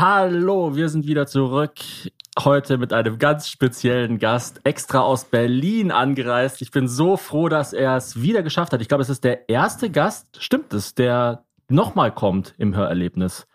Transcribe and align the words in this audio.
Hallo, 0.00 0.76
wir 0.76 0.88
sind 0.90 1.08
wieder 1.08 1.26
zurück. 1.26 1.72
Heute 2.38 2.78
mit 2.78 2.92
einem 2.92 3.18
ganz 3.18 3.48
speziellen 3.48 4.20
Gast, 4.20 4.60
extra 4.62 5.00
aus 5.00 5.24
Berlin 5.24 5.90
angereist. 5.90 6.62
Ich 6.62 6.70
bin 6.70 6.86
so 6.86 7.16
froh, 7.16 7.48
dass 7.48 7.72
er 7.72 7.96
es 7.96 8.22
wieder 8.22 8.44
geschafft 8.44 8.72
hat. 8.72 8.80
Ich 8.80 8.86
glaube, 8.86 9.02
es 9.02 9.08
ist 9.08 9.24
der 9.24 9.48
erste 9.48 9.90
Gast, 9.90 10.40
stimmt 10.40 10.72
es, 10.72 10.94
der 10.94 11.42
nochmal 11.68 12.14
kommt 12.14 12.54
im 12.58 12.76
Hörerlebnis. 12.76 13.48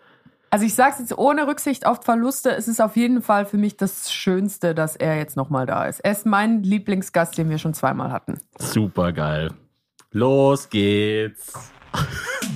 Also 0.50 0.66
ich 0.66 0.76
sage 0.76 0.92
es 0.96 1.00
jetzt 1.00 1.18
ohne 1.18 1.48
Rücksicht 1.48 1.86
auf 1.86 2.04
Verluste, 2.04 2.52
es 2.52 2.68
ist 2.68 2.82
auf 2.82 2.98
jeden 2.98 3.22
Fall 3.22 3.46
für 3.46 3.58
mich 3.58 3.78
das 3.78 4.12
Schönste, 4.12 4.76
dass 4.76 4.98
er 4.98 5.16
jetzt 5.16 5.38
nochmal 5.38 5.66
da 5.66 5.86
ist. 5.86 6.02
Er 6.02 6.12
ist 6.12 6.26
mein 6.26 6.62
Lieblingsgast, 6.62 7.38
den 7.38 7.50
wir 7.50 7.58
schon 7.58 7.74
zweimal 7.74 8.12
hatten. 8.12 8.38
Super 8.60 9.14
geil. 9.14 9.52
Los 10.12 10.70
geht's. 10.70 11.54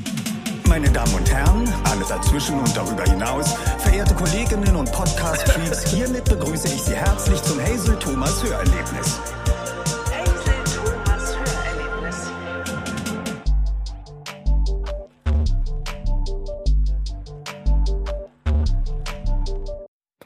Meine 0.67 0.89
Damen 0.91 1.13
und 1.15 1.31
Herren, 1.31 1.67
alle 1.85 2.03
dazwischen 2.07 2.59
und 2.59 2.75
darüber 2.75 3.03
hinaus, 3.03 3.53
verehrte 3.79 4.13
Kolleginnen 4.13 4.75
und 4.75 4.91
Podcast-Freaks, 4.91 5.91
hiermit 5.93 6.25
begrüße 6.25 6.67
ich 6.67 6.81
Sie 6.81 6.93
herzlich 6.93 7.41
zum 7.41 7.59
Hazel 7.61 7.97
Thomas 7.99 8.43
Hörerlebnis. 8.43 9.19
Hazel 10.11 10.63
Thomas 10.75 11.37
Hörerlebnis. 11.37 12.31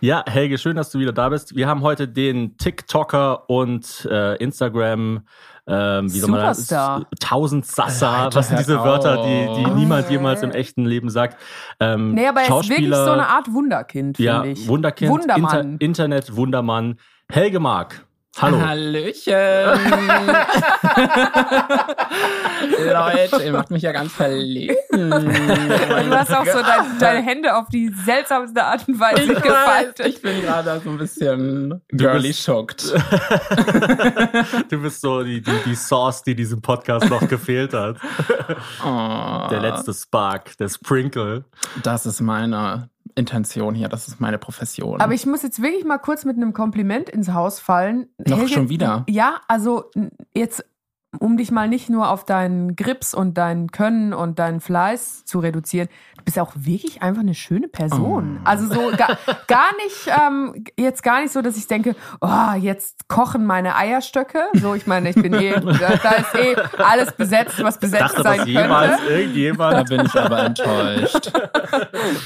Ja, 0.02 0.24
Helge, 0.28 0.58
schön, 0.58 0.76
dass 0.76 0.90
du 0.90 0.98
wieder 0.98 1.14
da 1.14 1.30
bist. 1.30 1.56
Wir 1.56 1.68
haben 1.68 1.82
heute 1.82 2.08
den 2.08 2.58
TikToker 2.58 3.48
und 3.48 4.08
äh, 4.10 4.36
Instagram, 4.38 5.24
ähm, 5.72 6.14
wie 6.14 6.20
soll 6.20 6.30
man 6.30 6.42
das? 6.42 6.58
Superstar. 6.58 7.06
Tausend 7.20 7.66
Sasser. 7.66 8.10
Alter, 8.10 8.40
Was 8.40 8.50
sind 8.50 8.60
diese 8.60 8.78
Wörter, 8.84 9.24
die, 9.24 9.64
die 9.64 9.72
niemand 9.72 10.10
jemals 10.10 10.44
im 10.44 10.52
echten 10.52 10.86
Leben 10.86 11.10
sagt? 11.10 11.38
Ähm, 11.80 12.14
Nee, 12.14 12.28
aber 12.28 12.42
er 12.42 12.60
ist 12.60 12.70
wirklich 12.70 12.94
so 12.94 13.12
eine 13.12 13.28
Art 13.28 13.52
Wunderkind, 13.54 14.18
finde 14.18 14.32
ja, 14.32 14.44
ich. 14.44 14.68
Wunderkind, 14.68 15.12
Wundermann. 15.12 15.74
Inter 15.80 15.86
Internet, 15.86 16.36
Wundermann. 16.36 16.98
Helge 17.32 17.60
Mark. 17.60 18.06
Hallo. 18.40 18.62
Hallöchen. 18.62 19.34
Leute, 22.80 23.44
ihr 23.44 23.52
macht 23.52 23.72
mich 23.72 23.84
ja 23.84 23.92
ganz 23.92 24.14
verlegen. 24.14 24.76
Du 24.90 26.18
hast 26.18 26.34
auch 26.34 26.46
so 26.46 26.62
dein, 26.62 26.98
deine 26.98 27.22
Hände 27.22 27.56
auf 27.56 27.68
die 27.68 27.90
seltsamste 27.90 28.64
Art 28.64 28.88
und 28.88 29.00
Weise 29.00 29.34
ich, 29.34 29.42
gefaltet. 29.42 30.08
ich 30.08 30.22
bin 30.22 30.42
gerade 30.42 30.82
so 30.84 30.92
ein 30.92 30.98
bisschen 30.98 31.82
girly 31.90 32.34
schocked. 32.34 32.94
Du 34.70 34.82
bist 34.82 35.02
so 35.02 35.24
die, 35.24 35.42
die, 35.42 35.52
die 35.66 35.76
Sauce, 35.76 36.24
die 36.24 36.34
diesem 36.36 36.62
Podcast 36.62 37.10
noch 37.10 37.28
gefehlt 37.28 37.74
hat. 37.74 37.98
Oh, 38.84 39.48
Der 39.50 39.60
letzte 39.60 39.94
Spark, 39.94 40.58
der 40.58 40.70
Sprinkle. 40.70 41.44
Das 41.84 42.06
ist 42.06 42.22
meine 42.22 42.90
Intention 43.16 43.76
hier, 43.76 43.90
das 43.90 44.08
ist 44.08 44.20
meine 44.20 44.38
Profession. 44.38 45.02
Aber 45.02 45.14
ich 45.14 45.26
muss 45.26 45.44
jetzt 45.44 45.62
wirklich 45.62 45.86
mal 45.86 45.98
kurz 45.98 46.26
mit 46.26 46.38
einem 46.38 46.54
Kompliment 46.54 47.10
ins 47.10 47.34
Haus 47.34 47.60
fallen. 47.60 48.08
Noch 48.18 48.48
schon 48.48 48.70
wieder? 48.70 49.06
Ja, 49.10 49.42
also 49.48 49.92
jetzt, 50.34 50.66
um 51.20 51.38
dich 51.38 51.52
mal 51.52 51.68
nicht 51.68 51.90
nur 51.90 52.10
auf 52.10 52.26
deinen 52.26 52.76
Grips 52.76 53.14
und 53.14 53.38
dein 53.38 53.72
Können 53.72 54.14
und 54.14 54.40
deinen 54.40 54.62
Fleiß 54.62 55.26
zu 55.26 55.40
reduzieren, 55.40 55.90
du 56.22 56.26
bist 56.26 56.40
auch 56.40 56.52
wirklich 56.56 57.02
einfach 57.02 57.22
eine 57.22 57.34
schöne 57.34 57.68
Person. 57.68 58.40
Oh. 58.40 58.48
Also 58.48 58.68
so 58.68 58.92
gar, 58.96 59.18
gar 59.48 59.70
nicht, 59.84 60.08
ähm, 60.08 60.64
jetzt 60.78 61.02
gar 61.04 61.22
nicht 61.22 61.34
so, 61.34 61.42
dass 61.42 61.58
ich 61.58 61.68
denke, 61.68 61.96
oh, 62.22 62.54
jetzt 62.60 63.08
kochen 63.08 63.46
meine 63.46 63.76
Eierstöcke. 63.76 64.40
So, 64.54 64.76
ich 64.76 64.86
meine, 64.88 65.10
ich 65.10 65.16
bin 65.16 65.34
eh, 65.34 65.52
da, 65.60 65.96
da 65.98 66.12
ist 66.12 66.36
eh 66.36 66.56
alles 66.78 67.12
besetzt, 67.14 67.62
was 67.64 67.76
Ich 67.76 67.82
besetzt 67.82 68.02
dachte, 68.02 68.24
sein 68.24 68.38
dass 68.40 68.48
jemals 68.48 68.92
könnte. 68.98 69.06
da 69.06 69.18
irgendjemand. 69.18 69.90
bin 69.90 70.06
ich 70.06 70.16
aber 70.16 70.44
enttäuscht. 70.46 71.32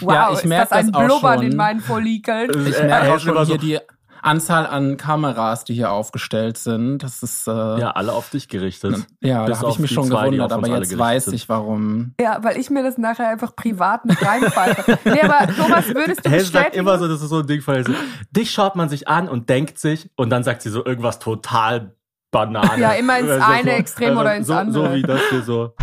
Wow, 0.02 0.14
Ja, 0.14 0.30
ich 0.32 0.38
ist 0.40 0.46
merk 0.46 0.70
das 0.70 0.78
ein 0.80 0.92
das 0.92 0.96
auch 0.96 1.06
Blubbern 1.06 1.38
schon. 1.40 1.52
in 1.52 1.56
meinen 1.58 1.80
Follikeln? 1.80 2.52
Ich 2.68 2.76
Er 2.78 2.86
merke 2.86 3.14
auch 3.14 3.20
schon 3.20 3.46
hier 3.46 3.58
die 3.58 3.80
Anzahl 4.26 4.66
an 4.66 4.98
Kameras, 4.98 5.66
die 5.66 5.74
hier 5.74 5.92
aufgestellt 5.92 6.58
sind. 6.58 7.00
Das 7.00 7.22
ist, 7.24 7.48
äh, 7.48 7.52
ja, 7.52 7.78
Ja, 7.78 7.92
alle 7.92 8.14
auf 8.14 8.30
dich 8.30 8.48
gerichtet. 8.48 9.06
da 9.22 9.46
Bis 9.46 9.58
habe 9.58 9.68
auf 9.68 9.76
ich 9.76 9.80
mich 9.80 9.92
schon 9.92 10.06
zwei, 10.06 10.26
gewundert, 10.26 10.52
aber 10.52 10.68
jetzt 10.68 10.98
weiß 10.98 11.28
ich, 11.28 11.48
warum. 11.48 12.14
Ja, 12.20 12.44
weil 12.44 12.58
ich 12.58 12.70
mir 12.70 12.84
das 12.84 12.98
nachher 12.98 13.30
einfach 13.30 13.56
privat 13.56 14.06
nicht 14.06 14.26
reinpfeife. 14.26 14.98
nee, 15.06 15.22
aber 15.22 15.48
Thomas, 15.54 15.88
würdest 15.94 16.26
du 16.26 16.32
Hazel 16.32 16.46
sagt 16.46 16.76
immer 16.76 16.98
so, 16.98 17.08
das 17.08 17.22
ist 17.22 17.30
so 17.30 17.40
ein 17.40 17.48
Ding 17.48 17.62
von 17.62 17.76
Hazel. 17.76 17.96
Dich 18.32 18.52
schaut 18.52 18.76
man 18.76 18.90
sich 18.90 19.08
an 19.08 19.30
und 19.30 19.50
denkt 19.50 19.78
sich 19.78 20.10
und 20.16 20.30
dann 20.32 20.44
sagt 20.44 20.62
sie 20.64 20.70
so 20.70 20.84
irgendwas 20.84 21.20
total 21.20 21.96
Banane. 22.32 22.82
Ja, 22.82 22.92
immer 22.92 23.20
ins 23.20 23.30
Also 23.30 23.46
eine 23.46 23.72
Extrem 23.74 24.18
oder 24.18 24.36
ins 24.36 24.48
so, 24.48 24.56
andere. 24.56 24.90
So 24.90 24.94
wie 24.96 25.02
das 25.04 25.22
hier 25.30 25.42
so. 25.44 25.74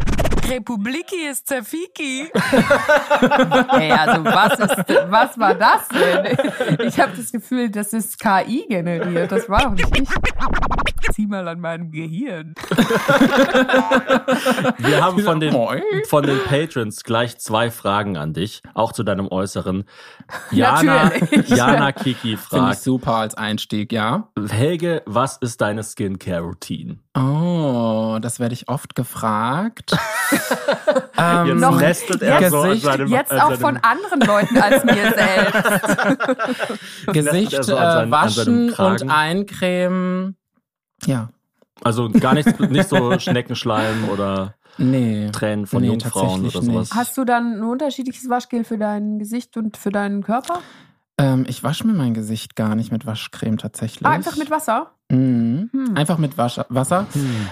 Republiki 0.52 1.26
ist 1.30 1.46
Zafiki. 1.46 2.28
Ey, 3.72 3.92
also 3.92 4.24
was 4.24 4.58
ist, 4.58 5.10
was 5.10 5.38
war 5.38 5.54
das 5.54 5.88
denn? 5.88 6.36
Ich 6.86 7.00
habe 7.00 7.12
das 7.16 7.32
Gefühl, 7.32 7.70
das 7.70 7.92
ist 7.94 8.18
KI 8.18 8.66
generiert. 8.68 9.32
Das 9.32 9.48
war 9.48 9.62
doch 9.62 9.72
nicht 9.72 9.98
ich. 9.98 10.08
Zieh 11.14 11.26
mal 11.26 11.48
an 11.48 11.58
meinem 11.60 11.90
Gehirn. 11.90 12.54
Wir 14.78 15.02
haben 15.02 15.18
von 15.20 15.40
den, 15.40 15.54
von 16.06 16.24
den 16.24 16.38
Patrons 16.44 17.02
gleich 17.02 17.38
zwei 17.38 17.70
Fragen 17.70 18.16
an 18.16 18.34
dich, 18.34 18.62
auch 18.74 18.92
zu 18.92 19.02
deinem 19.02 19.28
Äußeren. 19.28 19.84
Jana, 20.50 21.04
Natürlich. 21.04 21.48
Jana 21.48 21.92
Kiki 21.92 22.36
Finde 22.36 22.36
ich 22.36 22.40
fragt, 22.40 22.82
super 22.82 23.14
als 23.14 23.34
Einstieg, 23.34 23.92
ja. 23.92 24.28
Helge, 24.48 25.02
was 25.06 25.38
ist 25.38 25.60
deine 25.60 25.82
Skincare-Routine? 25.82 26.98
Oh, 27.14 28.18
das 28.20 28.38
werde 28.40 28.54
ich 28.54 28.68
oft 28.68 28.94
gefragt. 28.94 29.96
ähm, 31.18 31.46
Jetzt 31.46 31.60
Noch- 31.60 31.80
nestet 31.80 32.22
er 32.22 32.50
so 32.50 32.60
an 32.60 32.68
Gesicht, 32.70 32.84
seinem 32.84 33.08
Jetzt 33.08 33.32
an 33.32 33.40
auch 33.40 33.48
seinem, 33.50 33.60
von 33.60 33.76
anderen 33.78 34.20
Leuten 34.20 34.58
als 34.58 34.84
mir 34.84 35.12
selbst. 35.16 37.06
Gesicht 37.06 37.50
so 37.52 37.58
äh, 37.58 37.76
seinen- 37.76 37.92
seinem 37.92 38.10
waschen 38.10 38.72
und 38.72 39.10
eincremen. 39.10 40.36
Ja, 41.06 41.30
Also 41.82 42.08
gar 42.10 42.34
nichts, 42.34 42.58
nicht 42.58 42.88
so 42.88 43.18
Schneckenschleim 43.18 44.08
oder 44.08 44.54
nee. 44.78 45.28
Tränen 45.32 45.66
von 45.66 45.82
Nee, 45.82 45.88
Jungfrauen 45.88 46.42
oder 46.42 46.62
sowas. 46.62 46.66
nicht. 46.90 46.94
Hast 46.94 47.16
du 47.18 47.24
dann 47.24 47.58
ein 47.58 47.62
unterschiedliches 47.64 48.28
Waschgel 48.28 48.64
für 48.64 48.78
dein 48.78 49.18
Gesicht 49.18 49.56
und 49.56 49.76
für 49.76 49.90
deinen 49.90 50.22
Körper? 50.22 50.60
Ähm, 51.18 51.44
ich 51.46 51.62
wasche 51.62 51.86
mir 51.86 51.92
mein 51.92 52.14
Gesicht 52.14 52.56
gar 52.56 52.74
nicht 52.74 52.90
mit 52.90 53.06
Waschcreme 53.06 53.58
tatsächlich. 53.58 54.06
Ah, 54.06 54.10
einfach 54.10 54.36
mit 54.36 54.50
Wasser? 54.50 54.92
Mhm. 55.10 55.68
Hm. 55.72 55.94
Einfach 55.96 56.16
mit 56.16 56.38
Wasch 56.38 56.58
Wasser, 56.70 57.06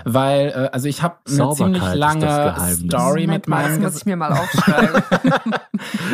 weil 0.04 0.48
äh, 0.48 0.70
also 0.72 0.88
ich 0.88 1.02
habe 1.02 1.16
eine 1.28 1.52
ziemlich 1.54 1.94
lange. 1.94 2.56
Story 2.74 3.26
mit 3.26 3.42
das 3.42 3.48
meinem 3.48 3.82
muss 3.82 3.98
ich 3.98 4.06
mir 4.06 4.16
mal 4.16 4.32
aufschreiben. 4.32 5.02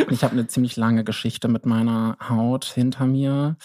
Ich 0.09 0.23
habe 0.23 0.31
eine 0.31 0.47
ziemlich 0.47 0.77
lange 0.77 1.03
Geschichte 1.03 1.49
mit 1.49 1.65
meiner 1.65 2.17
Haut 2.29 2.63
hinter 2.63 3.05
mir. 3.05 3.57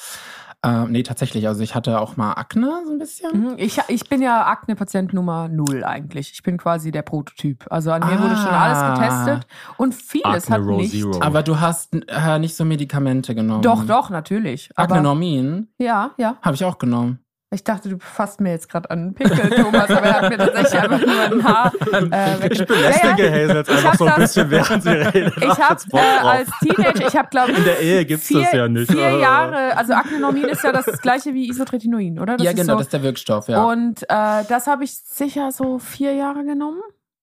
Ähm, 0.65 0.93
nee, 0.93 1.03
tatsächlich. 1.03 1.49
Also 1.49 1.61
ich 1.63 1.75
hatte 1.75 2.01
auch 2.01 2.17
mal 2.17 2.35
Akne 2.35 2.71
so 2.87 2.93
ein 2.93 2.99
bisschen. 2.99 3.41
Mhm, 3.41 3.55
Ich, 3.57 3.81
ich 3.89 4.09
bin 4.09 4.23
ja 4.23 4.47
Akne-Patient 4.47 5.13
Nummer 5.13 5.49
null 5.49 5.83
eigentlich. 5.83 6.31
Ich 6.33 6.43
bin 6.45 6.57
quasi 6.57 6.93
der 6.93 7.03
Prototyp. 7.03 7.67
Also 7.69 7.91
an 7.91 8.01
mir 8.07 8.21
wurde 8.23 8.37
schon 8.37 8.47
Ah. 8.47 8.63
alles 8.93 9.01
getestet 9.01 9.47
und 9.77 9.93
vieles 9.95 10.45
Acne 10.45 10.55
hat 10.55 10.63
Row 10.63 10.77
nicht. 10.81 10.93
Zero. 10.93 11.21
Aber 11.21 11.43
du 11.43 11.59
hast 11.59 11.95
äh, 11.95 12.39
nicht 12.39 12.55
so 12.55 12.65
Medikamente 12.65 13.35
genommen. 13.35 13.63
Doch, 13.63 13.85
doch, 13.85 14.09
natürlich. 14.11 14.71
Aber 14.77 14.95
Aknenormin 14.95 15.69
ja, 15.79 16.13
ja. 16.17 16.37
habe 16.43 16.55
ich 16.55 16.65
auch 16.65 16.79
genommen. 16.79 17.19
Ich 17.53 17.65
dachte, 17.65 17.91
du 17.91 17.99
fasst 17.99 18.41
mir 18.41 18.51
jetzt 18.51 18.69
gerade 18.69 18.91
an 18.91 18.99
einen 18.99 19.15
Pickel, 19.15 19.51
Thomas, 19.51 19.91
aber 19.91 20.07
er 20.07 20.21
hat 20.23 20.31
mir 20.31 20.39
tatsächlich 20.39 20.81
einfach 20.81 21.07
nur 21.07 21.21
ein 21.21 21.45
Haar 21.45 21.73
äh, 22.11 22.49
ich 22.49 22.67
belästige 22.67 23.27
Ja, 23.27 23.37
ja. 23.37 23.45
Hazel 23.45 23.57
jetzt 23.57 23.69
Ich 23.71 23.77
einfach 23.77 23.95
so 23.95 24.05
ein 24.07 24.15
bisschen, 24.17 24.51
während 24.51 24.83
sie 24.83 24.89
redet. 24.91 25.37
Ich 25.37 25.59
habe 25.59 25.81
äh, 25.93 25.99
als 25.99 26.49
Teenager, 26.61 27.07
ich 27.07 27.17
habe 27.17 27.29
glaube 27.29 27.53
ich 27.53 27.59
In 27.59 27.65
der 27.65 27.81
Ehe 27.81 28.05
gibt's 28.07 28.27
vier, 28.27 28.43
das 28.43 28.53
ja 28.53 28.69
nicht. 28.69 28.91
vier 28.91 29.07
Äh. 29.07 29.21
Jahre, 29.21 29.77
also 29.77 29.93
Acnenormin 29.93 30.45
ist 30.45 30.65
ja 30.65 30.73
das 30.73 30.87
gleiche 31.03 31.35
wie 31.35 31.49
Isotretinoin, 31.51 32.19
oder? 32.19 32.37
Das 32.39 32.45
ja, 32.45 32.53
ist 32.53 32.57
genau, 32.57 32.73
so, 32.73 32.79
das 32.79 32.87
ist 32.87 32.93
der 32.95 33.03
Wirkstoff, 33.03 33.49
ja. 33.49 33.63
Und 33.65 34.03
äh, 34.05 34.45
das 34.49 34.67
habe 34.67 34.85
ich 34.85 34.97
sicher 34.97 35.53
so 35.53 35.79
vier 35.79 36.15
Jahre 36.15 36.45
genommen. 36.45 36.81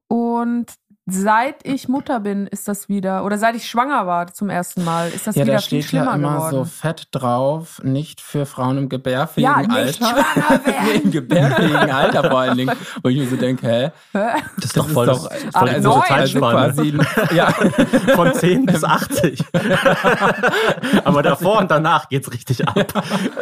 Und 0.08 0.68
seit 1.09 1.56
ich 1.66 1.88
Mutter 1.88 2.20
bin, 2.20 2.47
ist 2.47 2.68
das 2.68 2.90
wieder, 2.90 3.24
oder 3.25 3.38
seit 3.38 3.56
ich 3.56 3.68
schwanger 3.70 4.08
war 4.08 4.28
zum 4.34 4.50
ersten 4.50 4.84
Mal, 4.84 5.09
ist 5.09 5.28
das 5.28 5.36
ja, 5.36 5.44
wieder 5.44 5.53
da 5.56 5.59
viel 5.59 5.81
steht 5.81 5.92
ja 5.94 6.04
schlimmer 6.04 6.16
immer 6.16 6.34
geworden. 6.36 6.51
so 6.51 6.66
fett 6.66 7.07
drauf, 7.12 7.81
nicht 7.84 8.22
für 8.22 8.45
Frauen 8.45 8.78
im 8.78 8.89
gebärfähigen 8.89 9.51
Ja, 9.51 9.60
nicht 9.60 9.72
Alter. 9.72 9.94
schwanger 9.94 10.66
werden. 10.66 11.01
Im 11.04 11.12
gebärfähigen 11.12 11.92
Alter 11.92 12.30
vor 12.30 12.39
allen 12.39 12.57
Dingen. 12.57 12.75
Wo 13.04 13.10
ich 13.10 13.18
mir 13.18 13.28
so 13.28 13.36
denke, 13.36 13.68
hä? 13.68 13.92
Das 14.13 14.66
ist 14.66 14.78
doch 14.78 14.86
Das 14.86 14.94
voll, 14.94 15.10
ist 15.10 15.24
das, 15.24 15.24
doch- 15.24 15.60
voll 15.60 15.69
Ab 15.69 15.75
die 15.75 15.81
große 15.84 16.13
Also 16.13 16.81
Zeitspanne. 16.81 17.07
ja. 17.36 18.16
Von 18.16 18.34
10 18.34 18.66
bis 18.66 18.84
80. 18.84 19.44
Aber 21.04 21.24
davor 21.24 21.60
und 21.60 21.72
danach 21.72 22.10
geht's 22.10 22.31
richtig 22.31 22.68
ab. 22.68 22.75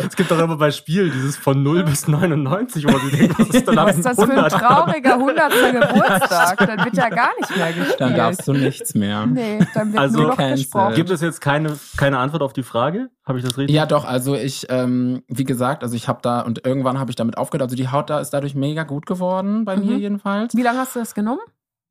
Es 0.08 0.16
gibt 0.16 0.32
doch 0.32 0.40
immer 0.40 0.58
bei 0.58 0.72
Spielen 0.72 1.12
dieses 1.12 1.36
von 1.38 1.62
0 1.64 1.84
bis 1.84 2.08
99, 2.08 2.86
wo 2.88 2.92
man 2.92 3.02
sich 3.10 3.20
denkt, 3.20 3.40
was 3.40 3.48
ist 3.50 3.68
dann 3.68 3.78
ab 3.78 3.88
Was 3.90 3.98
ist 3.98 4.06
das 4.06 4.16
für 4.16 4.24
ein 4.24 4.32
100? 4.32 4.52
trauriger 4.54 5.14
100. 5.14 5.52
Geburtstag? 5.72 6.58
Dann 6.68 6.86
wird 6.86 6.98
ja 6.98 7.10
gar 7.10 7.30
nicht 7.40 7.57
mehr 7.58 7.74
gespielt. 7.74 8.00
Dann 8.02 8.16
darfst 8.16 8.48
du 8.48 8.54
nichts 8.54 8.94
mehr. 8.96 9.26
Nee, 9.26 9.60
dann 9.74 9.92
wird 9.94 10.00
Also 10.02 10.20
nur 10.20 10.28
noch 10.30 10.38
gesprochen. 10.38 10.96
Gibt 10.96 11.10
es 11.10 11.22
jetzt 11.22 11.42
keine, 11.42 11.78
keine 11.98 12.20
Antwort 12.20 12.42
auf 12.44 12.54
die 12.54 12.64
Frage? 12.64 13.10
Habe 13.26 13.40
ich 13.40 13.46
das 13.46 13.58
richtig? 13.58 13.76
Ja, 13.76 13.86
doch, 13.86 14.06
also 14.06 14.36
ich, 14.36 14.68
ähm, 14.70 15.24
wie 15.28 15.44
gesagt, 15.44 15.84
also 15.84 15.96
ich 15.96 16.08
habe 16.08 16.20
da 16.22 16.42
und 16.42 16.66
irgendwann 16.66 17.00
habe 17.00 17.12
ich 17.12 17.16
damit 17.16 17.38
aufgehört. 17.38 17.64
Also 17.64 17.76
die 17.76 17.90
Haut 17.90 18.10
da 18.10 18.20
ist 18.20 18.30
dadurch 18.32 18.56
mega 18.56 18.84
gut 18.84 19.06
geworden, 19.06 19.66
bei 19.66 19.76
mir 19.78 19.96
Mhm. 19.96 20.00
jedenfalls. 20.00 20.56
Wie 20.56 20.62
lange 20.64 20.80
hast 20.80 20.96
du 20.96 21.00
das 21.00 21.14
genommen? 21.14 21.42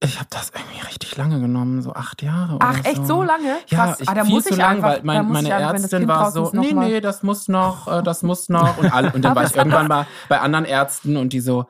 Ich 0.01 0.17
habe 0.19 0.29
das 0.29 0.53
irgendwie 0.55 0.87
richtig 0.87 1.17
lange 1.17 1.41
genommen, 1.41 1.81
so 1.81 1.95
acht 1.95 2.23
Jahre. 2.23 2.59
Ach, 2.61 2.79
oder 2.79 2.87
echt 2.89 2.97
so. 2.99 3.05
so 3.05 3.23
lange? 3.23 3.57
Ja, 3.69 3.87
Krass. 3.87 4.01
ich, 4.03 4.09
ah, 4.09 4.15
da 4.15 4.25
viel 4.25 4.35
muss 4.35 4.45
zu 4.45 4.51
ich 4.51 4.57
lang, 4.59 4.77
einfach, 4.77 4.89
weil 4.91 5.01
mein, 5.05 5.27
meine 5.33 5.49
ich 5.49 5.55
einfach, 5.55 5.69
wenn 5.73 5.83
das 5.83 5.83
Ärztin 5.85 5.99
Kind 6.01 6.09
war 6.11 6.31
so, 6.33 6.51
nee, 6.53 6.73
nee, 6.75 7.01
das 7.01 7.23
muss 7.23 7.49
noch, 7.49 7.89
äh, 7.89 8.03
das 8.03 8.23
muss 8.23 8.51
noch. 8.51 8.77
Und, 8.77 8.93
alle, 8.93 9.11
und 9.13 9.23
dann 9.25 9.35
war 9.35 9.45
ich 9.45 9.57
irgendwann 9.57 9.89
mal 9.89 10.07
bei 10.29 10.39
anderen 10.41 10.67
Ärzten 10.67 11.17
und 11.17 11.33
die 11.33 11.41
so, 11.41 11.65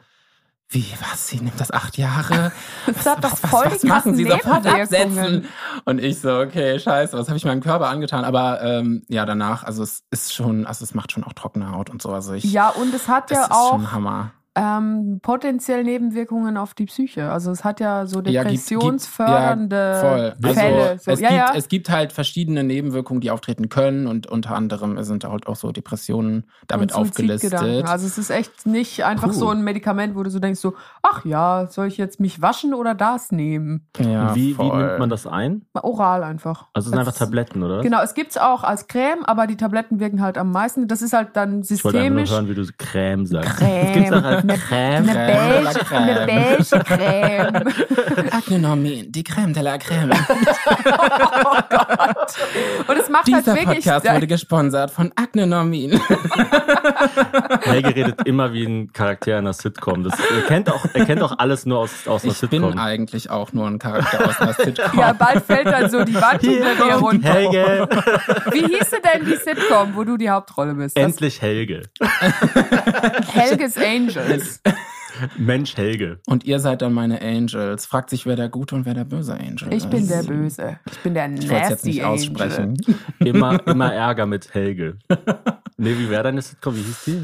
wie, 0.69 0.85
was, 1.01 1.29
sie 1.29 1.37
nimmt 1.37 1.61
das 1.61 1.71
acht 1.71 1.97
Jahre? 1.97 2.53
Das 2.87 3.07
hat 3.07 3.23
was, 3.23 3.43
was, 3.43 3.51
voll 3.51 3.67
was 3.67 3.79
die 3.81 3.87
machen 3.87 4.15
sie 4.15 4.25
sofort 4.25 4.67
absetzen? 4.67 5.49
Und 5.85 6.01
ich 6.03 6.21
so, 6.21 6.39
okay, 6.39 6.79
scheiße, 6.79 7.17
was 7.17 7.29
habe 7.29 7.37
ich 7.37 7.45
meinem 7.45 7.61
Körper 7.61 7.89
angetan? 7.89 8.25
Aber 8.25 8.63
ähm, 8.63 9.03
ja, 9.09 9.25
danach, 9.27 9.65
also 9.65 9.83
es 9.83 10.05
ist 10.11 10.35
schon, 10.35 10.67
also 10.67 10.85
es 10.85 10.95
macht 10.95 11.13
schon 11.13 11.25
auch 11.25 11.33
trockene 11.33 11.71
Haut 11.71 11.91
und 11.91 12.03
so. 12.03 12.11
Also 12.11 12.33
ich, 12.33 12.45
Ja, 12.45 12.71
und 12.71 12.93
es 12.95 13.09
hat 13.09 13.31
ja 13.31 13.45
ist 13.45 13.51
auch 13.53 13.71
schon 13.71 13.93
Hammer. 13.93 14.33
Ähm, 14.57 15.21
potenziell 15.23 15.85
Nebenwirkungen 15.85 16.57
auf 16.57 16.75
die 16.75 16.87
Psyche. 16.87 17.31
Also 17.31 17.51
es 17.51 17.63
hat 17.63 17.79
ja 17.79 18.07
so 18.07 18.21
Ja, 18.23 18.43
gibt- 18.43 18.55
gibt- 18.55 18.71
depressionsfördernde 18.71 19.77
ja, 19.77 20.01
voll. 20.01 20.55
Fälle. 20.55 20.83
Also, 20.91 21.05
so, 21.05 21.11
es, 21.13 21.21
ja, 21.21 21.29
gibt, 21.29 21.39
ja. 21.41 21.53
es 21.55 21.69
gibt 21.69 21.91
halt 21.91 22.13
verschiedene 22.13 22.65
Nebenwirkungen, 22.65 23.21
die 23.21 23.31
auftreten 23.31 23.69
können 23.69 24.07
und 24.07 24.27
unter 24.27 24.55
anderem 24.55 25.03
sind 25.05 25.25
halt 25.25 25.47
auch 25.47 25.57
so 25.57 25.73
Depressionen 25.73 26.45
damit 26.67 26.95
aufgelistet. 26.95 27.55
Also 27.55 28.07
es 28.07 28.19
ist 28.19 28.31
echt 28.31 28.67
nicht 28.67 29.05
einfach 29.05 29.29
Puh. 29.29 29.35
so 29.35 29.51
ein 29.51 29.63
Medikament, 29.63 30.17
wo 30.17 30.23
du 30.23 30.31
so 30.31 30.39
denkst 30.39 30.61
so, 30.61 30.75
ach 31.03 31.25
ja, 31.25 31.67
soll 31.69 31.87
ich 31.89 31.97
jetzt 31.99 32.19
mich 32.21 32.41
waschen 32.43 32.75
oder 32.75 32.95
das 32.95 33.33
nehmen? 33.33 33.87
ja, 33.99 34.35
wie, 34.35 34.57
wie 34.59 34.63
nimmt 34.63 34.99
man 34.99 35.11
das 35.11 35.27
ein? 35.27 35.67
Oral 35.75 36.25
einfach. 36.25 36.67
Also 36.73 36.87
es 36.87 36.91
sind 36.91 36.99
einfach 36.99 37.15
Tabletten, 37.15 37.63
oder? 37.63 37.81
Genau, 37.83 38.01
es 38.03 38.15
gibt's 38.15 38.37
auch 38.39 38.65
als 38.65 38.89
Creme, 38.89 39.25
aber 39.25 39.47
die 39.47 39.57
Tabletten 39.57 40.01
wirken 40.01 40.23
halt 40.23 40.39
am 40.39 40.51
meisten. 40.51 40.89
Das 40.89 41.03
ist 41.03 41.13
halt 41.13 41.31
dann 41.35 41.63
Ich 41.69 41.85
wollte 41.85 41.99
einfach 41.99 42.11
nur 42.11 42.27
systemisch. 42.27 42.31
hören, 42.31 42.49
wie 42.49 42.55
du 42.55 42.65
so 42.65 42.73
Creme 42.79 43.27
sagst. 43.27 43.57
Creme. 43.59 44.46
Eine- 44.51 44.59
Creme? 44.59 45.09
Eine 45.09 45.13
Crème 45.13 45.47
de 45.47 45.63
la 45.63 45.71
beige, 45.73 45.85
Crème. 45.85 45.97
eine 45.97 46.27
beige 46.27 46.79
Creme. 46.85 48.31
Aknenormin, 48.33 49.13
die 49.13 49.25
Creme 49.25 49.53
de 49.53 49.63
la 49.63 49.79
Creme. 49.79 50.11
Und 52.89 52.97
es 52.99 53.09
macht 53.09 53.27
Dieser 53.27 53.37
halt 53.39 53.47
wirklich. 53.67 53.85
Podcast 53.85 54.07
wurde 54.11 54.27
gesponsert 54.27 54.91
von 54.91 55.13
Aknenormin. 55.17 56.01
Helge 57.63 57.95
redet 57.95 58.27
immer 58.27 58.53
wie 58.53 58.65
ein 58.65 58.93
Charakter 58.93 59.33
in 59.33 59.39
einer 59.39 59.53
Sitcom. 59.53 60.03
Das, 60.05 60.15
er, 60.19 60.43
kennt 60.43 60.71
auch, 60.71 60.85
er 60.93 61.05
kennt 61.05 61.23
auch 61.23 61.39
alles 61.39 61.67
nur 61.67 61.79
aus, 61.81 62.07
aus 62.07 62.25
einer 62.25 62.33
Ich 62.33 62.41
bin 62.41 62.63
Sitcom. 62.63 62.79
eigentlich 62.79 63.31
auch 63.31 63.53
nur 63.53 63.67
ein 63.67 63.79
Charakter 63.79 64.27
aus 64.29 64.41
einer 64.41 64.53
Sitcom. 64.55 64.99
ja, 64.99 65.13
bald 65.13 65.45
fällt 65.45 65.67
dann 65.67 65.91
so 65.91 66.05
die 66.05 66.15
Wand 66.15 66.43
unter 66.43 66.75
dir 66.75 66.95
runter. 66.95 67.29
Helge. 67.29 67.89
Wie 68.53 68.61
hieße 68.67 68.97
denn 69.03 69.25
die 69.27 69.37
Sitcom, 69.37 69.95
wo 69.95 70.05
du 70.05 70.17
die 70.17 70.31
Hauptrolle 70.31 70.75
bist? 70.75 70.97
Das 70.97 71.05
Endlich 71.05 71.41
Helge. 71.43 71.83
Helges 73.33 73.77
Angels. 74.37 74.61
Mensch 75.39 75.77
Helge. 75.79 76.19
Und 76.27 76.45
ihr 76.45 76.61
seid 76.61 76.83
dann 76.83 76.93
meine 76.93 77.23
Angels. 77.23 77.87
Fragt 77.87 78.11
sich, 78.11 78.27
wer 78.27 78.37
der 78.37 78.49
gute 78.51 78.75
und 78.75 78.85
wer 78.85 78.93
der 78.95 79.05
böse 79.05 79.33
Angel 79.35 79.69
Ich 79.71 79.85
ist. 79.85 79.91
bin 79.91 80.07
der 80.09 80.23
Böse. 80.23 80.79
Ich 80.91 80.99
bin 80.99 81.15
der 81.15 81.33
Ich 81.33 81.49
wollte 81.49 81.55
es 81.65 81.71
jetzt 81.71 81.71
Nasty 81.71 81.89
nicht 81.89 82.03
Angel. 82.05 82.15
aussprechen. 82.15 82.77
Immer, 83.21 83.67
immer 83.67 83.93
Ärger 83.95 84.27
mit 84.27 84.53
Helge. 84.55 84.97
Nee, 85.79 85.95
wie 85.99 86.09
wäre 86.09 86.23
deine 86.23 86.41
Sitcom? 86.41 86.75
Wie 86.75 86.81
hieß 86.81 87.05
die? 87.05 87.23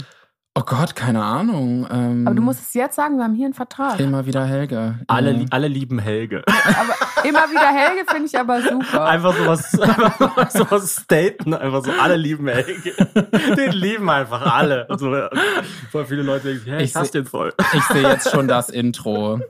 Oh 0.55 0.63
Gott, 0.67 0.95
keine 0.95 1.23
Ahnung. 1.25 1.87
Ähm, 1.91 2.27
Aber 2.27 2.35
du 2.37 2.43
musst 2.43 2.61
es 2.61 2.75
jetzt 2.75 2.95
sagen, 2.97 3.17
wir 3.17 3.25
haben 3.25 3.35
hier 3.35 3.47
einen 3.47 3.55
Vertrag. 3.55 3.99
immer 4.01 4.27
wieder 4.27 4.45
Helge. 4.45 4.99
Alle, 5.07 5.33
Ja. 5.33 5.47
alle 5.49 5.67
lieben 5.67 5.99
Helge. 5.99 6.43
Aber 6.47 7.27
immer 7.27 7.51
wieder 7.51 7.69
Helge 7.69 8.05
finde 8.07 8.27
ich 8.27 8.39
aber 8.39 8.61
super. 8.61 9.05
Einfach 9.07 9.35
sowas, 9.35 9.81
einfach 9.81 10.51
sowas 10.51 11.01
staten, 11.05 11.55
einfach 11.55 11.83
so, 11.83 11.91
alle 11.93 12.17
lieben 12.17 12.49
Helge. 12.49 12.93
Den 13.57 13.73
lieben 13.73 14.11
einfach 14.11 14.43
alle. 14.55 14.87
Und 14.89 14.99
so, 14.99 15.11
voll 15.91 16.05
viele 16.05 16.23
Leute 16.23 16.49
denken, 16.53 16.71
hey, 16.71 16.83
ich, 16.83 16.91
Ich 16.91 16.97
hasse 16.97 17.13
den 17.13 17.25
voll. 17.25 17.55
Ich 17.73 17.85
sehe 17.85 18.03
jetzt 18.03 18.31
schon 18.31 18.47
das 18.47 18.69
Intro. 18.69 19.41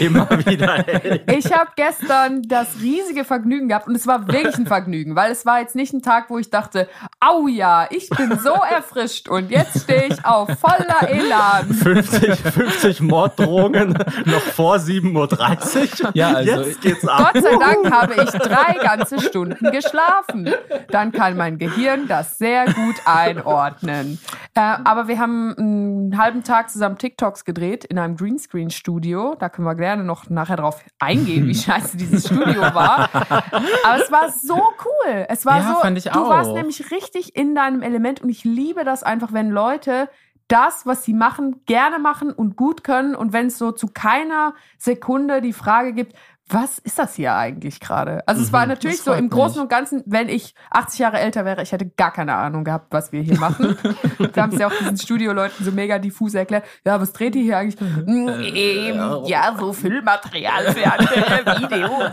Immer 0.00 0.28
wieder 0.46 0.72
Helge. 0.84 1.22
Ich 1.36 1.52
habe 1.52 1.70
gestern 1.76 2.42
das 2.42 2.80
riesige 2.80 3.24
Vergnügen 3.24 3.68
gehabt 3.68 3.86
und 3.86 3.94
es 3.94 4.06
war 4.06 4.26
wirklich 4.26 4.56
ein 4.56 4.66
Vergnügen, 4.66 5.14
weil 5.14 5.30
es 5.30 5.46
war 5.46 5.60
jetzt 5.60 5.76
nicht 5.76 5.92
ein 5.92 6.02
Tag, 6.02 6.30
wo 6.30 6.38
ich 6.38 6.50
dachte, 6.50 6.88
au 7.20 7.46
ja, 7.46 7.86
ich 7.90 8.08
bin 8.10 8.38
so 8.38 8.54
erfrischt 8.62 9.28
und 9.28 9.50
jetzt 9.50 9.82
stehe 9.84 10.06
ich 10.06 10.24
auf 10.24 10.48
voller 10.58 11.08
Elan. 11.08 11.66
50, 11.72 12.36
50 12.38 13.00
Morddrohungen 13.00 13.92
noch 14.24 14.40
vor 14.40 14.76
7.30 14.76 16.04
Uhr. 16.04 16.10
Ja, 16.14 16.28
also- 16.34 16.62
Jetzt 16.62 16.80
geht's 16.80 17.06
ab. 17.06 17.30
Gott 17.32 17.42
sei 17.42 17.56
Dank 17.58 17.90
habe 17.92 18.14
ich 18.22 18.30
drei 18.30 18.74
ganze 18.82 19.20
Stunden 19.20 19.70
geschlafen. 19.70 20.50
Dann 20.90 21.12
kann 21.12 21.36
mein 21.36 21.58
Gehirn 21.58 22.08
das 22.08 22.38
sehr 22.38 22.66
gut 22.66 22.96
einordnen. 23.04 24.18
Äh, 24.54 24.60
aber 24.60 25.08
wir 25.08 25.18
haben 25.18 25.54
einen 25.58 26.18
halben 26.18 26.42
Tag 26.44 26.70
zusammen 26.70 26.98
TikToks 26.98 27.44
gedreht 27.44 27.84
in 27.84 27.98
einem 27.98 28.16
Greenscreen-Studio. 28.16 29.36
Da 29.38 29.48
können 29.48 29.66
wir 29.66 29.74
gerne 29.74 30.02
noch 30.04 30.30
nachher 30.30 30.56
drauf 30.56 30.82
eingehen, 30.98 31.46
wie 31.46 31.54
scheiße 31.54 31.96
dieses 31.96 32.26
Studio 32.26 32.62
war. 32.62 33.08
Aber 33.12 34.02
es 34.02 34.10
war 34.10 34.30
so 34.30 34.56
cool. 34.84 35.26
Es 35.28 35.44
war 35.44 35.58
Ja, 35.58 35.74
so, 35.74 35.80
fand 35.80 35.98
ich 35.98 36.04
du 36.04 36.10
auch. 36.18 36.28
warst 36.30 36.52
nämlich 36.52 36.90
richtig 36.90 37.36
in 37.36 37.54
deinem 37.54 37.82
Element 37.82 38.22
und 38.22 38.28
ich 38.28 38.44
liebe 38.46 38.84
das 38.84 39.02
einfach, 39.02 39.32
wenn 39.32 39.50
Leute 39.50 40.08
das, 40.48 40.86
was 40.86 41.04
sie 41.04 41.14
machen, 41.14 41.62
gerne 41.66 41.98
machen 41.98 42.32
und 42.32 42.56
gut 42.56 42.84
können 42.84 43.14
und 43.14 43.32
wenn 43.32 43.46
es 43.46 43.58
so 43.58 43.72
zu 43.72 43.88
keiner 43.88 44.54
Sekunde 44.78 45.40
die 45.40 45.52
Frage 45.52 45.92
gibt, 45.92 46.14
was 46.48 46.78
ist 46.78 47.00
das 47.00 47.16
hier 47.16 47.34
eigentlich 47.34 47.80
gerade? 47.80 48.22
Also 48.28 48.40
es 48.40 48.52
war 48.52 48.66
natürlich 48.66 48.98
das 48.98 49.04
so 49.04 49.12
im 49.12 49.30
Großen 49.30 49.60
und 49.60 49.68
Ganzen, 49.68 50.04
wenn 50.06 50.28
ich 50.28 50.54
80 50.70 51.00
Jahre 51.00 51.18
älter 51.18 51.44
wäre, 51.44 51.60
ich 51.62 51.72
hätte 51.72 51.86
gar 51.88 52.12
keine 52.12 52.36
Ahnung 52.36 52.62
gehabt, 52.62 52.86
was 52.90 53.10
wir 53.10 53.20
hier 53.20 53.38
machen. 53.40 53.76
wir 54.18 54.42
haben 54.42 54.52
es 54.52 54.60
ja 54.60 54.68
auch 54.68 54.78
diesen 54.78 54.96
Studioleuten 54.96 55.64
so 55.64 55.72
mega 55.72 55.98
diffus 55.98 56.34
erklärt. 56.34 56.64
Ja, 56.84 57.00
was 57.00 57.12
dreht 57.12 57.34
ihr 57.34 57.42
hier 57.42 57.58
eigentlich? 57.58 57.80
Ähm, 58.06 59.24
ja, 59.24 59.56
so 59.58 59.72
Füllmaterial 59.72 60.72
für 60.72 60.92
andere 60.92 61.46
Videos. 61.62 62.12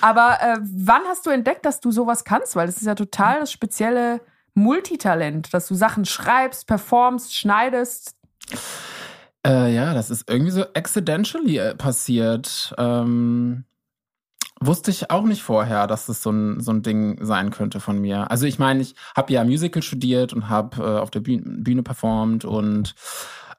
Aber 0.00 0.38
äh, 0.40 0.56
wann 0.62 1.02
hast 1.06 1.26
du 1.26 1.30
entdeckt, 1.30 1.66
dass 1.66 1.80
du 1.80 1.90
sowas 1.90 2.24
kannst? 2.24 2.56
Weil 2.56 2.66
das 2.66 2.78
ist 2.78 2.86
ja 2.86 2.94
total 2.94 3.40
das 3.40 3.52
spezielle 3.52 4.22
Multitalent, 4.54 5.52
dass 5.54 5.68
du 5.68 5.74
Sachen 5.74 6.04
schreibst, 6.04 6.66
performst, 6.66 7.34
schneidest. 7.34 8.16
Äh, 9.46 9.74
ja, 9.74 9.94
das 9.94 10.10
ist 10.10 10.28
irgendwie 10.28 10.52
so 10.52 10.64
accidentally 10.74 11.58
äh, 11.58 11.74
passiert. 11.74 12.74
Ähm, 12.78 13.64
wusste 14.60 14.90
ich 14.90 15.10
auch 15.10 15.24
nicht 15.24 15.42
vorher, 15.42 15.86
dass 15.86 16.06
das 16.06 16.22
so 16.22 16.30
ein, 16.30 16.60
so 16.60 16.72
ein 16.72 16.82
Ding 16.82 17.18
sein 17.24 17.50
könnte 17.50 17.80
von 17.80 17.98
mir. 17.98 18.30
Also 18.30 18.46
ich 18.46 18.58
meine, 18.58 18.80
ich 18.80 18.94
habe 19.16 19.32
ja 19.32 19.44
Musical 19.44 19.82
studiert 19.82 20.32
und 20.32 20.48
habe 20.48 20.82
äh, 20.82 20.98
auf 21.00 21.10
der 21.10 21.20
Bühne, 21.20 21.42
Bühne 21.44 21.82
performt 21.82 22.44
und 22.44 22.94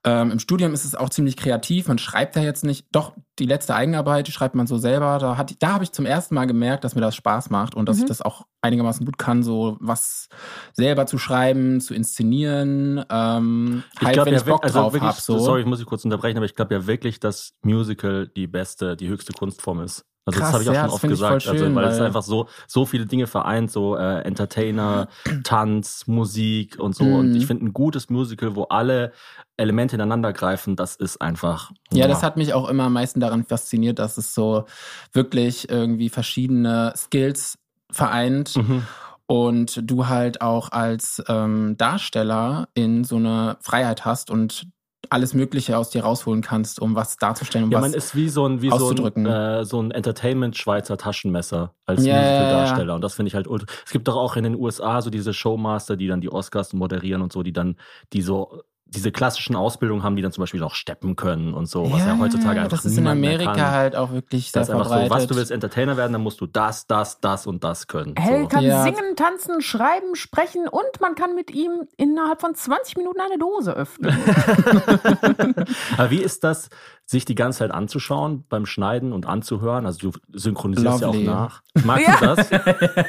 ähm, 0.05 0.31
im 0.31 0.39
Studium 0.39 0.73
ist 0.73 0.83
es 0.85 0.95
auch 0.95 1.09
ziemlich 1.09 1.37
kreativ. 1.37 1.87
Man 1.87 1.97
schreibt 1.97 2.35
ja 2.35 2.41
jetzt 2.41 2.63
nicht, 2.65 2.85
doch 2.91 3.13
die 3.39 3.45
letzte 3.45 3.73
Eigenarbeit, 3.73 4.27
die 4.27 4.31
schreibt 4.31 4.53
man 4.53 4.67
so 4.67 4.77
selber. 4.77 5.17
Da, 5.19 5.37
hat, 5.37 5.55
da 5.59 5.73
habe 5.73 5.83
ich 5.85 5.91
zum 5.91 6.05
ersten 6.05 6.35
Mal 6.35 6.45
gemerkt, 6.45 6.83
dass 6.83 6.93
mir 6.95 7.01
das 7.01 7.15
Spaß 7.15 7.49
macht 7.49 7.73
und 7.73 7.87
dass 7.87 7.97
Mhm. 7.97 8.03
ich 8.03 8.07
das 8.09 8.21
auch 8.21 8.45
einigermaßen 8.61 9.05
gut 9.05 9.17
kann, 9.17 9.43
so 9.43 9.77
was 9.79 10.27
selber 10.73 11.05
zu 11.05 11.17
schreiben, 11.17 11.79
zu 11.81 11.93
inszenieren. 11.93 13.03
Ähm, 13.09 13.83
Ich 13.95 14.01
halt, 14.05 14.13
glaube 14.13 14.27
wenn 14.27 14.33
ja 14.33 14.39
ich 14.41 14.45
Bock 14.45 14.63
wirklich, 14.63 14.75
also 14.75 14.89
drauf 14.97 15.01
habe. 15.01 15.21
So. 15.21 15.39
sorry, 15.39 15.61
ich 15.61 15.67
muss 15.67 15.79
dich 15.79 15.87
kurz 15.87 16.03
unterbrechen, 16.03 16.37
aber 16.37 16.45
ich 16.45 16.55
glaube 16.55 16.73
ja 16.75 16.85
wirklich, 16.87 17.19
dass 17.19 17.53
Musical 17.61 18.27
die 18.35 18.47
beste, 18.47 18.95
die 18.97 19.07
höchste 19.09 19.33
Kunstform 19.33 19.79
ist. 19.81 20.05
Also 20.25 20.39
Krass, 20.39 20.51
das 20.51 20.53
habe 20.53 20.63
ich 20.63 20.69
auch 20.69 20.73
ja, 20.73 20.83
schon 20.85 20.93
oft 20.93 21.01
gesagt, 21.07 21.47
also, 21.47 21.53
schön, 21.57 21.75
weil 21.75 21.85
es 21.85 21.99
weil- 21.99 22.05
einfach 22.07 22.23
so 22.23 22.47
so 22.67 22.85
viele 22.85 23.05
Dinge 23.05 23.27
vereint, 23.27 23.69
so 23.71 23.97
äh, 23.97 24.21
Entertainer, 24.21 25.07
Tanz, 25.43 26.07
Musik 26.07 26.79
und 26.79 26.95
so. 26.95 27.03
Mhm. 27.03 27.13
Und 27.15 27.35
ich 27.35 27.45
finde 27.45 27.65
ein 27.65 27.73
gutes 27.73 28.09
Musical, 28.09 28.55
wo 28.55 28.63
alle 28.63 29.11
Elemente 29.57 29.95
ineinander 29.95 30.31
greifen, 30.31 30.75
das 30.77 30.95
ist 30.95 31.21
einfach. 31.21 31.71
Ja, 31.91 32.05
wow. 32.05 32.11
das 32.11 32.23
hat 32.23 32.37
mich 32.37 32.53
auch 32.53 32.69
immer 32.69 32.85
am 32.85 32.93
meisten 32.93 33.19
daran 33.19 33.43
fasziniert, 33.43 33.99
dass 33.99 34.17
es 34.17 34.33
so 34.33 34.65
wirklich 35.11 35.69
irgendwie 35.69 36.09
verschiedene 36.09 36.93
Skills 36.95 37.57
vereint 37.91 38.55
Mhm. 38.55 38.83
und 39.27 39.79
du 39.83 40.07
halt 40.07 40.41
auch 40.41 40.71
als 40.71 41.21
ähm, 41.27 41.75
Darsteller 41.77 42.69
in 42.73 43.03
so 43.03 43.17
eine 43.17 43.57
Freiheit 43.61 44.05
hast 44.05 44.31
und 44.31 44.67
alles 45.13 45.33
Mögliche 45.33 45.77
aus 45.77 45.89
dir 45.89 46.03
rausholen 46.03 46.41
kannst, 46.41 46.79
um 46.81 46.95
was 46.95 47.17
darzustellen, 47.17 47.65
um 47.65 47.71
Ja, 47.71 47.77
was 47.77 47.89
man 47.89 47.93
ist 47.93 48.15
wie 48.15 48.27
so 48.29 48.45
ein, 48.45 48.61
wie 48.61 48.69
so 48.69 48.75
ein, 48.75 48.81
auszudrücken. 48.81 49.25
äh, 49.25 49.63
so 49.65 49.81
ein 49.81 49.91
Entertainment-Schweizer 49.91 50.97
Taschenmesser 50.97 51.73
als 51.85 52.05
ja. 52.05 52.15
Musical-Darsteller. 52.15 52.95
Und 52.95 53.01
das 53.01 53.13
finde 53.15 53.27
ich 53.27 53.35
halt 53.35 53.47
ultra. 53.47 53.67
Es 53.85 53.91
gibt 53.91 54.07
doch 54.07 54.15
auch 54.15 54.35
in 54.35 54.43
den 54.43 54.55
USA 54.55 55.01
so 55.01 55.09
diese 55.09 55.33
Showmaster, 55.33 55.95
die 55.95 56.07
dann 56.07 56.19
die 56.21 56.31
Oscars 56.31 56.73
moderieren 56.73 57.21
und 57.21 57.31
so, 57.31 57.43
die 57.43 57.53
dann, 57.53 57.77
die 58.11 58.21
so 58.21 58.61
diese 58.95 59.11
klassischen 59.11 59.55
Ausbildungen 59.55 60.03
haben, 60.03 60.15
die 60.15 60.21
dann 60.21 60.31
zum 60.31 60.41
Beispiel 60.43 60.61
auch 60.63 60.75
steppen 60.75 61.15
können 61.15 61.53
und 61.53 61.65
so, 61.67 61.91
was 61.91 61.99
ja, 62.05 62.17
heutzutage 62.19 62.59
einfach 62.61 62.77
das 62.77 62.85
ist 62.85 62.97
in 62.97 63.03
niemand 63.03 63.21
mehr 63.21 63.31
Amerika 63.31 63.53
kann. 63.53 63.71
halt 63.71 63.95
auch 63.95 64.11
wirklich 64.11 64.51
sehr 64.51 64.61
Das 64.61 64.69
ist 64.69 64.73
einfach 64.73 64.85
so, 64.85 64.89
verbreitet. 64.91 65.15
was 65.17 65.27
du 65.27 65.35
willst 65.35 65.51
Entertainer 65.51 65.97
werden, 65.97 66.13
dann 66.13 66.21
musst 66.21 66.41
du 66.41 66.45
das, 66.47 66.87
das, 66.87 67.19
das 67.19 67.47
und 67.47 67.63
das 67.63 67.87
können. 67.87 68.15
Helge 68.17 68.43
So. 68.43 68.47
kann 68.49 68.63
Ja. 68.63 68.83
singen, 68.83 69.15
tanzen, 69.15 69.61
schreiben, 69.61 70.15
sprechen 70.15 70.67
und 70.67 71.01
man 71.01 71.15
kann 71.15 71.35
mit 71.35 71.51
ihm 71.51 71.87
innerhalb 71.97 72.41
von 72.41 72.55
20 72.55 72.97
Minuten 72.97 73.19
eine 73.21 73.37
Dose 73.37 73.73
öffnen. 73.73 74.15
Aber 75.97 76.09
wie 76.11 76.19
ist 76.21 76.43
das, 76.43 76.69
sich 77.05 77.25
die 77.25 77.35
ganze 77.35 77.59
Zeit 77.59 77.71
anzuschauen 77.71 78.45
beim 78.47 78.65
Schneiden 78.65 79.11
und 79.13 79.25
anzuhören? 79.25 79.85
Also 79.85 80.11
du 80.11 80.17
synchronisierst 80.31 81.01
Lovely. 81.01 81.25
ja 81.25 81.31
auch 81.31 81.35
nach. 81.75 81.83
Magst 81.83 82.07
Ja. 82.07 82.15
du 82.19 82.25
das? 82.35 82.49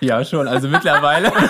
ja, 0.00 0.24
schon. 0.24 0.48
Also 0.48 0.68
mittlerweile. 0.68 1.32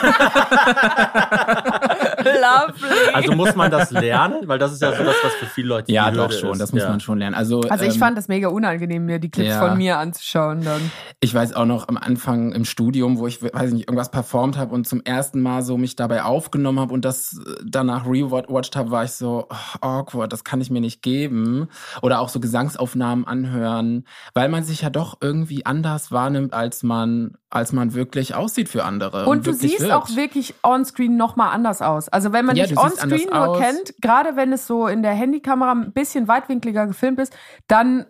Lovely. 2.25 3.15
Also 3.15 3.33
muss 3.33 3.55
man 3.55 3.71
das 3.71 3.91
lernen, 3.91 4.47
weil 4.47 4.59
das 4.59 4.73
ist 4.73 4.83
ja 4.83 4.93
so 4.97 5.05
das, 5.05 5.15
was 5.23 5.33
für 5.35 5.47
viele 5.47 5.69
Leute 5.69 5.93
Ja, 5.93 6.11
die 6.11 6.17
doch 6.17 6.33
schon, 6.33 6.53
ist. 6.53 6.59
das 6.61 6.73
muss 6.73 6.83
ja. 6.83 6.89
man 6.89 7.01
schon 7.01 7.19
lernen. 7.19 7.35
Also, 7.35 7.61
Also 7.69 7.85
ich 7.85 7.95
ähm, 7.95 8.01
fand 8.01 8.19
das 8.19 8.29
mega 8.29 8.49
unangenehm, 8.49 9.05
mir 9.05 9.19
die 9.19 9.31
Clips 9.31 9.51
ja. 9.51 9.67
von 9.67 9.79
mir 9.79 9.99
anzuschauen 9.99 10.65
dann. 10.65 10.91
Ich 11.21 11.35
weiß 11.35 11.55
auch 11.55 11.67
noch 11.67 11.89
am 11.89 11.97
Anfang 11.97 12.53
im 12.53 12.65
Studium, 12.65 13.19
wo 13.19 13.27
ich, 13.27 13.43
weiß 13.43 13.69
ich 13.69 13.75
nicht, 13.75 13.89
irgendwas 13.89 14.11
performt 14.11 14.57
habe 14.57 14.75
und 14.75 14.87
zum 14.87 15.03
ersten 15.03 15.41
Mal 15.41 15.63
so 15.63 15.77
mich 15.77 15.97
dabei 15.97 16.25
aufgenommen 16.25 16.81
habe 16.81 16.93
und 16.93 17.05
das 17.05 17.39
äh, 17.39 17.55
danach 17.65 18.07
rewatcht 18.07 18.77
habe, 18.77 18.91
war 18.91 19.05
ich 19.05 19.13
so 19.13 19.47
oh, 19.51 19.79
awkward, 19.81 20.33
das 20.33 20.45
kann 20.45 20.61
ich 20.61 20.71
mir 20.71 20.81
nicht 20.81 21.03
geben. 21.03 21.69
Oder 22.03 22.21
auch 22.21 22.29
so 22.29 22.41
Gesangsaufnahmen 22.41 23.27
anhören, 23.27 24.05
weil 24.35 24.49
man 24.49 24.65
sich 24.65 24.83
ja 24.83 24.91
doch 24.91 25.19
irgendwie 25.21 25.67
anders 25.67 26.11
wahrnimmt, 26.13 26.53
als 26.53 26.83
man, 26.83 27.37
als 27.55 27.73
man 27.73 27.95
wirklich 27.95 28.35
aussieht 28.35 28.69
für 28.69 28.85
andere. 28.85 29.27
Und 29.27 29.47
du 29.47 29.53
wirklich 29.53 29.73
siehst 29.73 29.83
wirkt. 29.83 29.95
auch 29.95 30.17
wirklich 30.17 30.55
onscreen 30.63 31.17
nochmal 31.17 31.53
anders 31.55 31.83
aus. 31.83 32.09
Also 32.09 32.33
wenn 32.33 32.45
man 32.45 32.57
Ja, 32.57 32.65
dich 32.67 32.75
du 32.75 32.81
onscreen 32.83 33.29
nur 33.31 33.49
aus. 33.49 33.59
kennt, 33.59 33.95
gerade 34.01 34.37
wenn 34.37 34.53
es 34.53 34.67
so 34.67 34.87
in 34.89 35.03
der 35.03 35.13
Handykamera 35.13 35.73
ein 35.73 35.93
bisschen 35.93 36.29
weitwinkliger 36.29 36.87
gefilmt 36.87 37.21
ist, 37.21 37.33
dann, 37.69 38.07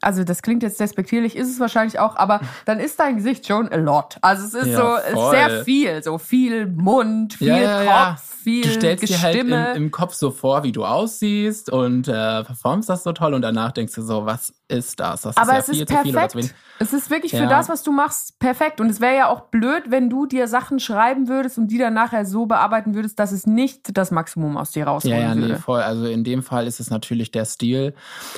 also 0.00 0.24
das 0.24 0.42
klingt 0.42 0.62
jetzt 0.62 0.80
despektierlich, 0.80 1.36
ist 1.36 1.48
es 1.48 1.60
wahrscheinlich 1.60 1.98
auch, 1.98 2.16
aber 2.16 2.40
dann 2.64 2.80
ist 2.80 2.98
dein 3.00 3.16
Gesicht 3.16 3.46
schon 3.46 3.68
a 3.70 3.76
lot. 3.76 4.16
Also 4.22 4.44
es 4.46 4.54
ist 4.54 4.72
Ja, 4.72 4.76
so 4.76 5.12
voll. 5.14 5.30
sehr 5.32 5.64
viel, 5.64 6.02
so 6.02 6.18
viel 6.18 6.66
Mund, 6.66 7.34
viel 7.34 7.48
Ja, 7.48 7.56
ja, 7.56 7.82
ja. 7.82 8.10
Kopf, 8.12 8.22
viel 8.42 8.62
Du 8.64 8.70
stellst 8.70 9.08
dir 9.08 9.20
halt 9.20 9.36
im, 9.36 9.66
im 9.74 9.90
Kopf 9.90 10.14
so 10.14 10.30
vor, 10.30 10.62
wie 10.62 10.72
du 10.72 10.84
aussiehst 10.84 11.70
und 11.70 12.08
äh, 12.08 12.42
performst 12.44 12.88
das 12.88 13.02
so 13.02 13.12
toll 13.12 13.34
und 13.34 13.42
danach 13.42 13.72
denkst 13.72 13.94
du 13.94 14.02
so, 14.02 14.24
was 14.26 14.52
ist 14.68 15.00
das? 15.00 15.22
Das 15.22 15.36
aber 15.36 15.58
ist 15.58 15.68
es 15.68 15.78
ja 15.78 16.02
viel 16.02 16.06
ist 16.06 16.12
perfekt. 16.12 16.54
Es 16.82 16.94
ist 16.94 17.10
wirklich 17.10 17.32
für 17.32 17.38
Ja. 17.38 17.46
das, 17.46 17.68
was 17.68 17.82
du 17.82 17.92
machst, 17.92 18.38
perfekt. 18.38 18.80
Und 18.80 18.88
es 18.88 19.00
wäre 19.02 19.14
ja 19.14 19.28
auch 19.28 19.42
blöd, 19.50 19.84
wenn 19.90 20.08
du 20.08 20.24
dir 20.24 20.48
Sachen 20.48 20.80
schreiben 20.80 21.28
würdest 21.28 21.58
und 21.58 21.66
die 21.68 21.76
dann 21.76 21.92
nachher 21.92 22.24
so 22.24 22.46
bearbeiten 22.46 22.94
würdest, 22.94 23.18
dass 23.18 23.32
es 23.32 23.46
nicht 23.46 23.96
das 23.98 24.10
Maximum 24.10 24.56
aus 24.56 24.70
dir 24.70 24.80
Ja, 24.84 24.86
rausholen 24.86 25.20
ja, 25.20 25.34
nee, 25.34 25.42
würde. 25.42 25.56
voll. 25.56 25.82
Also 25.82 26.06
in 26.06 26.24
dem 26.24 26.42
Fall 26.42 26.66
ist 26.66 26.80
es 26.80 26.88
natürlich 26.88 27.30
der 27.32 27.44
Stil. 27.44 27.94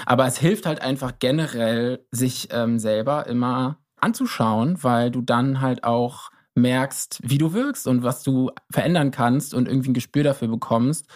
Aber 0.06 0.26
es 0.26 0.38
hilft 0.38 0.66
halt 0.66 0.82
einfach 0.82 1.12
generell, 1.22 2.04
sich 2.10 2.48
ähm, 2.50 2.80
selber 2.80 3.28
immer 3.28 3.78
anzuschauen, 4.00 4.82
weil 4.82 5.12
du 5.12 5.22
dann 5.22 5.60
halt 5.60 5.84
auch 5.84 6.30
merkst, 6.56 7.20
wie 7.22 7.38
du 7.38 7.52
wirkst 7.52 7.86
und 7.86 8.02
was 8.02 8.24
du 8.24 8.50
verändern 8.72 9.12
kannst 9.12 9.54
und 9.54 9.68
irgendwie 9.68 9.92
ein 9.92 9.94
Gespür 9.94 10.24
dafür 10.24 10.48
bekommst. 10.48 11.06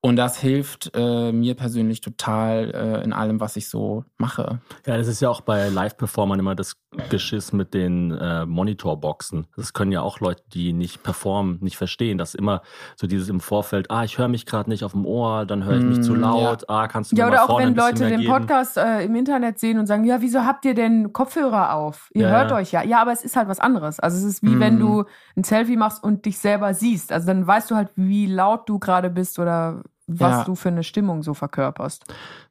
Und 0.00 0.14
das 0.14 0.38
hilft 0.38 0.92
äh, 0.94 1.32
mir 1.32 1.54
persönlich 1.56 2.00
total 2.00 2.70
äh, 2.72 3.02
in 3.04 3.12
allem, 3.12 3.40
was 3.40 3.56
ich 3.56 3.68
so 3.68 4.04
mache. 4.16 4.60
Ja, 4.86 4.96
das 4.96 5.08
ist 5.08 5.20
ja 5.20 5.28
auch 5.28 5.40
bei 5.40 5.68
Live-Performern 5.70 6.38
immer 6.38 6.54
das 6.54 6.74
Geschiss 7.10 7.52
mit 7.52 7.74
den 7.74 8.12
äh, 8.12 8.46
Monitorboxen. 8.46 9.48
Das 9.56 9.72
können 9.72 9.90
ja 9.90 10.00
auch 10.00 10.20
Leute, 10.20 10.44
die 10.54 10.72
nicht 10.72 11.02
performen, 11.02 11.58
nicht 11.60 11.76
verstehen. 11.76 12.16
Das 12.16 12.30
ist 12.30 12.38
immer 12.38 12.62
so 12.96 13.06
dieses 13.08 13.28
im 13.28 13.40
Vorfeld, 13.40 13.90
ah, 13.90 14.04
ich 14.04 14.18
höre 14.18 14.28
mich 14.28 14.46
gerade 14.46 14.70
nicht 14.70 14.84
auf 14.84 14.92
dem 14.92 15.04
Ohr, 15.04 15.44
dann 15.46 15.64
höre 15.64 15.76
ich 15.76 15.86
mich 15.86 15.98
Mm, 15.98 16.02
zu 16.02 16.14
laut, 16.14 16.68
ah, 16.70 16.86
kannst 16.86 17.12
du 17.12 17.16
Ja, 17.16 17.24
mir 17.24 17.30
oder 17.32 17.38
mal 17.38 17.42
auch 17.42 17.46
vorne 17.48 17.66
wenn 17.66 17.74
Leute 17.74 18.06
den 18.08 18.20
geben? 18.20 18.32
Podcast 18.32 18.76
äh, 18.76 19.02
im 19.04 19.14
Internet 19.16 19.58
sehen 19.58 19.78
und 19.80 19.86
sagen, 19.86 20.04
ja, 20.04 20.20
wieso 20.20 20.44
habt 20.44 20.64
ihr 20.64 20.74
denn 20.74 21.12
Kopfhörer 21.12 21.74
auf? 21.74 22.08
Ihr 22.14 22.22
Ja, 22.22 22.28
hört 22.28 22.50
ja. 22.52 22.56
euch 22.56 22.70
ja. 22.72 22.82
Ja, 22.84 23.02
aber 23.02 23.12
es 23.12 23.24
ist 23.24 23.36
halt 23.36 23.48
was 23.48 23.58
anderes. 23.60 23.98
Also 24.00 24.16
es 24.16 24.22
ist 24.24 24.42
wie 24.44 24.58
wenn 24.60 24.76
Mhm. 24.76 24.80
du 24.80 25.04
ein 25.36 25.44
Selfie 25.44 25.76
machst 25.76 26.02
und 26.02 26.24
dich 26.24 26.38
selber 26.38 26.72
siehst. 26.72 27.12
Also 27.12 27.26
dann 27.26 27.46
weißt 27.46 27.70
du 27.70 27.74
halt, 27.76 27.90
wie 27.96 28.26
laut 28.26 28.68
du 28.68 28.78
gerade 28.78 29.10
bist 29.10 29.38
oder 29.38 29.82
was 30.08 30.38
Ja. 30.38 30.44
du 30.44 30.54
für 30.54 30.68
eine 30.70 30.82
Stimmung 30.82 31.22
so 31.22 31.34
verkörperst. 31.34 32.04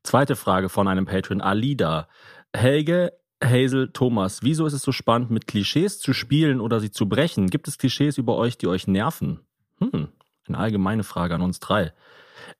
Zweite 0.03 0.35
Frage 0.35 0.69
von 0.69 0.87
einem 0.87 1.05
Patron, 1.05 1.41
Alida. 1.41 2.07
Helge, 2.55 3.11
Hazel, 3.43 3.91
Thomas, 3.91 4.39
wieso 4.41 4.65
ist 4.65 4.73
es 4.73 4.81
so 4.81 4.91
spannend, 4.91 5.29
mit 5.31 5.47
Klischees 5.47 5.99
zu 5.99 6.13
spielen 6.13 6.61
oder 6.61 6.79
sie 6.79 6.91
zu 6.91 7.07
brechen? 7.09 7.47
Gibt 7.49 7.67
es 7.67 7.77
Klischees 7.77 8.17
über 8.17 8.35
euch, 8.37 8.57
die 8.57 8.67
euch 8.67 8.87
nerven? 8.87 9.41
Hm, 9.79 10.07
eine 10.47 10.57
allgemeine 10.57 11.03
Frage 11.03 11.35
an 11.35 11.41
uns 11.41 11.59
drei. 11.59 11.93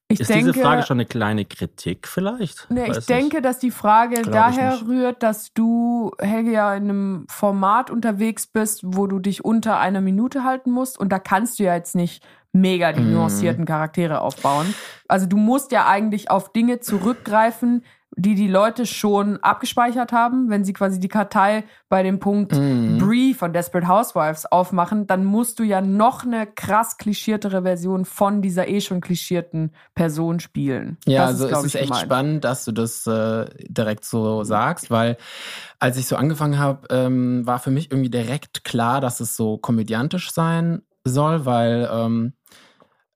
Ich 0.09 0.19
ist 0.19 0.29
denke, 0.29 0.51
diese 0.53 0.61
Frage 0.61 0.83
schon 0.83 0.97
eine 0.97 1.05
kleine 1.05 1.45
Kritik 1.45 2.07
vielleicht? 2.07 2.67
Nee, 2.69 2.83
ich 2.83 2.89
Weiß 2.89 2.95
nicht. 2.97 3.09
denke, 3.09 3.41
dass 3.41 3.59
die 3.59 3.71
Frage 3.71 4.21
Glaub 4.21 4.33
daher 4.33 4.81
rührt, 4.87 5.21
dass 5.21 5.53
du, 5.53 6.11
Helge, 6.19 6.51
ja 6.51 6.73
in 6.75 6.83
einem 6.83 7.25
Format 7.29 7.89
unterwegs 7.91 8.47
bist, 8.47 8.81
wo 8.83 9.07
du 9.07 9.19
dich 9.19 9.43
unter 9.43 9.79
einer 9.79 10.01
Minute 10.01 10.43
halten 10.43 10.71
musst. 10.71 10.97
Und 10.99 11.09
da 11.09 11.19
kannst 11.19 11.59
du 11.59 11.63
ja 11.63 11.75
jetzt 11.75 11.95
nicht 11.95 12.23
mega 12.53 12.91
die 12.93 13.01
Mhm. 13.01 13.13
nuancierten 13.13 13.65
Charaktere 13.65 14.21
aufbauen. 14.21 14.73
Also 15.07 15.25
du 15.25 15.37
musst 15.37 15.71
ja 15.71 15.87
eigentlich 15.87 16.29
auf 16.31 16.51
Dinge 16.51 16.79
zurückgreifen, 16.79 17.83
die 18.19 18.33
die 18.33 18.47
Leute 18.47 18.87
schon 18.87 19.37
abgespeichert 19.43 20.11
haben. 20.11 20.49
Wenn 20.49 20.63
sie 20.65 20.73
quasi 20.73 20.99
die 20.99 21.07
Kartei 21.09 21.65
bei 21.87 22.01
dem 22.01 22.19
Punkt 22.19 22.53
Mhm. 22.57 22.97
Brie 22.97 23.33
von 23.35 23.53
Desperate 23.53 23.87
Housewives 23.87 24.45
aufmachen, 24.51 25.05
dann 25.05 25.23
musst 25.23 25.59
du 25.59 25.63
ja 25.63 25.81
noch 25.81 26.23
eine 26.23 26.47
krass 26.47 26.97
klischiertere 26.97 27.61
Version 27.61 28.05
von 28.05 28.41
dieser 28.41 28.67
eh 28.69 28.81
schon 28.81 29.01
klischierten 29.01 29.71
Person 29.93 30.39
spielen. 30.39 30.97
Ja, 31.05 31.23
Das 31.23 31.29
also 31.31 31.47
glaub 31.49 31.59
es 31.59 31.65
ist 31.67 31.75
echt 31.75 31.83
gemeint. 31.89 32.05
spannend, 32.05 32.43
dass 32.43 32.65
du 32.65 32.71
das 32.71 33.05
äh, 33.05 33.45
direkt 33.67 34.03
so 34.03 34.43
sagst, 34.43 34.89
weil 34.89 35.17
als 35.77 35.97
ich 35.97 36.07
so 36.07 36.15
angefangen 36.15 36.57
habe, 36.57 36.87
ähm, 36.89 37.45
war 37.45 37.59
für 37.59 37.71
mich 37.71 37.91
irgendwie 37.91 38.09
direkt 38.09 38.63
klar, 38.63 38.99
dass 38.99 39.19
es 39.19 39.35
so 39.35 39.57
komödiantisch 39.59 40.31
sein 40.31 40.81
soll, 41.09 41.45
weil 41.45 41.89
ähm, 41.91 42.33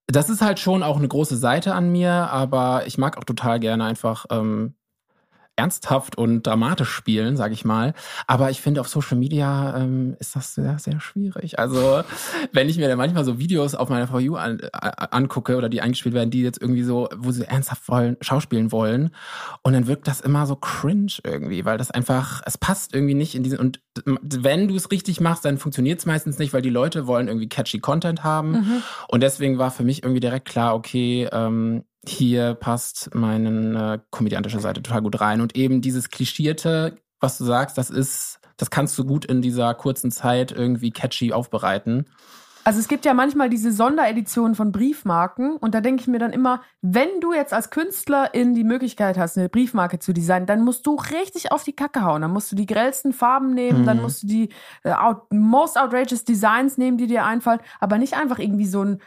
das 0.08 0.30
ist 0.30 0.42
halt 0.42 0.60
schon 0.60 0.84
auch 0.84 0.98
eine 0.98 1.08
große 1.08 1.38
Seite 1.38 1.74
an 1.74 1.92
mir, 1.92 2.12
aber 2.12 2.86
ich 2.86 2.98
mag 2.98 3.18
auch 3.18 3.24
total 3.24 3.60
gerne 3.60 3.86
einfach 3.86 4.26
ähm, 4.30 4.76
ernsthaft 5.62 6.18
und 6.18 6.48
dramatisch 6.48 6.90
spielen, 6.90 7.38
sage 7.38 7.54
ich 7.54 7.64
mal. 7.64 7.94
Aber 8.26 8.50
ich 8.50 8.62
finde, 8.62 8.82
auf 8.82 8.88
Social 8.88 9.18
Media 9.18 9.78
ähm, 9.78 10.16
ist 10.20 10.36
das 10.36 10.56
sehr, 10.56 10.80
sehr 10.80 11.00
schwierig. 11.00 11.60
Also, 11.60 12.04
wenn 12.52 12.68
ich 12.68 12.78
mir 12.78 12.88
dann 12.88 12.98
manchmal 12.98 13.26
so 13.26 13.38
Videos 13.38 13.76
auf 13.76 13.90
meiner 13.90 14.08
For 14.08 14.20
You 14.20 14.36
an, 14.36 14.60
äh, 14.60 14.70
angucke 15.12 15.56
oder 15.58 15.70
die 15.70 15.82
eingespielt 15.82 16.16
werden, 16.16 16.32
die 16.32 16.42
jetzt 16.42 16.60
irgendwie 16.60 16.84
so, 16.84 17.10
wo 17.16 17.32
sie 17.32 17.48
ernsthaft 17.48 17.88
wollen, 17.88 18.18
schauspielen 18.22 18.72
wollen, 18.72 19.12
und 19.64 19.74
dann 19.74 19.88
wirkt 19.88 20.08
das 20.08 20.22
immer 20.22 20.48
so 20.48 20.56
cringe 20.56 21.14
irgendwie, 21.24 21.64
weil 21.66 21.78
das 21.78 21.92
einfach, 21.92 22.42
es 22.46 22.58
passt 22.58 22.96
irgendwie 22.96 23.14
nicht 23.14 23.36
in 23.36 23.44
diesen, 23.44 23.60
und 23.60 23.80
wenn 24.06 24.68
du 24.68 24.76
es 24.76 24.90
richtig 24.90 25.22
machst, 25.22 25.46
dann 25.46 25.58
funktioniert 25.58 26.00
es 26.00 26.06
meistens 26.06 26.40
nicht, 26.40 26.54
weil 26.54 26.62
die 26.62 26.70
Leute 26.70 27.06
wollen 27.08 27.28
irgendwie 27.28 27.50
catchy 27.50 27.80
Content 27.80 28.24
haben. 28.24 28.52
Mhm. 28.52 28.84
Und 29.10 29.22
deswegen 29.22 29.58
war 29.58 29.70
für 29.70 29.84
mich 29.84 30.04
irgendwie 30.04 30.22
direkt 30.22 30.48
klar, 30.48 30.76
okay, 30.76 31.28
ähm, 31.32 31.84
hier 32.08 32.56
passt 32.56 33.14
meine 33.14 33.94
äh, 33.94 34.00
komödiantische 34.10 34.60
Seite 34.60 34.82
total 34.82 35.02
gut 35.02 35.22
rein. 35.22 35.42
Und 35.42 35.56
eben 35.56 35.82
dieses 35.82 36.10
Klischierte, 36.10 36.98
was 37.20 37.38
du 37.38 37.46
sagst, 37.46 37.78
das 37.78 37.90
ist, 37.90 38.40
das 38.58 38.70
kannst 38.70 38.98
du 38.98 39.06
gut 39.06 39.26
in 39.26 39.42
dieser 39.42 39.74
kurzen 39.76 40.12
Zeit 40.12 40.52
irgendwie 40.52 40.92
catchy 40.92 41.34
aufbereiten. 41.34 42.06
Also 42.64 42.80
es 42.80 42.88
gibt 42.88 43.06
ja 43.06 43.16
manchmal 43.16 43.50
diese 43.50 43.72
Sondereditionen 43.72 44.54
von 44.54 44.72
Briefmarken 44.72 45.56
und 45.56 45.74
da 45.74 45.82
denke 45.82 46.02
ich 46.02 46.08
mir 46.08 46.20
dann 46.20 46.32
immer, 46.32 46.62
wenn 46.84 47.20
du 47.20 47.34
jetzt 47.34 47.54
als 47.54 47.72
Künstlerin 47.72 48.54
die 48.54 48.64
Möglichkeit 48.64 49.18
hast, 49.18 49.36
eine 49.36 49.50
Briefmarke 49.50 49.98
zu 49.98 50.14
designen, 50.14 50.46
dann 50.46 50.64
musst 50.64 50.86
du 50.86 50.94
richtig 50.94 51.52
auf 51.52 51.64
die 51.64 51.74
Kacke 51.74 52.04
hauen. 52.04 52.22
Dann 52.22 52.32
musst 52.32 52.52
du 52.52 52.56
die 52.56 52.68
grellsten 52.68 53.14
Farben 53.14 53.56
nehmen, 53.56 53.82
Mhm. 53.82 53.86
dann 53.86 54.02
musst 54.02 54.22
du 54.22 54.28
die 54.28 54.50
äh, 54.84 54.94
most 55.32 55.76
outrageous 55.76 56.24
Designs 56.24 56.78
nehmen, 56.78 56.98
die 56.98 57.08
dir 57.08 57.26
einfallen, 57.26 57.62
aber 57.80 57.98
nicht 57.98 58.16
einfach 58.16 58.38
irgendwie 58.38 58.68
so 58.68 58.84
ein 58.84 59.02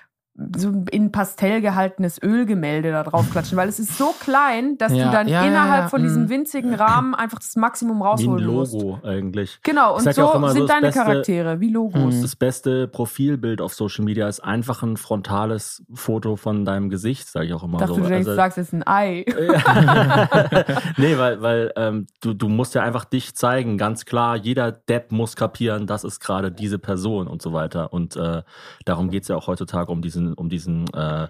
so 0.57 0.85
in 0.91 1.13
Pastell 1.13 1.61
gehaltenes 1.61 2.21
Ölgemälde 2.21 2.91
da 2.91 3.05
drauf 3.05 3.31
klatschen, 3.31 3.57
weil 3.57 3.69
es 3.69 3.79
ist 3.79 3.97
so 3.97 4.13
klein, 4.19 4.77
dass 4.79 4.93
Ja, 4.93 5.05
du 5.07 5.13
dann 5.13 5.29
ja, 5.29 5.45
innerhalb 5.45 5.85
ja, 5.85 5.89
von 5.89 6.03
diesem 6.03 6.25
mm. 6.25 6.29
winzigen 6.29 6.75
Rahmen 6.75 7.15
einfach 7.15 7.39
das 7.39 7.55
Maximum 7.55 7.99
Wie 7.99 8.03
ein 8.03 8.07
rausholen 8.07 8.47
musst. 8.47 8.73
Logo 8.75 8.99
eigentlich. 9.05 9.61
Genau, 9.63 9.97
und 9.97 10.13
so 10.13 10.33
immer, 10.33 10.49
so 10.49 10.55
sind 10.55 10.63
das 10.63 10.71
deine 10.71 10.87
Beste- 10.89 11.01
Charaktere 11.01 11.61
wie 11.61 11.69
Logos. 11.71 12.15
Mhm. 12.17 12.23
Das 12.23 12.35
beste 12.35 12.89
Profilbild 12.89 13.61
auf 13.61 13.75
Social 13.75 14.05
Media 14.05 14.27
ist 14.27 14.41
einfach 14.41 14.83
ein 14.83 14.97
frontales 14.97 15.85
Foto 15.95 16.35
von 16.35 16.65
deinem 16.65 16.89
Gesicht, 16.91 17.29
sage 17.29 17.47
ich 17.47 17.55
auch 17.55 17.63
immer 17.63 17.79
dachte, 17.79 17.95
so. 17.95 18.01
du 18.01 18.09
denkst, 18.09 18.27
Also- 18.27 18.35
sagst 18.35 18.59
jetzt 18.59 18.73
ein 18.73 18.85
Ei. 18.87 19.25
nee, 20.97 21.17
weil, 21.19 21.43
weil 21.43 21.73
ähm, 21.77 22.07
du, 22.21 22.35
du 22.35 22.49
musst 22.49 22.75
ja 22.75 22.83
einfach 22.83 23.05
dich 23.05 23.35
zeigen, 23.35 23.79
ganz 23.79 24.05
klar. 24.05 24.37
Jeder 24.37 24.73
Depp 24.73 25.13
muss 25.13 25.37
kapieren, 25.37 25.87
das 25.87 26.05
ist 26.05 26.21
gerade 26.21 26.51
diese 26.51 26.79
Person 26.79 27.27
und 27.29 27.43
so 27.43 27.53
weiter. 27.53 27.93
Und 27.93 28.17
äh, 28.17 28.43
darum 28.85 29.11
geht's 29.11 29.29
ja 29.29 29.37
auch 29.37 29.47
heutzutage 29.47 29.91
um 29.93 30.03
diesen, 30.03 30.24
um 30.33 30.49
diesen, 30.49 30.93
äh, 30.95 31.29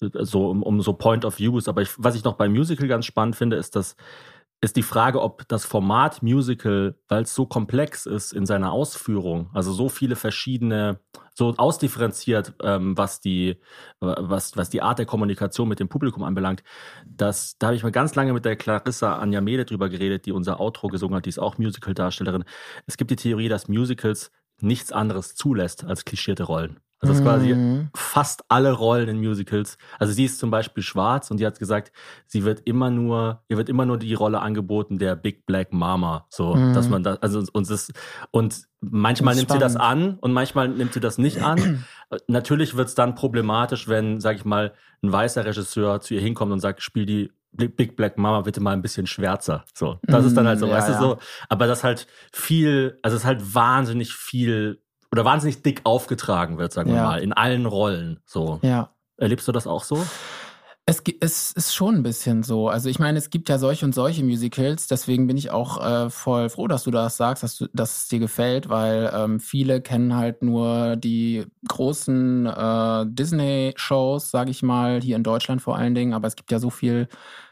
so, 0.00 0.50
um, 0.50 0.62
um 0.62 0.80
so 0.80 0.94
Point 0.94 1.24
of 1.24 1.38
Views. 1.38 1.68
Aber 1.68 1.82
ich, 1.82 1.90
was 1.96 2.16
ich 2.16 2.24
noch 2.24 2.34
beim 2.34 2.52
Musical 2.52 2.88
ganz 2.88 3.06
spannend 3.06 3.36
finde, 3.36 3.56
ist, 3.56 3.76
dass 3.76 3.94
ist 4.62 4.76
die 4.76 4.84
Frage, 4.84 5.20
ob 5.20 5.46
das 5.48 5.64
Format 5.64 6.22
Musical, 6.22 6.94
weil 7.08 7.24
es 7.24 7.34
so 7.34 7.46
komplex 7.46 8.06
ist 8.06 8.32
in 8.32 8.46
seiner 8.46 8.70
Ausführung, 8.70 9.50
also 9.52 9.72
so 9.72 9.88
viele 9.88 10.14
verschiedene, 10.14 11.00
so 11.34 11.52
ausdifferenziert, 11.56 12.54
ähm, 12.62 12.96
was 12.96 13.20
die, 13.20 13.60
was, 13.98 14.56
was 14.56 14.70
die 14.70 14.80
Art 14.80 15.00
der 15.00 15.06
Kommunikation 15.06 15.68
mit 15.68 15.80
dem 15.80 15.88
Publikum 15.88 16.22
anbelangt, 16.22 16.62
dass, 17.04 17.58
da 17.58 17.66
habe 17.66 17.76
ich 17.76 17.82
mal 17.82 17.90
ganz 17.90 18.14
lange 18.14 18.32
mit 18.32 18.44
der 18.44 18.54
Clarissa 18.54 19.16
Anja 19.16 19.40
Mede 19.40 19.64
drüber 19.64 19.88
geredet, 19.88 20.26
die 20.26 20.32
unser 20.32 20.60
Outro 20.60 20.86
gesungen 20.86 21.16
hat, 21.16 21.24
die 21.24 21.30
ist 21.30 21.40
auch 21.40 21.58
Musical-Darstellerin. 21.58 22.44
Es 22.86 22.96
gibt 22.96 23.10
die 23.10 23.16
Theorie, 23.16 23.48
dass 23.48 23.66
Musicals 23.66 24.30
nichts 24.60 24.92
anderes 24.92 25.34
zulässt 25.34 25.82
als 25.82 26.04
klischierte 26.04 26.44
Rollen. 26.44 26.78
Also 27.02 27.12
es 27.12 27.18
ist 27.18 27.24
quasi 27.24 27.54
Mhm. 27.54 27.90
fast 27.96 28.44
alle 28.48 28.70
Rollen 28.72 29.08
in 29.08 29.18
Musicals. 29.18 29.76
Also 29.98 30.12
sie 30.12 30.24
ist 30.24 30.38
zum 30.38 30.50
Beispiel 30.52 30.82
schwarz 30.84 31.30
und 31.32 31.40
die 31.40 31.46
hat 31.46 31.58
gesagt, 31.58 31.90
sie 32.26 32.44
wird 32.44 32.60
immer 32.64 32.90
nur, 32.90 33.42
ihr 33.48 33.56
wird 33.56 33.68
immer 33.68 33.84
nur 33.86 33.98
die 33.98 34.14
Rolle 34.14 34.40
angeboten 34.40 34.98
der 34.98 35.16
Big 35.16 35.44
Black 35.44 35.72
Mama. 35.72 36.26
So, 36.30 36.54
Mhm. 36.54 36.72
dass 36.74 36.88
man 36.90 37.02
da, 37.02 37.14
also 37.20 37.42
uns 37.52 37.70
ist, 37.70 37.92
und 38.30 38.62
manchmal 38.80 39.34
Das 39.34 39.42
ist 39.42 39.48
nimmt 39.48 39.52
sie 39.52 39.58
das 39.58 39.72
spannend. 39.74 40.12
an 40.12 40.18
und 40.20 40.32
manchmal 40.32 40.68
nimmt 40.68 40.92
sie 40.94 41.00
das 41.00 41.18
nicht 41.18 41.42
an. 41.42 41.84
Natürlich 42.28 42.76
wird 42.76 42.88
es 42.88 42.94
dann 42.94 43.14
problematisch, 43.16 43.88
wenn, 43.88 44.20
sag 44.20 44.36
ich 44.36 44.44
mal, 44.44 44.72
ein 45.02 45.10
weißer 45.12 45.44
Regisseur 45.44 46.00
zu 46.00 46.14
ihr 46.14 46.20
hinkommt 46.20 46.52
und 46.52 46.60
sagt, 46.60 46.82
spiel 46.82 47.04
die 47.06 47.32
Big 47.50 47.96
Black 47.96 48.16
Mama 48.16 48.40
bitte 48.42 48.60
mal 48.60 48.72
ein 48.72 48.80
bisschen 48.80 49.06
schwärzer. 49.06 49.64
So, 49.74 49.98
das 50.04 50.24
ist 50.24 50.36
dann 50.36 50.46
halt 50.46 50.58
so, 50.58 50.66
Mm, 50.66 50.70
ja, 50.70 50.76
weißt 50.76 50.88
du 50.88 50.92
ja. 50.92 50.98
so. 51.00 51.18
Aber 51.50 51.66
das 51.66 51.84
halt 51.84 52.06
viel, 52.32 52.98
also 53.02 53.16
es 53.16 53.24
halt 53.26 53.54
wahnsinnig 53.54 54.14
viel 54.14 54.80
oder 55.12 55.24
wahnsinnig 55.24 55.62
dick 55.62 55.82
aufgetragen 55.84 56.58
wird, 56.58 56.72
sagen 56.72 56.90
wir 56.90 56.96
Ja. 56.96 57.04
mal, 57.04 57.20
in 57.22 57.32
allen 57.32 57.66
Rollen. 57.66 58.20
So, 58.24 58.58
Ja. 58.62 58.90
erlebst 59.18 59.46
du 59.46 59.52
das 59.52 59.66
auch 59.66 59.84
so? 59.84 60.02
Es, 60.84 61.00
es 61.20 61.52
ist 61.52 61.74
schon 61.76 61.94
ein 61.96 62.02
bisschen 62.02 62.42
so. 62.42 62.68
Also 62.68 62.88
ich 62.88 62.98
meine, 62.98 63.16
es 63.16 63.30
gibt 63.30 63.48
ja 63.48 63.58
solche 63.58 63.84
und 63.86 63.94
solche 63.94 64.24
Musicals, 64.24 64.88
deswegen 64.88 65.28
bin 65.28 65.36
ich 65.36 65.50
auch 65.52 65.80
äh, 65.80 66.10
voll 66.10 66.48
froh, 66.48 66.66
dass 66.66 66.82
du 66.82 66.90
das 66.90 67.16
sagst, 67.16 67.44
dass, 67.44 67.56
du, 67.56 67.68
dass 67.72 67.98
es 67.98 68.08
dir 68.08 68.18
gefällt, 68.18 68.68
weil 68.68 69.12
ähm, 69.14 69.38
viele 69.38 69.80
kennen 69.80 70.16
halt 70.16 70.42
nur 70.42 70.96
die 70.96 71.46
großen 71.68 72.46
äh, 72.46 73.04
Disney-Shows, 73.06 74.30
sage 74.32 74.50
ich 74.50 74.64
mal, 74.64 75.00
hier 75.00 75.14
in 75.14 75.22
Deutschland 75.22 75.62
vor 75.62 75.76
allen 75.76 75.94
Dingen, 75.94 76.14
aber 76.14 76.26
es 76.26 76.34
gibt 76.34 76.50
ja 76.50 76.58
so 76.58 76.70
viel 76.70 77.06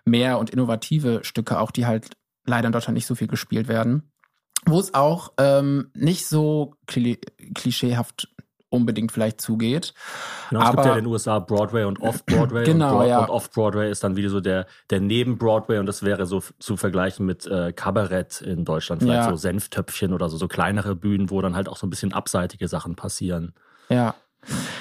mehr 0.05 0.39
und 0.41 0.51
innovative 0.51 1.21
Stücke 1.23 1.61
auch, 1.61 1.71
die 1.71 1.87
halt 1.87 2.11
leider 2.47 2.67
in 2.67 2.73
Deutschland 2.73 2.97
nicht 2.97 3.07
so 3.07 3.15
viel 3.15 3.29
gespielt 3.29 3.69
werden. 3.69 4.11
Wo 4.67 4.79
es 4.79 4.95
auch 4.95 5.33
ähm, 5.39 5.91
nicht 5.95 6.27
so 6.27 6.75
kli 6.87 7.19
klischeehaft 7.55 8.29
unbedingt 8.73 9.11
vielleicht 9.11 9.41
zugeht. 9.41 9.95
Genau, 10.51 10.61
es 10.63 10.67
gibt 10.69 10.79
Aber- 10.79 10.89
ja 10.91 10.95
in 10.97 11.05
den 11.05 11.13
USA 11.13 11.41
Broadway 11.41 11.83
und 11.85 12.01
Off-Broadway. 12.01 12.63
Genau, 12.65 12.91
und, 12.93 12.99
Broad- 12.99 13.09
ja. 13.09 13.19
und 13.21 13.31
Off-Broadway 13.31 13.91
ist 13.91 14.05
dann 14.05 14.15
wieder 14.15 14.31
so 14.31 14.41
der, 14.41 14.67
der 14.91 15.01
Neben-Broadway 15.01 15.79
und 15.79 15.87
das 15.87 16.05
wäre 16.05 16.25
so 16.25 16.41
zu 16.61 16.77
vergleichen 16.77 17.27
mit 17.27 17.47
äh, 17.47 17.73
Kabarett 17.73 18.41
in 18.43 18.65
Deutschland. 18.65 19.03
Vielleicht 19.03 19.25
Ja. 19.25 19.31
so 19.31 19.35
Senftöpfchen 19.37 20.13
oder 20.13 20.29
so, 20.29 20.37
so 20.37 20.47
kleinere 20.47 20.95
Bühnen, 20.95 21.31
wo 21.31 21.41
dann 21.41 21.57
halt 21.57 21.69
auch 21.69 21.77
so 21.77 21.85
ein 21.87 21.91
bisschen 21.91 22.13
abseitige 22.13 22.69
Sachen 22.69 22.95
passieren. 22.95 23.55
Ja. 23.89 24.15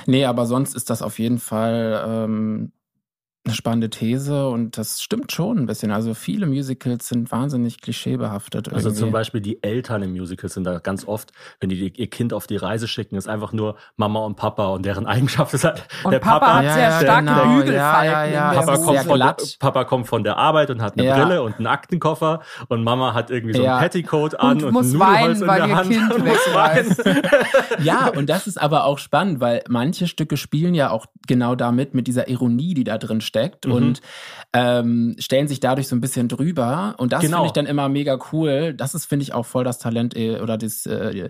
Nee, 0.06 0.26
aber 0.26 0.46
sonst 0.46 0.76
ist 0.76 0.92
das 0.92 1.02
auf 1.02 1.18
jeden 1.18 1.40
Fall 1.40 2.04
ähm, 2.08 2.72
eine 3.46 3.56
spannende 3.56 3.90
These 3.90 4.48
und 4.50 4.78
das 4.78 5.02
stimmt 5.02 5.32
schon 5.32 5.58
ein 5.60 5.66
bisschen. 5.66 5.92
Also 5.92 6.14
viele 6.14 6.46
Musicals 6.46 7.08
sind 7.08 7.32
wahnsinnig 7.32 7.80
klischeebehaftet. 7.82 8.68
Also 8.72 8.90
irgendwie. 8.90 9.00
zum 9.00 9.12
Beispiel 9.12 9.40
die 9.42 9.64
Eltern 9.64 10.04
im 10.04 10.12
Musical 10.12 10.50
sind 10.50 10.66
da 10.66 10.80
ganz 10.80 11.08
oft, 11.08 11.32
wenn 11.60 11.70
die 11.70 11.88
ihr 11.96 12.10
Kind 12.10 12.34
auf 12.34 12.48
die 12.48 12.58
Reise 12.58 12.88
schicken, 12.88 13.16
ist 13.16 13.28
einfach 13.30 13.54
nur 13.54 13.78
Mama 13.96 14.20
und 14.26 14.36
Papa 14.36 14.68
und 14.68 14.86
deren 14.86 15.06
Eigenschaft 15.06 15.54
ist 15.54 15.64
halt 15.64 15.88
Und 16.04 16.12
der 16.12 16.20
Papa, 16.20 16.40
Papa. 16.40 16.54
hat 16.58 16.64
Ja, 16.66 16.74
sehr 16.74 16.84
ja, 16.90 17.00
starke 17.02 17.26
genau. 17.26 17.56
Bügelfalten. 17.58 18.12
Ja, 18.12 18.26
ja, 18.26 18.54
Papa 18.54 18.76
kommt, 18.78 18.90
sehr 19.00 19.04
von 19.06 19.20
der. 19.20 19.36
Papa 19.60 19.84
kommt 19.86 20.08
von 20.08 20.24
der 20.24 20.38
Arbeit 20.38 20.70
und 20.70 20.82
hat 20.82 20.94
eine 20.94 21.06
Ja. 21.08 21.16
Brille 21.24 21.42
und 21.42 21.56
einen 21.58 21.68
Aktenkoffer 21.68 22.42
und 22.68 22.84
Mama 22.84 23.14
hat 23.14 23.32
irgendwie 23.32 23.56
so 23.56 23.64
Ja. 23.64 23.78
ein 23.78 23.84
Petticoat 23.84 24.36
an 24.40 24.58
Und 24.58 24.64
und, 24.66 24.74
muss 24.74 24.86
ein 24.94 24.98
Nudelholz 25.00 25.42
weinen, 25.42 25.42
in 25.42 25.48
weil 25.48 25.60
der 25.60 25.68
ihr 25.70 25.76
Hand 25.78 25.90
Kind 25.90 26.14
und 26.14 26.26
muss 26.26 26.54
weinen. 26.54 26.96
Ja, 27.84 28.10
und 28.10 28.30
das 28.30 28.48
ist 28.48 28.62
aber 28.62 28.84
auch 28.84 28.98
spannend, 29.00 29.40
weil 29.40 29.64
manche 29.70 30.08
Stücke 30.08 30.36
spielen 30.38 30.74
ja 30.76 30.90
auch 30.92 31.06
genau 31.28 31.56
damit, 31.56 31.94
mit 31.94 32.08
dieser 32.08 32.28
Ironie, 32.28 32.74
die 32.74 32.84
da 32.84 32.98
drin 32.98 33.22
steckt 33.30 33.66
Mhm. 33.66 33.72
und 33.74 34.02
ähm, 34.54 35.16
stellen 35.20 35.48
sich 35.48 35.62
dadurch 35.62 35.88
so 35.88 35.96
ein 35.96 36.02
bisschen 36.02 36.28
drüber. 36.28 36.96
Und 36.98 37.14
das 37.14 37.22
Genau. 37.22 37.38
finde 37.38 37.48
ich 37.48 37.54
dann 37.54 37.66
immer 37.68 37.88
mega 37.88 38.20
cool. 38.34 38.74
Das 38.74 38.94
ist, 38.96 39.06
finde 39.06 39.24
ich, 39.24 39.34
auch 39.34 39.46
voll 39.46 39.64
das 39.64 39.78
Talent 39.80 40.16
äh, 40.18 40.40
oder 40.42 40.58
das, 40.58 40.86
äh, 40.86 41.30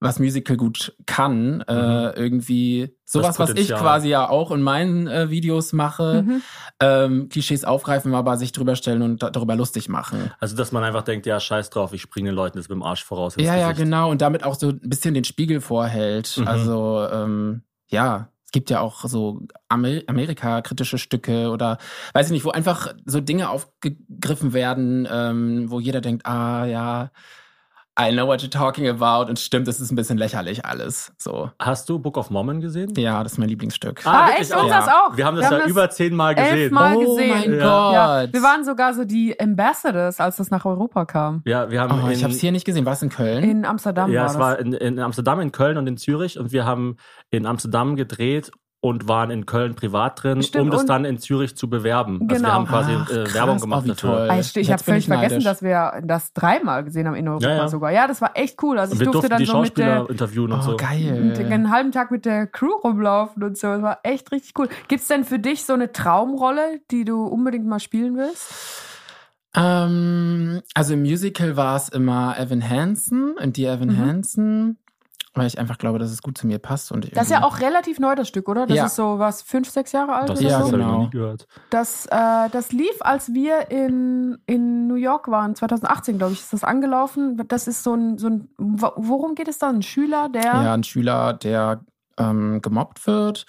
was 0.00 0.18
Musical 0.18 0.56
gut 0.56 0.96
kann. 1.06 1.60
Äh, 1.68 2.10
irgendwie 2.16 2.96
sowas, 3.04 3.38
was 3.38 3.50
ich 3.50 3.70
Mhm. 3.70 3.74
Quasi 3.76 4.08
ja 4.08 4.28
auch 4.28 4.50
in 4.50 4.60
meinen 4.60 5.06
äh, 5.06 5.30
Videos 5.30 5.72
mache. 5.72 6.24
Mhm. 6.26 6.42
Ähm, 6.80 7.28
Klischees 7.28 7.64
aufgreifen, 7.64 8.12
aber 8.14 8.36
sich 8.36 8.50
drüber 8.50 8.74
stellen 8.74 9.00
und 9.02 9.22
da, 9.22 9.30
darüber 9.30 9.54
lustig 9.54 9.88
machen. 9.88 10.32
Also, 10.40 10.56
dass 10.56 10.72
man 10.72 10.82
einfach 10.82 11.02
denkt, 11.02 11.24
ja, 11.26 11.38
scheiß 11.38 11.70
drauf, 11.70 11.92
ich 11.92 12.02
springe 12.02 12.30
den 12.30 12.34
Leuten 12.34 12.58
jetzt 12.58 12.68
mit 12.68 12.74
dem 12.74 12.82
Arsch 12.82 13.04
voraus. 13.04 13.36
Ja, 13.38 13.54
ja, 13.54 13.68
Gesicht. 13.70 13.84
genau. 13.84 14.10
Und 14.10 14.20
damit 14.22 14.42
auch 14.42 14.56
so 14.56 14.70
ein 14.70 14.80
bisschen 14.82 15.14
den 15.14 15.22
Spiegel 15.24 15.60
vorhält. 15.60 16.36
Mhm. 16.36 16.48
Also, 16.48 17.06
ähm, 17.12 17.62
ja, 17.88 18.28
gibt 18.52 18.70
ja 18.70 18.80
auch 18.80 19.04
so 19.04 19.42
Amer 19.68 20.00
Amerika-kritische 20.06 20.98
Stücke 20.98 21.50
oder 21.50 21.78
weiß 22.12 22.26
ich 22.26 22.32
nicht, 22.32 22.44
wo 22.44 22.50
einfach 22.50 22.94
so 23.04 23.20
Dinge 23.20 23.50
aufgegriffen 23.50 24.52
werden, 24.52 25.08
ähm, 25.10 25.70
wo 25.70 25.80
jeder 25.80 26.00
denkt, 26.00 26.26
ah 26.26 26.64
ja, 26.66 27.10
I 28.00 28.10
know 28.10 28.26
what 28.26 28.40
you're 28.40 28.50
talking 28.50 28.88
about. 28.88 29.28
Und 29.28 29.38
stimmt, 29.38 29.68
es 29.68 29.78
ist 29.78 29.90
ein 29.92 29.96
bisschen 29.96 30.16
lächerlich 30.16 30.64
alles. 30.64 31.12
So. 31.18 31.50
Hast 31.58 31.88
du 31.90 31.98
Book 31.98 32.16
of 32.16 32.30
Mormon 32.30 32.60
gesehen? 32.62 32.94
Ja, 32.96 33.22
das 33.22 33.32
ist 33.32 33.38
mein 33.38 33.50
Lieblingsstück. 33.50 34.00
Ah, 34.06 34.28
wirklich 34.28 34.50
echt? 34.50 34.56
Unseres 34.58 34.86
Ja. 34.86 35.04
auch. 35.06 35.16
Wir 35.16 35.26
haben 35.26 35.36
das 35.36 35.50
ja 35.50 35.66
über 35.66 35.90
zehnmal 35.90 36.34
gesehen. 36.34 36.56
elfmal 36.56 36.96
Oh 36.96 37.00
gesehen. 37.16 37.30
mein 37.50 37.58
Ja. 37.58 38.22
Gott. 38.22 38.32
Wir 38.32 38.42
waren 38.42 38.64
sogar 38.64 38.94
so 38.94 39.04
die 39.04 39.38
Ambassadors, 39.38 40.20
als 40.20 40.36
das 40.36 40.50
nach 40.50 40.64
Europa 40.64 41.04
kam. 41.04 41.42
Ja, 41.44 41.70
wir 41.70 41.82
haben 41.82 42.00
Oh, 42.02 42.06
in, 42.06 42.12
ich 42.12 42.24
habe 42.24 42.32
es 42.32 42.40
hier 42.40 42.50
nicht 42.52 42.64
gesehen. 42.64 42.86
War 42.86 42.94
es 42.94 43.02
in 43.02 43.10
Köln? 43.10 43.44
In 43.44 43.66
Amsterdam 43.66 44.10
ja, 44.10 44.20
war 44.20 44.26
es 44.26 44.32
das. 44.32 44.40
war 44.40 44.58
in, 44.58 44.72
in 44.72 44.98
Amsterdam, 44.98 45.40
in 45.40 45.52
Köln 45.52 45.76
und 45.76 45.86
in 45.86 45.98
Zürich 45.98 46.38
und 46.38 46.50
wir 46.50 46.64
haben 46.64 46.96
in 47.30 47.44
Amsterdam 47.44 47.94
gedreht 47.96 48.50
und 48.84 49.06
waren 49.06 49.30
in 49.30 49.46
Köln 49.46 49.76
privat 49.76 50.20
drin, 50.24 50.42
Stimmt, 50.42 50.64
um 50.64 50.70
das 50.72 50.80
und- 50.80 50.88
dann 50.90 51.04
in 51.04 51.16
Zürich 51.18 51.56
zu 51.56 51.70
bewerben. 51.70 52.14
Also 52.22 52.26
Genau. 52.34 52.48
wir 52.48 52.52
haben 52.52 52.66
quasi 52.66 52.92
Ach, 52.96 53.08
äh, 53.10 53.14
krass, 53.22 53.34
Werbung 53.34 53.60
gemacht 53.60 53.88
dafür. 53.88 53.96
toll. 53.96 54.28
Ah, 54.28 54.38
ich 54.40 54.72
habe 54.72 54.82
völlig 54.82 55.04
ich 55.04 55.06
vergessen, 55.06 55.32
neidisch. 55.34 55.44
dass 55.44 55.62
wir 55.62 56.00
das 56.04 56.32
dreimal 56.32 56.82
gesehen 56.82 57.06
haben 57.06 57.14
in 57.14 57.28
Europa 57.28 57.48
Ja, 57.48 57.56
ja. 57.58 57.68
sogar. 57.68 57.92
Ja, 57.92 58.08
das 58.08 58.20
war 58.20 58.32
echt 58.34 58.60
cool. 58.62 58.80
Also 58.80 58.92
Und 58.92 59.00
ich 59.00 59.06
wir 59.06 59.12
durfte 59.12 59.28
dann 59.28 59.38
die 59.38 59.44
so 59.46 59.58
mit 59.60 59.68
Schauspieler 59.68 60.00
der, 60.00 60.10
interviewen 60.10 60.50
und 60.52 60.58
Oh, 60.58 60.62
so. 60.62 60.70
mit 60.72 60.80
geil. 60.80 61.32
einen 61.48 61.70
halben 61.70 61.92
Tag 61.92 62.10
mit 62.10 62.24
der 62.24 62.48
Crew 62.48 62.72
rumlaufen 62.82 63.42
und 63.44 63.56
so. 63.56 63.68
Das 63.68 63.82
war 63.82 64.00
echt 64.02 64.32
richtig 64.32 64.52
cool. 64.58 64.68
Gibt's 64.88 65.06
denn 65.06 65.22
für 65.22 65.38
dich 65.38 65.64
so 65.64 65.74
eine 65.74 65.92
Traumrolle, 65.92 66.80
die 66.90 67.04
du 67.04 67.22
unbedingt 67.24 67.66
mal 67.66 67.78
spielen 67.78 68.16
willst? 68.16 68.52
Ähm, 69.54 70.62
also 70.74 70.94
im 70.94 71.02
Musical 71.02 71.56
war 71.56 71.76
es 71.76 71.88
immer 71.90 72.36
Evan 72.38 72.68
Hansen 72.68 73.34
und 73.40 73.56
die 73.56 73.66
Evan 73.66 73.88
Mhm. 73.90 73.98
Hansen, 73.98 74.78
weil 75.34 75.46
ich 75.46 75.58
einfach 75.58 75.78
glaube, 75.78 75.98
dass 75.98 76.10
es 76.10 76.20
gut 76.22 76.36
zu 76.36 76.46
mir 76.46 76.58
passt. 76.58 76.92
Und 76.92 77.16
Das 77.16 77.24
ist 77.24 77.30
ja 77.30 77.42
auch 77.44 77.60
relativ 77.60 77.98
neu, 77.98 78.14
das 78.14 78.28
Stück, 78.28 78.48
oder? 78.48 78.66
Das 78.66 78.76
Ja. 78.76 78.84
ist 78.86 78.96
so 78.96 79.18
was, 79.18 79.40
fünf, 79.42 79.70
sechs 79.70 79.92
Jahre 79.92 80.12
alt 80.14 80.28
Das, 80.28 80.40
oder 80.40 80.48
Ja, 80.48 80.58
so? 80.60 80.66
habe 80.66 80.78
ich 80.78 80.84
genau. 80.84 80.98
nie 81.04 81.10
gehört. 81.10 81.46
Das, 81.70 82.06
äh, 82.06 82.50
das 82.50 82.72
lief, 82.72 82.96
als 83.00 83.32
wir 83.32 83.70
in, 83.70 84.38
in 84.46 84.86
New 84.88 84.96
York 84.96 85.28
waren, 85.28 85.54
2018, 85.54 86.18
glaube 86.18 86.34
ich, 86.34 86.40
ist 86.40 86.52
das 86.52 86.64
angelaufen. 86.64 87.40
Das 87.48 87.66
ist 87.66 87.82
so 87.82 87.94
ein, 87.94 88.18
so 88.18 88.28
ein, 88.28 88.48
wo- 88.58 88.92
worum 88.96 89.34
geht 89.34 89.48
es 89.48 89.58
da? 89.58 89.70
Ein 89.70 89.82
Schüler, 89.82 90.28
der. 90.28 90.42
ja 90.42 90.74
ein 90.74 90.84
Schüler, 90.84 91.32
der 91.32 91.80
ähm, 92.18 92.60
gemobbt 92.60 93.06
wird 93.06 93.46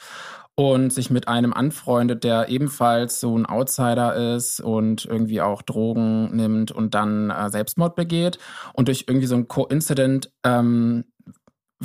und 0.55 0.93
sich 0.93 1.09
mit 1.09 1.27
einem 1.27 1.51
anfreundet, 1.51 2.23
der 2.23 2.47
ebenfalls 2.47 3.19
so 3.19 3.35
ein 3.37 3.45
Outsider 3.45 4.35
ist 4.35 4.59
und 4.61 5.03
irgendwie 5.05 5.41
auch 5.41 5.63
Drogen 5.63 6.33
nimmt 6.35 6.71
und 6.71 6.93
dann 6.93 7.29
äh, 7.31 7.49
Selbstmord 7.49 7.95
begeht 7.95 8.37
und 8.73 8.87
durch 8.87 9.05
irgendwie 9.07 9.25
so 9.27 9.35
ein 9.35 9.47
Coincident 9.47 10.31
ähm, 10.45 11.05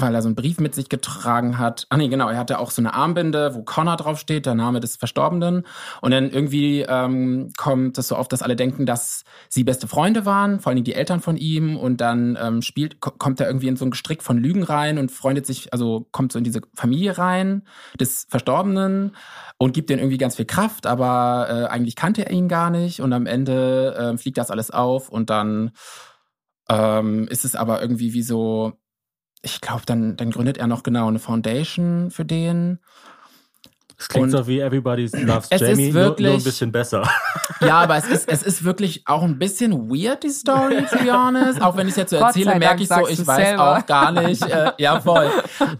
weil 0.00 0.14
er 0.14 0.22
so 0.22 0.28
einen 0.28 0.34
Brief 0.34 0.58
mit 0.58 0.74
sich 0.74 0.88
getragen 0.88 1.58
hat. 1.58 1.86
Ah 1.88 1.96
nee, 1.96 2.08
genau, 2.08 2.28
er 2.28 2.38
hatte 2.38 2.58
auch 2.58 2.70
so 2.70 2.82
eine 2.82 2.94
Armbinde, 2.94 3.54
wo 3.54 3.62
Connor 3.62 3.96
draufsteht, 3.96 4.46
der 4.46 4.54
Name 4.54 4.80
des 4.80 4.96
Verstorbenen. 4.96 5.64
Und 6.00 6.10
dann 6.10 6.30
irgendwie 6.30 6.82
ähm, 6.88 7.52
kommt 7.56 7.98
es 7.98 8.08
so 8.08 8.16
auf, 8.16 8.28
dass 8.28 8.42
alle 8.42 8.56
denken, 8.56 8.86
dass 8.86 9.24
sie 9.48 9.64
beste 9.64 9.88
Freunde 9.88 10.26
waren, 10.26 10.60
vor 10.60 10.72
allem 10.72 10.84
die 10.84 10.94
Eltern 10.94 11.20
von 11.20 11.36
ihm. 11.36 11.76
Und 11.76 12.00
dann 12.00 12.38
ähm, 12.40 12.62
spielt, 12.62 13.00
ko- 13.00 13.12
kommt 13.16 13.40
er 13.40 13.46
irgendwie 13.46 13.68
in 13.68 13.76
so 13.76 13.84
ein 13.84 13.90
Gestrick 13.90 14.22
von 14.22 14.38
Lügen 14.38 14.62
rein 14.62 14.98
und 14.98 15.10
freundet 15.10 15.46
sich, 15.46 15.72
also 15.72 16.06
kommt 16.12 16.32
so 16.32 16.38
in 16.38 16.44
diese 16.44 16.60
Familie 16.74 17.18
rein 17.18 17.62
des 17.98 18.26
Verstorbenen 18.28 19.16
und 19.58 19.72
gibt 19.72 19.90
denen 19.90 20.00
irgendwie 20.00 20.18
ganz 20.18 20.36
viel 20.36 20.44
Kraft, 20.44 20.86
aber 20.86 21.48
äh, 21.50 21.64
eigentlich 21.66 21.96
kannte 21.96 22.24
er 22.24 22.32
ihn 22.32 22.48
gar 22.48 22.70
nicht. 22.70 23.00
Und 23.00 23.12
am 23.12 23.26
Ende 23.26 23.94
äh, 23.94 24.18
fliegt 24.18 24.38
das 24.38 24.50
alles 24.50 24.70
auf 24.70 25.08
und 25.08 25.30
dann 25.30 25.72
ähm, 26.68 27.26
ist 27.28 27.44
es 27.44 27.56
aber 27.56 27.80
irgendwie 27.80 28.12
wie 28.12 28.22
so, 28.22 28.74
ich 29.42 29.60
glaube, 29.60 29.82
dann, 29.86 30.16
dann 30.16 30.30
gründet 30.30 30.58
er 30.58 30.66
noch 30.66 30.82
genau 30.82 31.08
eine 31.08 31.18
Foundation 31.18 32.10
für 32.10 32.24
den. 32.24 32.78
Es 34.00 34.08
klingt 34.08 34.26
Und- 34.26 34.30
so 34.30 34.46
wie 34.46 34.60
Everybody 34.60 35.06
Loves 35.12 35.48
Es 35.50 35.60
ist 35.60 35.68
Jamie, 35.68 35.90
nur, 35.90 36.02
nur 36.02 36.02
ein 36.02 36.18
wirklich- 36.18 36.44
bisschen 36.44 36.72
besser. 36.72 37.02
Ja, 37.60 37.78
aber 37.80 37.96
es 37.96 38.06
ist, 38.06 38.28
es 38.28 38.44
ist 38.44 38.62
wirklich 38.62 39.02
auch 39.06 39.24
ein 39.24 39.36
bisschen 39.36 39.90
weird, 39.90 40.22
die 40.22 40.28
Story, 40.30 40.84
to 40.88 40.98
be 41.02 41.12
honest. 41.12 41.60
Auch 41.60 41.76
wenn 41.76 41.88
ich 41.88 41.92
es 41.92 41.96
jetzt 41.96 42.10
so 42.10 42.16
erzähle, 42.24 42.56
merke 42.56 42.84
ich 42.84 42.88
so, 42.88 43.08
ich 43.08 43.26
weiß 43.26 43.36
selber. 43.48 43.78
auch 43.78 43.84
gar 43.86 44.12
nicht. 44.12 44.46
Äh, 44.46 44.70
ja, 44.78 45.00
voll. 45.00 45.28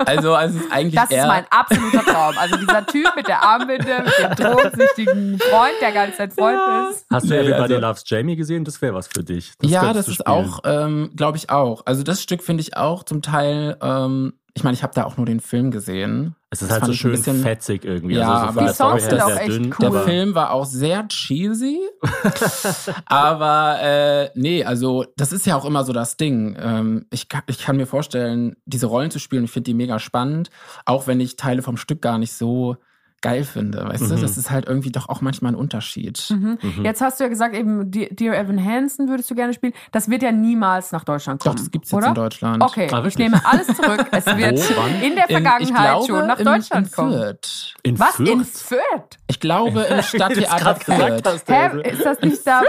Also, 0.04 0.35
es 0.38 0.57
ist 0.57 0.72
eigentlich 0.72 0.96
Das 0.96 1.09
eher... 1.09 1.22
ist 1.22 1.28
mein 1.28 1.44
absoluter 1.50 2.02
Traum. 2.04 2.35
Also 2.37 2.57
dieser 2.57 2.85
Typ 2.85 3.07
mit 3.14 3.28
der 3.28 3.44
Armbinde, 3.44 4.02
mit 4.04 4.18
dem 4.18 4.44
drogensüchtigen 4.44 5.38
Freund, 5.38 5.74
der 5.81 5.92
gar 5.92 6.07
nicht 6.07 6.16
sein 6.18 6.33
Freund 6.33 6.59
ist. 6.90 7.07
Hast 7.12 7.26
du 7.26 7.31
Nee, 7.31 7.40
Everybody 7.42 7.74
also- 7.74 7.87
Loves 7.87 8.02
Jamie 8.07 8.35
gesehen? 8.35 8.64
Das 8.64 8.83
wäre 8.83 8.94
was 8.94 9.07
für 9.07 9.22
dich. 9.22 9.52
ja, 9.62 9.81
könntest 9.83 10.09
das 10.09 10.09
ist 10.09 10.14
spielen. 10.22 10.26
auch, 10.48 10.61
ähm, 10.64 11.11
glaube 11.14 11.37
ich 11.37 11.50
auch. 11.50 11.83
Also 11.87 12.02
das 12.02 12.20
Stück 12.22 12.42
finde 12.42 12.62
ich 12.62 12.76
auch 12.76 13.04
zum 13.04 13.22
Teil, 13.22 13.76
ähm, 13.81 14.33
ich 14.59 14.64
meine, 14.64 14.75
ich 14.75 14.83
habe 14.83 14.92
da 14.92 15.05
auch 15.05 15.16
nur 15.16 15.25
den 15.25 15.38
Film 15.40 15.71
gesehen. 15.71 16.35
Es 16.51 16.62
ist 16.62 16.71
das 16.71 16.81
halt 16.81 16.87
so 16.87 16.92
schön 16.92 17.12
bisschen- 17.12 17.42
fetzig 17.42 17.85
irgendwie. 17.85 18.16
Ja, 18.16 18.29
also 18.29 18.40
so 18.40 18.49
aber- 18.49 18.53
von 18.53 18.64
der 18.64 18.73
Die 18.73 18.77
Songs 18.77 19.05
sind 19.05 19.21
auch 19.23 19.37
echt 19.40 19.49
dünn, 19.49 19.75
cool. 19.79 19.90
Der 19.90 20.01
Film 20.03 20.35
war 20.35 20.51
auch 20.51 20.64
sehr 20.66 21.07
cheesy. 21.09 21.79
Aber 23.07 23.79
äh, 23.81 24.31
nee, 24.35 24.64
also 24.64 25.05
das 25.16 25.33
ist 25.33 25.47
ja 25.47 25.57
auch 25.57 25.64
immer 25.64 25.85
so 25.85 25.92
das 25.92 26.16
Ding. 26.16 26.57
Ähm, 26.61 27.07
ich, 27.11 27.29
kann, 27.29 27.42
ich 27.47 27.59
kann 27.59 27.77
mir 27.77 27.87
vorstellen, 27.87 28.57
diese 28.66 28.87
Rollen 28.87 29.11
zu 29.11 29.18
spielen, 29.18 29.44
ich 29.44 29.51
finde 29.51 29.64
die 29.71 29.75
mega 29.75 29.99
spannend. 29.99 30.51
Auch 30.85 31.07
wenn 31.07 31.21
ich 31.21 31.37
Teile 31.37 31.62
vom 31.62 31.77
Stück 31.77 32.03
gar 32.03 32.18
nicht 32.18 32.33
so 32.33 32.77
geil 33.20 33.44
finde. 33.44 33.85
Weißt 33.88 34.11
du, 34.11 34.14
Mhm. 34.16 34.20
das 34.20 34.37
ist 34.38 34.50
halt 34.50 34.66
irgendwie 34.66 34.90
doch 34.92 35.09
auch 35.09 35.20
manchmal 35.20 35.52
ein 35.52 35.57
Unterschied. 35.57 36.24
Mhm. 36.31 36.59
Mhm. 36.62 36.85
Jetzt 36.85 37.00
hast 37.00 37.18
du 37.18 37.24
ja 37.24 37.28
gesagt, 37.28 37.54
eben 37.57 37.90
De- 37.90 38.12
Dear 38.14 38.37
Evan 38.37 38.64
Hansen 38.64 39.09
würdest 39.09 39.31
du 39.31 39.35
gerne 39.35 39.52
spielen. 39.54 39.72
Das 39.92 40.09
wird 40.09 40.22
ja 40.22 40.31
niemals 40.33 40.92
nach 40.92 41.04
Deutschland 41.04 41.40
Doch, 41.40 41.46
kommen. 41.46 41.57
das 41.59 41.70
gibt's 41.70 41.90
jetzt 41.90 41.98
oder? 41.98 42.09
in 42.09 42.14
Deutschland. 42.14 42.62
Okay, 42.62 42.88
Ah, 42.92 43.04
ich 43.04 43.18
nehme 43.18 43.40
alles 43.44 43.66
zurück. 43.68 44.07
Es 44.12 44.26
wird 44.26 44.59
Wo, 44.59 45.04
in 45.04 45.16
der 45.16 45.28
In, 45.28 45.37
Vergangenheit 45.37 45.87
glaube, 45.90 46.07
schon 46.07 46.26
nach 46.26 46.38
in, 46.38 46.44
Deutschland 46.44 46.87
in 46.87 46.92
kommen. 46.92 47.12
Fürth. 47.12 47.74
In 47.83 47.98
Was? 47.98 48.20
In 48.20 48.26
Fürth? 48.44 48.46
Fürth? 48.68 49.18
Ich 49.26 49.40
glaube 49.40 49.81
im 49.83 50.02
Stadttheater 50.02 50.76
Fürth. 50.76 51.22
hast, 51.24 51.48
Hä? 51.48 51.90
Ist 51.90 52.04
das 52.04 52.20
nicht 52.20 52.46
da? 52.46 52.62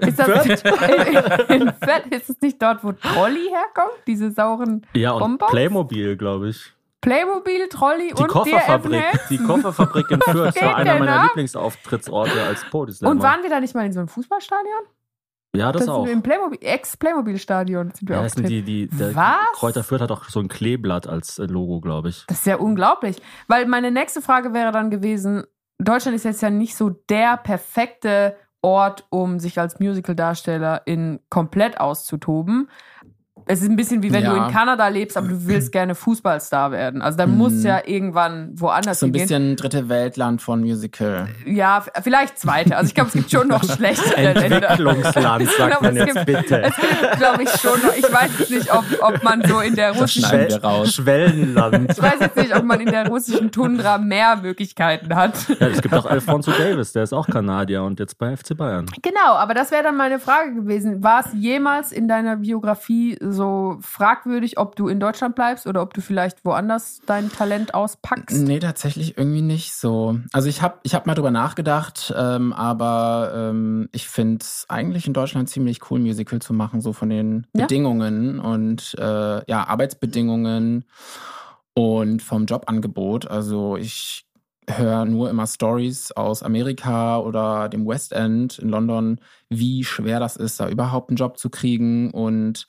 Ist 0.00 0.18
das 0.18 0.28
in, 0.46 0.50
in 1.62 1.72
Fürth? 1.72 2.06
Ist 2.10 2.30
es 2.30 2.40
nicht 2.40 2.62
dort, 2.62 2.84
wo 2.84 2.92
Trolli 2.92 3.48
herkommt? 3.50 3.98
Diese 4.06 4.30
sauren 4.30 4.86
Ja, 4.94 5.12
und 5.12 5.20
Bonbons? 5.20 5.50
Playmobil, 5.50 6.16
glaube 6.16 6.50
ich. 6.50 6.72
Playmobil, 7.06 7.68
Trolli 7.68 8.08
Die 8.08 8.20
und 8.20 8.28
Kofferfabrik, 8.28 8.92
Evan 8.92 9.20
die? 9.30 9.38
Kofferfabrik 9.38 10.10
in 10.10 10.20
Fürth 10.20 10.60
war 10.60 10.74
einer 10.74 10.98
meiner? 10.98 11.22
Lieblingsauftrittsorte 11.22 12.42
als 12.42 12.64
Podeslammer. 12.68 13.14
Und 13.14 13.22
waren 13.22 13.44
wir 13.44 13.50
da 13.50 13.60
nicht 13.60 13.76
mal 13.76 13.86
in 13.86 13.92
so 13.92 14.00
einem 14.00 14.08
Fußballstadion? 14.08 14.80
Ja, 15.54 15.70
das, 15.70 15.84
sind 15.84 15.92
auch. 15.92 16.04
Im 16.06 16.22
Playmobil, 16.22 16.58
Ex-Playmobil-Stadion 16.60 17.92
sind 17.94 18.08
wir 18.08 18.16
Ja, 18.16 18.22
das 18.24 18.32
sind 18.32 18.44
aufgetreten. 18.46 18.66
die, 18.66 18.88
die, 18.88 19.14
Was? 19.14 19.36
Kräuter 19.54 19.84
Fürth 19.84 20.02
hat 20.02 20.10
auch 20.10 20.24
so 20.24 20.40
ein 20.40 20.48
Kleeblatt 20.48 21.06
als 21.06 21.38
äh, 21.38 21.44
Logo, 21.44 21.80
glaube 21.80 22.08
ich. 22.08 22.24
Das 22.26 22.38
ist 22.38 22.46
ja 22.46 22.56
unglaublich. 22.56 23.22
Weil 23.46 23.66
meine 23.66 23.92
nächste 23.92 24.20
Frage 24.20 24.52
wäre 24.52 24.72
dann 24.72 24.90
gewesen, 24.90 25.44
Deutschland 25.78 26.16
ist 26.16 26.24
jetzt 26.24 26.42
ja 26.42 26.50
nicht 26.50 26.76
so 26.76 26.90
der 26.90 27.36
perfekte 27.36 28.36
Ort, 28.62 29.06
um 29.10 29.38
sich 29.38 29.60
als 29.60 29.78
Musical-Darsteller 29.78 30.82
in 30.86 31.20
komplett 31.30 31.78
auszutoben. 31.80 32.68
Es 33.48 33.62
ist 33.62 33.68
ein 33.70 33.76
bisschen 33.76 34.02
wie 34.02 34.12
wenn 34.12 34.24
Ja. 34.24 34.34
du 34.34 34.36
in 34.44 34.52
Kanada 34.52 34.88
lebst, 34.88 35.16
aber 35.16 35.28
du 35.28 35.46
willst 35.46 35.70
gerne 35.70 35.94
Fußballstar 35.94 36.72
werden. 36.72 37.00
Also 37.00 37.16
dann 37.16 37.36
muss 37.36 37.52
Mhm. 37.52 37.66
ja 37.66 37.80
irgendwann 37.86 38.50
woanders 38.54 38.98
So 39.00 39.06
ein 39.06 39.10
hingehen. 39.14 39.22
bisschen 39.28 39.56
dritte 39.56 39.88
Weltland 39.88 40.42
von 40.42 40.60
Musical. 40.60 41.28
Ja, 41.46 41.84
vielleicht 42.02 42.38
zweite. 42.38 42.76
Also 42.76 42.88
ich 42.88 42.94
glaube, 42.94 43.08
es 43.08 43.14
gibt 43.14 43.30
schon 43.30 43.46
noch 43.48 43.62
schlechtere 43.76 44.32
Länder. 44.32 44.70
Entwicklungsland, 44.70 45.48
sagt 45.48 45.56
Genau, 45.58 45.80
man 45.80 45.96
es 45.96 46.06
jetzt 46.06 46.14
gibt- 46.14 46.26
bitte. 46.26 46.62
Es 46.62 46.74
gibt, 46.76 47.18
glaube 47.18 47.42
ich, 47.44 47.50
schon 47.50 47.80
noch. 47.82 47.96
Ich 47.96 48.12
weiß 48.12 48.30
jetzt 48.38 48.50
nicht, 48.50 48.72
ob, 48.74 48.84
ob 49.00 49.22
man 49.22 49.42
so 49.46 49.60
in 49.60 49.74
der 49.76 49.92
russischen. 49.92 50.50
Schwellenland. 50.86 51.90
Ich 51.92 52.02
weiß 52.02 52.14
jetzt 52.20 52.36
nicht, 52.36 52.54
ob 52.56 52.64
man 52.64 52.80
in 52.80 52.90
der 52.90 53.06
russischen 53.08 53.52
Tundra 53.52 53.98
mehr 53.98 54.36
Möglichkeiten 54.36 55.14
hat. 55.14 55.34
Ja, 55.60 55.68
es 55.68 55.80
gibt 55.82 55.94
auch 55.94 56.06
Alfonso 56.06 56.50
Davis, 56.52 56.92
der 56.92 57.04
ist 57.04 57.12
auch 57.12 57.26
Kanadier 57.28 57.82
und 57.84 58.00
jetzt 58.00 58.18
bei 58.18 58.36
FC 58.36 58.56
Bayern. 58.56 58.86
Genau, 59.02 59.34
aber 59.34 59.54
das 59.54 59.70
wäre 59.70 59.82
dann 59.84 59.96
meine 59.96 60.18
Frage 60.18 60.54
gewesen. 60.54 61.02
War 61.02 61.20
es 61.20 61.32
jemals 61.32 61.92
in 61.92 62.08
deiner 62.08 62.36
Biografie 62.36 63.16
so 63.20 63.35
fragwürdig, 63.80 64.58
ob 64.58 64.76
du 64.76 64.88
in 64.88 65.00
Deutschland 65.00 65.34
bleibst 65.34 65.66
oder 65.66 65.82
ob 65.82 65.94
du 65.94 66.00
vielleicht 66.00 66.44
woanders 66.44 67.00
dein 67.06 67.30
Talent 67.30 67.74
auspackst? 67.74 68.36
Nee, 68.36 68.58
tatsächlich 68.58 69.18
irgendwie 69.18 69.42
nicht 69.42 69.74
so. 69.74 70.18
Also 70.32 70.48
ich 70.48 70.62
habe 70.62 70.78
ich 70.82 70.94
hab 70.94 71.06
mal 71.06 71.14
drüber 71.14 71.30
nachgedacht, 71.30 72.14
ähm, 72.16 72.52
aber 72.52 73.32
ähm, 73.34 73.88
ich 73.92 74.08
finde 74.08 74.42
es 74.42 74.66
eigentlich 74.68 75.06
in 75.06 75.12
Deutschland 75.12 75.48
ziemlich 75.48 75.90
cool, 75.90 76.00
Musical 76.00 76.40
zu 76.40 76.52
machen, 76.52 76.80
so 76.80 76.92
von 76.92 77.10
den 77.10 77.46
Ja? 77.54 77.62
Bedingungen 77.62 78.40
und 78.40 78.94
äh, 78.98 79.50
ja, 79.50 79.66
Arbeitsbedingungen 79.66 80.84
und 81.74 82.22
vom 82.22 82.46
Jobangebot. 82.46 83.28
Also 83.28 83.76
ich 83.76 84.26
höre 84.68 85.04
nur 85.04 85.30
immer 85.30 85.46
Stories 85.46 86.12
aus 86.12 86.42
Amerika 86.42 87.18
oder 87.18 87.68
dem 87.68 87.86
West 87.86 88.12
End 88.12 88.58
in 88.58 88.68
London, 88.68 89.20
wie 89.48 89.84
schwer 89.84 90.18
das 90.20 90.36
ist, 90.36 90.58
da 90.58 90.68
überhaupt 90.68 91.10
einen 91.10 91.16
Job 91.16 91.38
zu 91.38 91.50
kriegen 91.50 92.10
und 92.10 92.66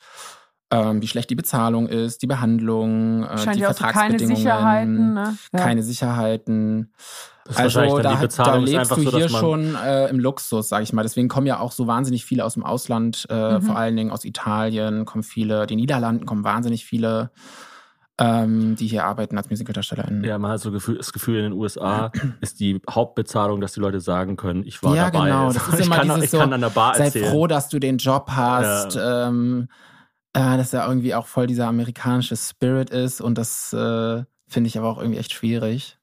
ähm, 0.70 1.00
wie 1.00 1.06
schlecht 1.08 1.30
die 1.30 1.34
Bezahlung 1.34 1.86
ist, 1.88 2.20
die 2.22 2.26
Behandlung, 2.26 3.24
äh, 3.24 3.38
Scheint 3.38 3.56
die 3.56 3.60
ja 3.60 3.70
auch 3.70 3.74
so 3.74 3.84
keine 3.84 3.94
Vertragsbedingungen 4.18 4.36
Sicherheiten. 4.36 5.14
Ne? 5.14 5.36
Ja. 5.54 5.58
keine 5.60 5.82
Sicherheiten. 5.82 6.92
Das 7.46 7.56
ist 7.56 7.62
wahrscheinlich 7.62 7.94
dann 7.94 8.02
die 8.02 8.08
Also 8.08 8.16
da, 8.18 8.20
Bezahlung 8.20 8.64
da 8.66 8.70
lebst 8.72 8.90
du 8.90 9.00
so, 9.02 9.16
hier 9.16 9.28
schon 9.30 9.74
äh, 9.76 10.08
im 10.08 10.20
Luxus, 10.20 10.68
sag 10.68 10.82
ich 10.82 10.92
mal. 10.92 11.02
Deswegen 11.02 11.28
kommen 11.28 11.46
ja 11.46 11.60
auch 11.60 11.72
so 11.72 11.86
wahnsinnig 11.86 12.26
viele 12.26 12.44
aus 12.44 12.54
dem 12.54 12.64
Ausland, 12.64 13.24
äh, 13.30 13.54
Mhm. 13.58 13.62
vor 13.62 13.76
allen 13.78 13.96
Dingen 13.96 14.10
aus 14.10 14.24
Italien 14.26 15.06
kommen 15.06 15.22
viele, 15.24 15.66
die 15.66 15.76
Niederlanden 15.76 16.26
kommen 16.26 16.44
wahnsinnig 16.44 16.84
viele, 16.84 17.30
ähm, 18.20 18.74
die 18.76 18.88
hier 18.88 19.04
arbeiten 19.06 19.38
als 19.38 19.48
Musicaldarstellerinnen. 19.48 20.24
Ja, 20.24 20.38
man 20.38 20.50
hat 20.50 20.60
so 20.60 20.72
Gefühl, 20.72 20.98
das 20.98 21.12
Gefühl, 21.12 21.36
in 21.38 21.44
den 21.44 21.52
USA 21.52 22.10
ist 22.42 22.60
die 22.60 22.82
Hauptbezahlung, 22.90 23.60
dass 23.62 23.72
die 23.72 23.80
Leute 23.80 24.00
sagen 24.00 24.36
können, 24.36 24.64
ich 24.66 24.82
war 24.82 24.94
Ja, 24.94 25.08
dabei. 25.10 25.26
genau. 25.30 25.46
Das 25.52 25.66
ist 25.68 25.78
ich, 25.80 25.86
immer 25.86 25.96
kann, 25.96 26.08
dieses 26.08 26.24
ich 26.24 26.30
so, 26.30 26.38
kann 26.40 26.52
an 26.52 26.60
der 26.60 26.68
Bar 26.70 26.94
Sei 26.96 27.04
erzählen. 27.06 27.30
froh, 27.30 27.46
dass 27.46 27.68
du 27.70 27.78
den 27.78 27.96
Job 27.96 28.28
hast. 28.30 28.98
Ähm, 29.00 29.68
äh, 30.38 30.56
dass 30.56 30.72
er 30.72 30.86
irgendwie 30.86 31.14
auch 31.14 31.26
voll 31.26 31.46
dieser 31.46 31.66
amerikanische 31.66 32.36
Spirit 32.36 32.90
ist 32.90 33.20
und 33.20 33.36
das 33.36 33.72
äh, 33.72 34.22
finde 34.46 34.68
ich 34.68 34.78
aber 34.78 34.88
auch 34.88 34.98
irgendwie 34.98 35.18
echt 35.18 35.32
schwierig. 35.32 35.98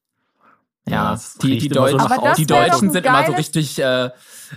Ja, 0.87 1.13
Ja, 1.13 1.19
die, 1.41 1.57
die, 1.57 1.67
immer 1.67 1.89
so 1.89 2.33
die 2.37 2.45
Deutschen 2.45 2.91
sind 2.91 3.05
immer 3.05 3.25
so 3.25 3.31
richtig 3.31 3.79
äh, 3.79 4.11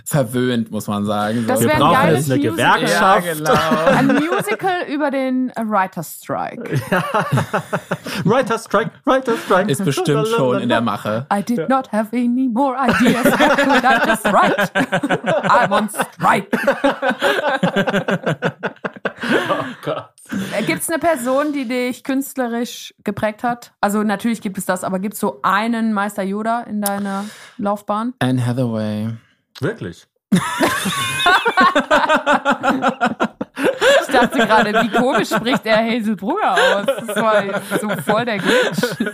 verwöhnt, 0.05 0.69
muss 0.69 0.85
man 0.85 1.03
sagen. 1.03 1.45
Das 1.47 1.59
so. 1.59 1.67
Wir 1.67 1.75
brauchen 1.75 1.93
geiles 1.93 2.27
jetzt 2.27 2.31
eine 2.31 2.51
Musical. 2.51 2.77
Gewerkschaft. 2.77 3.25
Ja, 3.25 3.33
genau. 3.33 3.85
Ein 3.97 4.07
Musical 4.07 4.83
über 4.87 5.09
den 5.09 5.51
Writer's 5.55 6.19
Strike. 6.21 6.69
Writer 8.25 8.59
Strike, 8.59 8.91
Writer 9.05 9.37
Strike. 9.37 9.71
Ist 9.71 9.83
bestimmt 9.83 10.27
schon 10.27 10.59
in 10.59 10.69
der 10.69 10.81
Mache. 10.81 11.25
I 11.33 11.41
did 11.41 11.67
not 11.67 11.91
have 11.91 12.09
any 12.13 12.47
more 12.47 12.75
ideas. 12.77 13.23
Could 13.23 13.83
I 13.83 14.05
just 14.05 14.25
write? 14.25 14.71
I'm 15.49 15.71
on 15.71 15.89
strike. 15.89 16.51
Oh 19.51 19.65
Gott. 19.83 20.09
Gibt 20.67 20.81
es 20.81 20.89
eine 20.89 20.99
Person, 20.99 21.53
die 21.53 21.67
dich 21.67 22.03
künstlerisch 22.03 22.93
geprägt 23.03 23.43
hat? 23.43 23.73
Also 23.81 24.03
natürlich 24.03 24.41
gibt 24.41 24.57
es 24.57 24.65
das, 24.65 24.83
aber 24.83 24.99
gibt 24.99 25.15
es 25.15 25.19
so 25.19 25.39
einen 25.41 25.93
Meister 25.93 26.23
Yoda 26.23 26.61
in 26.61 26.81
deiner 26.81 27.25
Laufbahn? 27.57 28.13
Anne 28.19 28.45
Hathaway. 28.45 29.09
Wirklich? 29.59 30.07
Ich 34.01 34.13
dachte 34.13 34.37
gerade, 34.39 34.73
wie 34.83 34.89
komisch 34.89 35.29
spricht 35.29 35.65
er 35.65 35.77
Hazel 35.77 36.15
Brugger 36.15 36.53
aus? 36.53 36.85
Das 37.07 37.15
war 37.15 37.43
so 37.79 37.89
voll 38.01 38.25
der 38.25 38.37
Glitch. 38.37 39.11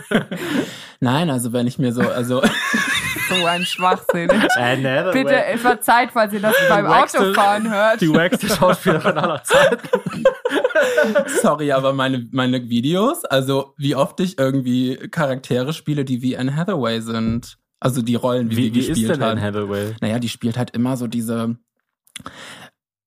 Nein, 1.00 1.30
also 1.30 1.52
wenn 1.52 1.66
ich 1.66 1.78
mir 1.78 1.92
so, 1.92 2.02
also 2.02 2.42
So 3.28 3.44
ein 3.44 3.64
Schwachsinn. 3.64 4.30
Anne 4.56 4.88
Hathaway. 4.88 5.24
Bitte 5.24 5.44
äh, 5.44 5.58
verzeiht, 5.58 6.10
falls 6.12 6.32
ihr 6.32 6.40
das 6.40 6.54
beim 6.68 6.86
Autofahren 6.86 7.70
hört. 7.70 8.00
Die 8.00 8.12
wackste 8.12 8.48
Schauspielerin 8.48 9.18
aller 9.18 9.42
Zeiten. 9.42 9.88
sorry, 11.42 11.72
aber 11.72 11.92
meine, 11.92 12.26
meine 12.30 12.68
Videos, 12.68 13.24
also 13.24 13.74
wie 13.78 13.96
oft 13.96 14.20
ich 14.20 14.38
irgendwie 14.38 14.96
Charaktere 15.10 15.72
spiele, 15.72 16.04
die 16.04 16.22
wie 16.22 16.36
Anne 16.36 16.54
Hathaway 16.54 17.00
sind. 17.00 17.56
Also 17.80 18.00
die 18.00 18.14
Rollen, 18.14 18.50
wie, 18.50 18.56
Wie, 18.56 18.62
sie 18.62 18.74
wie 18.74 18.80
ist 18.80 18.88
gespielt 18.88 19.10
denn 19.10 19.22
hat. 19.22 19.32
Anne 19.32 19.42
Hathaway? 19.42 19.94
Naja, 20.00 20.18
die 20.18 20.28
spielt 20.28 20.56
halt 20.56 20.70
immer 20.70 20.96
so 20.96 21.06
diese 21.06 21.56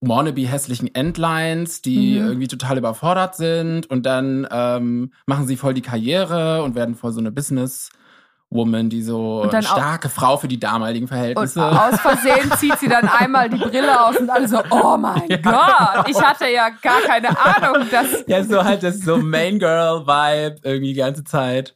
wannabe 0.01 0.41
hässlichen 0.47 0.93
Endlines, 0.95 1.81
die 1.81 2.19
Mhm. 2.19 2.27
irgendwie 2.27 2.47
total 2.47 2.77
überfordert 2.77 3.35
sind 3.35 3.89
und 3.89 4.05
dann 4.05 4.47
ähm, 4.49 5.11
machen 5.25 5.45
sie 5.47 5.57
voll 5.57 5.73
die 5.73 5.81
Karriere 5.81 6.63
und 6.63 6.75
werden 6.75 6.95
voll 6.95 7.11
so 7.11 7.19
eine 7.19 7.31
Businesswoman, 7.31 8.89
die 8.89 9.01
so 9.03 9.41
Und 9.41 9.53
eine 9.53 9.61
starke 9.61 10.07
Frau 10.07 10.37
für 10.37 10.47
die 10.47 10.59
damaligen 10.59 11.03
Und 11.03 11.09
Verhältnisse. 11.09 11.65
aus 11.65 11.99
Versehen 11.99 12.49
zieht 12.57 12.79
sie 12.79 12.87
dann 12.87 13.09
einmal 13.09 13.49
die 13.49 13.57
Brille 13.57 14.01
aus 14.05 14.15
und 14.17 14.29
alle 14.29 14.47
so, 14.47 14.59
oh 14.69 14.95
mein 14.97 15.27
Gott, 15.41 16.07
ich 16.07 16.21
hatte 16.21 16.45
ja 16.47 16.69
gar 16.81 17.01
keine 17.01 17.29
Ahnung, 17.37 17.85
dass... 17.91 18.23
ja, 18.27 18.41
so 18.43 18.63
halt 18.63 18.83
das 18.83 18.99
so 19.01 19.17
Main 19.17 19.59
Girl 19.59 20.07
Vibe 20.07 20.61
irgendwie 20.63 20.93
die 20.93 20.99
ganze 20.99 21.23
Zeit. 21.25 21.75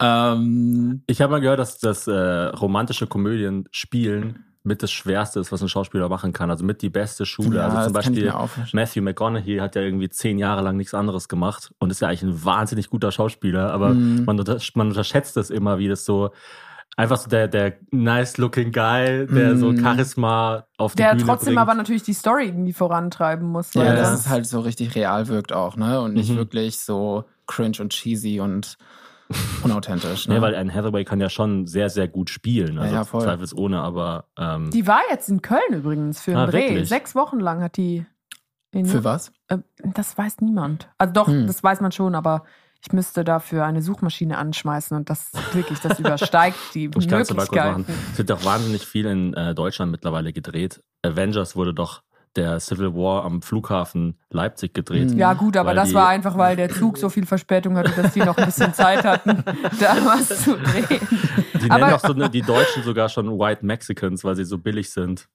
Ähm, 0.00 1.02
Ich 1.06 1.20
habe 1.20 1.32
mal 1.32 1.40
gehört, 1.40 1.58
dass 1.58 1.78
das 1.78 2.06
äh, 2.06 2.12
romantische 2.12 3.06
Komödien 3.06 3.68
spielen 3.70 4.44
mit 4.64 4.82
das 4.82 4.92
Schwerste 4.92 5.40
ist, 5.40 5.50
was 5.50 5.60
ein 5.62 5.68
Schauspieler 5.68 6.08
machen 6.08 6.32
kann. 6.32 6.50
Also 6.50 6.64
mit 6.64 6.82
die 6.82 6.90
beste 6.90 7.26
Schule. 7.26 7.56
Ja, 7.58 7.68
also 7.68 7.84
zum 7.84 7.92
Beispiel. 7.94 8.32
Matthew 8.72 9.02
McConaughey 9.02 9.58
hat 9.58 9.74
ja 9.74 9.82
irgendwie 9.82 10.08
zehn 10.08 10.38
Jahre 10.38 10.62
lang 10.62 10.76
nichts 10.76 10.94
anderes 10.94 11.28
gemacht 11.28 11.72
und 11.78 11.90
ist 11.90 12.00
ja 12.00 12.08
eigentlich 12.08 12.22
ein 12.22 12.44
wahnsinnig 12.44 12.88
guter 12.90 13.10
Schauspieler, 13.10 13.72
aber 13.72 13.94
Mhm. 13.94 14.24
man, 14.24 14.36
man 14.74 14.88
unterschätzt 14.88 15.36
das 15.36 15.50
immer, 15.50 15.78
wie 15.78 15.88
das 15.88 16.04
so 16.04 16.30
einfach 16.96 17.16
so 17.16 17.28
der, 17.30 17.48
der 17.48 17.78
nice-looking 17.90 18.70
Guy, 18.70 19.26
der 19.26 19.56
so 19.56 19.72
Mhm. 19.72 19.78
Charisma 19.80 20.66
auf 20.76 20.92
die 20.94 21.02
Der 21.02 21.12
Bühne 21.12 21.24
trotzdem 21.24 21.46
bringt. 21.54 21.58
aber 21.60 21.74
natürlich 21.74 22.02
die 22.02 22.12
Story 22.12 22.46
irgendwie 22.46 22.72
vorantreiben 22.74 23.48
muss. 23.48 23.72
ja, 23.74 23.80
weil 23.82 23.96
dass 23.96 24.08
Ja. 24.08 24.14
es 24.14 24.28
halt 24.28 24.46
so 24.46 24.60
richtig 24.60 24.94
real 24.94 25.26
wirkt 25.28 25.52
auch, 25.52 25.76
ne? 25.76 26.00
Und 26.02 26.12
nicht 26.14 26.30
Mhm. 26.30 26.36
wirklich 26.36 26.78
so 26.78 27.24
cringe 27.46 27.78
und 27.80 27.90
cheesy 27.92 28.40
und 28.40 28.76
unauthentisch. 29.62 30.28
Ne? 30.28 30.34
Nee, 30.36 30.40
weil 30.40 30.54
Anne 30.54 30.72
Hathaway 30.72 31.04
kann 31.04 31.20
ja 31.20 31.28
schon 31.30 31.66
sehr, 31.66 31.90
sehr 31.90 32.08
gut 32.08 32.30
spielen. 32.30 32.78
Also 32.78 32.94
ja, 32.94 33.04
voll. 33.04 33.22
zweifelsohne, 33.22 33.80
aber 33.80 34.26
ähm, 34.38 34.70
Die 34.70 34.86
war 34.86 35.00
jetzt 35.10 35.28
in 35.28 35.42
Köln 35.42 35.60
übrigens 35.72 36.20
für 36.20 36.32
einen 36.32 36.40
Ah, 36.40 36.46
Dreh. 36.46 36.68
wirklich? 36.70 36.88
Sechs 36.88 37.14
Wochen 37.14 37.40
lang 37.40 37.62
hat 37.62 37.76
die... 37.76 38.04
In, 38.74 38.86
Für 38.86 39.04
was? 39.04 39.32
Äh, 39.48 39.58
das 39.94 40.16
weiß 40.16 40.40
niemand. 40.40 40.88
Also 40.96 41.12
doch, 41.12 41.26
Hm. 41.28 41.46
das 41.46 41.62
weiß 41.62 41.82
man 41.82 41.92
schon, 41.92 42.14
aber 42.14 42.44
ich 42.84 42.90
müsste 42.92 43.22
dafür 43.22 43.64
eine 43.66 43.82
Suchmaschine 43.82 44.38
anschmeißen 44.38 44.96
und 44.96 45.10
das 45.10 45.30
wirklich, 45.52 45.78
das 45.80 45.98
übersteigt 46.00 46.56
die 46.74 46.86
ich 46.98 47.06
kann 47.08 47.20
es 47.20 47.30
mal 47.34 47.46
kurz 47.46 47.54
machen. 47.54 47.76
Möglichkeiten. 47.82 48.08
Es 48.12 48.18
wird 48.18 48.30
doch 48.30 48.44
wahnsinnig 48.46 48.86
viel 48.86 49.04
in 49.06 49.34
äh, 49.34 49.54
Deutschland 49.54 49.92
mittlerweile 49.92 50.32
gedreht. 50.32 50.82
Avengers 51.02 51.54
wurde 51.54 51.74
doch 51.74 52.02
der 52.36 52.60
Civil 52.60 52.94
War 52.94 53.24
am 53.24 53.42
Flughafen 53.42 54.18
Leipzig 54.30 54.72
gedreht. 54.74 55.10
Mhm. 55.10 55.18
Ja 55.18 55.34
gut, 55.34 55.56
aber 55.56 55.74
das 55.74 55.90
die- 55.90 55.94
war 55.94 56.08
einfach, 56.08 56.36
weil 56.38 56.56
der 56.56 56.70
Zug 56.70 56.96
so 56.98 57.08
viel 57.08 57.26
Verspätung 57.26 57.76
hatte, 57.76 57.90
dass 57.92 58.12
die 58.14 58.20
noch 58.20 58.36
ein 58.38 58.46
bisschen 58.46 58.72
Zeit 58.72 59.04
hatten, 59.04 59.44
da 59.80 59.96
was 60.04 60.28
zu 60.44 60.56
drehen. 60.56 61.00
Die 61.62 61.70
Aber- 61.70 61.86
nennen 61.86 61.92
auch 61.94 62.00
so, 62.00 62.12
ne- 62.14 62.30
die 62.30 62.42
Deutschen 62.42 62.82
sogar 62.82 63.08
schon 63.08 63.38
White 63.38 63.64
Mexicans, 63.66 64.24
weil 64.24 64.36
sie 64.36 64.44
so 64.44 64.58
billig 64.58 64.90
sind. 64.90 65.28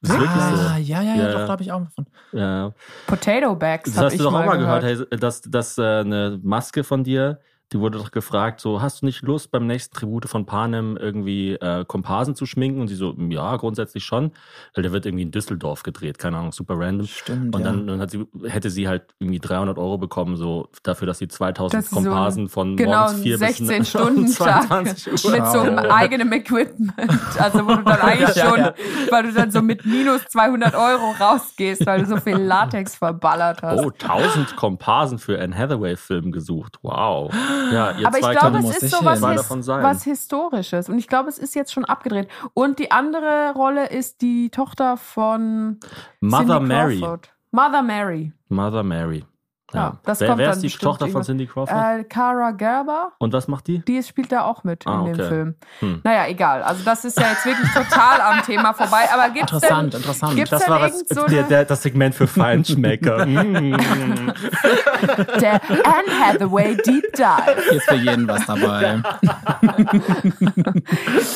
Das 0.00 0.12
ist 0.12 0.20
wirklich 0.20 0.40
ah, 0.42 0.56
so. 0.56 0.62
ja, 0.62 0.76
ja, 0.78 1.02
ja, 1.02 1.16
Ja, 1.16 1.32
doch, 1.32 1.40
da 1.40 1.48
habe 1.48 1.62
ich 1.64 1.72
auch 1.72 1.82
von. 1.92 2.06
Ja. 2.32 2.72
Potato 3.08 3.56
Bags. 3.56 3.92
Das 3.92 4.04
hast 4.04 4.18
du 4.20 4.22
doch 4.22 4.32
auch 4.32 4.44
mal 4.46 4.56
gehört. 4.56 4.82
gehört, 4.82 5.08
hey, 5.10 5.18
dass, 5.18 5.40
dass 5.42 5.76
äh, 5.76 5.82
eine 5.82 6.38
Maske 6.40 6.84
von 6.84 7.02
dir, 7.02 7.40
die 7.72 7.80
wurde 7.80 7.98
doch 7.98 8.10
gefragt, 8.10 8.60
so, 8.60 8.80
hast 8.80 9.02
du 9.02 9.06
nicht 9.06 9.22
Lust, 9.22 9.50
beim 9.50 9.66
nächsten 9.66 9.94
Tribute 9.94 10.26
von 10.26 10.46
Panem 10.46 10.96
irgendwie 10.96 11.52
äh, 11.52 11.84
Komparsen 11.84 12.34
zu 12.34 12.46
schminken? 12.46 12.80
Und 12.80 12.88
sie 12.88 12.94
so, 12.94 13.14
ja, 13.28 13.56
grundsätzlich 13.56 14.04
schon. 14.04 14.32
Weil 14.74 14.82
der 14.82 14.92
wird 14.92 15.04
irgendwie 15.04 15.24
in 15.24 15.30
Düsseldorf 15.30 15.82
gedreht, 15.82 16.18
keine 16.18 16.38
Ahnung, 16.38 16.52
super 16.52 16.74
random. 16.78 17.06
Stimmt, 17.06 17.54
Und 17.54 17.60
ja. 17.62 17.66
dann, 17.70 17.86
dann 17.86 18.00
hat 18.00 18.10
sie, 18.10 18.26
hätte 18.46 18.70
sie 18.70 18.88
halt 18.88 19.02
irgendwie 19.18 19.38
300 19.38 19.76
Euro 19.78 19.98
bekommen, 19.98 20.36
so 20.36 20.68
dafür, 20.82 21.06
dass 21.06 21.18
sie 21.18 21.28
2000 21.28 21.74
Das 21.74 21.84
ist 21.84 21.90
so 21.90 21.96
Komparsen 21.96 22.48
von 22.48 22.76
Genau, 22.76 22.90
morgens 23.02 23.16
ein 23.18 23.22
4 23.22 23.38
bis 23.38 23.60
16-Stunden-Tag 23.60 24.66
22 24.68 25.24
Uhr. 25.24 25.30
mit 25.32 25.46
so 25.48 25.58
einem 25.60 25.78
eigenen 25.78 26.32
Equipment. 26.32 26.92
Also 27.38 27.66
wo 27.66 27.74
du 27.74 27.82
dann 27.82 28.00
eigentlich 28.00 28.34
Ja, 28.36 28.48
schon, 28.48 28.58
ja. 28.60 28.74
weil 29.10 29.22
du 29.24 29.32
dann 29.32 29.50
so 29.50 29.60
mit 29.62 29.84
minus 29.84 30.24
200 30.28 30.74
Euro 30.74 31.12
rausgehst, 31.20 31.84
weil 31.86 32.00
du 32.00 32.06
so 32.06 32.16
viel 32.16 32.36
Latex 32.36 32.96
verballert 32.96 33.62
hast. 33.62 33.78
Oh, 33.84 33.90
1000 33.90 34.56
Komparsen 34.56 35.18
für 35.18 35.38
Anne 35.40 35.56
Hathaway-Film 35.56 36.32
gesucht. 36.32 36.78
Wow. 36.82 37.30
Ja, 37.72 37.92
ihr 37.92 38.06
Aber 38.06 38.18
ich 38.18 38.30
glaube, 38.30 38.58
es 38.58 38.82
ist 38.82 38.90
so 38.90 39.04
was, 39.04 39.20
his 39.20 39.68
was 39.68 40.04
Historisches. 40.04 40.88
Und 40.88 40.98
ich 40.98 41.08
glaube, 41.08 41.28
es 41.28 41.38
ist 41.38 41.54
jetzt 41.54 41.72
schon 41.72 41.84
abgedreht. 41.84 42.28
Und 42.54 42.78
die 42.78 42.90
andere 42.90 43.52
Rolle 43.54 43.88
ist 43.88 44.20
die 44.22 44.50
Tochter 44.50 44.96
von 44.96 45.78
Mother 46.20 46.58
Cindy 46.58 46.66
Mary. 46.66 46.98
Crawford. 46.98 47.30
Mother 47.50 47.82
Mary. 47.82 48.32
Mother 48.48 48.82
Mary. 48.82 49.24
Ja. 49.74 49.80
Ja, 49.80 49.96
das 50.04 50.20
wer 50.20 50.28
kommt 50.28 50.38
wer 50.38 50.48
dann 50.48 50.56
ist 50.56 50.62
die 50.62 50.78
Tochter 50.78 51.08
von. 51.08 51.22
Cindy 51.22 51.46
Crawford? 51.46 52.00
Äh, 52.00 52.04
Cara 52.04 52.52
Gerber. 52.52 53.12
Und 53.18 53.34
was 53.34 53.48
macht 53.48 53.66
die? 53.66 53.80
Die 53.80 54.02
spielt 54.02 54.32
da 54.32 54.44
auch 54.44 54.64
mit 54.64 54.86
Ah, 54.86 55.00
in 55.00 55.04
dem 55.04 55.14
okay. 55.14 55.28
Film. 55.28 55.54
Hm. 55.80 56.00
Naja, 56.04 56.26
egal. 56.26 56.62
Also 56.62 56.84
das 56.84 57.04
ist 57.04 57.20
ja 57.20 57.28
jetzt 57.28 57.44
wirklich 57.44 57.70
total 57.74 58.20
am 58.22 58.42
Thema 58.44 58.72
vorbei. 58.72 59.08
Aber 59.12 59.28
gibt's 59.28 59.52
Interessant, 59.52 59.92
denn, 59.92 60.00
interessant. 60.00 60.36
Gibt's 60.36 60.50
Das 60.50 60.66
war 60.68 60.80
was, 60.80 61.00
so 61.00 61.26
der, 61.26 61.42
der, 61.42 61.66
das 61.66 61.82
Segment 61.82 62.14
für 62.14 62.26
Feinschmecker. 62.26 63.26
Mm. 63.26 63.76
der 65.40 65.60
Anne 65.84 66.18
Hathaway 66.18 66.74
Deep 66.76 67.12
Dive? 67.12 67.62
Hier 67.68 67.76
ist 67.76 67.90
für 67.90 67.96
jeden 67.96 68.26
was 68.26 68.46
dabei. 68.46 69.02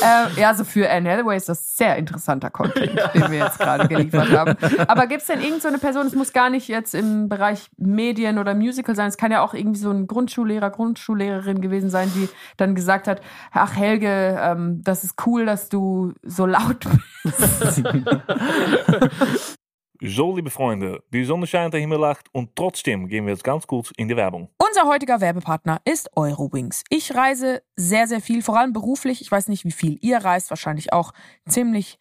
äh, 0.03 0.41
ja, 0.41 0.49
also 0.49 0.65
für 0.65 0.91
Anne 0.91 1.11
Hathaway 1.11 1.37
ist 1.37 1.51
das 1.51 1.77
sehr 1.77 1.97
interessanter 1.97 2.49
Content, 2.49 2.99
den 3.15 3.31
wir 3.31 3.41
jetzt 3.41 3.59
gerade 3.59 3.87
geliefert 3.89 4.31
haben. 4.31 4.57
Aber 4.89 5.07
gibt's 5.07 5.27
denn 5.27 5.43
irgend 5.43 5.61
so 5.61 5.69
eine 5.69 5.77
Person, 5.79 6.07
es 6.07 6.15
muss 6.15 6.33
gar 6.33 6.49
nicht 6.49 6.69
jetzt 6.69 6.95
im 6.95 7.29
Bereich 7.29 7.71
Medien 7.77 8.22
oder 8.39 8.55
Musical 8.55 8.95
sein, 8.95 9.09
es 9.09 9.17
kann 9.17 9.33
ja 9.33 9.43
auch 9.43 9.55
irgendwie 9.55 9.81
so 9.81 9.91
ein 9.91 10.07
Grundschullehrer, 10.07 10.71
Grundschullehrerin 10.71 11.61
gewesen 11.61 11.91
sein, 11.91 12.11
die 12.15 12.29
dann 12.57 12.75
gesagt 12.75 13.09
hat, 13.09 13.21
ach 13.51 13.77
Helge, 13.77 14.39
ähm, 14.41 14.81
das 14.83 15.05
ist 15.05 15.15
cool, 15.27 15.47
dass 15.47 15.69
du 15.69 16.13
so 16.23 16.47
laut 16.47 16.87
bist. 17.25 17.83
So, 20.05 20.35
liebe 20.35 20.51
Freunde, 20.51 21.01
die 21.13 21.25
Sonne 21.25 21.47
scheint 21.47 21.75
der 21.75 21.81
Himmel 21.81 22.01
lacht 22.01 22.27
und 22.33 22.57
trotzdem 22.57 23.07
gehen 23.07 23.25
wir 23.25 23.35
jetzt 23.35 23.45
ganz 23.45 23.69
kurz 23.69 23.93
in 23.97 24.09
die 24.09 24.17
Werbung. 24.17 24.49
Unser 24.59 24.89
heutiger 24.89 25.21
Werbepartner 25.21 25.81
ist 25.85 26.11
Eurowings. 26.17 26.83
Ich 26.89 27.15
reise 27.15 27.63
sehr, 27.77 28.09
sehr 28.09 28.21
viel, 28.21 28.43
vor 28.43 28.59
allem 28.59 28.73
beruflich. 28.73 29.21
Ich 29.21 29.31
weiß 29.31 29.47
nicht, 29.47 29.65
wie 29.65 29.71
viel 29.71 29.99
ihr 30.01 30.19
reist, 30.19 30.51
wahrscheinlich 30.51 30.93
auch 30.93 31.13
ziemlich 31.47 32.01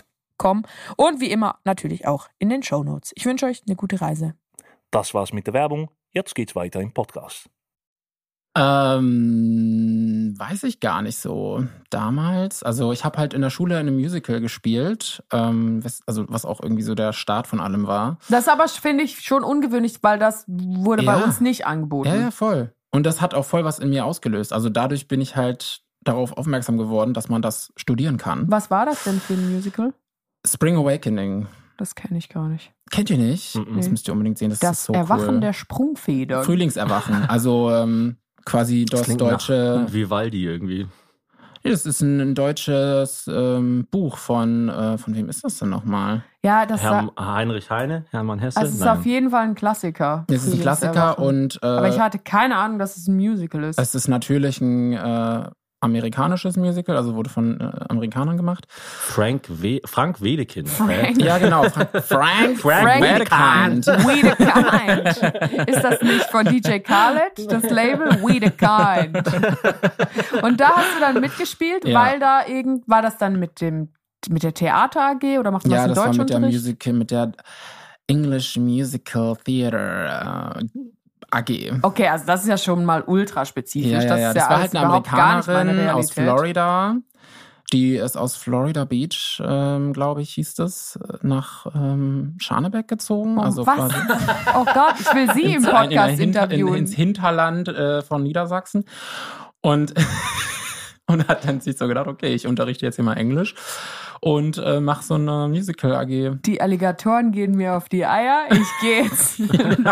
Eurowings.com. 0.41 0.63
Und 0.97 1.21
wie 1.21 1.31
immer 1.31 1.59
natürlich 1.63 2.07
auch 2.07 2.27
in 2.39 2.49
den 2.49 2.63
Shownotes. 2.63 3.11
Ich 3.15 3.25
wünsche 3.25 3.45
euch 3.45 3.63
eine 3.67 3.75
gute 3.75 4.01
Reise. 4.01 4.33
Das 4.91 5.13
war's 5.13 5.33
mit 5.33 5.47
der 5.47 5.53
Werbung. 5.53 5.89
Jetzt 6.11 6.35
geht's 6.35 6.55
weiter 6.55 6.81
im 6.81 6.93
Podcast. 6.93 7.49
Ähm, 8.57 10.33
weiß 10.37 10.63
ich 10.63 10.81
gar 10.81 11.01
nicht 11.01 11.17
so. 11.17 11.63
Damals, 11.89 12.63
also 12.63 12.91
ich 12.91 13.05
habe 13.05 13.17
halt 13.17 13.33
in 13.33 13.39
der 13.41 13.49
Schule 13.49 13.75
in 13.79 13.87
einem 13.87 13.95
Musical 13.95 14.41
gespielt, 14.41 15.23
ähm, 15.31 15.81
was, 15.85 16.01
also 16.05 16.25
was 16.27 16.43
auch 16.43 16.59
irgendwie 16.61 16.81
so 16.83 16.93
der 16.93 17.13
Start 17.13 17.47
von 17.47 17.61
allem 17.61 17.87
war. 17.87 18.17
Das 18.27 18.49
aber 18.49 18.67
finde 18.67 19.05
ich 19.05 19.21
schon 19.21 19.45
ungewöhnlich, 19.45 20.03
weil 20.03 20.19
das 20.19 20.43
wurde 20.47 21.03
bei 21.03 21.17
Ja. 21.17 21.23
uns 21.23 21.39
nicht 21.39 21.65
angeboten. 21.65 22.09
Ja, 22.09 22.15
ja, 22.15 22.31
voll. 22.31 22.73
Und 22.91 23.05
das 23.05 23.21
hat 23.21 23.33
auch 23.33 23.45
voll 23.45 23.63
was 23.63 23.79
in 23.79 23.89
mir 23.89 24.03
ausgelöst. 24.05 24.51
Also 24.51 24.69
dadurch 24.69 25.07
bin 25.07 25.21
ich 25.21 25.37
halt 25.37 25.81
darauf 26.01 26.33
aufmerksam 26.33 26.77
geworden, 26.77 27.13
dass 27.13 27.29
man 27.29 27.41
das 27.41 27.71
studieren 27.77 28.17
kann. 28.17 28.51
Was 28.51 28.69
war 28.69 28.85
das 28.85 29.05
denn 29.05 29.21
für 29.21 29.33
ein 29.33 29.53
Musical? 29.53 29.93
Spring 30.45 30.75
Awakening. 30.77 31.47
Das 31.77 31.95
kenne 31.95 32.17
ich 32.17 32.29
gar 32.29 32.47
nicht. 32.47 32.71
Kennt 32.91 33.09
ihr 33.09 33.17
nicht? 33.17 33.55
Mhm. 33.55 33.77
Das 33.77 33.89
müsst 33.89 34.07
ihr 34.07 34.11
unbedingt 34.13 34.37
sehen. 34.37 34.49
Das, 34.51 34.59
Das 34.59 34.79
ist 34.79 34.85
so 34.85 34.93
Erwachen 34.93 35.35
cool. 35.35 35.39
der 35.39 35.53
Sprungfeder. 35.53 36.43
Frühlingserwachen. 36.43 37.15
Also 37.29 37.71
ähm, 37.71 38.17
quasi 38.45 38.85
das 38.85 39.03
klingt 39.03 39.21
deutsche. 39.21 39.83
nach 39.85 39.93
Vivaldi 39.93 40.45
irgendwie. 40.45 40.87
Das 41.63 41.85
ist 41.85 42.01
ein, 42.01 42.19
ein 42.19 42.33
deutsches 42.35 43.29
ähm, 43.31 43.87
Buch 43.91 44.17
von, 44.17 44.67
äh, 44.69 44.97
von 44.97 45.13
wem 45.15 45.29
ist 45.29 45.43
das 45.43 45.59
denn 45.59 45.69
nochmal? 45.69 46.23
Ja, 46.43 46.65
das 46.65 46.81
Herr, 46.81 47.11
sa- 47.15 47.33
Heinrich 47.35 47.69
Heine, 47.69 48.05
Hermann 48.09 48.39
Hesse. 48.39 48.57
also 48.59 48.69
es 48.69 48.75
ist 48.79 48.83
Nein. 48.83 48.97
auf 48.97 49.05
jeden 49.05 49.29
Fall 49.29 49.43
ein 49.43 49.53
Klassiker. 49.53 50.25
Es 50.27 50.43
ist 50.47 50.55
ein 50.55 50.61
Klassiker 50.61 51.19
und 51.19 51.59
äh, 51.61 51.65
Aber 51.67 51.87
ich 51.89 51.99
hatte 51.99 52.17
keine 52.17 52.55
Ahnung, 52.57 52.79
dass 52.79 52.97
es 52.97 53.07
ein 53.07 53.15
Musical 53.15 53.63
ist. 53.63 53.77
es 53.79 53.93
ist 53.93 54.07
natürlich 54.07 54.59
ein 54.59 54.93
äh, 54.93 55.49
amerikanisches 55.81 56.57
Musical, 56.57 56.95
also 56.95 57.15
wurde 57.15 57.29
von 57.29 57.59
äh, 57.59 57.69
Amerikanern 57.89 58.37
gemacht. 58.37 58.65
Frank, 58.69 59.43
We 59.49 59.81
Frank 59.85 60.21
Wedekind. 60.21 60.69
Frank. 60.69 61.19
Ja, 61.21 61.37
genau. 61.39 61.63
Frank, 61.63 61.89
Frank, 62.05 62.59
Frank 62.59 63.01
Wedekind. 63.01 63.87
We 63.87 64.21
the 64.21 64.35
Kind. 64.35 65.67
Ist 65.69 65.81
das 65.83 66.01
nicht 66.01 66.25
von 66.25 66.45
DJ 66.45 66.79
Khaled, 66.79 67.51
das 67.51 67.63
Label 67.69 68.09
We 68.21 68.33
the 68.33 68.51
Kind? 68.51 70.43
Und 70.43 70.59
da 70.61 70.69
hast 70.77 70.95
du 70.95 70.99
dann 71.01 71.19
mitgespielt, 71.19 71.85
Ja. 71.85 71.99
weil 71.99 72.19
da 72.19 72.45
irgend, 72.47 72.87
war 72.87 73.01
das 73.01 73.17
dann 73.17 73.39
mit 73.39 73.59
dem, 73.61 73.89
mit 74.29 74.43
der 74.43 74.53
Theater 74.53 75.01
AG 75.01 75.39
oder 75.39 75.49
macht 75.51 75.65
man 75.65 75.75
Ja, 75.75 75.87
das 75.87 75.95
das 75.95 76.05
im 76.05 76.11
war 76.11 76.17
mit 76.25 76.29
der? 76.29 76.39
Musical, 76.39 76.93
mit 76.93 77.11
der 77.11 77.31
English 78.07 78.57
Musical 78.57 79.35
Theater 79.43 80.59
äh, 80.59 80.63
AG. 81.31 81.79
Okay, 81.81 82.07
also 82.07 82.25
das 82.25 82.41
ist 82.43 82.47
ja 82.49 82.57
schon 82.57 82.83
mal 82.85 83.03
ultra 83.05 83.45
spezifisch. 83.45 83.91
Ja, 83.91 84.01
ja, 84.03 84.07
das 84.09 84.19
ja. 84.19 84.33
Das 84.33 84.43
ja 84.43 84.49
war 84.49 84.59
halt 84.59 84.75
eine 84.75 84.85
Amerikanerin 84.85 85.89
aus. 85.89 86.11
Florida, 86.11 86.95
Die 87.73 87.95
ist 87.95 88.17
aus 88.17 88.35
Florida 88.35 88.83
Beach, 88.83 89.41
ähm, 89.45 89.93
glaube 89.93 90.21
ich, 90.21 90.31
hieß 90.33 90.55
das, 90.55 90.99
nach 91.21 91.65
ähm, 91.73 92.35
Scharnebeck 92.37 92.87
gezogen. 92.89 93.37
Oh, 93.37 93.41
also 93.43 93.65
was? 93.65 93.93
Oh 94.55 94.65
Gott, 94.65 94.95
ich 94.99 95.13
will 95.13 95.33
sie 95.33 95.41
im 95.55 95.63
ins- 95.63 95.65
in 95.65 95.71
Podcast 95.71 96.19
Hinter- 96.19 96.43
interviewen. 96.43 96.73
In, 96.73 96.79
ins 96.79 96.93
Hinterland 96.93 97.67
äh, 97.69 98.01
von 98.01 98.23
Niedersachsen. 98.23 98.83
Und, 99.61 99.93
und 101.07 101.27
hat 101.29 101.47
dann 101.47 101.61
sich 101.61 101.77
so 101.77 101.87
gedacht, 101.87 102.07
okay, 102.07 102.33
ich 102.33 102.45
unterrichte 102.47 102.85
jetzt 102.85 102.95
hier 102.97 103.05
mal 103.05 103.13
Englisch 103.17 103.55
und 104.23 104.59
äh, 104.59 104.79
mache 104.79 105.03
so 105.03 105.15
eine 105.15 105.47
Musical 105.49 105.95
AG. 105.95 106.37
die 106.45 106.61
Alligatoren 106.61 107.31
gehen 107.31 107.55
mir 107.57 107.73
auf 107.75 107.89
die 107.89 108.05
Eier. 108.05 108.43
Ich 108.51 108.67
gehe 108.81 109.03
jetzt 109.03 109.39
ein 109.51 109.83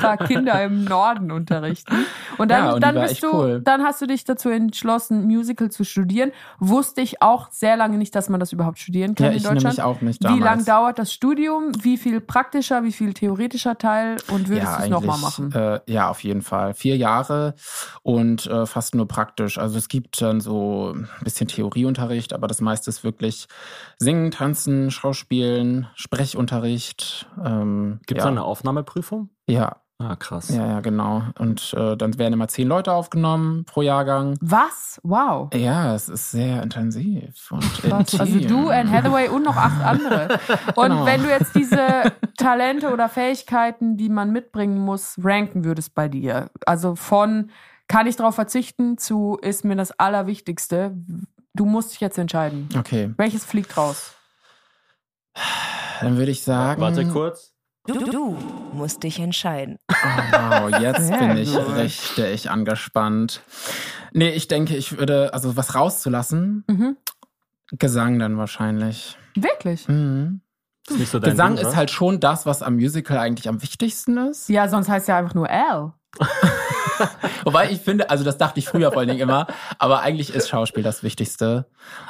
paar 0.00 0.16
Kinder 0.16 0.62
im 0.64 0.84
Norden 0.84 1.30
unterrichten. 1.30 2.06
Und 2.38 2.50
dann, 2.50 2.64
Ja, 2.64 2.72
und 2.72 2.82
dann 2.82 2.94
bist 2.94 3.22
du, 3.22 3.30
cool. 3.32 3.60
dann 3.62 3.82
hast 3.82 4.00
du 4.00 4.06
dich 4.06 4.24
dazu 4.24 4.48
entschlossen, 4.48 5.26
Musical 5.26 5.70
zu 5.70 5.84
studieren. 5.84 6.32
Wusste 6.60 7.02
ich 7.02 7.20
auch 7.20 7.50
sehr 7.50 7.76
lange 7.76 7.98
nicht, 7.98 8.14
dass 8.14 8.30
man 8.30 8.40
das 8.40 8.52
überhaupt 8.54 8.78
studieren 8.78 9.14
kann 9.14 9.26
Ja, 9.26 9.30
in 9.32 9.36
ich 9.36 9.42
Deutschland. 9.42 9.64
nämlich 9.64 9.82
auch 9.82 10.00
nicht 10.00 10.20
Wie 10.22 10.28
damals. 10.28 10.44
lang 10.44 10.64
dauert 10.64 10.98
das 10.98 11.12
Studium? 11.12 11.72
Wie 11.82 11.98
viel 11.98 12.22
praktischer, 12.22 12.84
wie 12.84 12.92
viel 12.92 13.12
theoretischer 13.12 13.76
Teil? 13.76 14.16
Und 14.30 14.48
würdest 14.48 14.72
ja, 14.72 14.76
du 14.78 14.82
es 14.84 14.88
nochmal 14.88 15.18
machen? 15.18 15.52
Äh, 15.52 15.80
ja, 15.86 16.08
auf 16.08 16.24
jeden 16.24 16.40
Fall. 16.40 16.72
Vier 16.72 16.96
Jahre 16.96 17.54
und 18.02 18.46
äh, 18.46 18.64
fast 18.64 18.94
nur 18.94 19.06
praktisch. 19.06 19.58
Also 19.58 19.76
es 19.76 19.88
gibt 19.88 20.22
dann 20.22 20.40
so 20.40 20.94
ein 20.94 21.06
bisschen 21.22 21.48
Theorieunterricht, 21.48 22.32
aber 22.32 22.46
das 22.46 22.62
meiste 22.62 22.88
ist 22.88 23.04
wirklich 23.04 23.41
Singen, 23.98 24.30
Tanzen, 24.30 24.90
Schauspielen, 24.90 25.86
Sprechunterricht. 25.94 27.26
Ähm, 27.44 28.00
Gibt 28.06 28.18
es 28.20 28.24
ja. 28.24 28.30
eine 28.30 28.42
Aufnahmeprüfung? 28.44 29.30
Ja, 29.46 29.76
Ah, 29.98 30.16
krass. 30.16 30.48
ja, 30.48 30.66
ja, 30.66 30.80
genau. 30.80 31.22
Und 31.38 31.74
äh, 31.78 31.96
dann 31.96 32.18
werden 32.18 32.32
immer 32.34 32.48
zehn 32.48 32.66
Leute 32.66 32.92
aufgenommen 32.92 33.64
pro 33.66 33.82
Jahrgang. 33.82 34.36
Was? 34.40 34.98
Wow. 35.04 35.48
Ja, 35.54 35.94
es 35.94 36.08
ist 36.08 36.32
sehr 36.32 36.60
intensiv. 36.60 37.52
Also 38.18 38.40
du, 38.40 38.68
Anne 38.68 38.90
Hathaway 38.90 39.28
und 39.28 39.44
noch 39.44 39.56
acht 39.56 39.80
andere. 39.84 40.40
Und 40.74 40.88
Genau. 40.90 41.06
wenn 41.06 41.22
du 41.22 41.28
jetzt 41.28 41.54
diese 41.54 42.12
Talente 42.36 42.92
oder 42.92 43.08
Fähigkeiten, 43.08 43.96
die 43.96 44.08
man 44.08 44.32
mitbringen 44.32 44.78
muss, 44.78 45.16
ranken 45.22 45.64
würdest 45.64 45.94
bei 45.94 46.08
dir, 46.08 46.50
also 46.66 46.96
von 46.96 47.50
kann 47.86 48.08
ich 48.08 48.16
darauf 48.16 48.34
verzichten 48.34 48.98
zu 48.98 49.38
ist 49.40 49.64
mir 49.64 49.76
das 49.76 49.92
Allerwichtigste, 50.00 50.96
du 51.54 51.64
musst 51.64 51.92
dich 51.92 52.00
jetzt 52.00 52.18
entscheiden. 52.18 52.68
Okay, 52.76 53.12
Welches 53.16 53.44
fliegt 53.44 53.76
raus? 53.76 54.12
dann 56.00 56.16
würde 56.16 56.30
ich 56.32 56.42
sagen. 56.42 56.80
Warte 56.80 57.06
kurz. 57.06 57.52
Du, 57.86 57.94
du 57.98 58.38
musst 58.72 59.02
dich 59.02 59.18
entscheiden. 59.18 59.78
Oh, 59.90 59.94
wow, 60.32 60.80
jetzt 60.80 61.10
bin 61.18 61.36
ich 61.36 61.56
richtig 61.56 62.48
angespannt. 62.50 63.40
Nee, 64.12 64.30
ich 64.30 64.46
denke, 64.46 64.76
ich 64.76 64.98
würde, 64.98 65.32
also 65.34 65.56
was 65.56 65.74
rauszulassen, 65.74 66.64
Mhm. 66.68 66.96
Gesang 67.78 68.18
dann 68.18 68.36
wahrscheinlich. 68.36 69.16
Wirklich? 69.34 69.88
Mhm. 69.88 70.42
Ist 70.88 70.98
nicht 70.98 71.10
so 71.10 71.18
dein 71.18 71.30
Gesang 71.30 71.56
Ding, 71.56 71.66
ist 71.66 71.74
halt 71.74 71.90
schon 71.90 72.20
das, 72.20 72.44
was 72.44 72.60
am 72.62 72.74
Musical 72.74 73.16
eigentlich 73.16 73.48
am 73.48 73.62
wichtigsten 73.62 74.18
ist. 74.18 74.48
Ja, 74.50 74.68
sonst 74.68 74.88
heißt 74.90 75.08
ja 75.08 75.16
einfach 75.18 75.34
nur 75.34 75.48
Al. 75.48 75.92
Wobei 77.44 77.70
ich 77.70 77.80
finde, 77.80 78.10
also 78.10 78.24
das 78.24 78.38
dachte 78.38 78.58
ich 78.58 78.66
früher 78.68 78.90
vor 78.92 79.00
allen 79.00 79.08
Dingen 79.08 79.20
immer, 79.20 79.46
aber 79.78 80.00
eigentlich 80.00 80.34
ist 80.34 80.48
Schauspiel 80.48 80.82
das 80.82 81.02
Wichtigste. 81.02 81.66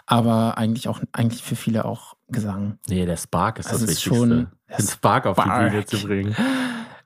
Aber 0.07 0.59
eigentlich 0.59 0.89
auch, 0.89 1.01
eigentlich 1.13 1.43
für 1.43 1.57
viele 1.57 1.85
auch 1.85 2.15
Gesang. 2.29 2.79
Nee, 2.89 3.05
der 3.07 3.17
Spark 3.17 3.59
ist 3.59 3.67
das, 3.67 3.81
Das 3.81 3.83
ist 3.83 3.89
Wichtigste. 4.07 4.15
schon- 4.19 4.47
den 4.79 4.87
Spark 4.89 5.27
auf 5.27 5.37
Spark. 5.37 5.65
die 5.65 5.71
Bühne 5.71 5.85
zu 5.87 6.03
bringen. 6.07 6.37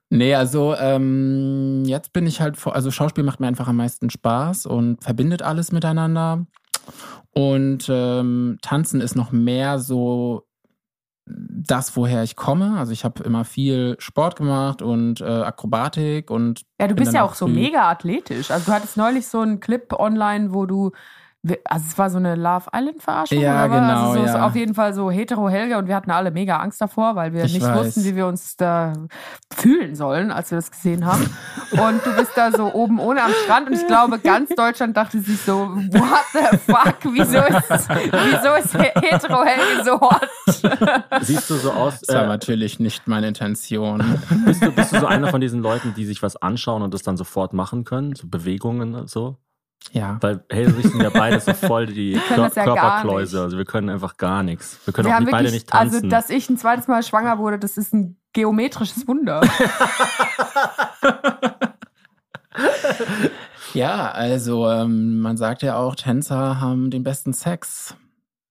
Nee, 0.09 0.35
also 0.37 0.75
ähm, 0.77 1.83
jetzt 1.85 2.13
bin 2.13 2.27
ich 2.29 2.41
halt 2.41 2.57
vor, 2.57 2.77
also 2.77 2.93
Schauspiel 2.93 3.25
macht 3.25 3.41
mir 3.41 3.49
einfach 3.49 3.67
am 3.67 3.77
meisten 3.77 4.09
Spaß 4.09 4.67
und 4.67 5.03
verbindet 5.03 5.43
alles 5.43 5.73
miteinander. 5.73 6.47
Und 7.33 7.87
ähm, 7.91 8.59
Tanzen 8.63 9.01
ist 9.01 9.17
noch 9.17 9.33
mehr 9.33 9.79
so 9.81 10.46
das, 11.27 11.97
woher 11.97 12.23
ich 12.23 12.37
komme. 12.37 12.79
Also 12.79 12.93
ich 12.93 13.05
habe 13.05 13.23
immer 13.25 13.45
viel 13.45 13.97
Sport 13.99 14.37
gemacht 14.37 14.81
und 14.81 15.21
äh, 15.21 15.25
Akrobatik 15.25 16.31
und 16.31 16.63
Ja, 16.81 16.87
du 16.87 16.95
bist 16.95 17.13
ja 17.13 17.25
auch 17.25 17.35
so 17.35 17.49
mega 17.49 17.91
athletisch. 17.91 18.51
Also 18.51 18.67
du 18.67 18.73
hattest 18.73 18.97
neulich 18.97 19.27
so 19.27 19.41
einen 19.41 19.59
Clip 19.59 19.93
online, 19.93 20.55
wo 20.55 20.67
du 20.67 20.93
also 21.65 21.85
es 21.89 21.99
war 21.99 22.11
so 22.11 22.19
eine 22.19 22.35
Love 22.35 22.67
Island 22.75 23.03
Verarschung 23.03 23.39
Ja, 23.41 23.67
genau, 23.67 24.09
also 24.11 24.21
so, 24.21 24.27
so 24.27 24.33
ja. 24.39 24.47
auf 24.47 24.55
jeden 24.57 24.75
Fall 24.75 24.95
so 24.95 25.11
hetero 25.11 25.49
Helge 25.49 25.77
und 25.79 25.87
wir 25.89 25.95
hatten 25.95 26.11
alle 26.11 26.31
mega 26.31 26.59
Angst 26.59 26.81
davor, 26.81 27.17
weil 27.17 27.33
wir 27.33 27.45
Ich 27.45 27.55
nicht 27.55 27.63
weiß. 27.67 27.77
wussten, 27.87 28.05
wie 28.05 28.17
wir 28.17 28.27
uns 28.27 28.57
da 28.57 28.93
fühlen 29.55 29.95
sollen, 29.95 30.31
als 30.31 30.51
wir 30.51 30.57
das 30.57 30.71
gesehen 30.71 31.05
haben. 31.07 31.25
Und 31.73 32.05
du 32.05 32.15
bist 32.17 32.33
da 32.37 32.51
so 32.53 32.73
oben 32.73 32.99
ohne 32.99 33.23
am 33.23 33.33
Strand 33.45 33.69
und 33.69 33.75
ich 33.75 33.87
glaube, 33.87 34.19
ganz 34.19 34.51
Deutschland 34.55 34.97
dachte 34.97 35.21
sich 35.21 35.41
so, 35.41 35.69
what 35.69 36.25
the 36.33 36.57
fuck, 36.59 36.97
wieso 37.13 37.39
ist, 37.39 37.89
wieso 37.89 38.55
ist 38.55 38.75
hetero 39.03 39.45
Helge 39.45 39.85
so 39.85 40.01
hot? 40.01 40.29
Siehst 41.23 41.51
du 41.51 41.55
so 41.57 41.73
aus, 41.73 42.01
Das 42.01 42.15
war 42.17 42.25
äh, 42.25 42.29
natürlich 42.29 42.81
nicht 42.81 43.07
meine 43.09 43.29
Intention. 43.29 44.03
bist, 44.45 44.63
du, 44.63 44.73
bist 44.73 44.93
du 44.93 45.01
so 45.01 45.07
einer 45.07 45.29
von 45.29 45.41
diesen 45.41 45.63
Leuten, 45.63 45.95
die 45.95 46.05
sich 46.05 46.23
was 46.23 46.37
anschauen 46.37 46.83
und 46.83 46.93
das 46.95 47.03
dann 47.03 47.17
sofort 47.17 47.53
machen 47.53 47.85
können? 47.85 48.15
So 48.15 48.27
Bewegungen 48.29 48.95
und 48.95 49.11
so? 49.11 49.37
Ja. 49.93 50.19
Weil 50.21 50.45
Hazel 50.53 50.75
und 50.75 50.85
ich 50.85 50.91
sind 50.91 51.03
ja 51.03 51.11
beide 51.11 51.41
so 51.41 51.53
voll 51.55 51.87
die 51.87 52.21
das 52.37 52.55
ja 52.55 52.65
Körperkläuse. 52.65 53.41
Also 53.43 53.57
wir 53.57 53.65
können 53.65 53.89
einfach 53.89 54.17
gar 54.17 54.43
nichts. 54.43 54.79
Wir 54.85 54.93
können 54.93 55.07
Wir 55.07 55.13
auch 55.13 55.17
haben 55.17 55.25
nicht, 55.25 55.33
beide 55.33 55.45
wirklich, 55.45 55.63
nicht 55.63 55.71
tanzen. 55.71 55.95
also 55.97 56.09
dass 56.09 56.31
ich 56.31 56.51
ein 56.51 56.59
zweites 56.59 56.89
Mal 56.89 57.03
schwanger 57.03 57.39
wurde, 57.39 57.59
das 57.59 57.77
ist 57.77 57.95
ein 57.95 58.19
geometrisches 58.33 59.07
Wunder. 59.09 59.41
Ja, 63.75 64.11
also 64.11 64.71
ähm, 64.71 65.21
man 65.21 65.37
sagt 65.37 65.63
ja 65.63 65.77
auch, 65.77 65.97
Tänzer 65.97 66.61
haben 66.61 66.91
den 66.91 67.03
besten 67.03 67.35
Sex. 67.35 67.95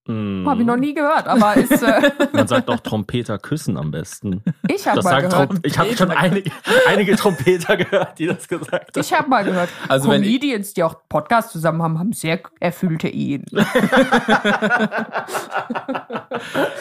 Mm. 0.07 0.47
Habe 0.47 0.61
ich 0.61 0.67
noch 0.67 0.77
nie 0.77 0.93
gehört, 0.93 1.27
aber 1.27 1.55
ist, 1.55 1.81
äh, 1.81 2.11
Man 2.33 2.47
sagt 2.47 2.69
auch 2.69 2.79
Trompeter 2.79 3.39
küssen 3.39 3.75
am 3.75 3.89
besten. 3.89 4.43
ich 4.69 4.85
habe 4.85 4.97
Das 4.97 5.05
mal 5.05 5.21
gehört. 5.21 5.49
Trom 5.49 5.59
ich 5.63 5.79
habe 5.79 5.97
schon 5.97 6.11
einige, 6.11 6.51
einige 6.87 7.15
Trompeter 7.15 7.75
gehört, 7.77 8.19
die 8.19 8.27
das 8.27 8.47
gesagt 8.47 8.95
haben. 8.95 9.01
Ich 9.03 9.11
habe 9.13 9.27
mal 9.27 9.43
gehört, 9.43 9.69
Also 9.89 10.09
Comedians, 10.09 10.73
die 10.75 10.83
auch 10.83 10.95
Podcasts 11.09 11.51
zusammen 11.51 11.81
haben, 11.81 11.97
haben 11.97 12.13
sehr 12.13 12.39
erfüllte 12.59 13.07
Ehen. 13.07 13.45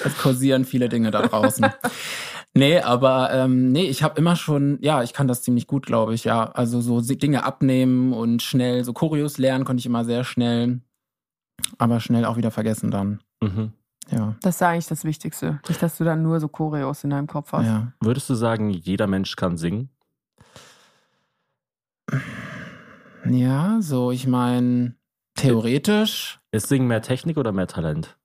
Es 0.04 0.18
kursieren 0.18 0.64
viele 0.64 0.88
Dinge 0.88 1.10
da 1.10 1.22
draußen. 1.22 1.66
nee, 2.54 2.80
aber 2.80 3.30
ähm, 3.32 3.72
nee, 3.72 3.84
ich 3.86 4.02
habe 4.02 4.18
immer 4.18 4.36
schon, 4.36 4.78
ja, 4.82 5.02
ich 5.02 5.12
kann 5.12 5.28
das 5.28 5.42
ziemlich 5.42 5.66
gut, 5.66 5.86
glaube 5.86 6.14
ich, 6.14 6.24
ja. 6.24 6.50
Also 6.52 6.80
so 6.80 7.00
Dinge 7.00 7.44
abnehmen 7.44 8.12
und 8.12 8.42
schnell, 8.42 8.84
so 8.84 8.92
Choreos 8.92 9.38
lernen 9.38 9.64
konnte 9.64 9.80
ich 9.80 9.86
immer 9.86 10.04
sehr 10.04 10.24
schnell, 10.24 10.80
aber 11.78 12.00
schnell 12.00 12.24
auch 12.24 12.36
wieder 12.36 12.50
vergessen 12.50 12.90
dann. 12.90 13.20
Mhm. 13.42 13.72
Ja, 14.10 14.36
Das 14.42 14.56
ist 14.56 14.62
eigentlich 14.62 14.86
das 14.86 15.04
Wichtigste. 15.04 15.60
Nicht, 15.68 15.82
dass 15.82 15.96
du 15.96 16.04
dann 16.04 16.22
nur 16.22 16.38
so 16.38 16.48
Choreos 16.48 17.04
in 17.04 17.10
deinem 17.10 17.26
Kopf 17.26 17.52
hast. 17.52 17.64
ja. 17.66 17.92
Würdest 18.00 18.28
du 18.28 18.34
sagen, 18.34 18.68
jeder 18.70 19.06
Mensch 19.06 19.34
kann 19.36 19.56
singen? 19.56 19.88
Ja, 23.26 23.78
so, 23.80 24.10
ich 24.10 24.26
meine, 24.26 24.94
theoretisch, 25.34 26.40
Ist 26.52 26.68
Singen 26.68 26.86
mehr 26.86 27.02
Technik 27.02 27.38
oder 27.38 27.52
mehr 27.52 27.66
Talent? 27.66 28.16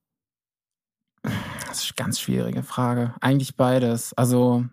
das 1.24 1.84
ist 1.84 1.94
eine 1.98 2.06
ganz 2.06 2.20
schwierige 2.20 2.64
Frage. 2.64 3.14
Eigentlich 3.22 3.56
beides. 3.56 4.14
Also, 4.14 4.66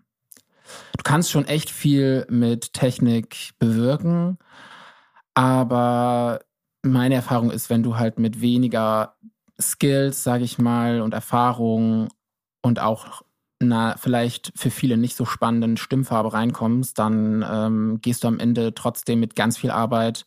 du 0.97 1.03
kannst 1.03 1.31
schon 1.31 1.45
echt 1.45 1.69
viel 1.69 2.25
mit 2.29 2.73
Technik 2.73 3.51
bewirken, 3.59 4.37
aber 5.33 6.39
meine 6.91 7.15
Erfahrung 7.15 7.51
ist, 7.51 7.69
wenn 7.69 7.83
du 7.83 7.97
halt 7.97 8.19
mit 8.19 8.41
weniger 8.41 9.15
Skills, 9.59 10.23
sage 10.23 10.43
ich 10.43 10.57
mal, 10.57 11.01
und 11.01 11.13
Erfahrung 11.13 12.09
und 12.61 12.79
auch 12.79 13.23
na, 13.59 13.95
vielleicht 13.97 14.51
für 14.55 14.69
viele 14.69 14.97
nicht 14.97 15.15
so 15.15 15.25
spannenden 15.25 15.77
Stimmfarbe 15.77 16.33
reinkommst, 16.33 16.99
dann 16.99 17.43
ähm, 17.49 17.99
gehst 18.01 18.23
du 18.23 18.27
am 18.27 18.39
Ende 18.39 18.75
trotzdem 18.75 19.19
mit 19.19 19.35
ganz 19.35 19.57
viel 19.57 19.71
Arbeit 19.71 20.25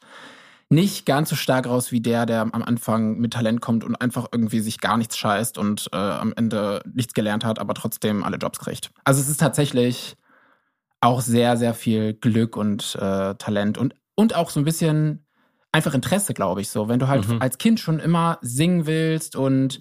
nicht 0.72 1.04
ganz 1.04 1.28
so 1.28 1.36
stark 1.36 1.66
raus 1.66 1.90
wie 1.90 2.00
der, 2.00 2.26
der 2.26 2.42
am 2.42 2.62
Anfang 2.62 3.18
mit 3.18 3.32
Talent 3.32 3.60
kommt 3.60 3.82
und 3.82 3.96
einfach 3.96 4.28
irgendwie 4.30 4.60
sich 4.60 4.80
gar 4.80 4.96
nichts 4.96 5.18
scheißt 5.18 5.58
und 5.58 5.88
äh, 5.92 5.96
am 5.96 6.32
Ende 6.36 6.80
nichts 6.94 7.12
gelernt 7.12 7.44
hat, 7.44 7.58
aber 7.58 7.74
trotzdem 7.74 8.22
alle 8.22 8.36
Jobs 8.36 8.60
kriegt. 8.60 8.90
Also 9.04 9.20
es 9.20 9.28
ist 9.28 9.40
tatsächlich 9.40 10.16
auch 11.00 11.22
sehr, 11.22 11.56
sehr 11.56 11.74
viel 11.74 12.14
Glück 12.14 12.56
und 12.56 12.94
äh, 13.00 13.34
Talent 13.34 13.78
und, 13.78 13.94
und 14.14 14.36
auch 14.36 14.50
so 14.50 14.60
ein 14.60 14.64
bisschen 14.64 15.26
einfach 15.72 15.94
Interesse, 15.94 16.34
glaube 16.34 16.60
ich, 16.60 16.68
so. 16.70 16.88
Wenn 16.88 16.98
du 16.98 17.08
halt 17.08 17.28
Mhm. 17.28 17.40
als 17.40 17.58
Kind 17.58 17.78
schon 17.80 17.98
immer 18.00 18.38
singen 18.42 18.86
willst 18.86 19.36
und 19.36 19.80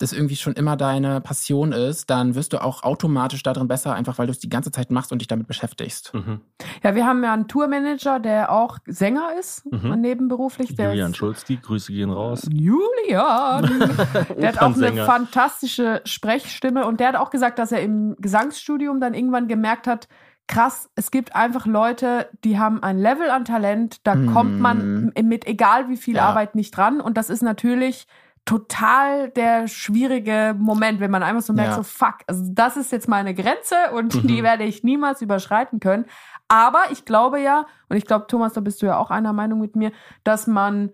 das 0.00 0.12
irgendwie 0.12 0.36
schon 0.36 0.52
immer 0.52 0.76
deine 0.76 1.20
Passion 1.20 1.72
ist, 1.72 2.08
dann 2.08 2.36
wirst 2.36 2.52
du 2.52 2.62
auch 2.62 2.84
automatisch 2.84 3.42
darin 3.42 3.66
besser, 3.66 3.94
einfach 3.94 4.16
weil 4.18 4.26
du 4.26 4.30
es 4.30 4.38
die 4.38 4.48
ganze 4.48 4.70
Zeit 4.70 4.92
machst 4.92 5.10
und 5.10 5.18
dich 5.18 5.26
damit 5.26 5.48
beschäftigst. 5.48 6.14
Mhm. 6.14 6.40
Ja, 6.84 6.94
wir 6.94 7.04
haben 7.04 7.22
ja 7.24 7.32
einen 7.32 7.48
Tourmanager, 7.48 8.20
der 8.20 8.52
auch 8.52 8.78
Sänger 8.86 9.30
ist, 9.40 9.64
Mhm. 9.72 10.00
nebenberuflich. 10.00 10.76
Der 10.76 10.90
Julian 10.90 11.10
ist 11.10 11.16
Schulz, 11.16 11.44
die 11.44 11.60
Grüße 11.60 11.92
gehen 11.92 12.10
raus. 12.10 12.42
Julian! 12.50 13.64
Der 14.38 14.48
hat 14.48 14.62
auch 14.62 14.76
eine 14.76 15.04
fantastische 15.04 16.00
Sprechstimme 16.04 16.86
und 16.86 17.00
der 17.00 17.08
hat 17.08 17.16
auch 17.16 17.30
gesagt, 17.30 17.58
dass 17.58 17.72
er 17.72 17.80
im 17.82 18.14
Gesangsstudium 18.20 19.00
dann 19.00 19.14
irgendwann 19.14 19.48
gemerkt 19.48 19.86
hat, 19.86 20.08
krass, 20.48 20.90
es 20.96 21.10
gibt 21.10 21.36
einfach 21.36 21.66
Leute, 21.66 22.28
die 22.44 22.58
haben 22.58 22.82
ein 22.82 22.98
Level 22.98 23.30
an 23.30 23.44
Talent, 23.44 24.06
da 24.06 24.14
Mhm. 24.16 24.26
kommt 24.26 24.58
man 24.60 25.12
mit 25.22 25.46
egal 25.46 25.88
wie 25.88 25.96
viel 25.96 26.16
Ja. 26.16 26.24
Arbeit 26.28 26.54
nicht 26.54 26.76
dran 26.76 27.00
und 27.00 27.16
das 27.16 27.30
ist 27.30 27.42
natürlich 27.42 28.06
total 28.44 29.28
der 29.30 29.68
schwierige 29.68 30.54
Moment, 30.58 31.00
wenn 31.00 31.10
man 31.10 31.22
einfach 31.22 31.42
so 31.42 31.52
merkt, 31.52 31.70
Ja. 31.72 31.76
so 31.76 31.82
fuck, 31.82 32.16
also 32.26 32.42
das 32.52 32.76
ist 32.78 32.90
jetzt 32.92 33.06
meine 33.08 33.34
Grenze 33.34 33.74
und 33.94 34.14
Mhm. 34.24 34.26
die 34.26 34.42
werde 34.42 34.64
ich 34.64 34.82
niemals 34.82 35.20
überschreiten 35.22 35.80
können. 35.80 36.06
Aber 36.48 36.84
ich 36.90 37.04
glaube 37.04 37.40
ja, 37.40 37.66
und 37.90 37.96
ich 37.98 38.06
glaube, 38.06 38.26
Thomas, 38.26 38.54
da 38.54 38.62
bist 38.62 38.80
du 38.80 38.86
ja 38.86 38.96
auch 38.96 39.10
einer 39.10 39.34
Meinung 39.34 39.60
mit 39.60 39.76
mir, 39.76 39.92
dass 40.24 40.46
man 40.46 40.92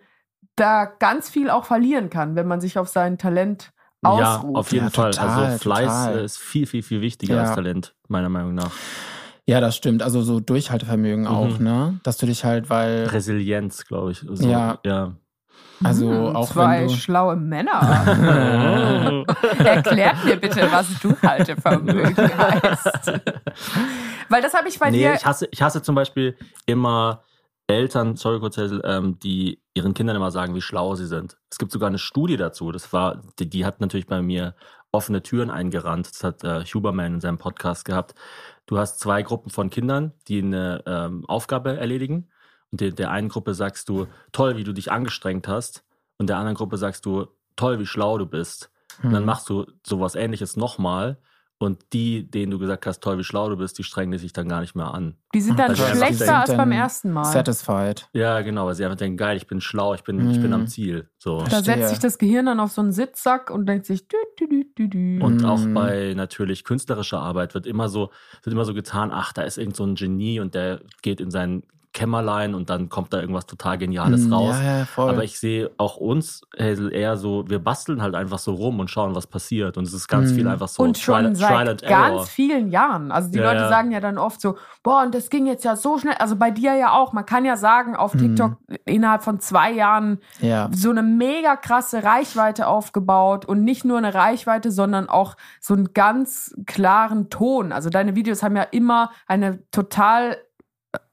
da 0.57 0.84
ganz 0.84 1.30
viel 1.30 1.48
auch 1.48 1.64
verlieren 1.64 2.11
kann, 2.11 2.34
wenn 2.34 2.48
man 2.48 2.61
sich 2.61 2.76
auf 2.76 2.88
sein 2.88 3.18
Talent 3.18 3.72
Ja, 4.02 4.36
ausruht. 4.36 4.57
auf 4.57 4.72
jeden 4.72 4.86
Ja, 4.86 4.90
Fall. 4.90 5.12
total, 5.12 5.44
also 5.44 5.59
Fleiß 5.59 6.05
total. 6.05 6.18
ist 6.24 6.38
viel, 6.38 6.66
viel, 6.66 6.82
viel 6.82 7.00
wichtiger 7.00 7.36
Ja. 7.36 7.42
als 7.42 7.55
Talent, 7.55 7.94
meiner 8.09 8.28
Meinung 8.28 8.55
nach. 8.55 8.72
Ja, 9.47 9.61
das 9.61 9.76
stimmt. 9.76 10.03
Also 10.03 10.22
so 10.22 10.40
Durchhaltevermögen 10.40 11.26
auch, 11.26 11.59
ne? 11.59 12.01
Dass 12.03 12.16
du 12.16 12.26
dich 12.26 12.45
halt, 12.45 12.70
weil, 12.70 13.05
Resilienz, 13.07 13.84
glaube 13.86 14.12
ich. 14.12 14.24
So, 14.30 14.49
Ja. 14.49 14.78
ja. 14.84 15.12
also 15.82 16.09
Hm, 16.11 16.36
auch 16.36 16.51
zwei 16.51 16.80
wenn 16.82 16.88
du. 16.88 16.95
schlaue 16.95 17.36
Männer. 17.36 17.80
Erklärt 19.59 20.24
mir 20.24 20.36
bitte, 20.36 20.66
was 20.72 20.99
Durchhaltevermögen 21.01 22.16
heißt. 22.38 23.20
Weil 24.30 24.42
das 24.42 24.55
habe 24.55 24.68
ich 24.68 24.78
bei 24.78 24.90
nee, 24.90 24.99
dir. 24.99 25.14
ich 25.14 25.26
hasse, 25.26 25.47
ich 25.51 25.61
hasse 25.62 25.82
zum 25.82 25.95
Beispiel 25.95 26.36
immer 26.66 27.22
Eltern, 27.66 28.16
sorry 28.16 28.40
kurz, 28.40 28.57
Hazel, 28.59 28.82
ähm, 28.84 29.18
die 29.20 29.61
ihren 29.74 29.95
Kindern 29.95 30.16
immer 30.16 30.30
sagen, 30.30 30.55
wie 30.55 30.61
schlau 30.61 30.95
sie 30.95 31.07
sind. 31.07 31.36
Es 31.51 31.59
gibt 31.59 31.72
sogar 31.72 31.88
eine 31.88 31.99
Studie 31.99 32.36
dazu. 32.36 32.72
Das 32.72 32.92
war, 32.92 33.20
die, 33.38 33.49
die 33.49 33.64
hat 33.66 33.80
natürlich 33.80 34.07
bei 34.07 34.22
mir 34.22 34.55
offene 34.92 35.22
Türen 35.22 35.51
eingerannt. 35.51 36.09
Das 36.11 36.22
hat 36.24 36.45
äh, 36.45 36.64
Huberman 36.64 37.14
in 37.14 37.20
seinem 37.20 37.38
Podcast 37.38 37.84
gehabt. 37.84 38.14
Du 38.66 38.78
hast 38.78 38.98
zwei 39.00 39.22
Gruppen 39.22 39.50
von 39.50 39.70
Kindern, 39.70 40.12
die 40.28 40.42
eine 40.42 40.82
ähm, 40.86 41.24
Aufgabe 41.26 41.76
erledigen. 41.76 42.30
Und 42.70 42.80
der, 42.80 42.90
der 42.92 43.10
einen 43.10 43.28
Gruppe 43.28 43.54
sagst 43.54 43.88
du, 43.88 44.06
toll, 44.32 44.56
wie 44.56 44.64
du 44.64 44.72
dich 44.72 44.90
angestrengt 44.90 45.48
hast. 45.48 45.84
Und 46.18 46.28
der 46.28 46.38
anderen 46.38 46.56
Gruppe 46.56 46.76
sagst 46.78 47.04
du, 47.06 47.26
toll, 47.56 47.78
wie 47.78 47.86
schlau 47.86 48.18
du 48.18 48.26
bist. 48.26 48.70
Und 49.02 49.12
dann 49.12 49.22
Hm. 49.22 49.26
machst 49.26 49.48
du 49.50 49.66
sowas 49.86 50.14
ähnliches 50.14 50.56
nochmal. 50.56 51.18
Und 51.59 51.84
die, 51.92 52.28
denen 52.28 52.50
du 52.50 52.59
gesagt 52.59 52.84
hast, 52.84 53.00
toll, 53.00 53.16
wie 53.18 53.24
schlau 53.24 53.48
du 53.48 53.57
bist, 53.57 53.78
die 53.78 53.84
strengen 53.84 54.18
sich 54.18 54.32
dann 54.32 54.48
gar 54.48 54.61
nicht 54.61 54.74
mehr 54.74 54.92
an. 54.92 55.16
Die 55.34 55.40
sind 55.40 55.59
dann 55.59 55.70
Also 55.70 55.84
schlechter 55.84 56.24
sind 56.24 56.28
als 56.34 56.57
beim 56.57 56.72
ersten 56.72 57.12
Mal. 57.12 57.24
Satisfied. 57.24 58.09
Ja, 58.12 58.40
genau, 58.42 58.66
weil 58.66 58.74
sie 58.74 58.84
einfach 58.84 58.98
denken, 58.98 59.16
geil, 59.16 59.36
ich 59.36 59.46
bin 59.46 59.61
schlau, 59.61 59.94
ich 59.94 60.02
bin, 60.02 60.28
ich 60.30 60.40
bin 60.40 60.48
Mhm. 60.48 60.52
am 60.55 60.66
Ziel. 60.66 61.09
So. 61.16 61.38
Da 61.38 61.46
Verstehe. 61.50 61.76
setzt 61.76 61.88
sich 61.90 61.98
das 62.00 62.18
Gehirn 62.18 62.46
dann 62.46 62.59
auf 62.61 62.72
so 62.72 62.80
einen 62.82 62.90
Sitzsack 62.92 63.50
und 63.50 63.66
denkt 63.66 63.86
sich, 63.86 64.09
dü, 64.09 64.16
dü, 64.38 64.48
dü, 64.48 64.64
dü, 64.76 64.88
dü. 64.88 65.20
Und 65.24 65.42
Mhm. 65.42 65.44
auch 65.48 65.66
bei 65.72 66.12
natürlich 66.16 66.64
künstlerischer 66.64 67.20
Arbeit 67.20 67.55
wird 67.55 67.66
immer 67.66 67.88
so, 67.88 68.11
wird 68.42 68.52
immer 68.52 68.64
so 68.64 68.74
getan, 68.74 69.11
ach, 69.12 69.32
da 69.32 69.42
ist 69.42 69.57
irgend 69.57 69.76
so 69.76 69.84
ein 69.84 69.94
Genie 69.94 70.40
und 70.40 70.55
der 70.55 70.80
geht 71.02 71.20
in 71.20 71.30
sein 71.30 71.62
Kämmerlein 71.95 72.55
und 72.55 72.68
dann 72.68 72.90
kommt 72.90 73.12
da 73.14 73.20
irgendwas 73.20 73.47
total 73.47 73.78
Geniales 73.78 74.24
Hm, 74.24 74.32
raus. 74.34 74.57
Ja, 74.61 74.78
ja, 74.80 74.84
voll. 74.84 75.09
Aber 75.09 75.24
ich 75.24 75.38
sehe 75.40 75.70
auch 75.78 75.97
uns, 75.97 76.42
Hazel, 76.59 76.92
eher 76.92 77.16
so, 77.16 77.49
wir 77.49 77.59
basteln 77.61 78.03
halt 78.03 78.14
einfach 78.14 78.38
so 78.38 78.53
rum 78.53 78.80
und 78.80 78.90
schauen, 78.90 79.14
was 79.14 79.26
passiert. 79.26 79.78
Und 79.78 79.84
es 79.86 79.95
ist 79.95 80.09
ganz 80.09 80.30
Mhm. 80.32 80.34
viel 80.34 80.49
einfach 80.49 80.68
so 80.68 80.82
und 80.82 80.99
schon 80.99 81.14
Trial, 81.22 81.36
seit 81.36 81.49
Trial 81.49 81.68
and 81.68 81.82
ganz 81.82 82.12
Error. 82.12 82.26
vielen 82.26 82.70
Jahren. 82.70 83.11
Also 83.11 83.30
die 83.30 83.38
Ja, 83.38 83.45
Leute 83.45 83.62
ja. 83.62 83.68
sagen 83.70 83.92
ja 83.92 84.01
dann 84.01 84.18
oft 84.18 84.40
so, 84.40 84.57
boah, 84.82 85.03
und 85.05 85.14
das 85.14 85.30
ging 85.30 85.47
jetzt 85.47 85.64
ja 85.64 85.76
so 85.76 85.97
schnell. 85.99 86.14
Also 86.18 86.36
bei 86.36 86.51
dir 86.51 86.74
ja 86.74 86.92
auch. 86.92 87.12
Man 87.14 87.24
kann 87.24 87.45
ja 87.47 87.57
sagen, 87.57 87.97
auf 87.97 88.12
Mhm. 88.14 88.18
TikTok 88.18 88.57
innerhalb 88.84 89.22
von 89.22 89.40
zwei 89.40 89.70
Jahren 89.72 90.18
ja. 90.40 90.68
so 90.72 90.90
eine 90.90 91.03
mega 91.05 91.57
krasse 91.57 92.03
Reichweite 92.05 92.66
aufgebaut 92.66 93.45
und 93.45 93.62
nicht 93.62 93.84
nur 93.84 93.99
eine 93.99 94.14
Reichweite, 94.14 94.70
sondern 94.72 95.09
auch 95.09 95.36
so 95.61 95.74
einen 95.74 95.95
ganz 95.95 96.55
klaren 96.66 97.30
Ton. 97.30 97.70
Also 97.72 97.88
deine 97.88 98.16
Videos 98.16 98.42
haben 98.42 98.57
ja 98.57 98.64
immer 98.64 99.11
eine 99.28 99.61
total 99.70 100.36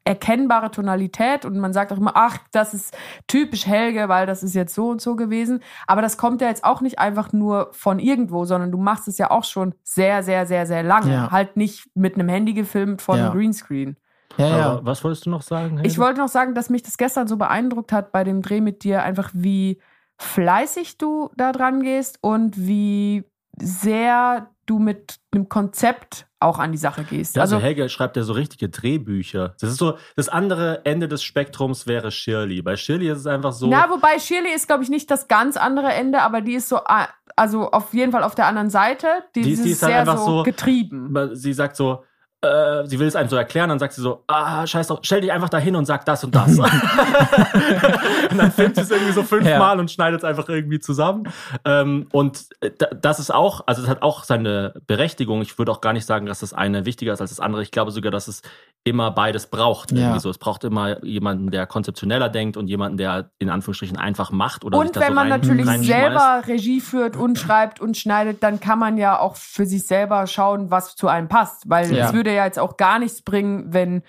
erkennbare 0.03 0.71
Tonalität 0.71 1.45
und 1.45 1.57
man 1.59 1.73
sagt 1.73 1.91
auch 1.91 1.97
immer, 1.97 2.13
ach, 2.15 2.39
das 2.51 2.73
ist 2.73 2.97
typisch 3.27 3.67
Helge, 3.67 4.09
weil 4.09 4.25
das 4.25 4.41
ist 4.41 4.55
jetzt 4.55 4.73
so 4.73 4.89
und 4.89 4.99
so 5.01 5.15
gewesen. 5.15 5.61
Aber 5.85 6.01
das 6.01 6.17
kommt 6.17 6.41
ja 6.41 6.47
jetzt 6.47 6.63
auch 6.63 6.81
nicht 6.81 6.97
einfach 6.99 7.33
nur 7.33 7.69
von 7.71 7.99
irgendwo, 7.99 8.45
sondern 8.45 8.71
du 8.71 8.77
machst 8.79 9.07
es 9.07 9.17
ja 9.19 9.29
auch 9.29 9.43
schon 9.43 9.75
sehr, 9.83 10.23
sehr, 10.23 10.45
sehr, 10.47 10.65
sehr 10.65 10.81
lange. 10.83 11.11
Ja. 11.13 11.31
Halt 11.31 11.55
nicht 11.55 11.85
mit 11.93 12.15
einem 12.15 12.29
Handy 12.29 12.53
gefilmt 12.53 13.01
von 13.01 13.17
Ja. 13.17 13.25
einem 13.29 13.39
Greenscreen. 13.39 13.97
Ja, 14.37 14.47
ja. 14.57 14.65
Aber 14.71 14.85
was 14.85 15.03
wolltest 15.03 15.25
du 15.25 15.29
noch 15.29 15.41
sagen? 15.43 15.77
Hazel? 15.77 15.85
Ich 15.87 15.99
wollte 15.99 16.19
noch 16.19 16.29
sagen, 16.29 16.55
dass 16.55 16.69
mich 16.69 16.81
das 16.83 16.97
gestern 16.97 17.27
so 17.27 17.37
beeindruckt 17.37 17.91
hat 17.91 18.11
bei 18.11 18.23
dem 18.23 18.41
Dreh 18.41 18.61
mit 18.61 18.83
dir, 18.83 19.03
einfach 19.03 19.29
wie 19.33 19.81
fleißig 20.17 20.97
du 20.97 21.29
da 21.35 21.51
dran 21.51 21.83
gehst 21.83 22.19
und 22.21 22.57
wie 22.57 23.23
sehr 23.59 24.49
du 24.65 24.79
mit 24.79 25.17
einem 25.33 25.49
Konzept 25.49 26.27
auch 26.39 26.57
an 26.59 26.71
die 26.71 26.77
Sache 26.77 27.03
gehst. 27.03 27.35
Ja, 27.35 27.43
also, 27.43 27.55
also 27.55 27.65
Helge 27.65 27.87
schreibt 27.89 28.17
ja 28.17 28.23
so 28.23 28.33
richtige 28.33 28.69
Drehbücher. 28.69 29.55
Das 29.59 29.69
ist 29.69 29.77
so, 29.77 29.97
das 30.15 30.27
andere 30.29 30.85
Ende 30.85 31.07
des 31.07 31.23
Spektrums 31.23 31.85
wäre 31.87 32.09
Shirley. 32.11 32.61
Bei 32.61 32.75
Shirley 32.77 33.09
ist 33.09 33.19
es 33.19 33.27
einfach 33.27 33.53
so. 33.53 33.67
Na, 33.67 33.89
wobei 33.89 34.17
Shirley 34.19 34.53
ist, 34.55 34.67
glaube 34.67 34.83
ich, 34.83 34.89
nicht 34.89 35.11
das 35.11 35.27
ganz 35.27 35.57
andere 35.57 35.91
Ende, 35.93 36.21
aber 36.21 36.41
die 36.41 36.53
ist 36.53 36.69
so, 36.69 36.77
ah, 36.85 37.07
also 37.35 37.69
auf 37.71 37.93
jeden 37.93 38.11
Fall 38.11 38.23
auf 38.23 38.33
der 38.35 38.47
anderen 38.47 38.69
Seite. 38.69 39.07
Die, 39.35 39.41
Die 39.41 39.51
ist- 39.51 39.65
die 39.65 39.71
ist 39.71 39.83
halt 39.83 39.91
sehr 39.91 39.99
einfach 40.01 40.17
so 40.17 40.37
so- 40.39 40.43
getrieben. 40.43 41.29
sie 41.33 41.53
sagt 41.53 41.75
so, 41.75 42.03
äh, 42.43 42.85
sie 42.87 42.97
will 42.97 43.05
es 43.07 43.15
einem 43.15 43.29
so 43.29 43.35
erklären, 43.35 43.69
dann 43.69 43.77
sagt 43.77 43.93
sie 43.93 44.01
so, 44.01 44.23
ah, 44.27 44.65
scheiß 44.65 44.87
drauf, 44.87 44.99
stell 45.03 45.21
dich 45.21 45.31
einfach 45.31 45.49
dahin 45.49 45.75
und 45.75 45.85
sag 45.85 46.05
das 46.05 46.23
und 46.23 46.33
das. 46.33 46.57
und 48.29 48.37
dann 48.37 48.51
filmt 48.51 48.75
sie 48.75 48.81
es 48.81 48.91
irgendwie 48.91 49.13
so 49.13 49.23
fünfmal 49.23 49.79
und 49.79 49.91
schneidet 49.91 50.19
es 50.19 50.23
einfach 50.23 50.47
irgendwie 50.49 50.79
zusammen. 50.79 51.23
Ähm, 51.65 52.07
und 52.11 52.45
äh, 52.61 52.71
da- 52.77 52.87
das 52.87 53.19
ist 53.19 53.33
auch, 53.33 53.61
also 53.67 53.81
es 53.81 53.87
hat 53.89 54.01
auch 54.01 54.23
seine 54.23 54.73
Berechtigung. 54.87 55.41
Ich 55.41 55.57
würde 55.57 55.71
auch 55.71 55.81
gar 55.81 55.93
nicht 55.93 56.05
sagen, 56.05 56.25
dass 56.25 56.39
das 56.41 56.53
eine 56.53 56.85
wichtiger 56.85 57.13
ist 57.13 57.21
als 57.21 57.29
das 57.31 57.39
andere. 57.39 57.61
Ich 57.63 57.71
glaube 57.71 57.91
sogar, 57.91 58.11
dass 58.11 58.27
es 58.27 58.41
immer 58.83 59.11
beides 59.11 59.45
braucht. 59.47 59.91
Ja. 59.91 60.19
So. 60.19 60.29
Es 60.31 60.39
braucht 60.39 60.63
immer 60.63 61.03
jemanden, 61.05 61.51
der 61.51 61.67
konzeptioneller 61.67 62.29
denkt 62.29 62.57
und 62.57 62.67
jemanden, 62.67 62.97
der 62.97 63.29
in 63.37 63.49
Anführungsstrichen 63.51 63.95
einfach 63.97 64.31
macht 64.31 64.63
oder 64.65 64.77
sich 64.79 64.87
Und 64.87 64.95
da 64.95 65.01
wenn 65.01 65.07
so 65.09 65.13
man 65.13 65.31
rein, 65.31 65.39
natürlich 65.41 65.67
reinschmeißt. 65.67 65.87
selber 66.01 66.41
Regie 66.47 66.81
führt 66.81 67.15
und 67.15 67.37
schreibt 67.37 67.79
und 67.79 67.95
schneidet, 67.95 68.41
dann 68.41 68.59
kann 68.59 68.79
man 68.79 68.97
ja 68.97 69.19
auch 69.19 69.35
für 69.35 69.67
sich 69.67 69.85
selber 69.85 70.25
schauen, 70.25 70.71
was 70.71 70.95
zu 70.95 71.07
einem 71.07 71.27
passt. 71.27 71.69
Weil 71.69 71.93
Ja. 71.95 72.07
es 72.07 72.13
würde 72.13 72.33
ja 72.33 72.45
jetzt 72.45 72.57
auch 72.57 72.75
gar 72.77 72.97
nichts 72.97 73.21
bringen, 73.21 73.65
wenn 73.71 74.01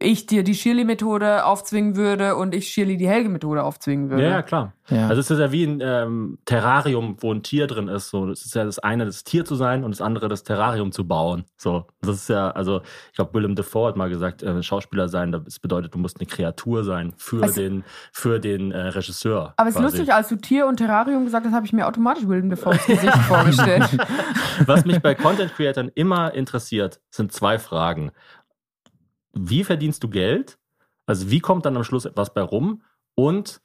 ich 0.00 0.26
dir 0.26 0.42
die 0.44 0.54
Shirley-Methode 0.54 1.44
aufzwingen 1.44 1.96
würde 1.96 2.36
und 2.36 2.54
ich 2.54 2.68
Shirley 2.68 2.96
die 2.96 3.08
Helge-Methode 3.08 3.62
aufzwingen 3.64 4.10
würde. 4.10 4.22
Ja, 4.24 4.30
ja, 4.30 4.42
klar. 4.42 4.72
Ja. 4.90 5.08
Also 5.08 5.20
es 5.20 5.30
ist 5.30 5.38
ja 5.38 5.52
wie 5.52 5.64
ein 5.64 5.80
ähm, 5.82 6.38
Terrarium, 6.46 7.16
wo 7.20 7.32
ein 7.32 7.42
Tier 7.42 7.66
drin 7.66 7.88
ist. 7.88 8.08
So, 8.08 8.30
es 8.30 8.44
ist 8.46 8.54
ja 8.54 8.64
das 8.64 8.78
eine, 8.78 9.04
das 9.04 9.22
Tier 9.24 9.44
zu 9.44 9.54
sein 9.54 9.84
und 9.84 9.90
das 9.90 10.00
andere, 10.00 10.28
das 10.28 10.44
Terrarium 10.44 10.92
zu 10.92 11.06
bauen. 11.06 11.44
So, 11.58 11.86
das 12.00 12.16
ist 12.16 12.28
ja, 12.28 12.50
also 12.52 12.80
ich 13.10 13.16
glaube, 13.16 13.34
Willem 13.34 13.54
Dafoe 13.54 13.88
hat 13.88 13.96
mal 13.96 14.08
gesagt, 14.08 14.42
äh, 14.42 14.62
Schauspieler 14.62 15.08
sein, 15.08 15.32
das 15.32 15.58
bedeutet, 15.58 15.94
du 15.94 15.98
musst 15.98 16.18
eine 16.20 16.26
Kreatur 16.26 16.84
sein 16.84 17.12
für 17.18 17.42
Also- 17.42 17.60
den, 17.60 17.84
für 18.12 18.38
den 18.40 18.72
äh, 18.72 18.78
Regisseur. 18.88 19.52
Aber 19.56 19.68
es 19.68 19.74
ist 19.76 19.82
lustig, 19.82 20.12
als 20.14 20.28
du 20.28 20.36
Tier 20.36 20.66
und 20.66 20.76
Terrarium 20.76 21.24
gesagt 21.24 21.44
hast, 21.44 21.52
habe 21.52 21.66
ich 21.66 21.72
mir 21.72 21.86
automatisch 21.86 22.26
Willem 22.26 22.48
Dafoes 22.48 22.86
Gesicht 22.86 23.16
vorgestellt. 23.28 23.88
Was 24.64 24.84
mich 24.86 25.00
bei 25.00 25.14
Content 25.14 25.54
Creatern 25.54 25.90
immer 25.94 26.32
interessiert, 26.32 27.00
sind 27.10 27.32
zwei 27.32 27.58
Fragen. 27.58 28.10
Wie 29.38 29.64
verdienst 29.64 30.02
du 30.02 30.08
Geld? 30.08 30.58
Also 31.06 31.30
wie 31.30 31.40
kommt 31.40 31.64
dann 31.64 31.76
am 31.76 31.84
Schluss 31.84 32.04
etwas 32.04 32.34
bei 32.34 32.42
rum? 32.42 32.82
Und 33.14 33.60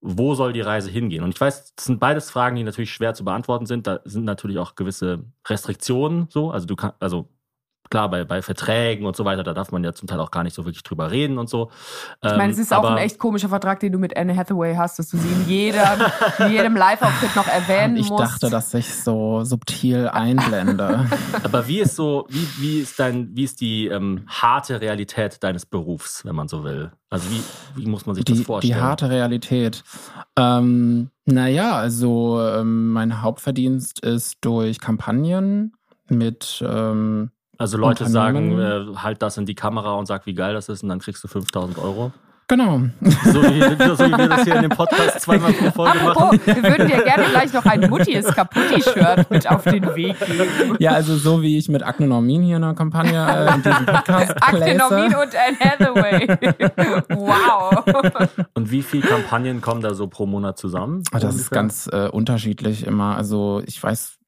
wo 0.00 0.34
soll 0.34 0.52
die 0.52 0.60
Reise 0.60 0.90
hingehen? 0.90 1.24
Und 1.24 1.34
ich 1.34 1.40
weiß, 1.40 1.74
das 1.74 1.86
sind 1.86 1.98
beides 1.98 2.30
Fragen, 2.30 2.56
die 2.56 2.62
natürlich 2.62 2.92
schwer 2.92 3.14
zu 3.14 3.24
beantworten 3.24 3.66
sind. 3.66 3.86
Da 3.86 4.00
sind 4.04 4.24
natürlich 4.24 4.58
auch 4.58 4.74
gewisse 4.74 5.24
Restriktionen 5.46 6.26
so. 6.28 6.50
Also 6.50 6.66
du 6.66 6.76
kannst, 6.76 6.96
also 7.00 7.30
klar, 7.94 8.10
bei, 8.10 8.24
bei 8.24 8.42
Verträgen 8.42 9.06
und 9.06 9.14
so 9.14 9.24
weiter, 9.24 9.44
da 9.44 9.54
darf 9.54 9.70
man 9.70 9.84
ja 9.84 9.92
zum 9.92 10.08
Teil 10.08 10.18
auch 10.18 10.32
gar 10.32 10.42
nicht 10.42 10.54
so 10.54 10.64
wirklich 10.64 10.82
drüber 10.82 11.12
reden 11.12 11.38
und 11.38 11.48
so. 11.48 11.70
Ich 12.24 12.36
meine, 12.36 12.52
es 12.52 12.58
ist 12.58 12.74
auch 12.74 12.82
ein 12.82 12.96
echt 12.96 13.20
komischer 13.20 13.48
Vertrag, 13.48 13.78
den 13.78 13.92
du 13.92 14.00
mit 14.00 14.16
Anne 14.16 14.36
Hathaway 14.36 14.74
hast, 14.74 14.98
dass 14.98 15.10
du 15.10 15.16
sie 15.16 15.28
in, 15.28 15.48
jeder, 15.48 16.12
in 16.40 16.50
jedem 16.50 16.74
Live-Auftritt 16.74 17.36
noch 17.36 17.46
erwähnen 17.46 17.96
ich 17.96 18.08
musst. 18.08 18.20
dachte, 18.20 18.50
dass 18.50 18.74
ich 18.74 18.92
so 18.92 19.44
subtil 19.44 20.08
einblende. 20.08 21.08
Aber 21.44 21.68
wie 21.68 21.78
ist 21.78 21.94
so, 21.94 22.26
wie, 22.28 22.48
wie 22.58 22.80
ist 22.80 22.98
dein, 22.98 23.30
wie 23.36 23.44
ist 23.44 23.60
die 23.60 23.86
ähm, 23.86 24.24
harte 24.26 24.80
Realität 24.80 25.44
deines 25.44 25.64
Berufs, 25.64 26.24
wenn 26.24 26.34
man 26.34 26.48
so 26.48 26.64
will? 26.64 26.90
Also 27.10 27.30
wie, 27.30 27.42
wie 27.76 27.86
muss 27.86 28.06
man 28.06 28.16
sich 28.16 28.24
das 28.24 28.38
die, 28.38 28.44
vorstellen? 28.44 28.76
die 28.76 28.82
harte 28.82 29.08
Realität. 29.08 29.84
Ähm, 30.36 31.10
naja, 31.26 31.76
also 31.76 32.40
ähm, 32.42 32.90
mein 32.90 33.22
Hauptverdienst 33.22 34.00
ist 34.00 34.38
durch 34.40 34.80
Kampagnen 34.80 35.76
mit 36.08 36.60
ähm, 36.66 37.30
Also 37.58 37.76
Leute 37.78 38.06
sagen, 38.06 38.58
äh, 38.58 38.96
halt 38.96 39.22
das 39.22 39.36
in 39.36 39.46
die 39.46 39.54
Kamera 39.54 39.94
und 39.94 40.06
sag, 40.06 40.26
wie 40.26 40.34
geil 40.34 40.54
das 40.54 40.68
ist 40.68 40.82
und 40.82 40.88
dann 40.88 40.98
kriegst 40.98 41.22
du 41.24 41.28
5000 41.28 41.78
Euro. 41.78 42.12
genau. 42.48 42.80
So 43.00 43.42
wie, 43.42 43.60
so 43.86 43.98
wie 44.04 44.18
wir 44.18 44.28
das 44.28 44.42
hier 44.44 44.56
in 44.56 44.62
dem 44.62 44.70
Podcast 44.70 45.20
zweimal 45.20 45.52
pro 45.54 45.70
Folge 45.70 45.98
machen. 45.98 46.08
Apropos, 46.08 46.46
wir 46.46 46.62
würden 46.62 46.88
dir 46.88 47.02
gerne 47.02 47.24
gleich 47.30 47.52
noch 47.54 47.64
ein 47.64 47.88
Mutti 47.88 48.12
ist 48.12 48.34
kaputti-Shirt 48.34 49.30
mit 49.30 49.48
auf 49.50 49.64
den 49.64 49.82
Weg 49.94 50.18
geben. 50.20 50.76
Ja, 50.78 50.90
also 50.92 51.16
so 51.16 51.40
wie 51.42 51.56
ich 51.56 51.68
mit 51.70 51.82
Akne 51.82 52.06
Normin 52.06 52.42
hier 52.42 52.56
in 52.56 52.62
der 52.62 52.74
Kampagne 52.74 53.14
äh, 53.18 53.54
in 53.54 53.62
diesem 53.62 53.86
Podcast 53.86 54.34
Akne 54.42 54.74
Normin 54.76 55.14
und 55.14 55.34
Anne 55.34 55.58
Hathaway. 55.60 56.28
wow. 57.10 57.84
Und 58.54 58.70
wie 58.70 58.82
viele 58.82 59.06
Kampagnen 59.06 59.60
kommen 59.60 59.80
da 59.80 59.94
so 59.94 60.06
pro 60.08 60.26
Monat 60.26 60.58
zusammen? 60.58 61.02
Ah, 61.12 61.18
Das 61.20 61.36
ist 61.36 61.50
ganz 61.50 61.88
äh, 61.92 62.08
unterschiedlich 62.08 62.86
immer. 62.86 63.16
Also 63.16 63.62
ich 63.66 63.82
weiß, 63.82 64.18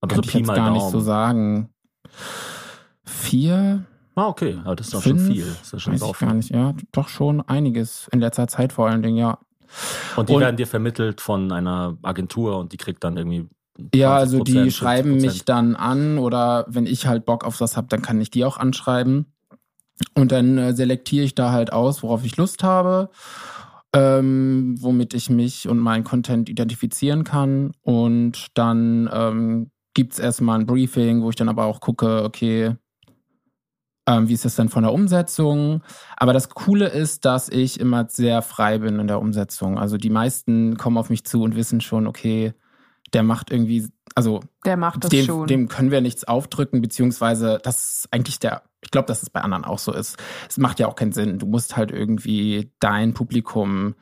aber 0.00 0.14
so 0.16 0.20
kann 0.22 0.24
ich 0.28 0.32
Pi 0.32 0.38
jetzt 0.38 0.48
gar 0.48 0.56
Daumen. 0.56 0.72
nicht 0.72 0.90
so 0.90 1.00
sagen. 1.00 1.68
Vier, 3.32 3.86
Ah, 4.14 4.26
okay, 4.28 4.58
aber 4.62 4.76
das 4.76 4.88
ist 4.88 4.94
doch 4.94 5.02
fünf, 5.02 5.22
schon 5.24 5.32
viel. 5.32 5.46
Das 5.46 5.72
ist 5.72 5.80
schon 5.82 5.94
weiß 5.94 6.02
ich 6.02 6.18
gar 6.18 6.34
nicht. 6.34 6.50
Ja, 6.50 6.74
doch 6.92 7.08
schon 7.08 7.40
einiges 7.40 8.08
in 8.12 8.20
letzter 8.20 8.46
Zeit 8.46 8.74
vor 8.74 8.86
allen 8.88 9.00
Dingen, 9.02 9.16
ja. 9.16 9.38
Und 10.16 10.28
die 10.28 10.34
Und- 10.34 10.40
werden 10.42 10.56
dir 10.58 10.66
vermittelt 10.66 11.22
von 11.22 11.50
einer 11.50 11.96
Agentur 12.02 12.58
und 12.58 12.72
die 12.72 12.76
kriegt 12.76 13.02
dann 13.04 13.16
irgendwie. 13.16 13.48
Ja, 13.94 14.14
also 14.16 14.40
20%, 14.42 14.64
die 14.64 14.70
schreiben 14.70 15.12
50%. 15.14 15.20
mich 15.22 15.44
dann 15.46 15.76
an 15.76 16.18
oder 16.18 16.66
wenn 16.68 16.84
ich 16.84 17.06
halt 17.06 17.24
Bock 17.24 17.44
auf 17.44 17.62
was 17.62 17.78
habe, 17.78 17.86
dann 17.88 18.02
kann 18.02 18.20
ich 18.20 18.30
die 18.30 18.44
auch 18.44 18.58
anschreiben. 18.58 19.32
Und 20.14 20.30
dann 20.30 20.58
äh, 20.58 20.74
selektiere 20.74 21.24
ich 21.24 21.34
da 21.34 21.52
halt 21.52 21.72
aus, 21.72 22.02
worauf 22.02 22.22
ich 22.26 22.36
Lust 22.36 22.62
habe, 22.62 23.08
ähm, 23.94 24.74
womit 24.78 25.14
ich 25.14 25.30
mich 25.30 25.68
und 25.68 25.78
meinen 25.78 26.04
Content 26.04 26.50
identifizieren 26.50 27.24
kann. 27.24 27.72
Und 27.80 28.48
dann 28.54 29.08
ähm, 29.10 29.70
gibt's 29.94 30.18
erstmal 30.18 30.58
ein 30.60 30.66
Briefing, 30.66 31.22
wo 31.22 31.30
ich 31.30 31.36
dann 31.36 31.48
aber 31.48 31.64
auch 31.64 31.80
gucke, 31.80 32.24
okay, 32.24 32.76
ähm, 34.06 34.28
wie 34.28 34.34
ist 34.34 34.44
das 34.44 34.56
denn 34.56 34.68
von 34.68 34.82
der 34.82 34.92
Umsetzung? 34.92 35.82
Aber 36.16 36.32
das 36.32 36.48
Coole 36.48 36.88
ist, 36.88 37.24
dass 37.24 37.48
ich 37.48 37.78
immer 37.78 38.08
sehr 38.08 38.42
frei 38.42 38.78
bin 38.78 38.98
in 38.98 39.06
der 39.06 39.20
Umsetzung. 39.20 39.78
Also 39.78 39.96
die 39.96 40.10
meisten 40.10 40.76
kommen 40.76 40.98
auf 40.98 41.10
mich 41.10 41.24
zu 41.24 41.42
und 41.42 41.54
wissen 41.54 41.80
schon, 41.80 42.06
okay, 42.06 42.54
der 43.12 43.22
macht 43.22 43.50
irgendwie, 43.50 43.88
also 44.14 44.40
Der 44.64 44.76
macht 44.76 45.04
das 45.04 45.10
dem, 45.10 45.26
schon. 45.26 45.46
dem 45.46 45.68
können 45.68 45.90
wir 45.90 46.00
nichts 46.00 46.24
aufdrücken, 46.24 46.80
beziehungsweise 46.80 47.60
das 47.62 47.98
ist 47.98 48.08
eigentlich 48.10 48.38
der, 48.40 48.62
ich 48.80 48.90
glaube, 48.90 49.06
dass 49.06 49.22
es 49.22 49.30
bei 49.30 49.40
anderen 49.40 49.64
auch 49.64 49.78
so 49.78 49.92
ist. 49.92 50.16
Es 50.48 50.58
macht 50.58 50.80
ja 50.80 50.88
auch 50.88 50.96
keinen 50.96 51.12
Sinn. 51.12 51.38
Du 51.38 51.46
musst 51.46 51.76
halt 51.76 51.92
irgendwie 51.92 52.72
dein 52.80 53.14
Publikum 53.14 53.94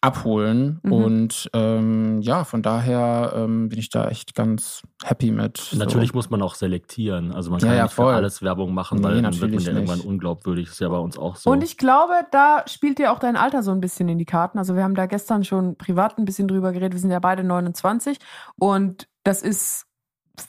abholen. 0.00 0.78
Mhm. 0.82 0.92
Und 0.92 1.50
ähm, 1.52 2.20
ja, 2.22 2.44
von 2.44 2.62
daher 2.62 3.32
ähm, 3.34 3.68
bin 3.68 3.78
ich 3.78 3.90
da 3.90 4.08
echt 4.08 4.34
ganz 4.34 4.82
happy 5.02 5.30
mit. 5.30 5.56
so. 5.58 5.76
Natürlich 5.78 6.14
muss 6.14 6.30
man 6.30 6.42
auch 6.42 6.54
selektieren. 6.54 7.32
Also 7.32 7.50
man 7.50 7.60
Ja, 7.60 7.66
kann 7.68 7.76
ja, 7.76 7.82
nicht 7.84 7.92
voll. 7.94 8.12
für 8.12 8.16
alles 8.16 8.42
Werbung 8.42 8.74
machen, 8.74 8.98
Nee, 8.98 9.04
weil 9.04 9.22
dann 9.22 9.40
wird 9.40 9.52
man 9.52 9.60
ja 9.60 9.72
irgendwann 9.72 9.98
nicht. 9.98 10.06
unglaubwürdig. 10.06 10.66
Das 10.66 10.74
ist 10.74 10.80
ja 10.80 10.88
bei 10.88 10.98
uns 10.98 11.18
auch 11.18 11.36
so. 11.36 11.50
Und 11.50 11.62
ich 11.64 11.76
glaube, 11.76 12.12
da 12.30 12.62
spielt 12.68 12.98
dir 12.98 13.12
auch 13.12 13.18
dein 13.18 13.36
Alter 13.36 13.62
so 13.62 13.72
ein 13.72 13.80
bisschen 13.80 14.08
in 14.08 14.18
die 14.18 14.24
Karten. 14.26 14.58
Also 14.58 14.76
wir 14.76 14.84
haben 14.84 14.94
da 14.94 15.06
gestern 15.06 15.44
schon 15.44 15.76
privat 15.76 16.18
ein 16.18 16.24
bisschen 16.24 16.46
drüber 16.48 16.72
geredet. 16.72 16.92
Wir 16.92 17.00
sind 17.00 17.10
ja 17.10 17.18
beide 17.18 17.42
29 17.42 18.18
und 18.58 19.08
das 19.24 19.42
ist 19.42 19.85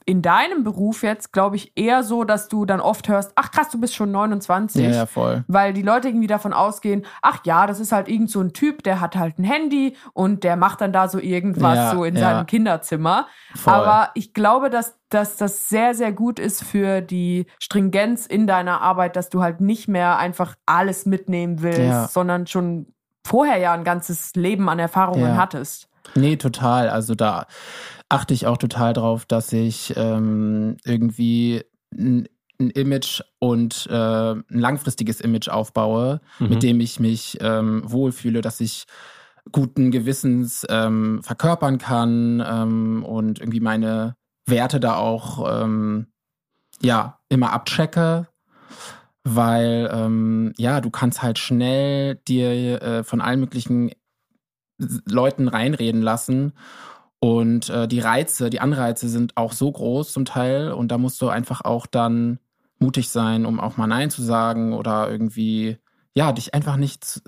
in 0.05 0.21
deinem 0.21 0.63
Beruf 0.63 1.01
jetzt, 1.03 1.31
glaube 1.31 1.55
ich, 1.55 1.71
eher 1.75 2.03
so, 2.03 2.23
dass 2.23 2.47
du 2.49 2.65
dann 2.65 2.79
oft 2.81 3.07
hörst, 3.07 3.31
ach 3.35 3.51
krass, 3.51 3.69
du 3.69 3.79
bist 3.79 3.95
schon 3.95 4.11
29. 4.11 4.81
Ja, 4.83 4.89
ja, 4.91 5.05
voll. 5.05 5.43
Weil 5.47 5.73
die 5.73 5.81
Leute 5.81 6.09
irgendwie 6.09 6.27
davon 6.27 6.51
ausgehen, 6.53 7.05
ach 7.21 7.39
ja, 7.45 7.67
das 7.67 7.79
ist 7.79 7.91
halt 7.91 8.07
irgend 8.09 8.29
so 8.29 8.41
ein 8.41 8.53
Typ, 8.53 8.83
der 8.83 8.99
hat 8.99 9.15
halt 9.15 9.39
ein 9.39 9.43
Handy 9.43 9.95
und 10.13 10.43
der 10.43 10.55
macht 10.57 10.81
dann 10.81 10.91
da 10.91 11.07
so 11.07 11.19
irgendwas 11.19 11.75
Ja, 11.75 11.91
so 11.91 12.03
in 12.03 12.15
ja. 12.15 12.21
seinem 12.21 12.45
Kinderzimmer. 12.45 13.27
voll. 13.55 13.73
Aber 13.73 14.09
ich 14.13 14.33
glaube, 14.33 14.69
dass, 14.69 14.95
dass 15.09 15.37
das 15.37 15.69
sehr, 15.69 15.93
sehr 15.95 16.11
gut 16.11 16.39
ist 16.39 16.63
für 16.63 17.01
die 17.01 17.45
Stringenz 17.59 18.25
in 18.25 18.45
deiner 18.47 18.81
Arbeit, 18.81 19.15
dass 19.15 19.29
du 19.29 19.41
halt 19.41 19.61
nicht 19.61 19.87
mehr 19.87 20.17
einfach 20.17 20.55
alles 20.65 21.05
mitnehmen 21.05 21.61
willst, 21.61 21.79
Ja. 21.79 22.07
sondern 22.07 22.45
schon 22.47 22.87
vorher 23.25 23.57
ja 23.57 23.73
ein 23.73 23.83
ganzes 23.83 24.35
Leben 24.35 24.69
an 24.69 24.79
Erfahrungen 24.79 25.37
hattest. 25.37 25.89
Nee, 26.15 26.37
total. 26.37 26.87
Also 26.89 27.15
da 27.15 27.45
achte 28.09 28.33
ich 28.33 28.47
auch 28.47 28.57
total 28.57 28.93
drauf, 28.93 29.25
dass 29.25 29.51
ich 29.53 29.93
ähm, 29.97 30.77
irgendwie 30.85 31.63
ein, 31.93 32.27
ein 32.59 32.69
Image 32.71 33.21
und 33.39 33.87
äh, 33.89 34.31
ein 34.31 34.43
langfristiges 34.49 35.21
Image 35.21 35.49
aufbaue, 35.49 36.21
Mhm. 36.39 36.49
mit 36.49 36.63
dem 36.63 36.79
ich 36.79 36.99
mich 36.99 37.37
ähm, 37.41 37.81
wohlfühle, 37.85 38.41
dass 38.41 38.59
ich 38.61 38.85
guten 39.51 39.91
Gewissens 39.91 40.65
ähm, 40.69 41.21
verkörpern 41.23 41.77
kann 41.77 42.43
ähm, 42.45 43.03
und 43.03 43.39
irgendwie 43.39 43.59
meine 43.61 44.15
Werte 44.45 44.79
da 44.79 44.95
auch 44.95 45.63
ähm, 45.63 46.07
ja 46.81 47.19
immer 47.29 47.51
abchecke. 47.53 48.27
Weil 49.23 49.89
ähm, 49.91 50.53
ja, 50.57 50.79
du 50.79 50.89
kannst 50.89 51.21
halt 51.21 51.37
schnell 51.37 52.15
dir 52.27 52.81
äh, 52.81 53.03
von 53.03 53.19
allen 53.19 53.41
möglichen 53.41 53.91
Leuten 54.77 55.49
reinreden 55.49 56.01
lassen. 56.01 56.53
Und 57.19 57.69
äh, 57.69 57.87
die 57.87 57.99
Reize, 57.99 58.49
die 58.49 58.59
Anreize 58.59 59.09
sind 59.09 59.35
auch 59.37 59.53
so 59.53 59.71
groß 59.71 60.13
zum 60.13 60.25
Teil. 60.25 60.71
Und 60.71 60.91
da 60.91 60.97
musst 60.97 61.21
du 61.21 61.29
einfach 61.29 61.61
auch 61.61 61.85
dann 61.87 62.39
mutig 62.79 63.09
sein, 63.09 63.45
um 63.45 63.59
auch 63.59 63.77
mal 63.77 63.87
Nein 63.87 64.09
zu 64.09 64.21
sagen 64.21 64.73
oder 64.73 65.09
irgendwie, 65.09 65.77
ja, 66.13 66.31
dich 66.31 66.53
einfach 66.53 66.77
nicht 66.77 67.21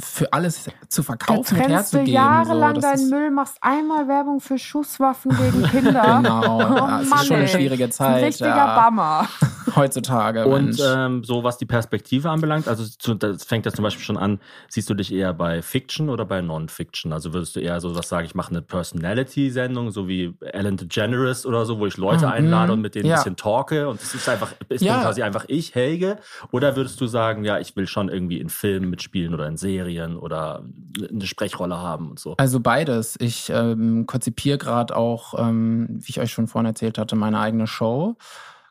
für 0.00 0.32
alles 0.32 0.64
zu 0.88 1.00
Da 1.02 1.06
verkaufen 1.06 1.38
und 1.38 1.44
trennst 1.46 1.92
du 1.92 1.98
herzugeben. 1.98 2.12
jahrelang 2.12 2.74
so, 2.76 2.80
das 2.80 2.90
deinen 3.00 3.10
Müll, 3.10 3.30
machst 3.32 3.56
einmal 3.60 4.06
Werbung 4.06 4.40
für 4.40 4.56
Schusswaffen 4.58 5.36
gegen 5.36 5.62
Kinder. 5.64 6.02
Genau, 6.18 6.60
Oh 6.60 7.00
es 7.02 7.08
Mann, 7.08 7.18
ist 7.20 7.26
schon 7.26 7.36
eine 7.36 7.48
schwierige 7.48 7.86
Das 7.88 7.94
ist 7.96 8.00
ein 8.00 8.14
Zeit. 8.14 8.24
richtiger 8.24 8.48
ja, 8.56 8.74
Bammer. 8.80 9.28
heutzutage. 9.76 10.46
Und 10.46 10.80
ähm, 10.84 11.24
so 11.24 11.42
was 11.42 11.58
die 11.58 11.66
Perspektive 11.66 12.30
anbelangt, 12.30 12.68
also 12.68 12.84
zu, 12.84 13.14
das 13.14 13.44
fängt 13.44 13.66
ja 13.66 13.72
zum 13.72 13.82
Beispiel 13.82 14.04
schon 14.04 14.16
an, 14.16 14.40
siehst 14.68 14.88
du 14.88 14.94
dich 14.94 15.12
eher 15.12 15.34
bei 15.34 15.62
Fiction 15.62 16.08
oder 16.10 16.24
bei 16.24 16.40
Non-Fiction? 16.42 17.12
Also 17.12 17.32
würdest 17.34 17.56
du 17.56 17.60
eher 17.60 17.80
so 17.80 17.94
was 17.96 18.08
sagen, 18.08 18.24
ich 18.24 18.34
mache 18.36 18.50
eine 18.50 18.62
Personality-Sendung, 18.62 19.90
so 19.90 20.06
wie 20.08 20.34
Ellen 20.40 20.76
DeGeneres 20.76 21.44
oder 21.44 21.66
so, 21.66 21.78
wo 21.80 21.86
ich 21.86 21.96
Leute 21.96 22.26
Mhm. 22.26 22.32
einlade 22.32 22.72
und 22.72 22.80
mit 22.80 22.94
denen 22.94 23.06
Ja. 23.06 23.14
ein 23.16 23.18
bisschen 23.18 23.36
talke 23.36 23.88
und 23.88 24.00
das 24.00 24.14
ist 24.14 24.28
einfach, 24.28 24.52
ist 24.68 24.82
Ja. 24.82 25.00
quasi 25.00 25.22
einfach 25.22 25.44
ich, 25.48 25.74
Helge? 25.74 26.18
Oder 26.52 26.76
würdest 26.76 27.00
du 27.00 27.06
sagen, 27.06 27.44
ja, 27.44 27.58
ich 27.58 27.74
will 27.76 27.86
schon 27.86 28.08
irgendwie 28.08 28.38
in 28.40 28.48
Filmen 28.48 28.90
mitspielen 28.90 29.34
oder 29.34 29.46
in 29.48 29.56
Serien 29.56 29.87
oder 29.96 30.64
eine 31.10 31.26
Sprechrolle 31.26 31.78
haben 31.78 32.10
und 32.10 32.18
so? 32.18 32.34
Also 32.36 32.60
beides. 32.60 33.16
Ich 33.20 33.50
ähm, 33.50 34.06
konzipiere 34.06 34.58
gerade 34.58 34.96
auch, 34.96 35.34
ähm, 35.38 35.86
wie 35.90 36.10
ich 36.10 36.20
euch 36.20 36.32
schon 36.32 36.48
vorhin 36.48 36.66
erzählt 36.66 36.98
hatte, 36.98 37.16
meine 37.16 37.40
eigene 37.40 37.66
Show. 37.66 38.16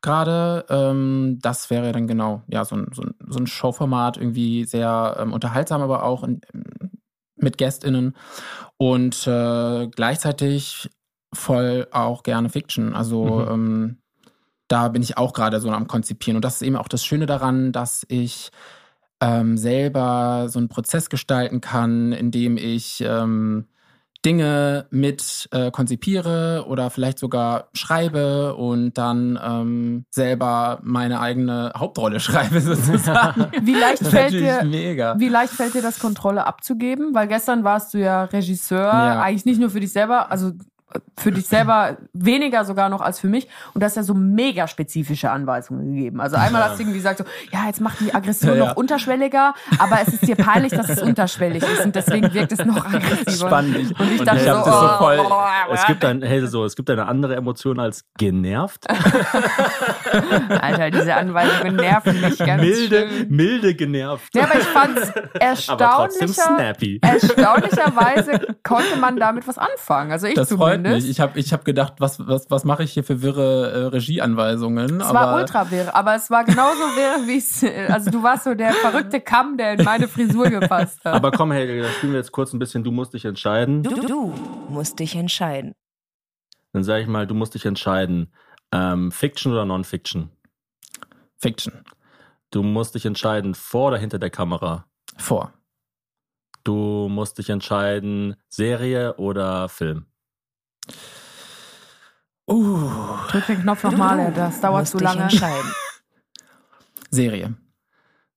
Gerade, 0.01 0.65
ähm, 0.70 1.39
das 1.41 1.70
wäre 1.70 1.91
dann 1.91 2.07
genau, 2.07 2.43
ja, 2.47 2.63
so 2.65 2.76
ein, 2.76 2.91
so 2.93 3.01
ein, 3.01 3.15
so 3.28 3.39
ein 3.39 3.47
Showformat, 3.47 4.18
irgendwie 4.18 4.63
sehr 4.65 5.18
ähm, 5.20 5.34
unterhaltsam, 5.34 5.82
aber 5.82 6.03
auch 6.03 6.24
in, 6.24 6.41
mit 7.36 7.57
GästInnen. 7.57 8.15
Und 8.78 9.26
äh, 9.28 9.88
gleichzeitig 9.88 10.89
voll 11.34 11.88
auch 11.91 12.24
gerne 12.24 12.49
Fiction. 12.49 12.93
Also 12.93 13.26
Mhm. 13.26 13.51
ähm, 13.51 13.97
da 14.68 14.89
bin 14.89 15.01
ich 15.01 15.18
auch 15.18 15.34
gerade 15.34 15.59
so 15.59 15.70
am 15.72 15.88
Konzipieren. 15.88 16.36
Und 16.38 16.45
das 16.45 16.55
ist 16.55 16.61
eben 16.61 16.76
auch 16.76 16.89
das 16.89 17.05
Schöne 17.05 17.26
daran, 17.26 17.72
dass 17.72 18.05
ich 18.09 18.51
ähm, 19.22 19.57
selber 19.57 20.47
so 20.49 20.59
einen 20.59 20.70
Prozess 20.70 21.09
gestalten 21.09 21.61
kann, 21.61 22.11
in 22.11 22.32
dem 22.32 22.57
ich 22.57 23.03
ähm, 23.05 23.65
Dinge 24.26 24.88
mit 24.89 25.47
äh, 25.51 25.72
konzipiere 25.72 26.65
oder 26.68 26.89
vielleicht 26.89 27.20
sogar 27.20 27.70
schreibe 27.74 28.55
und 28.55 28.97
dann 28.97 29.39
ähm, 29.41 30.05
selber 30.09 30.80
meine 30.84 31.20
eigene 31.22 31.72
Hauptrolle 31.78 32.20
schreibe 32.22 32.59
sozusagen. 32.59 33.45
Wie 33.61 33.76
leicht 33.76 34.05
fällt 34.05 34.34
dir, 34.34 34.63
mega. 34.65 35.18
Wie 35.20 35.30
leicht 35.30 35.53
fällt 35.53 35.76
dir 35.76 35.82
das, 35.82 35.99
Kontrolle 35.99 36.45
abzugeben? 36.45 37.13
Weil 37.13 37.28
gestern 37.28 37.63
warst 37.63 37.93
du 37.93 37.99
ja 37.99 38.26
Regisseur, 38.26 38.82
Ja. 38.82 39.22
eigentlich 39.22 39.45
nicht 39.45 39.59
nur 39.59 39.70
für 39.70 39.80
dich 39.80 39.93
selber, 39.93 40.30
also 40.32 40.51
für 41.17 41.31
dich 41.31 41.47
selber 41.47 41.97
weniger 42.13 42.63
sogar 42.63 42.88
noch 42.89 43.01
als 43.01 43.19
für 43.19 43.27
mich. 43.27 43.47
Und 43.73 43.81
du 43.81 43.85
hast 43.85 43.95
ja 43.97 44.03
so 44.03 44.13
mega 44.13 44.67
spezifische 44.67 45.29
Anweisungen 45.29 45.93
gegeben. 45.93 46.21
Also 46.21 46.38
einmal 46.38 46.63
hast 46.63 46.77
du 46.77 46.83
irgendwie 46.83 46.97
gesagt 46.99 47.17
so, 47.19 47.25
ja, 47.51 47.65
jetzt 47.67 47.81
mach 47.81 47.95
die 47.97 48.13
Aggression 48.15 48.51
Ja, 48.53 48.57
ja. 48.57 48.65
noch 48.67 48.75
unterschwelliger, 48.77 49.53
aber 49.79 49.99
es 50.01 50.13
ist 50.13 50.25
dir 50.27 50.35
peinlich, 50.38 50.71
dass 50.71 50.88
es 50.89 51.01
unterschwellig 51.01 51.61
ist 51.63 51.83
und 51.85 51.95
deswegen 51.95 52.33
wirkt 52.33 52.53
es 52.53 52.63
noch 52.63 52.85
aggressiver. 52.85 53.47
Spannend. 53.47 53.99
Und 53.99 54.11
ich 54.13 54.21
dachte 54.23 54.39
so, 54.39 54.45
das 54.45 54.65
so 54.65 54.71
oh, 54.71 54.97
voll- 54.97 55.19
oh, 55.29 55.73
Es 55.73 55.85
gibt, 55.88 56.05
ein, 56.05 56.21
hey, 56.21 56.45
so, 56.47 56.63
es 56.63 56.75
gibt 56.75 56.89
eine 56.89 57.05
andere 57.07 57.35
Emotion 57.35 57.79
als 57.79 58.05
genervt. 58.17 58.85
Alter, 60.61 60.91
diese 60.91 61.15
Anweisungen 61.15 61.75
nerven 61.75 62.21
mich 62.21 62.38
ganz 62.38 62.61
milde, 62.61 63.09
schön. 63.09 63.27
milde 63.29 63.75
genervt. 63.75 64.33
Ja, 64.35 64.43
aber 64.43 64.55
ich 64.59 64.65
fand's 64.65 65.11
aber 65.69 65.89
trotzdem 65.95 66.27
erstaunlicher. 66.29 66.55
snappy. 66.55 66.99
Erstaunlicherweise 67.01 68.55
konnte 68.63 68.97
man 68.99 69.17
damit 69.17 69.47
was 69.47 69.57
anfangen. 69.57 70.11
Also 70.11 70.27
ich 70.27 70.35
Das 70.35 70.57
freut 70.82 70.95
mich. 70.95 71.09
Ich 71.09 71.19
habe 71.19 71.39
ich 71.39 71.53
hab 71.53 71.65
gedacht, 71.65 71.95
was, 71.99 72.25
was, 72.25 72.49
was 72.49 72.63
mache 72.63 72.84
ich 72.84 72.93
hier 72.93 73.03
für 73.03 73.21
wirre 73.21 73.71
äh, 73.71 73.78
Regieanweisungen? 73.88 75.01
Es 75.01 75.13
war 75.13 75.36
ultra 75.36 75.69
wirr, 75.71 75.95
aber 75.95 76.15
es 76.15 76.30
war 76.30 76.43
genauso 76.43 76.80
wirr, 76.95 77.28
wie 77.28 77.38
es. 77.38 77.63
Also 77.91 78.11
du 78.11 78.23
warst 78.23 78.45
so 78.45 78.53
der 78.53 78.73
verrückte 78.73 79.21
Kamm, 79.21 79.57
der 79.57 79.73
in 79.73 79.84
meine 79.84 80.07
Frisur 80.07 80.49
gepasst 80.49 81.03
hat. 81.05 81.13
Aber 81.13 81.32
komm, 81.32 81.51
Helge, 81.51 81.82
da 81.82 81.89
spielen 81.89 82.13
wir 82.13 82.19
jetzt 82.19 82.32
kurz 82.32 82.53
ein 82.53 82.59
bisschen, 82.59 82.84
du 82.84 82.91
musst 82.91 83.13
dich 83.13 83.25
entscheiden. 83.25 83.84
Du, 83.84 83.95
du 84.07 84.34
musst 84.69 84.99
dich 84.99 85.15
entscheiden. 85.15 85.73
Dann 86.73 86.84
sage 86.84 87.01
ich 87.01 87.07
mal, 87.07 87.25
du 87.28 87.34
musst 87.34 87.55
dich 87.55 87.65
entscheiden. 87.65 88.32
Ähm, 88.71 89.11
Fiction 89.11 89.51
oder 89.53 89.65
Non-Fiction? 89.65 90.30
Fiction. 91.38 91.84
Du 92.51 92.63
musst 92.63 92.95
dich 92.95 93.05
entscheiden, 93.05 93.55
vor 93.55 93.89
oder 93.89 93.97
hinter 93.97 94.19
der 94.19 94.30
Kamera. 94.30 94.86
Vor. 95.17 95.53
Du 96.63 97.07
musst 97.09 97.38
dich 97.38 97.49
entscheiden, 97.49 98.36
Serie 98.49 99.15
oder 99.15 99.69
Film. 99.69 100.05
Uh, 102.50 102.89
Drück 103.30 103.45
den 103.48 103.62
Knopf 103.62 103.84
nochmal, 103.84 104.32
das 104.34 104.62
dauert 104.62 104.88
zu 104.88 104.98
lange. 105.00 105.24
entscheiden. 105.24 105.72
Serie. 107.12 107.56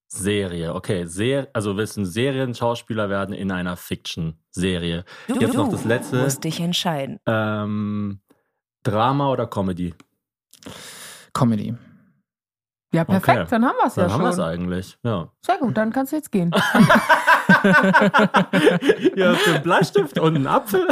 Serie, 0.08 0.74
okay. 0.74 1.06
Ser 1.06 1.48
also 1.52 1.76
willst 1.76 1.96
du 1.96 2.00
ein 2.00 2.06
Serienschauspieler 2.06 3.08
werden 3.08 3.32
in 3.32 3.52
einer 3.52 3.76
Fiction-Serie. 3.76 5.04
Du, 5.28 5.34
Jetzt 5.38 5.54
du 5.54 5.58
noch 5.58 5.70
das 5.70 5.84
letzte. 5.84 6.16
musst 6.16 6.42
dich 6.42 6.58
entscheiden. 6.58 7.20
Ähm, 7.26 8.20
Drama 8.82 9.30
oder 9.30 9.46
Comedy? 9.46 9.94
Comedy. 11.32 11.76
Ja, 12.92 13.04
perfekt, 13.04 13.38
Okay. 13.38 13.46
dann 13.50 13.64
haben 13.64 13.76
wir 13.80 13.86
es 13.86 13.94
ja 13.96 14.02
Dann 14.02 14.12
haben 14.12 14.22
wir 14.22 14.30
es 14.30 14.36
schon. 14.36 14.44
eigentlich. 14.44 14.98
Ja. 15.04 15.28
Sehr 15.46 15.58
gut, 15.58 15.76
dann 15.76 15.92
kannst 15.92 16.10
du 16.12 16.16
jetzt 16.16 16.32
gehen. 16.32 16.50
Hast 16.52 16.88
du 19.46 19.52
einen 19.54 19.62
Bleistift 19.62 20.18
und 20.18 20.36
einen 20.36 20.46
Apfel. 20.46 20.86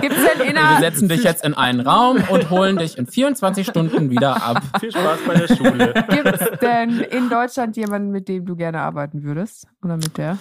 Gibt 0.00 0.16
es 0.16 0.24
denn 0.24 0.38
Wir 0.38 0.44
innerhalb, 0.50 0.80
setzen 0.80 1.08
dich 1.08 1.22
jetzt 1.22 1.44
in 1.44 1.54
einen 1.54 1.80
Raum 1.80 2.18
und 2.28 2.50
holen 2.50 2.76
dich 2.78 2.98
in 2.98 3.06
24 3.06 3.66
Stunden 3.66 4.10
wieder 4.10 4.42
ab. 4.42 4.62
Viel 4.80 4.90
Spaß 4.92 5.18
bei 5.26 5.34
der 5.34 5.48
Schule. 5.54 5.94
gibt's 6.08 6.44
denn 6.60 7.00
in 7.00 7.28
Deutschland 7.30 7.76
jemanden, 7.76 8.10
mit 8.10 8.28
dem 8.28 8.44
du 8.46 8.56
gerne 8.56 8.80
arbeiten 8.80 9.22
würdest? 9.22 9.66
Oder 9.84 9.96
mit 9.96 10.16
der? 10.18 10.38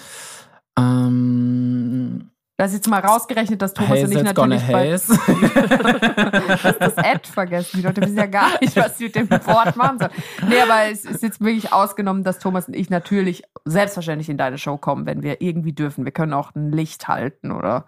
Ähm, 0.78 2.30
Das 2.58 2.72
ist 2.72 2.78
jetzt 2.78 2.90
mal 2.90 3.02
rausgerechnet, 3.02 3.62
dass 3.62 3.76
Thomas 3.76 4.02
und 4.02 4.12
ich 4.12 4.24
natürlich 4.24 4.64
bei 4.66 4.92
haze. 4.92 5.14
das 6.80 6.98
Ad 6.98 7.28
vergessen. 7.32 7.78
Die 7.78 7.84
Leute 7.84 8.02
wissen 8.02 8.18
ja 8.18 8.26
gar 8.26 8.60
nicht, 8.60 8.76
was 8.76 8.98
sie 8.98 9.06
mit 9.06 9.16
dem 9.16 9.30
Wort 9.30 9.76
machen 9.76 10.00
sollen. 10.00 10.12
Nee, 10.50 10.60
aber 10.62 10.92
es 10.92 11.06
ist 11.06 11.22
jetzt 11.22 11.40
wirklich 11.40 11.72
ausgenommen, 11.72 12.24
dass 12.24 12.40
Thomas 12.40 12.68
und 12.68 12.76
ich 12.76 12.90
natürlich 12.90 13.44
selbstverständlich 13.66 14.30
in 14.30 14.38
deine 14.38 14.58
Show 14.58 14.78
kommen, 14.78 15.06
wenn 15.06 15.22
wir 15.22 15.40
irgendwie 15.42 15.74
dürfen. 15.74 16.04
Wir 16.04 16.12
können 16.12 16.34
auch 16.34 16.56
ein 16.56 16.72
Licht 16.72 17.08
halten 17.08 17.52
oder 17.52 17.86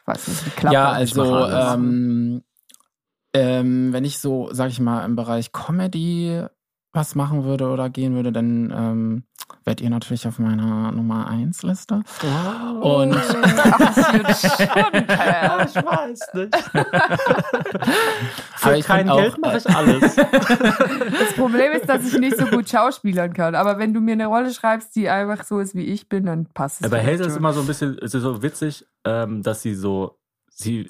ich 0.00 0.06
weiß 0.08 0.26
nicht, 0.26 0.46
die 0.46 0.50
Klappe. 0.50 0.74
Ja, 0.74 0.90
also 0.90 1.46
ähm, 1.46 2.42
ähm, 3.34 3.92
wenn 3.92 4.04
ich 4.04 4.18
so, 4.18 4.48
sag 4.50 4.70
ich 4.70 4.80
mal, 4.80 5.04
im 5.04 5.14
Bereich 5.14 5.52
Comedy 5.52 6.42
was 6.92 7.14
machen 7.14 7.44
würde 7.44 7.68
oder 7.68 7.88
gehen 7.88 8.16
würde, 8.16 8.32
dann 8.32 8.72
ähm, 8.76 9.24
wärt 9.64 9.80
ihr 9.80 9.90
natürlich 9.90 10.26
auf 10.26 10.38
meiner 10.38 10.92
Nummer 10.92 11.28
1 11.28 11.62
Liste. 11.62 12.02
Und 12.80 13.12
jetzt 13.14 14.42
schon, 14.42 15.06
Kerl. 15.06 15.66
Ich 15.66 15.76
weiß 15.76 16.20
nicht. 16.34 16.54
Aber 16.74 16.86
Für 18.56 18.76
ich 18.76 18.86
kein 18.86 19.08
auch, 19.08 19.18
Geld 19.18 19.38
mache 19.38 19.58
ich 19.58 19.68
alles. 19.68 20.16
Das 21.18 21.32
Problem 21.34 21.72
ist, 21.72 21.88
dass 21.88 22.04
ich 22.06 22.18
nicht 22.18 22.36
so 22.36 22.46
gut 22.46 22.68
schauspielern 22.68 23.32
kann. 23.32 23.54
Aber 23.54 23.78
wenn 23.78 23.92
du 23.92 24.00
mir 24.00 24.12
eine 24.12 24.26
Rolle 24.26 24.52
schreibst, 24.52 24.94
die 24.96 25.08
einfach 25.08 25.44
so 25.44 25.58
ist, 25.60 25.74
wie 25.74 25.84
ich 25.84 26.08
bin, 26.08 26.26
dann 26.26 26.46
passt 26.46 26.80
es. 26.80 26.86
Aber 26.86 27.00
vielleicht 27.00 27.20
Hazel 27.20 27.30
ist 27.30 27.36
immer 27.36 27.52
so 27.52 27.60
ein 27.60 27.66
bisschen, 27.66 27.98
es 27.98 28.14
ist 28.14 28.22
so 28.22 28.42
witzig, 28.42 28.86
ähm, 29.04 29.42
dass 29.42 29.62
sie 29.62 29.74
so, 29.74 30.18
sie, 30.50 30.88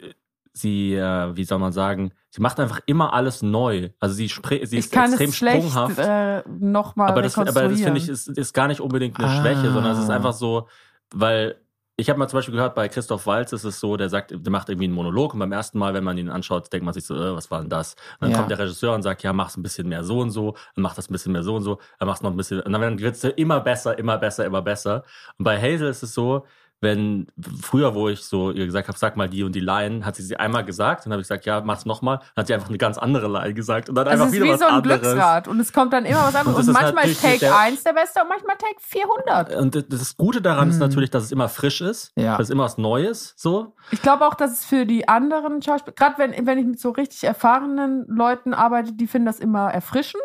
sie, 0.59 0.95
äh, 0.95 1.37
wie 1.37 1.45
soll 1.45 1.59
man 1.59 1.73
sagen, 1.73 2.13
sie 2.31 2.41
macht 2.43 2.59
einfach 2.61 2.81
immer 2.87 3.13
alles 3.13 3.43
neu. 3.43 3.91
Also 4.01 4.15
sie, 4.15 4.29
sie 4.29 4.79
ist 4.79 4.93
extrem 4.95 5.29
es 5.31 5.37
schlecht 5.37 5.69
sprunghaft. 5.69 5.99
äh, 5.99 6.43
nochmal 6.49 7.09
aber, 7.09 7.23
das, 7.23 7.37
aber 7.39 7.69
das 7.69 7.81
finde 7.81 7.99
ich 7.99 8.09
ist, 8.09 8.29
ist 8.29 8.53
gar 8.55 8.69
nicht 8.69 8.81
unbedingt 8.81 9.19
eine 9.19 9.29
Ah. 9.29 9.41
Schwäche, 9.41 9.71
sondern 9.73 9.93
es 9.93 9.99
ist 9.99 10.11
einfach 10.11 10.33
so, 10.35 10.69
weil 11.15 11.57
ich 12.01 12.09
habe 12.09 12.19
mal 12.21 12.29
zum 12.29 12.39
Beispiel 12.39 12.55
gehört, 12.55 12.77
bei 12.77 12.87
Christoph 12.89 13.27
Waltz 13.27 13.53
ist 13.53 13.65
es 13.65 13.81
so, 13.81 13.97
der 13.97 14.09
sagt, 14.09 14.31
der 14.31 14.53
macht 14.53 14.69
irgendwie 14.69 14.85
einen 14.85 14.95
Monolog 14.95 15.33
und 15.35 15.41
beim 15.41 15.51
ersten 15.51 15.81
Mal, 15.81 15.95
wenn 15.95 16.05
man 16.05 16.17
ihn 16.17 16.29
anschaut, 16.29 16.73
denkt 16.73 16.85
man 16.85 16.95
sich 16.95 17.05
so, 17.05 17.17
äh, 17.17 17.35
was 17.35 17.51
war 17.51 17.59
denn 17.61 17.71
das? 17.71 17.95
Und 17.95 18.21
dann 18.21 18.31
Ja. 18.31 18.37
kommt 18.37 18.51
der 18.53 18.59
Regisseur 18.61 18.95
und 18.95 19.03
sagt, 19.03 19.25
ja, 19.25 19.33
mach's 19.33 19.57
ein 19.57 19.65
bisschen 19.65 19.89
mehr 19.89 20.05
so 20.05 20.21
und 20.21 20.31
so, 20.31 20.55
dann 20.77 20.83
macht 20.83 20.97
das 20.97 21.11
ein 21.11 21.13
bisschen 21.13 21.33
mehr 21.33 21.43
so 21.43 21.57
und 21.57 21.63
so, 21.65 21.81
dann 21.99 22.07
mach's 22.07 22.23
noch 22.23 22.31
ein 22.31 22.37
bisschen, 22.37 22.61
und 22.61 22.71
dann 22.73 23.01
wird 23.01 23.17
es 23.17 23.25
immer 23.25 23.59
besser, 23.61 23.99
immer 23.99 24.17
besser, 24.17 24.45
immer 24.45 24.63
besser. 24.63 25.03
Und 25.39 25.45
bei 25.45 25.61
Hazel 25.61 25.89
ist 25.89 26.05
es 26.05 26.15
so, 26.15 26.47
wenn 26.81 27.27
früher, 27.63 27.95
wo 27.95 28.09
ich 28.09 28.23
so 28.25 28.53
ihr 28.53 28.65
gesagt 28.65 28.87
habe, 28.89 28.97
sag 28.97 29.17
mal 29.17 29.29
die 29.29 29.43
und 29.43 29.53
die 29.55 29.61
Line, 29.61 30.05
hat 30.07 30.15
sie 30.17 30.23
sie 30.23 30.37
einmal 30.37 30.65
gesagt, 30.65 31.05
dann 31.05 31.13
habe 31.13 31.21
ich 31.21 31.27
gesagt, 31.29 31.45
ja, 31.45 31.61
mach's 31.61 31.85
nochmal, 31.87 32.19
dann 32.19 32.43
hat 32.43 32.47
sie 32.47 32.55
einfach 32.55 32.69
eine 32.69 32.79
ganz 32.79 32.99
andere 32.99 33.27
Line 33.27 33.53
gesagt 33.55 33.89
und 33.89 33.97
dann 33.97 34.07
einfach 34.07 34.27
es 34.27 34.33
ist 34.33 34.37
wieder 34.37 34.47
wie 34.47 34.53
was 34.53 34.61
so 34.61 34.67
ein 34.67 34.75
anderes. 34.75 35.01
Glücksrad 35.01 35.49
und 35.49 35.59
es 35.61 35.73
kommt 35.73 35.93
dann 35.93 36.05
immer 36.05 36.21
was 36.21 36.35
anderes. 36.37 36.47
Und 36.47 36.69
Und, 36.69 36.77
ist 36.77 36.81
manchmal 36.83 37.09
ist 37.09 37.21
Take 37.23 37.39
der- 37.41 37.59
1 37.59 37.83
der 37.83 37.93
beste 37.95 38.23
und 38.23 38.29
manchmal 38.29 38.57
Take 38.57 38.77
400. 38.81 39.55
Und 39.57 39.93
das 39.93 40.17
Gute 40.17 40.41
daran 40.41 40.69
ist 40.69 40.75
Hm. 40.77 40.81
natürlich, 40.81 41.11
dass 41.11 41.25
es 41.25 41.33
immer 41.33 41.49
frisch 41.49 41.81
ist, 41.81 42.13
Ja. 42.17 42.37
dass 42.37 42.47
es 42.47 42.51
immer 42.51 42.65
was 42.65 42.79
Neues, 42.79 43.35
so. 43.37 43.75
Ich 43.91 44.01
glaube 44.01 44.25
auch, 44.27 44.35
dass 44.35 44.53
es 44.53 44.65
für 44.65 44.87
die 44.87 45.09
anderen 45.09 45.61
Schauspieler, 45.63 45.95
gerade 45.97 46.19
wenn, 46.19 46.47
wenn 46.47 46.59
ich 46.59 46.67
mit 46.67 46.81
so 46.81 46.91
richtig 46.91 47.25
erfahrenen 47.25 48.05
Leuten 48.09 48.55
arbeite, 48.55 48.93
die 48.93 49.07
finden 49.09 49.27
das 49.27 49.41
immer 49.41 49.73
erfrischend, 49.73 50.23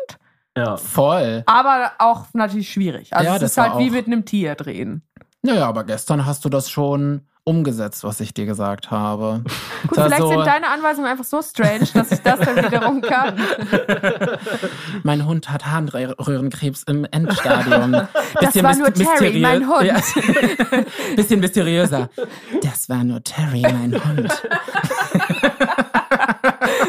Ja. 0.56 0.76
voll. 0.76 1.42
aber 1.46 1.92
auch 1.98 2.26
natürlich 2.32 2.70
schwierig. 2.70 3.12
Also 3.12 3.26
Ja, 3.26 3.34
es 3.34 3.40
das 3.40 3.50
ist 3.52 3.58
halt 3.58 3.78
wie 3.78 3.90
mit 3.90 4.06
einem 4.06 4.24
Tier 4.24 4.54
drehen. 4.54 5.02
Naja, 5.46 5.66
aber 5.68 5.84
gestern 5.84 6.24
hast 6.24 6.44
du 6.46 6.48
das 6.48 6.70
schon 6.70 7.20
umgesetzt, 7.46 8.02
was 8.04 8.20
ich 8.20 8.32
dir 8.32 8.46
gesagt 8.46 8.90
habe. 8.90 9.42
Gut, 9.82 9.90
vielleicht 9.92 10.16
so- 10.16 10.28
sind 10.30 10.46
deine 10.46 10.68
Anweisungen 10.70 11.06
einfach 11.06 11.24
so 11.26 11.42
strange, 11.42 11.86
dass 11.92 12.10
ich 12.10 12.20
das 12.20 12.40
dann 12.40 12.56
wiederum 12.56 13.02
kann. 13.02 13.38
Mein 15.02 15.26
Hund 15.26 15.50
hat 15.50 15.66
Harnröhrenkrebs 15.66 16.84
im 16.84 17.04
Endstadium. 17.10 18.08
Das 18.40 18.62
war 18.62 18.74
nur 18.74 18.92
Terry, 18.92 19.38
mein 19.40 19.68
Hund. 19.68 19.84
Ja. 19.84 19.96
Bisschen 21.14 21.38
mysteriöser. 21.40 22.08
Das 22.62 22.88
war 22.88 23.04
nur 23.04 23.22
Terry, 23.22 23.62
mein 23.62 23.94
Hund. 24.04 24.42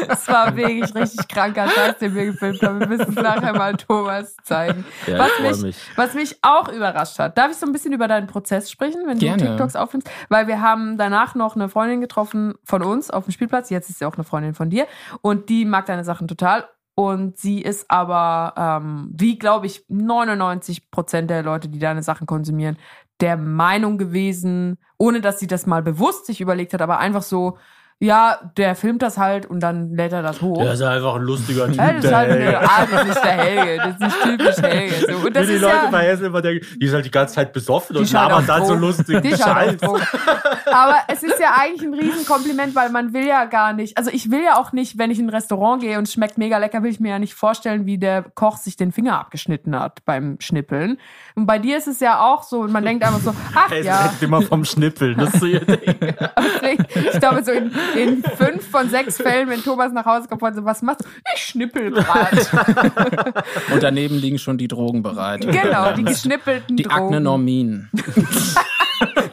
Das 0.08 0.28
war 0.28 0.56
wirklich 0.56 0.94
richtig 0.94 1.28
kranker 1.28 1.68
Scheiß, 1.68 1.98
den 1.98 2.14
wir 2.14 2.26
gefilmt 2.26 2.62
haben. 2.62 2.80
Wir 2.80 2.88
müssen 2.88 3.10
es 3.10 3.14
nachher 3.14 3.52
mal 3.52 3.74
Thomas 3.76 4.36
zeigen. 4.42 4.84
Ja, 5.06 5.18
was, 5.18 5.40
mich, 5.40 5.62
mich. 5.62 5.76
was 5.96 6.14
mich 6.14 6.38
auch 6.42 6.68
überrascht 6.68 7.18
hat. 7.18 7.36
Darf 7.36 7.50
ich 7.50 7.56
so 7.56 7.66
ein 7.66 7.72
bisschen 7.72 7.92
über 7.92 8.08
deinen 8.08 8.26
Prozess 8.26 8.70
sprechen, 8.70 9.02
wenn 9.06 9.18
Gerne. 9.18 9.42
du 9.42 9.48
TikToks 9.48 9.76
aufnimmst? 9.76 10.10
Weil 10.28 10.46
wir 10.46 10.60
haben 10.60 10.96
danach 10.98 11.34
noch 11.34 11.56
eine 11.56 11.68
Freundin 11.68 12.00
getroffen 12.00 12.54
von 12.64 12.82
uns 12.82 13.10
auf 13.10 13.24
dem 13.24 13.32
Spielplatz. 13.32 13.70
Jetzt 13.70 13.90
ist 13.90 13.98
sie 13.98 14.04
auch 14.04 14.14
eine 14.14 14.24
Freundin 14.24 14.54
von 14.54 14.70
dir. 14.70 14.86
Und 15.22 15.48
die 15.48 15.64
mag 15.64 15.86
deine 15.86 16.04
Sachen 16.04 16.28
total. 16.28 16.68
Und 16.94 17.36
sie 17.36 17.60
ist 17.60 17.90
aber, 17.90 18.54
ähm, 18.56 19.10
wie 19.12 19.38
glaube 19.38 19.66
ich, 19.66 19.84
99 19.88 20.90
Prozent 20.90 21.28
der 21.28 21.42
Leute, 21.42 21.68
die 21.68 21.78
deine 21.78 22.02
Sachen 22.02 22.26
konsumieren, 22.26 22.78
der 23.20 23.36
Meinung 23.36 23.98
gewesen, 23.98 24.78
ohne 24.96 25.20
dass 25.20 25.38
sie 25.38 25.46
das 25.46 25.66
mal 25.66 25.82
bewusst 25.82 26.26
sich 26.26 26.40
überlegt 26.40 26.72
hat, 26.72 26.80
aber 26.80 26.98
einfach 26.98 27.22
so, 27.22 27.58
ja, 27.98 28.38
der 28.58 28.76
filmt 28.76 29.00
das 29.00 29.16
halt 29.16 29.46
und 29.46 29.60
dann 29.60 29.94
lädt 29.94 30.12
er 30.12 30.22
das 30.22 30.42
hoch. 30.42 30.62
Der 30.62 30.74
ist 30.74 30.82
einfach 30.82 31.14
ein 31.14 31.22
lustiger 31.22 31.66
Typ. 31.66 31.76
Ja, 31.76 31.92
das 31.94 32.04
ist 32.04 32.14
halt 32.14 32.30
Helge. 32.30 32.58
eine, 32.58 32.68
ah, 32.68 32.86
das 32.90 33.08
ist 33.08 33.24
der 33.24 33.32
Helge. 33.32 33.76
Das 33.78 33.88
ist 33.88 34.00
nicht 34.00 34.22
typisch 34.22 34.56
Helge. 34.62 34.94
So. 35.12 35.26
Und 35.26 35.36
das 35.36 35.42
Wie 35.44 35.50
die 35.50 35.54
ist 35.54 35.62
Leute 35.62 35.76
ja, 35.76 35.90
bei 35.90 36.02
Hessen 36.04 36.24
immer 36.26 36.42
denken, 36.42 36.66
die 36.80 36.86
ist 36.86 36.92
halt 36.92 37.04
die 37.06 37.10
ganze 37.10 37.34
Zeit 37.34 37.52
besoffen 37.52 37.96
und 37.96 38.14
auf 38.14 38.46
dann 38.46 38.66
so 38.66 38.74
lustig 38.74 39.22
Die 39.22 39.36
Scheiß. 39.36 39.76
Aber 39.82 40.96
es 41.08 41.22
ist 41.22 41.40
ja 41.40 41.54
eigentlich 41.58 41.88
ein 41.88 41.94
Riesenkompliment, 41.94 42.74
weil 42.74 42.90
man 42.90 43.12
will 43.14 43.26
ja 43.26 43.44
gar 43.46 43.72
nicht, 43.72 43.96
also 43.96 44.10
ich 44.12 44.30
will 44.30 44.42
ja 44.42 44.58
auch 44.58 44.72
nicht, 44.72 44.98
wenn 44.98 45.10
ich 45.10 45.18
in 45.18 45.26
ein 45.26 45.30
Restaurant 45.30 45.80
gehe 45.80 45.96
und 45.96 46.04
es 46.04 46.12
schmeckt 46.12 46.36
mega 46.38 46.58
lecker, 46.58 46.82
will 46.82 46.90
ich 46.90 47.00
mir 47.00 47.10
ja 47.10 47.18
nicht 47.18 47.34
vorstellen, 47.34 47.86
wie 47.86 47.98
der 47.98 48.24
Koch 48.34 48.58
sich 48.58 48.76
den 48.76 48.92
Finger 48.92 49.18
abgeschnitten 49.18 49.78
hat 49.78 50.04
beim 50.04 50.36
Schnippeln. 50.40 50.98
Und 51.34 51.46
bei 51.46 51.58
dir 51.58 51.78
ist 51.78 51.88
es 51.88 52.00
ja 52.00 52.20
auch 52.20 52.42
so, 52.42 52.60
und 52.60 52.72
man 52.72 52.84
denkt 52.84 53.04
einfach 53.04 53.20
so, 53.20 53.34
ach 53.54 53.70
Hey, 53.70 53.82
ja, 53.84 54.12
immer 54.20 54.42
vom 54.42 54.64
Schnippeln. 54.64 55.16
Das 55.16 55.34
ist 55.34 55.40
so 55.40 55.46
ihr 55.46 55.60
Ding. 55.64 56.84
Ich 56.92 57.20
glaube, 57.20 57.42
so 57.44 57.52
in, 57.52 57.70
in 57.94 58.22
fünf 58.22 58.68
von 58.70 58.88
sechs 58.90 59.16
Fällen, 59.18 59.48
wenn 59.48 59.62
Thomas 59.62 59.92
nach 59.92 60.04
Hause 60.06 60.28
kommt 60.28 60.42
so, 60.54 60.64
was 60.64 60.82
machst 60.82 61.02
du? 61.04 61.08
Ich 61.34 61.42
schnippel 61.44 61.90
gerade. 61.90 62.36
Und 63.72 63.82
daneben 63.82 64.16
liegen 64.16 64.38
schon 64.38 64.58
die 64.58 64.68
Drogen 64.68 65.02
bereit. 65.02 65.40
genau, 65.50 65.92
die 65.92 66.04
geschnippelten 66.04 66.76
Die 66.76 66.82
Drogen. 66.84 67.04
Agnenormin. 67.06 67.88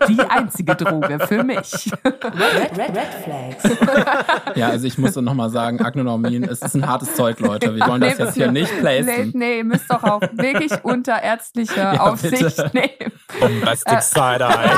Die 0.09 0.19
einzige 0.19 0.75
Droge 0.75 1.17
für 1.25 1.41
mich. 1.45 1.89
Red, 2.03 2.77
red, 2.77 2.89
red 2.89 3.13
flags. 3.23 3.77
Ja, 4.55 4.67
also 4.67 4.85
ich 4.85 4.97
muss 4.97 5.15
nochmal 5.15 5.49
sagen, 5.49 5.79
Agnenormin, 5.81 6.43
es 6.43 6.61
ist 6.61 6.75
ein 6.75 6.85
hartes 6.85 7.15
Zeug, 7.15 7.39
Leute. 7.39 7.73
Wir 7.73 7.87
wollen 7.87 8.01
das 8.01 8.17
jetzt 8.17 8.33
hier 8.33 8.51
nicht 8.51 8.69
Nee, 8.75 8.79
placen. 8.81 9.31
nee, 9.35 9.59
ihr 9.59 9.63
müsst 9.63 9.89
doch 9.89 10.03
auch 10.03 10.19
wirklich 10.33 10.71
unter 10.83 11.21
ärztlicher 11.21 11.93
Ja, 11.93 11.99
Aufsicht 12.01 12.43
bitte. 12.57 12.71
nehmen. 12.73 13.13
Bombastic 13.39 14.01
Side-Eye. 14.01 14.69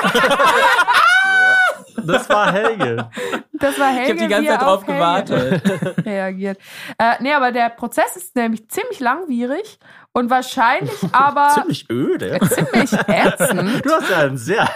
Das 2.05 2.29
war 2.29 2.51
Helge. 2.51 3.09
Das 3.53 3.79
war 3.79 3.87
Helge, 3.87 4.03
Ich 4.03 4.09
habe 4.11 4.19
die 4.21 4.27
ganze 4.27 4.49
Zeit 4.51 4.61
drauf 4.61 4.85
gewartet. 4.85 5.61
reagiert. 6.05 6.57
Äh, 6.97 7.13
nee, 7.21 7.33
aber 7.33 7.51
der 7.51 7.69
Prozess 7.69 8.15
ist 8.15 8.35
nämlich 8.35 8.67
ziemlich 8.69 8.99
langwierig 8.99 9.79
und 10.11 10.29
wahrscheinlich 10.29 10.91
aber 11.11 11.49
Ziemlich 11.55 11.89
öde. 11.89 12.39
ziemlich 12.49 12.93
ätzend. 13.07 13.85
Du 13.85 13.91
hast 13.91 14.09
ja 14.09 14.17
einen 14.19 14.37
sehr 14.37 14.67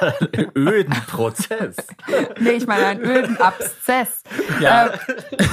öden 0.55 0.95
Prozess. 1.07 1.75
Nee, 2.39 2.51
ich 2.51 2.67
meine 2.67 2.85
einen 2.85 3.01
öden 3.01 3.39
Abszess. 3.39 4.23
Ja. 4.59 4.87
Äh, 4.87 4.97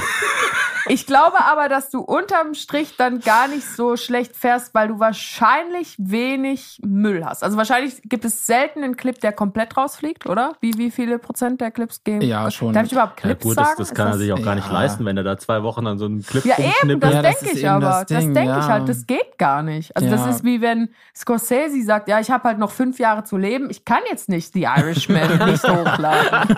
ich 0.89 1.05
glaube 1.05 1.37
aber, 1.51 1.69
dass 1.69 1.89
du 1.89 1.99
unterm 1.99 2.53
Strich 2.53 2.95
dann 2.97 3.19
gar 3.19 3.47
nicht 3.47 3.65
so 3.67 3.95
schlecht 3.97 4.35
fährst, 4.35 4.73
weil 4.73 4.87
du 4.89 4.99
wahrscheinlich 4.99 5.95
wenig 5.97 6.79
Müll 6.85 7.23
hast. 7.25 7.43
Also 7.43 7.57
wahrscheinlich 7.57 8.01
gibt 8.03 8.25
es 8.25 8.45
selten 8.45 8.83
einen 8.83 8.97
Clip, 8.97 9.19
der 9.19 9.31
komplett 9.31 9.77
rausfliegt, 9.77 10.25
oder? 10.27 10.53
Wie, 10.61 10.77
wie 10.77 10.91
viele 10.91 11.19
Prozent 11.19 11.61
der 11.61 11.71
Clips 11.71 12.03
gehen? 12.03 12.21
Ja, 12.21 12.49
schon. 12.51 12.73
Darf 12.73 12.85
ich 12.85 12.91
überhaupt 12.91 13.19
Ja, 13.19 13.27
Clips 13.29 13.43
gut, 13.43 13.57
das, 13.57 13.65
sagen? 13.67 13.75
das 13.79 13.89
Ist 13.89 13.95
kann 13.95 14.07
er 14.07 14.17
sich 14.17 14.31
auch 14.33 14.41
gar 14.41 14.55
nicht 14.55 14.67
Ja. 14.67 14.73
leisten, 14.73 15.05
wenn 15.05 15.17
er 15.17 15.23
da 15.23 15.37
zwei 15.37 15.63
Wochen 15.63 15.85
an 15.87 15.97
so 15.97 16.05
einem 16.05 16.23
Clip 16.23 16.45
Ja, 16.45 16.55
eben, 16.57 16.99
das 16.99 17.13
Ja, 17.13 17.21
das 17.21 17.39
denke 17.39 17.53
ich 17.57 17.63
eben 17.63 17.69
aber. 17.69 17.85
das 17.89 18.05
Das, 18.07 18.23
denke 18.23 18.39
ich 18.41 18.45
ja. 18.47 18.67
halt. 18.67 18.89
Das 18.89 19.05
geht 19.07 19.37
gar 19.37 19.63
nicht. 19.63 19.95
Also, 19.95 20.09
das 20.09 20.21
Ja. 20.21 20.29
ist 20.31 20.43
wie 20.43 20.61
wenn 20.61 20.89
Scorsese 21.15 21.83
sagt: 21.83 22.07
Ja, 22.09 22.19
ich 22.19 22.31
habe 22.31 22.43
halt 22.45 22.57
noch 22.59 22.71
fünf 22.71 22.99
Jahre 22.99 23.23
zu 23.23 23.37
leben. 23.37 23.69
Ich 23.69 23.85
kann 23.85 23.99
jetzt 24.09 24.29
nicht 24.29 24.53
The 24.53 24.63
Irishman 24.63 25.37
nicht 25.49 25.63
hochladen. 25.67 26.55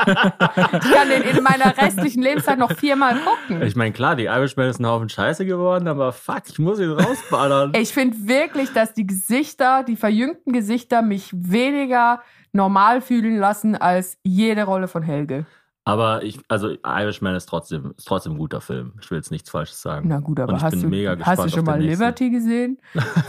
Ich 0.84 0.92
kann 0.94 1.10
den 1.10 1.22
in 1.24 1.44
meiner 1.44 1.76
restlichen 1.78 2.22
Lebenszeit 2.22 2.58
noch 2.60 2.72
viermal 2.74 3.16
gucken. 3.20 3.62
Ich 3.62 3.76
meine, 3.76 3.92
klar, 3.92 4.16
die 4.20 4.26
Irishman 4.26 4.70
ist 4.70 4.80
ein 4.80 4.86
Haufen 4.86 5.10
Scheiße 5.10 5.46
geworden, 5.46 5.88
aber 5.88 6.12
fuck, 6.12 6.44
ich 6.48 6.60
muss 6.60 6.80
ihn 6.80 6.92
rausballern. 6.92 7.74
Ich 7.80 7.94
finde 7.94 8.28
wirklich, 8.28 8.72
dass 8.74 8.94
die 8.94 9.08
Gesichter, 9.08 9.84
die 9.84 9.96
verjüngten 9.96 10.54
Gesichter, 10.54 11.02
mich 11.02 11.32
weniger 11.34 12.22
normal 12.52 13.02
fühlen 13.02 13.38
lassen 13.38 13.76
als 13.76 14.18
jede 14.24 14.64
Rolle 14.64 14.88
von 14.88 15.02
Helge. 15.02 15.46
Aber 15.86 16.24
ich, 16.24 16.40
also 16.50 16.76
Irishman 16.86 17.36
ist 17.36 17.48
trotzdem, 17.48 17.94
ist 17.98 18.08
trotzdem 18.08 18.34
ein 18.34 18.38
guter 18.38 18.62
Film. 18.62 18.94
Ich 19.02 19.10
will 19.10 19.18
jetzt 19.18 19.32
nichts 19.32 19.50
Falsches 19.50 19.82
sagen. 19.82 20.08
Na 20.08 20.20
gut, 20.20 20.40
aber 20.40 20.62
hast 20.62 20.72
bin 20.72 20.82
du, 20.82 20.88
mega 20.88 21.12
hast 21.12 21.20
gespannt 21.20 21.52
du 21.52 21.56
schon 21.56 21.66
mal. 21.66 21.82
Liberty 21.82 22.30
gesehen 22.30 22.80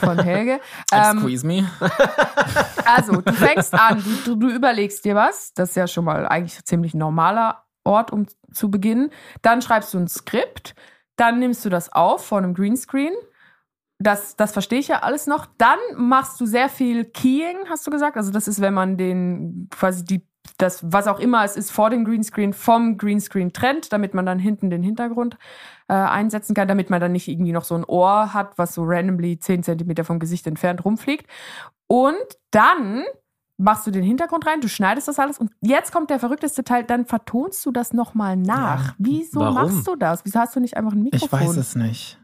von 0.00 0.18
Helge? 0.18 0.60
ähm, 0.92 1.18
Excuse 1.18 1.46
me. 1.46 1.70
also, 2.84 3.20
du 3.20 3.32
fängst 3.32 3.72
an, 3.72 4.02
du, 4.24 4.34
du, 4.34 4.48
du 4.48 4.54
überlegst 4.54 5.04
dir 5.04 5.14
was. 5.14 5.54
Das 5.54 5.70
ist 5.70 5.76
ja 5.76 5.86
schon 5.86 6.04
mal 6.04 6.26
eigentlich 6.26 6.62
ziemlich 6.64 6.92
normaler 6.92 7.62
Ort, 7.84 8.12
um 8.12 8.26
zu 8.52 8.70
beginnen. 8.70 9.10
Dann 9.42 9.62
schreibst 9.62 9.94
du 9.94 9.98
ein 9.98 10.08
Skript. 10.08 10.74
Dann 11.16 11.38
nimmst 11.38 11.64
du 11.64 11.68
das 11.68 11.92
auf 11.92 12.24
vor 12.26 12.38
einem 12.38 12.54
Greenscreen. 12.54 13.12
Das, 13.98 14.36
das 14.36 14.52
verstehe 14.52 14.78
ich 14.78 14.88
ja 14.88 15.00
alles 15.00 15.26
noch. 15.26 15.46
Dann 15.58 15.78
machst 15.96 16.40
du 16.40 16.46
sehr 16.46 16.68
viel 16.68 17.04
Keying, 17.04 17.68
hast 17.68 17.86
du 17.86 17.90
gesagt. 17.90 18.16
Also 18.16 18.30
das 18.30 18.48
ist, 18.48 18.60
wenn 18.60 18.74
man 18.74 18.96
den 18.96 19.68
quasi 19.70 20.04
die 20.04 20.26
das, 20.58 20.80
was 20.92 21.06
auch 21.06 21.20
immer 21.20 21.44
es 21.44 21.56
ist, 21.56 21.70
vor 21.70 21.90
dem 21.90 22.04
Greenscreen 22.04 22.52
vom 22.52 22.98
Greenscreen 22.98 23.52
trennt, 23.52 23.92
damit 23.92 24.14
man 24.14 24.26
dann 24.26 24.38
hinten 24.38 24.70
den 24.70 24.82
Hintergrund 24.82 25.38
äh, 25.88 25.94
einsetzen 25.94 26.54
kann, 26.54 26.68
damit 26.68 26.90
man 26.90 27.00
dann 27.00 27.12
nicht 27.12 27.28
irgendwie 27.28 27.52
noch 27.52 27.64
so 27.64 27.74
ein 27.74 27.84
Ohr 27.84 28.32
hat, 28.32 28.58
was 28.58 28.74
so 28.74 28.82
randomly 28.84 29.38
10 29.38 29.62
Zentimeter 29.62 30.04
vom 30.04 30.18
Gesicht 30.18 30.46
entfernt 30.46 30.84
rumfliegt. 30.84 31.26
Und 31.86 32.16
dann 32.50 33.04
machst 33.60 33.86
du 33.86 33.90
den 33.90 34.02
Hintergrund 34.02 34.46
rein, 34.46 34.60
du 34.60 34.68
schneidest 34.68 35.06
das 35.08 35.18
alles 35.18 35.38
und 35.38 35.50
jetzt 35.60 35.92
kommt 35.92 36.10
der 36.10 36.18
verrückteste 36.18 36.64
Teil, 36.64 36.84
dann 36.84 37.04
vertonst 37.06 37.64
du 37.66 37.70
das 37.70 37.92
nochmal 37.92 38.36
nach. 38.36 38.86
Ja. 38.88 38.94
Wieso 38.98 39.40
Warum? 39.40 39.54
machst 39.54 39.86
du 39.86 39.96
das? 39.96 40.24
Wieso 40.24 40.38
hast 40.40 40.56
du 40.56 40.60
nicht 40.60 40.76
einfach 40.76 40.92
ein 40.92 41.06
Ich 41.06 41.12
Mikrofon? 41.22 41.40
weiß 41.40 41.56
es 41.56 41.74
nicht. 41.76 42.16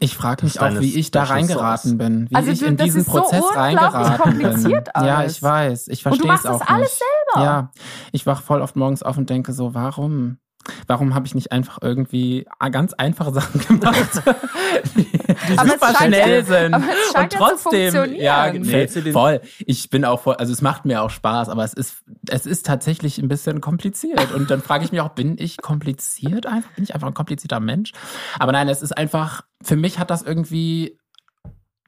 Ich 0.00 0.16
frage 0.16 0.44
mich 0.44 0.60
auch, 0.60 0.80
wie 0.80 0.96
ich 0.98 1.12
da 1.12 1.22
reingeraten 1.22 1.96
bin. 1.96 2.28
Wie 2.28 2.34
Also 2.34 2.50
ich 2.50 2.58
du- 2.58 2.66
in 2.66 2.76
das 2.76 2.84
diesen 2.84 3.00
ist 3.02 3.06
so 3.06 3.12
Prozess 3.20 3.42
unglaublich 3.44 3.62
reingeraten 3.80 4.38
bin. 4.38 4.42
kompliziert 4.50 4.88
Ja, 4.96 5.24
ich 5.24 5.40
weiß. 5.40 5.86
Ich 5.88 6.04
Und 6.04 6.14
du 6.20 6.26
verstehe 6.26 6.32
machst 6.32 6.44
es 6.46 6.50
auch 6.50 6.58
das 6.58 6.68
alles 6.68 6.90
nicht. 6.90 7.02
selber. 7.34 7.44
Ja, 7.46 7.70
ich 8.10 8.26
wach 8.26 8.42
voll 8.42 8.60
oft 8.60 8.74
morgens 8.74 9.04
auf 9.04 9.16
und 9.18 9.30
denke 9.30 9.52
so, 9.52 9.72
warum? 9.72 10.38
Warum 10.86 11.14
habe 11.14 11.26
ich 11.26 11.34
nicht 11.34 11.52
einfach 11.52 11.78
irgendwie 11.82 12.46
ganz 12.70 12.92
einfache 12.94 13.32
Sachen 13.32 13.60
gemacht, 13.60 14.22
die, 14.96 15.04
die 15.04 15.68
super 15.70 15.94
schnell 15.96 16.38
ja- 16.40 16.44
sind 16.44 16.74
und 16.74 16.84
ja 17.14 17.28
zu 17.28 17.36
trotzdem, 17.36 18.14
ja, 18.14 18.50
du 18.50 18.60
nee, 18.60 18.86
voll. 19.12 19.40
Ich 19.66 19.90
bin 19.90 20.04
auch 20.04 20.20
voll, 20.20 20.36
also 20.36 20.52
es 20.52 20.62
macht 20.62 20.84
mir 20.84 21.02
auch 21.02 21.10
Spaß, 21.10 21.48
aber 21.48 21.64
es 21.64 21.74
ist, 21.74 22.02
es 22.28 22.46
ist 22.46 22.66
tatsächlich 22.66 23.18
ein 23.18 23.28
bisschen 23.28 23.60
kompliziert 23.60 24.32
und 24.32 24.50
dann 24.50 24.62
frage 24.62 24.84
ich 24.84 24.92
mich 24.92 25.00
auch, 25.00 25.10
bin 25.10 25.36
ich 25.38 25.58
kompliziert 25.58 26.46
einfach? 26.46 26.70
Bin 26.72 26.84
ich 26.84 26.94
einfach 26.94 27.08
ein 27.08 27.14
komplizierter 27.14 27.60
Mensch? 27.60 27.92
Aber 28.38 28.52
nein, 28.52 28.68
es 28.68 28.82
ist 28.82 28.96
einfach, 28.96 29.42
für 29.62 29.76
mich 29.76 29.98
hat 29.98 30.10
das 30.10 30.22
irgendwie 30.22 30.98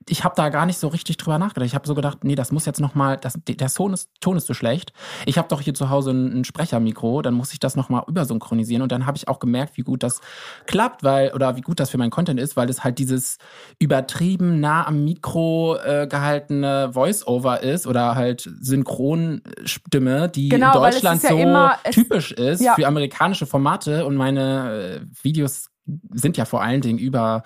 ich 0.09 0.25
habe 0.25 0.35
da 0.37 0.49
gar 0.51 0.67
nicht 0.67 0.79
so 0.79 0.89
richtig 0.89 1.17
drüber 1.17 1.39
nachgedacht. 1.39 1.67
Ich 1.67 1.75
habe 1.75 1.87
so 1.87 1.95
gedacht, 1.95 2.25
nee, 2.25 2.35
das 2.35 2.53
muss 2.53 2.67
jetzt 2.67 2.81
noch 2.81 2.95
mal, 2.95 3.17
das, 3.17 3.39
der 3.47 3.69
Ton 3.69 3.93
ist, 3.93 4.11
Ton 4.21 4.37
ist 4.37 4.47
zu 4.47 4.55
schlecht. 4.55 4.93
Ich 5.27 5.39
habe 5.39 5.49
doch 5.49 5.61
hier 5.61 5.75
zu 5.75 5.91
Hause 5.91 6.11
ein, 6.13 6.41
ein 6.41 6.45
Sprechermikro, 6.45 7.23
dann 7.23 7.35
muss 7.35 7.53
ich 7.53 7.61
das 7.61 7.77
noch 7.77 7.89
mal 7.89 8.03
übersynchronisieren 8.07 8.83
und 8.83 8.93
dann 8.93 9.07
habe 9.07 9.17
ich 9.17 9.29
auch 9.29 9.39
gemerkt, 9.39 9.77
wie 9.77 9.83
gut 9.83 10.03
das 10.03 10.21
klappt, 10.67 11.03
weil 11.05 11.33
oder 11.33 11.57
wie 11.57 11.61
gut 11.63 11.81
das 11.81 11.91
für 11.91 11.99
meinen 11.99 12.11
Content 12.11 12.39
ist, 12.41 12.57
weil 12.57 12.69
es 12.69 12.85
halt 12.85 12.99
dieses 12.99 13.39
übertrieben 13.79 14.61
nah 14.61 14.87
am 14.87 15.05
Mikro 15.05 15.77
äh, 15.77 16.07
gehaltene 16.07 16.91
Voice-Over 16.93 17.63
ist 17.63 17.87
oder 17.87 18.15
halt 18.15 18.49
Synchronstimme, 18.61 20.29
die 20.29 20.49
Genau, 20.49 20.75
in 20.75 20.83
Deutschland 20.93 21.23
ja 21.23 21.29
so 21.31 21.37
immer- 21.39 21.79
es- 21.85 21.95
typisch 21.95 22.33
ist 22.33 22.61
Ja. 22.63 22.75
für 22.75 22.87
amerikanische 22.87 23.47
Formate 23.47 24.05
und 24.07 24.17
meine 24.17 25.01
äh, 25.03 25.07
Videos 25.23 25.69
sind 26.13 26.37
ja 26.37 26.45
vor 26.45 26.63
allen 26.63 26.81
Dingen 26.81 26.99
über 26.99 27.43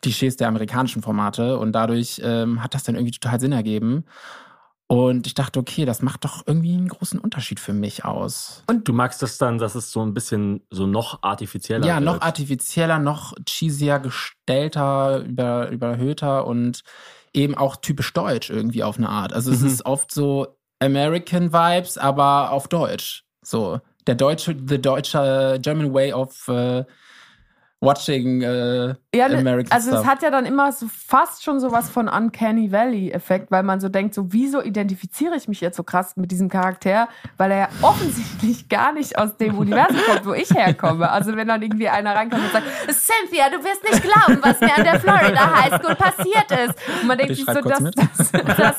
Klischees 0.00 0.36
der 0.36 0.48
amerikanischen 0.48 1.02
Formate 1.02 1.58
und 1.58 1.72
dadurch 1.72 2.20
ähm, 2.24 2.62
hat 2.62 2.74
das 2.74 2.84
dann 2.84 2.94
irgendwie 2.94 3.12
total 3.18 3.40
Sinn 3.40 3.52
ergeben. 3.52 4.04
Und 4.88 5.26
ich 5.26 5.32
dachte, 5.32 5.58
okay, 5.58 5.86
das 5.86 6.02
macht 6.02 6.24
doch 6.24 6.42
irgendwie 6.46 6.74
einen 6.74 6.88
großen 6.88 7.18
Unterschied 7.18 7.58
für 7.60 7.72
mich 7.72 8.04
aus. 8.04 8.62
Und 8.66 8.86
du 8.86 8.92
magst 8.92 9.22
das 9.22 9.38
dann, 9.38 9.56
dass 9.56 9.74
es 9.74 9.90
so 9.90 10.04
ein 10.04 10.12
bisschen 10.12 10.60
so 10.70 10.86
noch 10.86 11.22
artifizieller 11.22 11.86
Ja, 11.86 11.98
noch 11.98 12.14
wird. 12.14 12.22
artifizieller, 12.24 12.98
noch 12.98 13.32
cheesier 13.48 14.00
gestellter, 14.00 15.20
über, 15.20 15.70
überhöhter 15.70 16.46
und 16.46 16.82
eben 17.32 17.54
auch 17.54 17.76
typisch 17.76 18.12
deutsch 18.12 18.50
irgendwie 18.50 18.84
auf 18.84 18.98
eine 18.98 19.08
Art. 19.08 19.32
Also 19.32 19.50
es 19.50 19.60
Mhm. 19.62 19.68
ist 19.68 19.86
oft 19.86 20.12
so 20.12 20.58
American 20.80 21.54
Vibes, 21.54 21.96
aber 21.96 22.50
auf 22.50 22.68
Deutsch. 22.68 23.24
So 23.40 23.80
der 24.06 24.16
deutsche, 24.16 24.56
the 24.68 24.80
deutsche 24.80 25.58
German 25.62 25.94
way 25.94 26.12
of 26.12 26.48
äh, 26.48 26.84
watching 27.82 28.40
äh, 28.42 28.94
Ja, 29.14 29.28
ne, 29.28 29.38
American 29.38 29.72
also 29.72 29.90
stuff. 29.90 30.00
es 30.02 30.06
hat 30.06 30.22
ja 30.22 30.30
dann 30.30 30.46
immer 30.46 30.72
so 30.72 30.86
fast 30.88 31.42
schon 31.44 31.60
sowas 31.60 31.90
von 31.90 32.08
Uncanny 32.08 32.70
Valley-Effekt, 32.72 33.50
weil 33.50 33.62
man 33.64 33.80
so 33.80 33.88
denkt, 33.88 34.14
so 34.14 34.32
wieso 34.32 34.62
identifiziere 34.62 35.34
ich 35.36 35.48
mich 35.48 35.60
jetzt 35.60 35.76
so 35.76 35.82
krass 35.82 36.16
mit 36.16 36.30
diesem 36.30 36.48
Charakter, 36.48 37.08
weil 37.36 37.50
er 37.50 37.58
ja 37.58 37.68
offensichtlich 37.82 38.68
gar 38.68 38.92
nicht 38.92 39.18
aus 39.18 39.36
dem 39.36 39.58
Universum 39.58 39.98
kommt, 40.06 40.24
wo 40.24 40.32
ich 40.32 40.50
herkomme. 40.50 41.10
Also 41.10 41.36
wenn 41.36 41.48
dann 41.48 41.60
irgendwie 41.60 41.88
einer 41.88 42.14
reinkommt 42.14 42.42
und 42.44 42.52
sagt, 42.52 42.66
Cynthia, 42.88 43.50
du 43.50 43.58
wirst 43.64 43.82
nicht 43.82 44.02
glauben, 44.02 44.38
was 44.42 44.60
mir 44.60 44.76
an 44.76 44.84
der 44.84 45.00
Florida 45.00 45.62
High 45.62 45.80
School 45.82 45.94
passiert 45.96 46.50
ist. 46.68 46.74
Und 47.02 47.08
man 47.08 47.18
denkt 47.18 47.32
Ich 47.32 47.44
sich 47.44 47.46
so, 47.46 47.60
das, 47.60 47.82
das, 48.32 48.78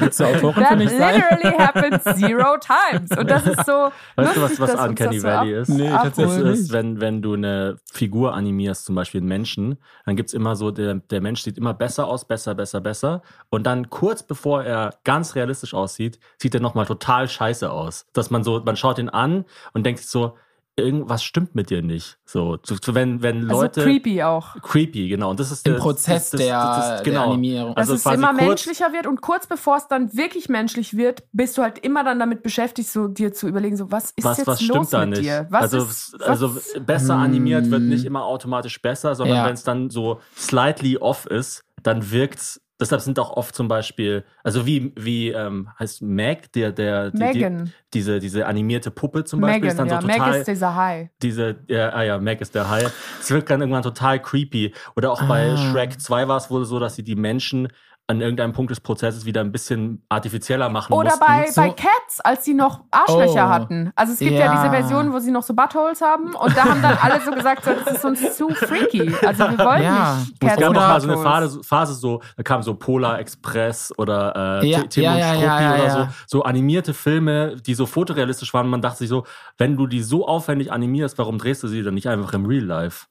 das, 0.00 0.16
du 0.16 0.24
Autorin 0.24 0.62
that 0.62 0.68
für 0.70 0.76
mich 0.76 0.90
sein? 0.90 1.16
literally 1.16 1.56
happens 1.58 2.02
zero 2.18 2.56
times. 2.58 3.10
Und 3.16 3.30
das 3.30 3.46
ist 3.46 3.66
so 3.66 3.90
Weißt 4.16 4.36
du, 4.36 4.42
was, 4.42 4.58
lustig, 4.58 4.60
was 4.60 4.74
Uncanny 4.88 5.16
das 5.16 5.22
so 5.22 5.28
Valley 5.28 5.52
ist? 5.60 5.68
Nee, 5.68 5.90
das 5.90 6.02
tatsächlich 6.02 6.38
ist, 6.46 6.60
nicht. 6.60 6.72
wenn, 6.72 7.00
wenn 7.00 7.20
du 7.22 7.34
eine 7.34 7.76
Figur 7.92 8.34
animierst, 8.38 8.86
zum 8.86 8.94
Beispiel 8.94 9.20
einen 9.20 9.28
Menschen, 9.28 9.78
dann 10.06 10.16
gibt's 10.16 10.32
immer 10.32 10.56
so, 10.56 10.70
der, 10.70 10.94
der 10.94 11.20
Mensch 11.20 11.42
sieht 11.42 11.58
immer 11.58 11.74
besser 11.74 12.06
aus, 12.06 12.24
besser, 12.24 12.54
besser, 12.54 12.80
besser. 12.80 13.22
Und 13.50 13.64
dann 13.64 13.90
kurz 13.90 14.22
bevor 14.22 14.64
er 14.64 14.94
ganz 15.04 15.34
realistisch 15.34 15.74
aussieht, 15.74 16.18
sieht 16.38 16.54
er 16.54 16.60
nochmal 16.60 16.86
total 16.86 17.28
scheiße 17.28 17.70
aus. 17.70 18.06
Dass 18.12 18.30
man 18.30 18.44
so, 18.44 18.60
man 18.64 18.76
schaut 18.76 18.98
ihn 18.98 19.08
an 19.08 19.44
und 19.72 19.84
denkt 19.84 20.00
sich 20.00 20.08
so, 20.08 20.36
irgendwas 20.78 21.22
stimmt 21.22 21.54
mit 21.54 21.70
dir 21.70 21.82
nicht. 21.82 22.18
So, 22.24 22.58
so 22.64 22.76
so 22.82 22.94
wenn, 22.94 23.22
wenn 23.22 23.48
Also 23.50 23.62
Leute. 23.62 23.82
creepy 23.82 24.22
auch. 24.22 24.54
Creepy, 24.62 25.08
genau. 25.08 25.30
Und 25.30 25.40
das 25.40 25.50
ist 25.52 25.66
Im 25.66 25.74
der- 25.74 25.80
Prozess 25.80 26.30
das- 26.30 26.38
das- 26.38 26.40
der, 26.40 26.58
das 26.60 26.94
ist- 27.00 27.04
genau. 27.04 27.20
der 27.24 27.28
Animierung. 27.32 27.74
dass 27.74 27.82
Also 27.82 27.94
es 27.94 28.02
quasi 28.02 28.14
immer 28.16 28.28
kurz- 28.34 28.42
menschlicher 28.46 28.92
wird 28.92 29.06
und 29.06 29.20
kurz 29.20 29.46
bevor 29.46 29.76
es 29.76 29.88
dann 29.88 30.14
wirklich 30.16 30.48
menschlich 30.48 30.96
wird, 30.96 31.24
bist 31.32 31.58
du 31.58 31.62
halt 31.62 31.78
immer 31.78 32.04
dann 32.04 32.18
damit 32.18 32.42
beschäftigt, 32.42 32.88
so 32.88 33.08
dir 33.08 33.32
zu 33.32 33.48
überlegen, 33.48 33.76
so 33.76 33.90
was 33.90 34.12
ist 34.12 34.24
was, 34.24 34.38
jetzt 34.38 34.46
was 34.46 34.62
los 34.66 34.92
mit 34.92 35.08
nicht? 35.10 35.22
dir? 35.22 35.46
Was 35.50 35.62
also, 35.62 35.78
ist, 35.86 36.14
was, 36.18 36.28
also 36.28 36.56
besser 36.84 37.14
animiert 37.16 37.70
wird 37.70 37.80
Hm. 37.82 37.88
nicht 37.88 38.04
immer 38.04 38.24
automatisch 38.24 38.80
besser, 38.80 39.14
sondern 39.14 39.36
Ja. 39.38 39.46
wenn 39.46 39.54
es 39.54 39.64
dann 39.64 39.90
so 39.90 40.20
slightly 40.36 40.96
off 40.98 41.26
ist, 41.26 41.64
dann 41.82 42.10
wirkt's. 42.10 42.60
Deshalb 42.80 43.00
sind 43.02 43.18
auch 43.18 43.30
oft 43.36 43.54
zum 43.54 43.66
Beispiel, 43.66 44.24
also 44.44 44.64
wie, 44.64 44.92
wie 44.96 45.30
ähm, 45.30 45.68
heißt 45.78 46.00
Meg, 46.02 46.52
der, 46.52 46.70
der, 46.70 47.10
die, 47.10 47.32
die, 47.32 47.64
diese, 47.92 48.20
diese 48.20 48.46
animierte 48.46 48.90
Puppe 48.92 49.24
zum 49.24 49.40
Beispiel, 49.40 49.60
Megan, 49.62 49.68
ist 49.70 49.78
dann 49.78 49.88
ja, 49.88 50.00
so 50.00 50.06
Meg 50.06 50.16
total, 50.18 50.34
ist 50.36 50.48
dieser 50.48 50.74
Hai. 50.76 51.10
diese, 51.20 51.56
ja, 51.66 51.88
ah 51.90 52.02
ja, 52.02 52.18
Meg 52.18 52.40
ist 52.40 52.54
der 52.54 52.70
Hai. 52.70 52.86
Es 53.20 53.30
wirkt 53.30 53.50
dann 53.50 53.60
irgendwann 53.60 53.82
total 53.82 54.22
creepy. 54.22 54.72
Oder 54.96 55.10
auch 55.10 55.22
bei 55.24 55.50
Ah. 55.50 55.56
Shrek 55.56 56.00
2 56.00 56.28
war 56.28 56.36
es 56.36 56.50
wohl 56.50 56.64
so, 56.64 56.78
dass 56.78 56.94
sie 56.94 57.02
die 57.02 57.16
Menschen 57.16 57.68
an 58.10 58.22
irgendeinem 58.22 58.54
Punkt 58.54 58.70
des 58.70 58.80
Prozesses 58.80 59.26
wieder 59.26 59.42
ein 59.42 59.52
bisschen 59.52 60.02
artifizieller 60.08 60.70
machen 60.70 60.94
Oder 60.94 61.10
mussten. 61.10 61.24
bei, 61.26 61.46
So- 61.50 61.60
bei 61.60 61.68
Cats, 61.70 62.20
als 62.20 62.42
sie 62.44 62.54
noch 62.54 62.80
Arschlöcher 62.90 63.46
Oh. 63.46 63.48
hatten. 63.50 63.92
Also 63.94 64.14
es 64.14 64.18
gibt 64.18 64.32
ja. 64.32 64.38
Ja. 64.46 64.52
diese 64.56 64.70
Version, 64.70 65.12
wo 65.12 65.18
sie 65.18 65.30
noch 65.30 65.42
so 65.42 65.52
Buttholes 65.52 66.00
haben 66.00 66.34
und 66.34 66.56
da 66.56 66.64
haben 66.64 66.80
dann 66.80 66.96
alle 67.02 67.20
so 67.20 67.30
gesagt, 67.32 67.64
so, 67.64 67.70
das 67.84 67.96
ist 67.96 68.04
uns 68.06 68.34
zu 68.36 68.48
freaky. 68.48 69.14
Also 69.26 69.44
wir 69.50 69.58
wollen 69.58 69.82
Ja. 69.82 70.16
nicht 70.16 70.32
Es 70.32 70.48
Cats 70.48 70.60
gab 70.60 70.70
mit 70.70 70.78
noch 70.80 70.88
mal 70.88 71.00
so 71.02 71.08
eine. 71.10 71.22
Phase, 71.22 71.62
Phase 71.62 71.94
so, 71.94 72.22
da 72.38 72.42
kam 72.42 72.62
so 72.62 72.74
Polar 72.74 73.18
Express 73.20 73.92
oder 73.98 74.60
äh, 74.62 74.66
Ja, 74.66 74.80
T- 74.80 74.88
Tim 74.88 75.02
ja, 75.04 75.12
und 75.12 75.18
ja, 75.18 75.26
Struppi 75.28 75.44
ja, 75.46 75.60
ja, 75.60 75.74
oder 75.74 75.84
ja. 75.86 75.90
so, 76.26 76.38
so 76.38 76.42
animierte 76.44 76.94
Filme, 76.94 77.56
die 77.56 77.74
so 77.74 77.84
fotorealistisch 77.84 78.54
waren. 78.54 78.68
Man 78.68 78.80
dachte 78.80 78.98
sich 78.98 79.08
so, 79.10 79.24
wenn 79.58 79.76
du 79.76 79.86
die 79.86 80.02
so 80.02 80.26
aufwendig 80.26 80.72
animierst, 80.72 81.18
warum 81.18 81.36
drehst 81.36 81.62
du 81.62 81.68
sie 81.68 81.82
dann 81.82 81.92
nicht 81.92 82.08
einfach 82.08 82.32
im 82.32 82.46
Real 82.46 82.64
Life? 82.64 83.04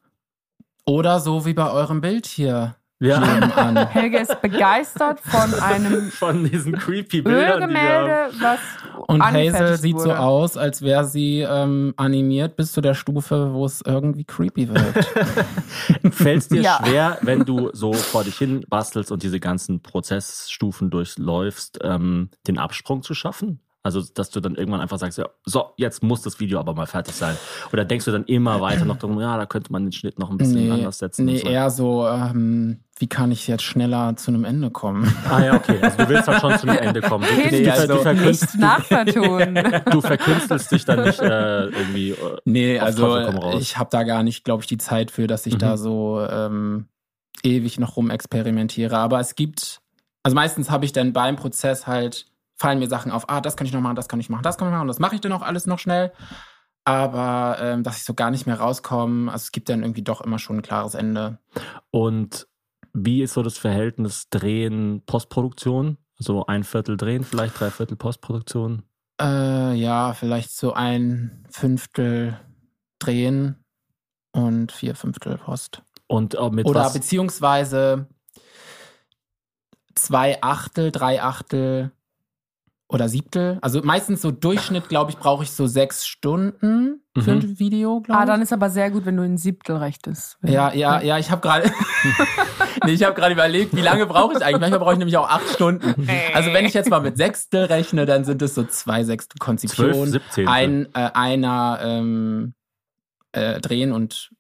Oder 0.86 1.20
so 1.20 1.46
wie 1.46 1.54
bei 1.54 1.70
eurem 1.70 2.02
Bild 2.02 2.26
hier. 2.26 2.76
Ja, 3.00 3.20
nebenan. 3.20 3.88
Helge 3.90 4.18
ist 4.18 4.42
begeistert 4.42 5.20
von 5.20 5.54
einem 5.54 6.10
von 6.10 6.44
diesen 6.44 6.74
creepy 6.74 7.22
Bildern, 7.22 7.70
die 7.70 7.76
was 8.42 8.60
Und 9.08 9.22
Hazel 9.22 9.78
sieht 9.78 10.00
so 10.00 10.06
wurde. 10.10 10.20
aus, 10.20 10.58
als 10.58 10.82
wäre 10.82 11.06
sie 11.06 11.42
ähm, 11.42 11.94
animiert 11.98 12.56
bis 12.56 12.72
zu 12.72 12.82
der 12.82 12.96
Stufe, 12.96 13.54
wo 13.54 13.66
es 13.66 13.82
irgendwie 13.86 14.24
creepy 14.26 14.70
wird. 14.70 15.06
Fällt 16.12 16.38
es 16.40 16.48
dir 16.48 16.62
Ja. 16.62 16.80
schwer, 16.84 17.20
wenn 17.22 17.46
du 17.46 17.70
so 17.74 17.94
vor 17.94 18.24
dich 18.24 18.38
hin 18.38 18.66
bastelst 18.68 19.12
und 19.12 19.22
diese 19.22 19.40
ganzen 19.40 19.82
Prozessstufen 19.84 20.90
durchläufst, 20.90 21.80
ähm, 21.84 22.32
den 22.48 22.58
Absprung 22.58 23.04
zu 23.04 23.14
schaffen? 23.14 23.60
Also, 23.88 24.04
dass 24.14 24.30
du 24.30 24.40
dann 24.40 24.56
irgendwann 24.56 24.82
einfach 24.82 25.00
sagst, 25.00 25.18
ja, 25.18 25.26
so, 25.46 25.72
jetzt 25.78 26.04
muss 26.04 26.22
das 26.22 26.40
Video 26.40 26.60
aber 26.60 26.74
mal 26.76 26.86
fertig 26.86 27.16
sein. 27.16 27.36
Oder 27.74 27.86
denkst 27.86 28.06
du 28.06 28.12
dann 28.12 28.26
immer 28.26 28.62
weiter 28.62 28.86
noch 28.86 28.98
darum, 28.98 29.20
ja, 29.20 29.36
da 29.38 29.46
könnte 29.46 29.72
man 29.72 29.84
den 29.86 29.92
Schnitt 29.94 30.20
noch 30.20 30.30
ein 30.30 30.38
bisschen 30.38 30.66
nee, 30.66 30.72
anders 30.72 31.00
setzen? 31.00 31.26
nee 31.26 31.38
so. 31.38 31.48
eher 31.48 31.70
so, 31.70 32.08
ähm, 32.08 32.82
wie 33.00 33.08
kann 33.08 33.32
ich 33.32 33.48
jetzt 33.48 33.64
schneller 33.64 34.16
zu 34.18 34.32
einem 34.32 34.44
Ende 34.44 34.70
kommen? 34.72 35.12
Ah 35.30 35.44
ja, 35.44 35.56
okay. 35.56 35.78
Also 35.82 35.98
du 35.98 36.10
willst 36.10 36.28
dann 36.28 36.40
schon 36.42 36.58
zum 36.60 36.70
Ende 36.70 37.00
kommen. 37.02 37.26
Du, 37.28 37.42
Kind, 37.42 37.54
du, 37.54 37.64
du, 37.64 37.72
also 37.72 37.88
du, 37.88 38.00
verkünstelst, 38.02 38.56
nicht 38.56 38.62
nachvertonen. 38.62 39.82
du 39.92 40.02
verkünstelst 40.02 40.72
dich 40.72 40.86
dann 40.86 41.04
nicht 41.04 41.20
äh, 41.20 41.66
irgendwie. 41.68 42.12
Äh, 42.12 42.16
Nee, 42.46 42.80
also 42.80 43.08
Teufel 43.08 43.26
komm 43.28 43.38
raus. 43.38 43.62
ich 43.62 43.78
habe 43.78 43.90
da 43.92 44.04
gar 44.04 44.24
nicht, 44.24 44.44
glaube 44.44 44.64
ich, 44.64 44.68
die 44.68 44.78
Zeit 44.78 45.12
für, 45.12 45.28
dass 45.28 45.46
ich 45.46 45.54
Mhm. 45.56 45.60
da 45.60 45.78
so 45.78 46.22
ähm, 46.30 46.88
ewig 47.44 47.80
noch 47.80 47.98
rumexperimentiere. 47.98 48.98
Aber 48.98 49.20
es 49.20 49.36
gibt, 49.36 49.82
also 50.24 50.34
meistens 50.36 50.70
habe 50.72 50.86
ich 50.86 50.92
dann 50.92 51.14
beim 51.14 51.36
Prozess 51.36 51.88
halt, 51.88 52.26
fallen 52.58 52.80
mir 52.80 52.90
Sachen 52.90 53.12
auf, 53.12 53.30
ah, 53.30 53.40
das 53.42 53.56
kann 53.56 53.66
ich 53.68 53.74
noch 53.74 53.82
machen, 53.82 53.96
das 53.96 54.10
kann 54.10 54.20
ich 54.20 54.30
machen, 54.30 54.44
das 54.44 54.58
kann 54.58 54.68
ich 54.68 54.72
machen, 54.72 54.82
und 54.82 54.88
das 54.88 55.00
mache 55.00 55.16
ich 55.16 55.22
dann 55.22 55.32
auch 55.32 55.42
alles 55.44 55.66
noch 55.68 55.80
schnell. 55.80 56.12
aber 56.88 57.58
ähm, 57.60 57.84
dass 57.84 57.98
ich 57.98 58.06
so 58.06 58.14
gar 58.14 58.32
nicht 58.32 58.48
mehr 58.48 58.60
rauskomme. 58.60 59.30
Also 59.30 59.44
es 59.44 59.52
gibt 59.52 59.68
dann 59.68 59.82
irgendwie 59.84 60.04
doch 60.04 60.22
immer 60.22 60.40
schon 60.40 60.58
ein 60.58 60.62
klares 60.62 60.96
Ende. 60.96 61.38
Und 61.92 62.48
wie 62.94 63.22
ist 63.22 63.34
so 63.34 63.44
das 63.44 63.58
Verhältnis 63.58 64.30
Drehen, 64.30 65.04
Postproduktion? 65.06 65.98
So 66.18 66.46
ein 66.46 66.64
Viertel 66.64 66.96
drehen, 66.96 67.26
vielleicht 67.26 67.60
drei 67.60 67.72
Viertel 67.72 67.98
Postproduktion? 67.98 68.84
Äh, 69.22 69.74
ja, 69.74 70.14
vielleicht 70.14 70.52
so 70.52 70.74
ein 70.74 71.46
Fünftel 71.50 72.40
drehen 73.00 73.66
und 74.32 74.72
vier 74.72 74.96
Fünftel 74.96 75.38
Post. 75.38 75.84
Und 76.08 76.36
äh, 76.36 76.50
mit 76.50 76.66
Oder 76.68 76.86
was? 76.86 76.94
beziehungsweise 76.94 78.08
zwei 79.94 80.42
Achtel, 80.42 80.92
drei 80.94 81.22
Achtel 81.22 81.92
oder 82.90 83.10
Siebtel. 83.10 83.58
Also 83.62 83.82
meistens 83.84 84.22
so 84.22 84.32
Durchschnitt, 84.32 84.88
glaube 84.88 85.12
ich, 85.12 85.18
brauche 85.18 85.44
ich 85.44 85.52
so 85.52 85.68
sechs 85.68 86.06
Stunden 86.08 87.02
für 87.18 87.34
Mhm. 87.34 87.40
ein 87.40 87.60
Video, 87.60 88.00
glaube 88.02 88.20
Ah, 88.20 88.24
ich. 88.24 88.28
dann 88.30 88.42
ist 88.42 88.54
aber 88.54 88.70
sehr 88.70 88.90
gut, 88.92 89.06
wenn 89.06 89.18
du 89.18 89.24
in 89.24 89.38
Siebtel 89.38 89.76
rechnest. 89.76 90.38
Ja, 90.44 90.72
ja, 90.74 91.02
ja, 91.02 91.18
ich 91.18 91.30
habe 91.30 91.42
gerade 91.42 91.70
nee, 92.86 92.92
ich 92.92 93.04
habe 93.04 93.14
gerade 93.16 93.34
überlegt, 93.34 93.76
wie 93.76 93.82
lange 93.82 94.06
brauche 94.06 94.34
ich 94.38 94.44
eigentlich? 94.46 94.62
Manchmal 94.62 94.80
brauche 94.80 94.94
ich 94.94 95.00
nämlich 95.00 95.18
auch 95.18 95.28
acht 95.30 95.50
Stunden. 95.50 96.08
Also 96.34 96.54
wenn 96.54 96.66
ich 96.66 96.74
jetzt 96.74 96.90
mal 96.90 97.02
mit 97.02 97.18
Sechstel 97.18 97.66
rechne, 97.66 98.06
dann 98.06 98.24
sind 98.24 98.42
es 98.42 98.56
so 98.56 98.64
zwei 98.64 99.04
Sechstel 99.04 99.38
Konzeption, 99.40 99.92
Zwölf, 99.94 100.10
siebzehntel. 100.24 100.54
ein 100.54 100.86
äh, 100.94 101.10
einer 101.14 101.80
ähm, 101.82 102.54
äh, 103.34 103.60
drehen 103.60 103.92
und 103.92 104.32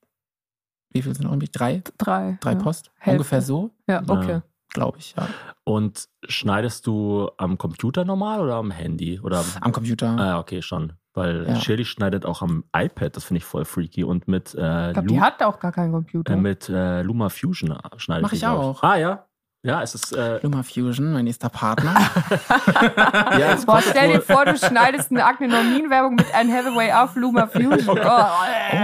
wie 0.92 1.02
viel 1.02 1.14
sind 1.14 1.26
noch 1.26 1.32
irgendwie? 1.32 1.50
Drei? 1.52 1.84
Drei. 1.98 2.38
Drei 2.40 2.54
ja. 2.54 2.58
Post? 2.60 2.92
Hälfte. 2.98 3.12
Ungefähr 3.18 3.42
so, 3.42 3.72
Ja, 3.88 4.02
okay. 4.08 4.40
Glaube 4.74 4.98
ich, 5.00 5.16
ja. 5.18 5.28
Und 5.64 6.08
schneidest 6.28 6.86
du 6.88 7.30
am 7.38 7.58
Computer 7.58 8.06
normal 8.06 8.42
oder 8.42 8.56
am 8.56 8.72
Handy? 8.72 9.20
Oder 9.20 9.40
am, 9.40 9.46
Am 9.62 9.72
Computer. 9.72 10.16
ah, 10.20 10.40
okay, 10.40 10.62
schon. 10.62 10.94
Weil 11.14 11.48
Ja. 11.48 11.56
Shirley 11.56 11.86
schneidet 11.86 12.26
auch 12.26 12.42
am 12.44 12.64
iPad, 12.76 13.16
das 13.16 13.24
finde 13.24 13.40
ich 13.40 13.46
voll 13.46 13.66
freaky. 13.66 14.04
Und 14.04 14.28
mit, 14.28 14.54
äh, 14.54 14.88
Ich 14.90 14.94
glaube, 14.94 15.08
die 15.08 15.20
hat 15.22 15.42
auch 15.42 15.60
gar 15.60 15.72
keinen 15.72 15.92
Computer. 15.92 16.34
äh, 16.34 16.36
mit 16.38 16.70
äh, 16.70 17.02
Luma 17.02 17.30
Fusion 17.30 17.78
schneidet 17.98 18.24
Mach 18.24 18.34
ich 18.34 18.46
auch. 18.46 18.84
Ah, 18.84 18.98
ja. 18.98 19.27
Ja, 19.68 19.82
es 19.84 19.94
ist. 19.96 20.14
Äh, 20.16 20.40
Luma 20.44 20.64
Fusion, 20.64 21.12
mein 21.12 21.26
nächster 21.26 21.50
Partner. 21.50 21.94
ja, 23.38 23.54
es 23.54 23.66
Boah, 23.66 23.82
stell 23.82 24.14
dir 24.14 24.22
vor, 24.22 24.46
du 24.46 24.58
schneidest 24.58 25.12
eine 25.12 25.26
Agnenormin-Werbung 25.26 26.16
mit 26.16 26.34
Anne 26.34 26.54
Hathaway 26.54 26.92
auf 26.94 27.16
Luma 27.18 27.48
Fusion. 27.48 28.00
Oh, 28.00 28.02
oh 28.02 28.78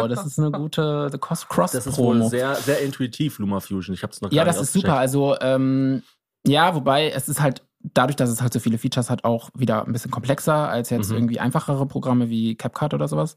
wow, 0.00 0.08
das 0.08 0.26
ist 0.26 0.38
eine 0.40 0.50
gute 0.50 1.08
Cross- 1.20 1.46
Das 1.48 1.74
ist 1.86 1.96
wohl 1.98 2.16
Cross-Promo. 2.18 2.28
sehr, 2.28 2.54
sehr 2.56 2.80
intuitiv, 2.82 3.38
Luma 3.38 3.60
Fusion. 3.60 3.94
Ich 3.94 4.02
habe 4.02 4.12
es 4.12 4.20
noch 4.20 4.32
Ja, 4.32 4.44
das 4.44 4.60
ist 4.60 4.72
super. 4.72 4.96
Also, 4.96 5.36
ähm, 5.40 6.02
ja, 6.46 6.74
wobei 6.74 7.10
es 7.10 7.28
ist 7.28 7.40
halt, 7.40 7.62
dadurch, 7.92 8.16
dass 8.16 8.28
es 8.30 8.42
halt 8.42 8.52
so 8.52 8.58
viele 8.58 8.78
Features 8.78 9.10
hat, 9.10 9.22
auch 9.24 9.50
wieder 9.54 9.86
ein 9.86 9.92
bisschen 9.92 10.10
komplexer 10.10 10.68
als 10.68 10.90
jetzt 10.90 11.10
Mhm. 11.10 11.16
irgendwie 11.16 11.38
einfachere 11.38 11.86
Programme 11.86 12.28
wie 12.28 12.56
CapCut 12.56 12.92
oder 12.94 13.06
sowas. 13.06 13.36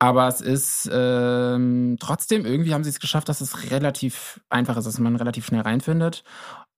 Aber 0.00 0.28
es 0.28 0.40
ist 0.40 0.88
ähm, 0.92 1.96
trotzdem, 1.98 2.46
irgendwie 2.46 2.72
haben 2.72 2.84
sie 2.84 2.90
es 2.90 3.00
geschafft, 3.00 3.28
dass 3.28 3.40
es 3.40 3.70
relativ 3.70 4.40
einfach 4.48 4.76
ist, 4.76 4.86
dass 4.86 4.98
man 5.00 5.16
relativ 5.16 5.46
schnell 5.46 5.62
reinfindet. 5.62 6.22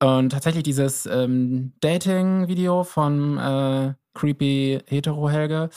Und 0.02 0.30
tatsächlich 0.30 0.62
dieses 0.62 1.04
ähm, 1.04 1.74
Dating-Video 1.80 2.84
von 2.84 3.36
äh, 3.36 3.94
Creepy 4.14 4.80
Hetero 4.86 5.28
Helge, 5.28 5.68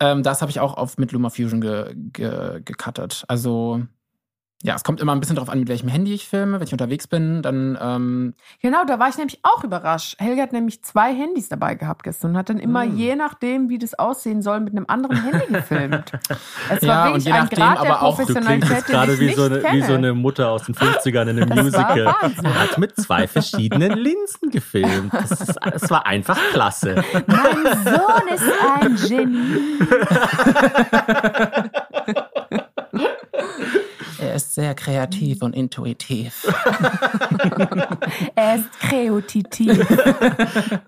ähm, 0.00 0.22
das 0.22 0.40
habe 0.40 0.50
ich 0.50 0.60
auch 0.60 0.74
auf 0.74 0.98
mit 0.98 1.10
LumaFusion 1.12 1.60
ge, 1.60 1.94
ge, 2.12 2.60
gecuttet. 2.64 3.24
Also 3.26 3.82
ja, 4.62 4.74
es 4.74 4.82
kommt 4.82 5.00
immer 5.00 5.12
ein 5.14 5.20
bisschen 5.20 5.36
drauf 5.36 5.48
an, 5.50 5.60
mit 5.60 5.68
welchem 5.68 5.88
Handy 5.88 6.12
ich 6.14 6.28
filme. 6.28 6.58
Wenn 6.58 6.66
ich 6.66 6.72
unterwegs 6.72 7.06
bin, 7.06 7.42
dann 7.42 7.78
ähm, 7.80 8.34
Genau, 8.60 8.84
da 8.84 8.98
war 8.98 9.08
ich 9.08 9.16
nämlich 9.16 9.38
auch 9.44 9.62
überrascht. 9.62 10.16
Helge 10.18 10.42
hat 10.42 10.52
nämlich 10.52 10.82
zwei 10.82 11.14
Handys 11.14 11.48
dabei 11.48 11.76
gehabt 11.76 12.02
gestern 12.02 12.32
und 12.32 12.36
hat 12.38 12.48
dann 12.48 12.58
immer, 12.58 12.82
Hm. 12.82 12.96
je 12.96 13.14
nachdem, 13.14 13.68
wie 13.68 13.78
das 13.78 13.94
aussehen 13.94 14.42
soll, 14.42 14.58
mit 14.60 14.72
einem 14.74 14.86
anderen 14.88 15.22
Handy 15.22 15.46
gefilmt. 15.52 16.10
Es 16.70 16.82
Ja, 16.82 16.88
war 16.88 17.04
und 17.12 17.14
wirklich 17.24 17.24
je 17.26 17.32
ein 17.32 17.42
nachdem 17.44 17.58
Grad 17.58 17.82
der 17.84 17.90
aber 17.90 18.02
auch- 18.02 18.18
Du 18.18 18.24
klingst 18.24 18.34
Professionalität, 18.44 18.88
den 18.88 18.92
gerade 18.92 19.20
wie 19.20 19.32
so, 19.32 19.42
eine, 19.44 19.62
wie 19.72 19.82
so 19.82 19.92
eine 19.94 20.12
Mutter 20.14 20.48
aus 20.50 20.64
den 20.64 20.74
50ern 20.74 21.22
in 21.22 21.28
einem 21.42 21.48
Das 21.50 21.62
Musical. 21.64 22.14
Er 22.42 22.60
hat 22.60 22.78
mit 22.78 22.96
zwei 22.96 23.28
verschiedenen 23.28 23.92
Linsen 23.92 24.50
gefilmt. 24.50 25.12
Das, 25.14 25.30
ist, 25.40 25.54
das 25.72 25.88
war 25.90 26.04
einfach 26.06 26.38
klasse. 26.52 26.96
Mein 27.26 27.84
Sohn 27.84 28.28
ist 28.34 28.44
ein 28.74 28.96
Genie. 28.96 29.78
er 34.38 34.40
ist 34.40 34.54
sehr 34.54 34.74
kreativ 34.76 35.42
und 35.42 35.52
intuitiv. 35.52 36.46
Er 38.36 38.54
ist 38.54 38.70
kreativ. 38.78 39.84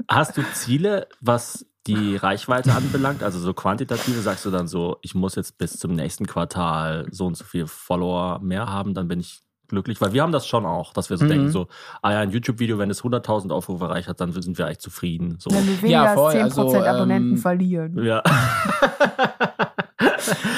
Hast 0.08 0.36
du 0.36 0.42
Ziele, 0.54 1.08
was 1.20 1.66
die 1.88 2.14
Reichweite 2.14 2.72
anbelangt? 2.72 3.24
Also 3.24 3.40
so 3.40 3.52
quantitative, 3.52 4.20
sagst 4.20 4.44
du 4.46 4.52
dann 4.52 4.68
so, 4.68 4.98
ich 5.02 5.16
muss 5.16 5.34
jetzt 5.34 5.58
bis 5.58 5.78
zum 5.78 5.94
nächsten 5.94 6.26
Quartal 6.26 7.08
so 7.10 7.26
und 7.26 7.36
so 7.36 7.44
viel 7.44 7.66
Follower 7.66 8.38
mehr 8.40 8.66
haben, 8.66 8.94
dann 8.94 9.08
bin 9.08 9.18
ich 9.18 9.42
glücklich. 9.70 10.00
Weil 10.00 10.12
wir 10.12 10.22
haben 10.22 10.32
das 10.32 10.46
schon 10.46 10.66
auch, 10.66 10.92
dass 10.92 11.08
wir 11.10 11.16
so 11.16 11.24
Mhm. 11.24 11.28
denken, 11.30 11.50
so, 11.50 11.68
ah 12.02 12.12
ja, 12.12 12.20
ein 12.20 12.30
YouTube-Video, 12.30 12.78
wenn 12.78 12.90
es 12.90 13.02
100.000 13.02 13.50
Aufrufe 13.52 13.84
erreicht 13.84 14.08
hat, 14.08 14.20
dann 14.20 14.32
sind 14.32 14.58
wir 14.58 14.66
eigentlich 14.66 14.80
zufrieden. 14.80 15.36
So. 15.38 15.50
Wenn 15.50 15.66
wir 15.66 15.80
weniger 15.82 15.88
Ja, 16.04 16.14
voll, 16.14 16.36
als 16.36 16.54
10% 16.56 16.60
also, 16.76 16.84
Abonnenten 16.84 17.30
ähm, 17.32 17.38
verlieren. 17.38 18.04
Ja. 18.04 18.22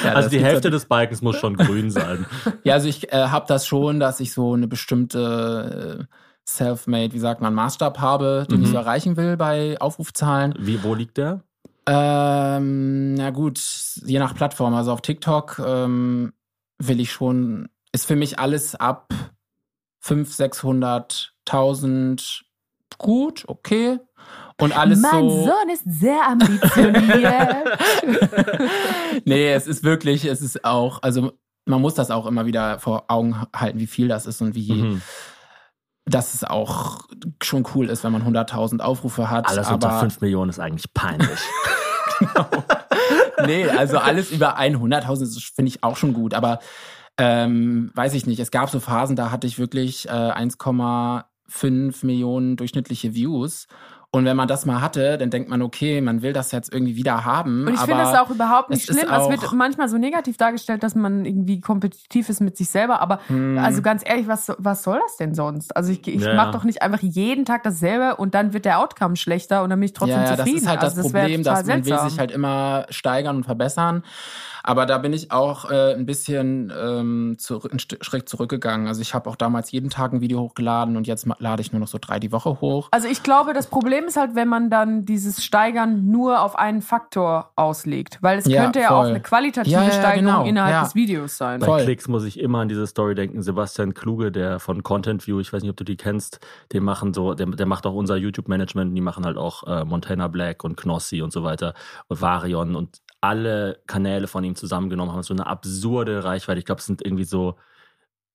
Ja, 0.03 0.13
also 0.13 0.29
die 0.29 0.39
Hälfte 0.43 0.65
halt- 0.67 0.73
des 0.73 0.85
Balkens 0.85 1.21
muss 1.21 1.37
schon 1.37 1.55
grün 1.55 1.89
sein. 1.89 2.25
Ja, 2.63 2.73
also 2.75 2.87
ich 2.87 3.11
äh, 3.11 3.27
habe 3.27 3.45
das 3.47 3.65
schon, 3.65 3.99
dass 3.99 4.19
ich 4.19 4.33
so 4.33 4.53
eine 4.53 4.67
bestimmte 4.67 6.07
äh, 6.09 6.15
Self-made, 6.47 7.13
wie 7.13 7.19
sagt 7.19 7.41
man, 7.41 7.53
Maßstab 7.53 7.99
habe, 7.99 8.45
den 8.49 8.57
Mhm. 8.59 8.63
ich 8.65 8.69
so 8.71 8.77
erreichen 8.77 9.15
will 9.17 9.37
bei 9.37 9.79
Aufrufzahlen. 9.79 10.53
Wie, 10.59 10.83
wo 10.83 10.93
liegt 10.93 11.17
der? 11.17 11.41
Ähm, 11.87 13.15
na 13.15 13.29
gut, 13.31 13.59
je 14.05 14.19
nach 14.19 14.35
Plattform. 14.35 14.73
Also 14.73 14.91
auf 14.91 15.01
TikTok 15.01 15.61
ähm, 15.65 16.33
will 16.79 16.99
ich 16.99 17.11
schon, 17.11 17.69
ist 17.93 18.05
für 18.05 18.15
mich 18.17 18.39
alles 18.39 18.75
ab 18.75 19.13
500, 20.01 21.33
600.000 21.47 22.41
gut, 22.97 23.43
okay. 23.47 23.99
Und 24.59 24.77
alles 24.77 24.99
mein 25.01 25.29
so. 25.29 25.45
Sohn 25.45 25.69
ist 25.73 25.83
sehr 25.85 26.27
ambitioniert. 26.27 27.79
nee, 29.25 29.51
es 29.51 29.67
ist 29.67 29.83
wirklich, 29.83 30.25
es 30.25 30.41
ist 30.41 30.63
auch, 30.63 31.01
also 31.01 31.33
man 31.65 31.81
muss 31.81 31.95
das 31.95 32.11
auch 32.11 32.25
immer 32.25 32.45
wieder 32.45 32.79
vor 32.79 33.05
Augen 33.07 33.41
halten, 33.55 33.79
wie 33.79 33.87
viel 33.87 34.07
das 34.07 34.25
ist 34.25 34.41
und 34.41 34.53
wie, 34.55 34.71
Mhm. 34.73 35.01
dass 36.05 36.33
es 36.33 36.43
auch 36.43 37.01
schon 37.41 37.65
cool 37.73 37.89
ist, 37.89 38.03
wenn 38.03 38.11
man 38.11 38.23
100.000 38.23 38.79
Aufrufe 38.81 39.29
hat. 39.29 39.47
Alles 39.47 39.67
aber 39.67 39.75
unter 39.75 39.99
5 39.99 40.21
Millionen 40.21 40.49
ist 40.49 40.59
eigentlich 40.59 40.93
peinlich. 40.93 41.39
nee, 43.45 43.67
also 43.69 43.97
alles 43.97 44.31
über 44.31 44.57
100.000 44.59 45.23
ist, 45.23 45.55
finde 45.55 45.69
ich 45.69 45.83
auch 45.83 45.97
schon 45.97 46.13
gut. 46.13 46.33
Aber 46.33 46.59
ähm, 47.17 47.91
weiß 47.93 48.13
ich 48.13 48.25
nicht. 48.25 48.39
Es 48.39 48.51
gab 48.51 48.69
so 48.69 48.79
Phasen, 48.79 49.15
da 49.15 49.31
hatte 49.31 49.47
ich 49.47 49.59
wirklich 49.59 50.07
äh, 50.07 50.11
1,5 50.11 52.05
Millionen 52.05 52.55
durchschnittliche 52.55 53.13
Views. 53.13 53.67
Und 54.15 54.25
wenn 54.25 54.37
man 54.37 54.47
das 54.47 54.67
mal 54.67 54.79
hatte, 54.79 55.17
dann 55.17 55.31
denkt 55.31 55.49
man, 55.49 55.63
okay, 55.63 55.99
man 55.99 56.21
will 56.21 56.33
das 56.33 56.51
jetzt 56.51 56.71
irgendwie 56.71 56.95
wieder 56.95 57.25
haben. 57.25 57.65
Und 57.65 57.73
ich 57.73 57.79
finde 57.79 57.97
das 58.03 58.13
auch 58.13 58.29
überhaupt 58.29 58.69
nicht 58.69 58.85
schlimm. 58.85 59.09
Es 59.11 59.27
wird 59.27 59.51
manchmal 59.53 59.89
so 59.89 59.97
negativ 59.97 60.37
dargestellt, 60.37 60.83
dass 60.83 60.93
man 60.93 61.25
irgendwie 61.25 61.59
kompetitiv 61.61 62.29
ist 62.29 62.39
mit 62.39 62.55
sich 62.55 62.69
selber. 62.69 63.01
Aber 63.01 63.21
Hm. 63.25 63.57
also 63.57 63.81
ganz 63.81 64.03
ehrlich, 64.05 64.27
was, 64.27 64.51
was 64.59 64.83
soll 64.83 64.99
das 65.01 65.17
denn 65.17 65.33
sonst? 65.33 65.75
Also 65.75 65.91
ich, 65.91 66.07
ich 66.07 66.21
Ja, 66.21 66.35
mache 66.35 66.51
doch 66.51 66.63
nicht 66.63 66.83
einfach 66.83 67.01
jeden 67.01 67.43
Tag 67.45 67.63
dasselbe 67.63 68.15
und 68.17 68.35
dann 68.35 68.53
wird 68.53 68.65
der 68.65 68.77
Outcome 68.77 69.15
schlechter 69.15 69.63
und 69.63 69.71
dann 69.71 69.79
bin 69.79 69.87
ich 69.87 69.93
trotzdem 69.93 70.21
ja, 70.21 70.29
ja, 70.29 70.37
zufrieden. 70.37 70.57
das 70.57 70.63
ist 70.63 70.69
halt 70.69 70.83
also 70.83 71.01
das 71.01 71.11
wär 71.11 71.21
Problem, 71.21 71.43
dass 71.43 71.65
man 71.65 71.85
will 71.85 71.99
sich 71.99 72.19
halt 72.19 72.29
immer 72.29 72.85
steigern 72.91 73.37
und 73.37 73.45
verbessern. 73.45 74.03
Aber 74.63 74.85
da 74.85 74.97
bin 74.97 75.11
ich 75.13 75.31
auch 75.31 75.69
äh, 75.69 75.93
ein 75.93 76.05
bisschen 76.05 76.71
ähm, 76.75 77.35
zurück, 77.37 77.71
einen 77.71 77.79
Schritt 77.79 78.29
zurückgegangen. 78.29 78.87
Also 78.87 79.01
ich 79.01 79.13
habe 79.13 79.29
auch 79.29 79.35
damals 79.35 79.71
jeden 79.71 79.89
Tag 79.89 80.13
ein 80.13 80.21
Video 80.21 80.39
hochgeladen 80.39 80.95
und 80.95 81.05
jetzt 81.05 81.27
lade 81.39 81.61
ich 81.61 81.71
nur 81.73 81.81
noch 81.81 81.87
so 81.87 81.97
drei 81.99 82.17
die 82.19 82.31
Woche 82.31 82.61
hoch. 82.61 82.87
Also 82.91 83.07
ich 83.07 83.23
glaube, 83.23 83.53
das 83.53 83.67
Problem 83.67 84.05
ist 84.05 84.15
halt, 84.17 84.35
wenn 84.35 84.47
man 84.47 84.69
dann 84.69 85.05
dieses 85.05 85.43
Steigern 85.43 86.09
nur 86.09 86.41
auf 86.41 86.55
einen 86.57 86.81
Faktor 86.81 87.51
auslegt. 87.55 88.19
Weil 88.21 88.39
es 88.39 88.45
Ja, 88.45 88.63
könnte 88.63 88.79
ja 88.79 88.91
auch 88.91 89.01
voll. 89.01 89.09
eine 89.09 89.19
qualitative 89.21 89.73
Ja, 89.73 89.83
ja, 89.83 89.91
Steigerung 89.91 90.25
genau, 90.25 90.45
innerhalb 90.45 90.73
ja. 90.73 90.83
des 90.83 90.95
Videos 90.95 91.37
sein. 91.37 91.59
Bei 91.59 91.65
Voll. 91.65 91.83
Klicks 91.83 92.07
muss 92.07 92.23
ich 92.23 92.39
immer 92.39 92.59
an 92.59 92.69
diese 92.69 92.87
Story 92.87 93.15
denken. 93.15 93.41
Sebastian 93.41 93.93
Kluge, 93.93 94.31
der 94.31 94.59
von 94.59 94.81
Content 94.81 95.27
View, 95.27 95.39
ich 95.41 95.51
weiß 95.51 95.61
nicht, 95.61 95.71
ob 95.71 95.77
du 95.77 95.83
die 95.83 95.97
kennst, 95.97 96.39
die 96.71 96.79
machen 96.79 97.13
so, 97.13 97.33
der, 97.33 97.47
der 97.47 97.65
macht 97.65 97.85
auch 97.85 97.93
unser 97.93 98.15
YouTube-Management, 98.15 98.95
die 98.95 99.01
machen 99.01 99.25
halt 99.25 99.37
auch 99.37 99.63
äh, 99.67 99.83
Montana 99.83 100.29
Black 100.29 100.63
und 100.63 100.77
Knossi 100.77 101.21
und 101.21 101.33
so 101.33 101.43
weiter 101.43 101.73
und 102.07 102.21
Varion 102.21 102.75
und 102.75 103.01
alle 103.23 103.79
Kanäle 103.87 104.27
von 104.27 104.43
ihm 104.43 104.55
zusammengenommen 104.55 105.13
haben 105.13 105.23
so 105.23 105.33
eine 105.33 105.47
absurde 105.47 106.25
Reichweite. 106.25 106.59
Ich 106.59 106.65
glaube, 106.65 106.79
es 106.79 106.85
sind 106.85 107.01
irgendwie 107.05 107.23
so 107.23 107.55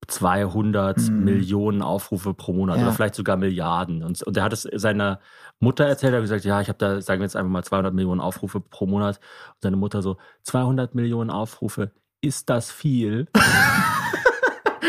200 0.07 0.97
Mhm. 0.97 1.25
Millionen 1.25 1.83
Aufrufe 1.83 2.33
pro 2.33 2.55
Monat 2.55 2.79
Ja. 2.79 2.85
oder 2.85 2.93
vielleicht 2.93 3.15
sogar 3.15 3.37
Milliarden. 3.37 4.03
Und, 4.03 4.23
und 4.23 4.37
er 4.37 4.45
hat 4.45 4.53
es 4.55 4.63
seiner 4.63 5.21
Mutter 5.61 5.85
erzählt, 5.85 6.13
er 6.15 6.19
hat 6.19 6.23
gesagt, 6.25 6.45
ja, 6.47 6.61
ich 6.63 6.69
habe 6.69 6.79
da, 6.79 7.03
sagen 7.03 7.21
wir 7.21 7.25
jetzt 7.25 7.37
einfach 7.37 7.51
mal 7.51 7.65
200 7.65 7.93
Millionen 7.93 8.21
Aufrufe 8.23 8.61
pro 8.61 8.87
Monat. 8.87 9.17
Und 9.19 9.63
seine 9.63 9.77
Mutter 9.77 10.01
so, 10.01 10.17
200 10.45 10.95
Millionen 10.95 11.29
Aufrufe, 11.31 11.91
ist 12.23 12.49
das 12.49 12.71
viel? 12.71 13.27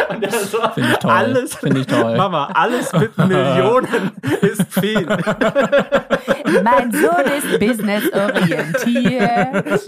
Und 0.09 0.23
er 0.23 0.31
so, 0.31 0.57
Finde 0.73 0.89
ich 0.91 0.97
toll. 0.97 1.11
Alles, 1.11 1.55
Finde 1.55 1.79
ich 1.81 1.87
toll. 1.87 2.17
Mama, 2.17 2.45
alles 2.53 2.91
mit 2.93 3.15
Millionen 3.17 4.11
ist 4.41 4.73
viel. 4.73 5.05
Mein 6.63 6.91
Sohn 6.91 7.25
ist 7.37 7.59
businessorientiert. 7.59 9.87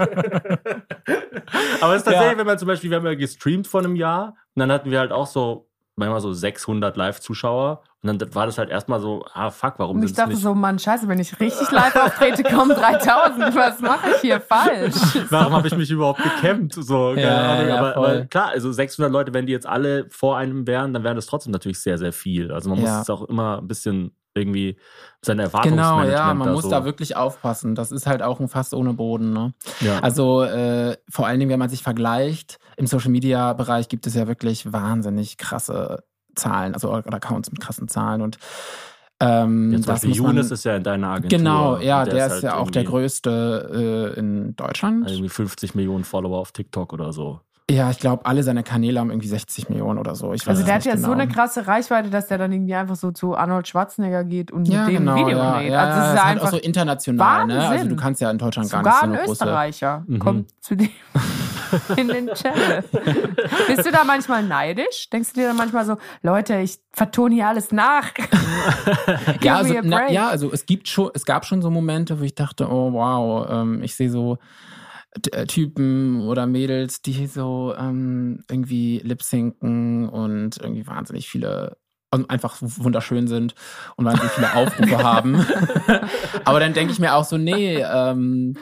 Aber 1.82 1.93
es 1.93 1.99
ist 1.99 2.03
tatsächlich, 2.05 2.32
Ja. 2.32 2.38
wenn 2.38 2.45
man 2.45 2.57
zum 2.57 2.68
Beispiel, 2.68 2.89
wir 2.89 2.97
haben 2.97 3.05
ja 3.05 3.16
gestreamt 3.16 3.68
vor 3.68 3.82
einem 3.82 3.95
Jahr 3.95 4.36
und 4.55 4.59
dann 4.59 4.72
hatten 4.72 4.91
wir 4.91 4.99
halt 4.99 5.12
auch 5.12 5.28
so, 5.28 5.68
manchmal 5.95 6.22
so 6.22 6.34
600 6.34 6.95
Live-Zuschauer 6.97 7.84
und 8.01 8.20
dann 8.22 8.34
war 8.34 8.47
das 8.47 8.57
halt 8.57 8.70
erstmal 8.72 8.99
so, 8.99 9.24
ah 9.34 9.51
fuck, 9.51 9.76
warum 9.78 9.97
Und 9.97 10.03
ich 10.03 10.12
es 10.12 10.16
dachte 10.16 10.32
nicht... 10.32 10.41
so, 10.41 10.55
Mann, 10.55 10.80
scheiße, 10.80 11.07
wenn 11.07 11.20
ich 11.20 11.39
richtig 11.39 11.70
live 11.70 11.95
auftrete, 11.95 12.41
kommen 12.43 12.76
3000. 12.76 13.55
Was 13.55 13.80
mache 13.82 14.09
ich 14.16 14.22
hier 14.22 14.41
falsch? 14.41 14.95
Warum 15.30 15.53
habe 15.53 15.68
ich 15.68 15.76
mich 15.76 15.91
überhaupt 15.91 16.24
gekämmt? 16.24 16.74
So, 16.74 17.09
keine 17.14 17.22
Ja, 17.22 17.51
Ahnung. 17.53 17.68
ja, 17.68 17.78
aber, 17.78 17.97
aber 17.97 18.26
klar, 18.26 18.47
also 18.49 18.72
600 18.72 19.12
Leute, 19.12 19.34
wenn 19.34 19.45
die 19.45 19.53
jetzt 19.53 19.68
alle 19.68 20.07
vor 20.09 20.38
einem 20.38 20.66
wären, 20.66 20.93
dann 20.93 21.03
wären 21.03 21.16
das 21.18 21.28
trotzdem 21.28 21.51
natürlich 21.51 21.80
sehr, 21.80 21.97
sehr 21.99 22.14
viel. 22.14 22.51
Also 22.51 22.70
man 22.70 22.80
muss 22.80 22.89
Ja. 22.89 23.01
es 23.01 23.09
auch 23.09 23.24
immer 23.30 23.59
ein 23.59 23.68
bisschen 23.68 24.16
irgendwie 24.34 24.77
seine 25.21 25.43
Genau, 25.43 25.49
Erwartungsmanagement 25.49 26.11
ja, 26.11 26.34
man 26.34 26.53
muss 26.53 26.63
so. 26.63 26.69
da 26.69 26.86
wirklich 26.86 27.15
aufpassen. 27.15 27.75
Das 27.75 27.91
ist 27.91 28.07
halt 28.07 28.21
auch 28.21 28.39
ein 28.39 28.47
Fass 28.47 28.73
ohne 28.73 28.93
Boden. 28.93 29.34
Ne? 29.34 29.53
ja. 29.82 29.99
Also 29.99 30.43
äh, 30.43 30.97
vor 31.09 31.27
allen 31.27 31.39
Dingen, 31.39 31.51
wenn 31.51 31.59
man 31.59 31.69
sich 31.69 31.84
vergleicht, 31.84 32.59
im 32.77 32.88
Social 32.88 33.11
Media 33.11 33.53
Bereich 33.53 33.89
gibt 33.89 34.07
es 34.07 34.15
ja 34.15 34.27
wirklich 34.27 34.71
wahnsinnig 34.71 35.38
krasse 35.38 36.03
Zahlen, 36.36 36.73
also 36.73 36.91
Accounts 36.93 37.51
mit 37.51 37.59
krassen 37.59 37.88
Zahlen 37.88 38.21
und 38.21 38.38
ähm, 39.21 39.71
zum 39.73 39.86
das 39.86 40.03
Younes 40.03 40.49
ist 40.49 40.63
ja 40.63 40.75
in 40.77 40.84
deiner 40.84 41.09
Agentur. 41.09 41.38
genau, 41.38 41.77
ja, 41.77 42.01
Und 42.01 42.11
der, 42.11 42.25
ist, 42.25 42.32
halt 42.34 42.43
ja 42.43 42.55
auch 42.55 42.71
der 42.71 42.84
größte 42.86 44.13
äh, 44.15 44.19
in 44.19 44.55
Deutschland. 44.55 45.07
Irgendwie 45.07 45.29
50 45.29 45.75
Millionen 45.75 46.03
Follower 46.05 46.39
auf 46.39 46.51
TikTok 46.51 46.91
oder 46.91 47.13
so. 47.13 47.39
Ja, 47.72 47.89
ich 47.89 47.99
glaube, 47.99 48.26
alle 48.26 48.43
seine 48.43 48.63
Kanäle 48.63 48.99
haben 48.99 49.09
irgendwie 49.11 49.28
60 49.28 49.69
Millionen 49.69 49.97
oder 49.99 50.15
so. 50.15 50.34
Ich 50.34 50.41
weiß 50.41 50.49
Also 50.49 50.63
der 50.65 50.76
hat 50.76 50.86
ja 50.86 50.97
so 50.97 51.07
genau. 51.07 51.13
eine 51.22 51.28
krasse 51.28 51.67
Reichweite, 51.67 52.09
dass 52.09 52.28
der 52.28 52.38
dann 52.38 52.51
irgendwie 52.51 52.76
einfach 52.76 52.95
so 52.95 53.11
zu 53.11 53.36
Arnold 53.36 53.67
Schwarzenegger 53.67 54.24
geht 54.24 54.51
und 54.51 54.67
ja, 54.67 54.82
mit 54.86 54.89
dem 54.95 55.05
genau, 55.05 55.15
Video 55.15 55.38
ja, 55.38 55.57
dreht. 55.57 55.72
ja, 55.72 55.80
Also 55.80 55.99
es 56.01 56.07
ist 56.07 56.15
ja 56.15 56.24
halt 56.24 56.32
einfach 56.34 56.47
auch 56.47 56.51
so 56.51 56.57
international, 56.57 57.45
ne? 57.47 57.59
Also 57.59 57.69
Wahnsinn. 57.72 57.89
du 57.89 57.95
kannst 57.95 58.22
ja 58.22 58.30
in 58.32 58.38
Deutschland 58.38 58.69
gar 58.69 58.80
sogar 58.84 58.91
nicht 58.91 58.99
so 58.99 59.05
ein 59.05 59.11
eine 59.11 59.26
große 59.26 59.43
Österreicher 59.43 60.03
Mhm. 60.07 60.19
kommt 60.19 60.49
zu 60.63 60.76
dem 60.76 60.89
in 61.97 62.07
den 62.09 62.28
Channel. 62.34 62.84
Bist 63.67 63.86
du 63.86 63.91
da 63.91 64.03
manchmal 64.03 64.43
neidisch? 64.43 65.09
Denkst 65.09 65.34
du 65.34 65.39
dir 65.41 65.47
dann 65.47 65.57
manchmal 65.57 65.86
so, 65.86 65.97
Leute, 66.22 66.57
ich 66.57 66.80
vertone 66.91 67.36
hier 67.36 67.47
alles 67.47 67.72
nach? 67.72 68.09
Ja, 69.41 69.57
also, 69.57 69.74
na, 69.84 70.09
ja, 70.11 70.30
also 70.30 70.51
es 70.51 70.65
gibt 70.65 70.88
schon, 70.88 71.09
es 71.13 71.26
gab 71.26 71.45
schon 71.45 71.61
so 71.61 71.69
Momente, 71.72 72.19
wo 72.19 72.24
ich 72.24 72.36
dachte, 72.36 72.69
oh 72.69 72.91
wow, 72.93 73.47
ähm, 73.49 73.82
ich 73.84 73.95
sehe 73.95 74.09
so 74.09 74.38
Typen 75.47 76.22
oder 76.22 76.47
Mädels, 76.47 77.01
die 77.01 77.28
so 77.28 77.74
ähm, 77.78 78.43
irgendwie 78.49 79.01
lip-sinken 79.03 80.07
und 80.07 80.57
irgendwie 80.57 80.88
wahnsinnig 80.88 81.28
viele 81.28 81.78
und 82.14 82.30
einfach 82.30 82.57
wunderschön 82.59 83.28
sind 83.28 83.55
und 83.95 84.05
wahnsinnig 84.05 84.32
viele 84.32 84.53
Aufrufe 84.53 84.97
haben. 85.03 85.45
Aber 86.43 86.59
dann 86.59 86.74
denke 86.74 86.91
ich 86.91 86.99
mir 86.99 87.16
auch 87.16 87.24
so, 87.24 87.38
nee, 87.38 87.78
ähm, 87.78 88.57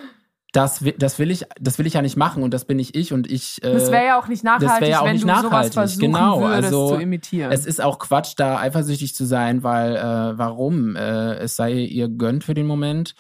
das, 0.52 0.84
das 0.98 1.20
will 1.20 1.30
ich, 1.30 1.46
das 1.60 1.78
will 1.78 1.86
ich 1.86 1.94
ja 1.94 2.02
nicht 2.02 2.18
machen 2.18 2.42
und 2.42 2.54
das 2.54 2.66
bin 2.66 2.78
nicht 2.78 2.96
ich 2.96 3.14
und 3.14 3.30
ich. 3.30 3.64
Äh, 3.64 3.74
Das 3.74 3.92
wäre 3.92 4.06
ja 4.06 4.20
auch 4.20 4.28
nicht 4.28 4.44
nachhaltig, 4.44 4.82
wär 4.82 4.90
ja 4.90 5.02
auch 5.02 5.06
wenn 5.06 5.14
nicht 5.14 5.24
du 5.24 5.28
sowas 5.28 5.44
nachhaltig, 5.44 5.74
versuchen 5.74 6.02
genau, 6.02 6.42
würdest 6.42 6.64
also 6.66 6.96
zu 6.96 7.02
imitieren. 7.02 7.52
es 7.52 7.66
ist 7.66 7.82
auch 7.82 8.00
Quatsch, 8.00 8.34
da 8.38 8.58
eifersüchtig 8.60 9.14
zu 9.14 9.26
sein, 9.26 9.64
weil 9.64 9.96
äh, 9.96 10.38
warum? 10.38 10.96
Äh, 10.96 11.36
es 11.36 11.56
sei 11.56 11.74
ihr 11.74 12.10
gönnt 12.10 12.44
für 12.44 12.56
den 12.56 12.66
Moment. 12.66 13.14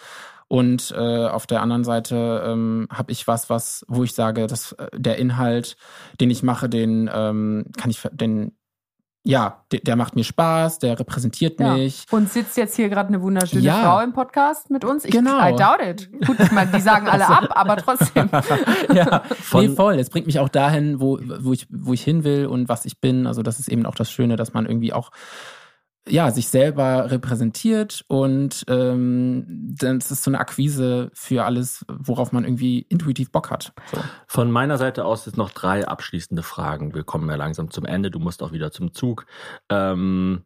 Und 0.51 0.91
äh, 0.97 1.27
auf 1.27 1.45
der 1.45 1.61
anderen 1.61 1.83
Seite 1.83 2.43
ähm, 2.45 2.87
habe 2.91 3.11
ich 3.11 3.27
was, 3.27 3.49
was, 3.51 3.85
wo 3.87 4.03
ich 4.03 4.13
sage, 4.15 4.47
dass 4.47 4.71
äh, 4.73 4.87
der 4.95 5.17
Inhalt, 5.17 5.77
den 6.19 6.31
ich 6.31 6.41
mache, 6.43 6.67
den 6.67 7.07
ähm, 7.13 7.65
kann 7.77 7.91
ich, 7.91 7.99
ver- 7.99 8.09
den, 8.09 8.53
ja, 9.23 9.63
der, 9.71 9.81
der 9.81 9.95
macht 9.95 10.15
mir 10.15 10.23
Spaß, 10.23 10.79
der 10.79 10.99
repräsentiert 10.99 11.59
Ja. 11.59 11.75
mich. 11.75 12.05
Und 12.09 12.31
sitzt 12.31 12.57
jetzt 12.57 12.75
hier 12.75 12.89
gerade 12.89 13.09
eine 13.09 13.21
wunderschöne 13.21 13.61
Ja. 13.61 13.83
Frau 13.83 13.99
im 13.99 14.11
Podcast 14.13 14.71
mit 14.71 14.83
uns? 14.83 15.05
Ich, 15.05 15.11
Genau. 15.11 15.37
I 15.47 15.55
doubt 15.55 15.81
it. 15.85 16.09
Gut, 16.25 16.39
ich 16.39 16.51
meine, 16.51 16.71
die 16.71 16.81
sagen 16.81 17.07
alle 17.07 17.27
ab, 17.29 17.49
aber 17.51 17.77
trotzdem. 17.77 18.27
ja, 18.93 19.21
Von- 19.41 19.65
nee, 19.67 19.75
voll. 19.75 19.99
Es 19.99 20.09
bringt 20.09 20.25
mich 20.25 20.39
auch 20.39 20.49
dahin, 20.49 20.99
wo, 20.99 21.19
wo, 21.41 21.53
ich, 21.53 21.67
wo 21.69 21.93
ich 21.93 22.01
hin 22.03 22.23
will 22.23 22.47
und 22.47 22.69
was 22.69 22.85
ich 22.85 22.99
bin. 22.99 23.27
Also 23.27 23.43
das 23.43 23.59
ist 23.59 23.67
eben 23.67 23.85
auch 23.85 23.93
das 23.95 24.09
Schöne, 24.09 24.35
dass 24.35 24.53
man 24.53 24.65
irgendwie 24.65 24.93
auch 24.93 25.11
ja, 26.09 26.31
sich 26.31 26.47
selber 26.47 27.11
repräsentiert 27.11 28.03
und 28.07 28.63
ähm, 28.67 29.45
das 29.79 30.11
ist 30.11 30.23
so 30.23 30.31
eine 30.31 30.39
Akquise 30.39 31.11
für 31.13 31.45
alles, 31.45 31.85
worauf 31.87 32.31
man 32.31 32.43
irgendwie 32.43 32.79
intuitiv 32.89 33.31
Bock 33.31 33.51
hat. 33.51 33.73
So. 33.91 33.99
Von 34.27 34.51
meiner 34.51 34.77
Seite 34.77 35.05
aus 35.05 35.25
jetzt 35.25 35.37
noch 35.37 35.51
drei 35.51 35.87
abschließende 35.87 36.43
Fragen. 36.43 36.93
Wir 36.93 37.03
kommen 37.03 37.29
ja 37.29 37.35
langsam 37.35 37.71
zum 37.71 37.85
Ende. 37.85 38.11
Du 38.11 38.19
musst 38.19 38.43
auch 38.43 38.51
wieder 38.51 38.71
zum 38.71 38.93
Zug. 38.93 39.25
Ähm, 39.69 40.43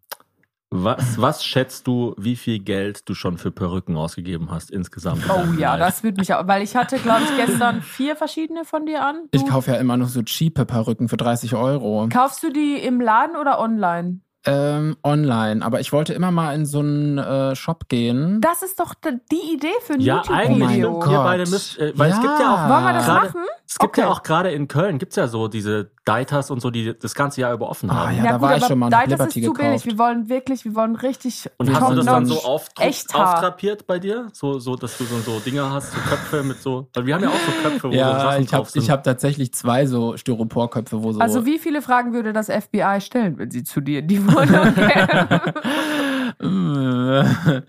was, 0.76 1.22
was 1.22 1.46
schätzt 1.46 1.86
du, 1.86 2.16
wie 2.18 2.36
viel 2.36 2.58
Geld 2.58 3.08
du 3.08 3.14
schon 3.14 3.38
für 3.38 3.52
Perücken 3.52 3.96
ausgegeben 3.96 4.50
hast 4.50 4.72
insgesamt? 4.72 5.24
in 5.24 5.30
Oh 5.30 5.60
ja, 5.60 5.78
das 5.78 6.04
würde 6.04 6.20
mich 6.20 6.34
auch, 6.34 6.48
weil 6.48 6.64
ich 6.64 6.76
hatte, 6.76 6.98
glaube 6.98 7.22
ich, 7.26 7.46
gestern 7.46 7.84
vier 7.84 8.16
verschiedene 8.16 8.66
von 8.66 8.88
dir 8.88 9.06
an. 9.06 9.28
Du, 9.30 9.38
Ich 9.38 9.46
kaufe 9.46 9.72
ja 9.72 9.78
immer 9.78 9.98
noch 9.98 10.08
so 10.08 10.24
cheape 10.24 10.66
Perücken 10.66 11.10
für 11.10 11.18
30 11.18 11.54
Euro. 11.54 12.10
kaufst 12.12 12.42
du 12.42 12.52
die 12.52 12.78
im 12.78 13.00
Laden 13.00 13.36
oder 13.36 13.60
online? 13.60 14.22
Ähm, 14.46 14.98
online, 15.04 15.66
aber 15.66 15.80
ich 15.80 15.94
wollte 15.94 16.14
immer 16.14 16.30
mal 16.30 16.54
in 16.54 16.66
so 16.66 16.80
einen 16.80 17.18
äh, 17.18 17.56
Shop 17.56 17.88
gehen. 17.88 18.42
Das 18.42 18.62
ist 18.62 18.78
doch 18.80 18.94
die 19.32 19.54
Idee 19.54 19.72
für 19.82 19.94
ein 19.94 20.02
Ja, 20.02 20.22
eigentlich 20.30 20.60
YouTube-Video. 20.60 20.90
stimmt. 21.02 21.12
Ihr 21.14 21.18
Gott. 21.18 21.24
beide 21.26 21.50
müsst, 21.50 21.78
äh, 21.80 21.94
weil 21.96 22.12
es 22.12 22.20
gibt 22.20 22.40
ja 22.40 22.54
auch. 22.54 22.70
Wollen 22.70 22.84
wir 22.84 22.94
das 22.94 23.06
gerade- 23.06 23.26
machen? 23.28 23.42
Es 23.66 23.80
gibt 23.80 23.98
ja 23.98 24.04
Okay. 24.06 24.14
auch 24.14 24.24
gerade 24.24 24.52
in 24.52 24.68
Köln, 24.68 24.98
gibt 25.00 25.14
es 25.14 25.16
ja 25.16 25.28
so 25.28 25.48
diese 25.48 25.92
Deitas 26.06 26.52
und 26.52 26.62
so, 26.62 26.70
die 26.70 26.94
das 27.00 27.16
ganze 27.16 27.42
Jahr 27.42 27.54
über 27.54 27.70
offen 27.70 27.90
Ah, 27.90 28.08
haben. 28.08 28.18
ja. 28.18 28.24
da 28.34 28.42
war 28.42 28.58
ich 28.58 28.66
schon 28.66 28.78
mal 28.80 28.88
hab 28.88 28.92
Deitas 28.92 29.12
Liberty 29.12 29.40
ist 29.40 29.46
zu 29.46 29.54
billig. 29.54 29.68
gekauft. 29.72 29.86
Wir 29.86 29.98
wollen 29.98 30.30
wirklich, 30.30 30.66
wir 30.66 30.76
wollen 30.76 30.96
richtig 30.96 31.50
Und 31.58 31.74
hast 31.74 31.92
du 31.92 31.96
das 31.96 32.06
dann 32.06 32.26
so 32.26 32.44
auf, 32.44 32.70
Echt 32.80 33.16
auftrapiert 33.16 33.88
bei 33.88 34.00
dir? 34.00 34.28
So, 34.34 34.60
so, 34.60 34.76
dass 34.76 34.98
du 34.98 35.06
so, 35.06 35.18
so 35.20 35.40
Dinger 35.40 35.72
hast, 35.72 35.92
so 35.94 36.00
Köpfe 36.00 36.44
mit 36.44 36.62
so. 36.62 36.90
Weil 36.94 37.06
wir 37.06 37.16
haben 37.16 37.24
ja 37.24 37.30
auch 37.30 37.34
so 37.34 37.52
Köpfe, 37.70 37.88
wo 37.88 37.92
so 37.92 37.98
Ja, 37.98 38.20
Sachen 38.20 38.44
ich 38.44 38.54
habe 38.54 38.64
drauf 38.64 38.70
sind. 38.72 38.82
ich 38.84 38.90
hab 38.90 39.04
tatsächlich 39.04 39.54
zwei 39.54 39.86
so 39.86 40.18
Styroporköpfe, 40.18 41.04
wo 41.04 41.12
so. 41.14 41.20
Also 41.20 41.46
wie 41.46 41.58
viele 41.60 41.82
Fragen 41.82 42.14
würde 42.14 42.34
das 42.34 42.48
FBI 42.48 43.00
stellen, 43.00 43.38
wenn 43.38 43.52
sie 43.52 43.64
zu 43.64 43.80
dir 43.82 44.00
in 44.00 44.08
die 44.08 44.26
Wohnung 44.26 44.74
kämen? 46.40 47.64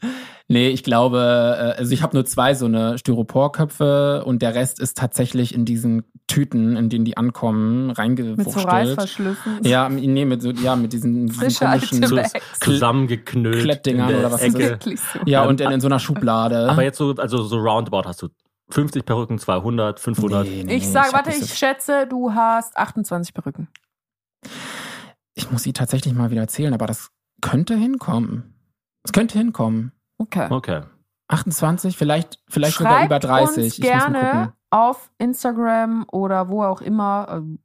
nee, 0.49 0.69
ich 0.69 0.83
glaube, 0.83 1.19
äh, 1.77 1.79
also 1.79 1.93
ich 1.93 2.03
habe 2.03 2.17
nur 2.17 2.25
zwei 2.25 2.55
so 2.55 2.67
eine 2.67 2.99
Styroporköpfe 2.99 4.25
und 4.25 4.43
der 4.43 4.55
Rest 4.55 4.81
ist 4.81 4.97
tatsächlich 4.99 5.55
in 5.55 5.65
diesen 5.65 6.05
Tüten, 6.27 6.77
in 6.77 6.89
denen 6.89 7.05
die 7.05 7.17
ankommen, 7.17 7.89
Mit 7.89 8.51
so. 8.51 8.61
Reißverschlüssen. 8.61 9.61
Ja, 9.63 9.89
nee, 9.89 10.25
mit 10.25 10.41
so, 10.41 10.51
ja, 10.51 10.75
mit 10.75 10.93
diesen, 10.93 11.27
diesen 11.27 11.55
komischen. 11.55 12.03
zusammengeknüllt 12.61 13.63
Klettdingern 13.63 14.09
in 14.09 14.17
der 14.17 14.21
oder 14.21 14.33
was 14.33 14.43
ist 14.43 14.55
Ecke. 14.55 14.79
So. 14.83 15.21
Ja, 15.27 15.45
und 15.45 15.61
dann 15.61 15.73
in 15.73 15.81
so 15.81 15.87
einer 15.87 15.99
Schublade. 15.99 16.71
Aber 16.71 16.83
jetzt 16.83 16.97
so, 16.97 17.15
also 17.15 17.43
so 17.43 17.59
roundabout 17.59 18.09
hast 18.09 18.23
du 18.23 18.29
50 18.71 19.05
Perücken, 19.05 19.39
200, 19.39 20.01
500. 20.01 20.47
Nee, 20.47 20.65
nee, 20.65 20.77
Ich 20.77 20.89
sage, 20.89 21.13
warte, 21.13 21.31
ich 21.31 21.53
schätze, 21.55 22.07
du 22.09 22.33
hast 22.33 22.77
28 22.77 23.35
Perücken. 23.35 23.69
Ich 25.35 25.51
muss 25.51 25.63
sie 25.63 25.73
tatsächlich 25.73 26.15
mal 26.15 26.31
wieder 26.31 26.43
erzählen, 26.43 26.73
aber 26.73 26.87
das 26.87 27.11
könnte 27.43 27.77
hinkommen. 27.77 28.55
Es 29.03 29.13
könnte 29.13 29.37
hinkommen. 29.37 29.93
Okay. 30.17 30.47
Okay. 30.51 30.83
28, 31.29 31.97
vielleicht, 31.97 32.39
vielleicht 32.49 32.77
sogar 32.77 33.05
über 33.05 33.19
30. 33.19 33.65
uns 33.65 33.79
ich 33.79 33.79
muss 33.79 33.89
mal 33.89 33.99
gerne 33.99 34.19
gucken. 34.19 34.53
auf 34.71 35.11
Instagram 35.19 36.07
oder 36.11 36.49
wo 36.49 36.63
auch 36.65 36.81
immer. 36.81 37.27
ähm, 37.31 37.59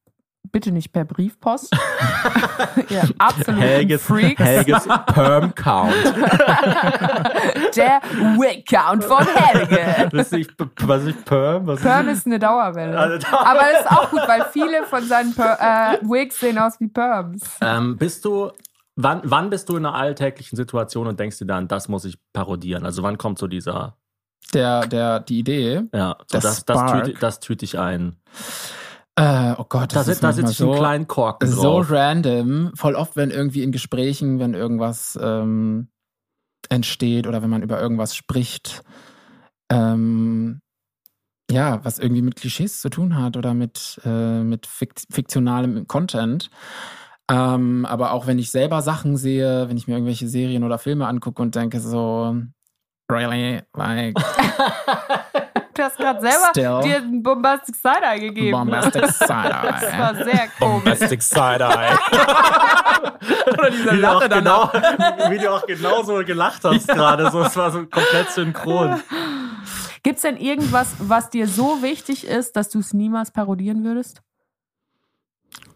Bitte 0.52 0.72
nicht 0.72 0.92
per 0.92 1.06
Briefpost. 1.06 1.72
ja, 2.90 3.04
absolut 3.20 3.62
Helges, 3.62 4.02
Freaks. 4.02 4.42
Helges 4.42 4.88
Perm 5.14 5.54
Count. 5.54 5.94
Der 7.76 8.02
Wig-Count 8.36 9.04
von 9.04 9.28
Helge. 9.28 10.10
Das 10.12 10.32
ist 10.32 10.50
was 10.82 11.04
ist 11.04 11.24
Perm? 11.26 11.68
Was 11.68 11.82
Perm 11.82 12.08
ist 12.08 12.26
eine 12.26 12.40
Dauerwelle. 12.40 12.98
Also, 12.98 13.28
Aber 13.28 13.60
das 13.60 13.82
ist 13.82 13.92
auch 13.92 14.10
gut, 14.10 14.22
weil 14.26 14.46
viele 14.52 14.84
von 14.86 15.04
seinen 15.04 15.36
per 15.36 15.60
äh, 15.60 15.98
Wigs 16.02 16.40
sehen 16.40 16.58
aus 16.58 16.80
wie 16.80 16.88
Perms. 16.88 17.44
Ähm, 17.62 17.96
bist 17.98 18.26
du, 18.26 18.50
wann, 19.02 19.22
wann 19.24 19.50
bist 19.50 19.70
du 19.70 19.78
in 19.78 19.86
einer 19.86 19.96
alltäglichen 19.96 20.56
Situation 20.58 21.08
und 21.08 21.20
denkst 21.20 21.38
dir 21.40 21.46
dann, 21.46 21.68
das 21.68 21.88
muss 21.88 22.06
ich 22.06 22.18
parodieren? 22.34 22.86
Also 22.86 23.02
wann 23.02 23.18
kommt 23.18 23.40
so 23.40 23.48
dieser, 23.48 23.98
Der, 24.54 24.86
der, 24.88 25.20
die 25.22 25.40
Idee. 25.40 25.84
ja, 25.94 26.18
so 26.28 26.40
Das 26.40 26.66
das, 26.66 26.92
tüte, 26.92 27.14
das 27.20 27.40
tüte 27.40 27.66
ich 27.66 27.80
ein. 27.80 28.18
Äh, 29.16 29.54
oh 29.58 29.66
Gott, 29.68 29.92
Da, 29.94 30.00
das 30.00 30.06
sit, 30.06 30.14
ist 30.16 30.24
da 30.24 30.34
sitze 30.34 30.52
ich 30.52 30.62
einen 30.62 30.74
so, 30.74 30.80
kleinen 30.80 31.08
Korken 31.08 31.50
so 31.50 31.62
drauf. 31.78 31.92
random. 31.92 32.72
Voll 32.76 32.96
oft, 32.96 33.16
wenn 33.16 33.32
irgendwie 33.32 33.64
in 33.64 33.72
Gesprächen, 33.72 34.40
wenn 34.40 34.54
irgendwas 34.54 35.18
ähm, 35.22 35.90
entsteht 36.70 37.28
oder 37.28 37.42
wenn 37.42 37.50
man 37.50 37.62
über 37.64 37.82
irgendwas 37.82 38.16
spricht, 38.16 38.84
ähm, 39.72 40.62
ja, 41.52 41.84
was 41.84 42.00
irgendwie 42.00 42.22
mit 42.22 42.36
Klischees 42.36 42.80
zu 42.82 42.90
tun 42.90 43.18
hat 43.18 43.36
oder 43.36 43.54
mit, 43.54 44.00
äh, 44.06 44.42
mit 44.44 44.68
fikt 44.68 45.04
fiktionalem 45.10 45.88
Content. 45.88 46.50
Ähm, 47.30 47.86
aber 47.86 48.12
auch 48.14 48.26
wenn 48.28 48.40
ich 48.40 48.52
selber 48.52 48.82
Sachen 48.82 49.16
sehe, 49.18 49.70
wenn 49.70 49.78
ich 49.78 49.88
mir 49.88 49.94
irgendwelche 49.94 50.28
Serien 50.28 50.64
oder 50.64 50.80
Filme 50.80 51.08
angucke 51.08 51.42
und 51.42 51.54
denke 51.56 51.80
so, 51.80 52.36
really, 53.12 53.62
like, 53.76 54.16
Du 55.76 55.86
hast 55.86 55.98
gerade 55.98 56.20
selber 56.20 56.48
Still. 56.50 56.80
dir 56.84 56.98
einen 56.98 57.24
Bombastic 57.24 57.74
Side-Eye 57.74 58.20
gegeben. 58.20 58.52
bombastic 58.52 59.02
Das 59.02 59.18
side-eye. 59.20 59.98
war 60.00 60.14
sehr 60.16 60.48
komisch. 60.60 60.84
Bombastic 60.84 61.22
Side-Eye. 61.22 61.98
Oder 63.54 63.70
diese 63.72 63.92
wie, 63.94 64.02
du 64.02 64.10
auch 64.10 64.20
Lache 64.20 64.30
genau, 64.30 64.72
wie 65.30 65.38
du 65.38 65.54
auch 65.54 65.66
genauso 65.66 66.16
gelacht 66.26 66.66
hast 66.66 66.86
gerade. 66.86 67.32
So, 67.32 67.44
es 67.44 67.56
war 67.56 67.72
so 67.72 67.86
komplett 67.86 68.30
synchron. 68.32 69.00
Gibt's 70.04 70.24
denn 70.24 70.36
irgendwas, 70.36 70.96
was 71.00 71.30
dir 71.30 71.48
so 71.48 71.82
wichtig 71.82 72.28
ist, 72.28 72.58
dass 72.58 72.68
du 72.70 72.80
es 72.80 72.94
niemals 72.94 73.32
parodieren 73.32 73.86
würdest? 73.86 74.22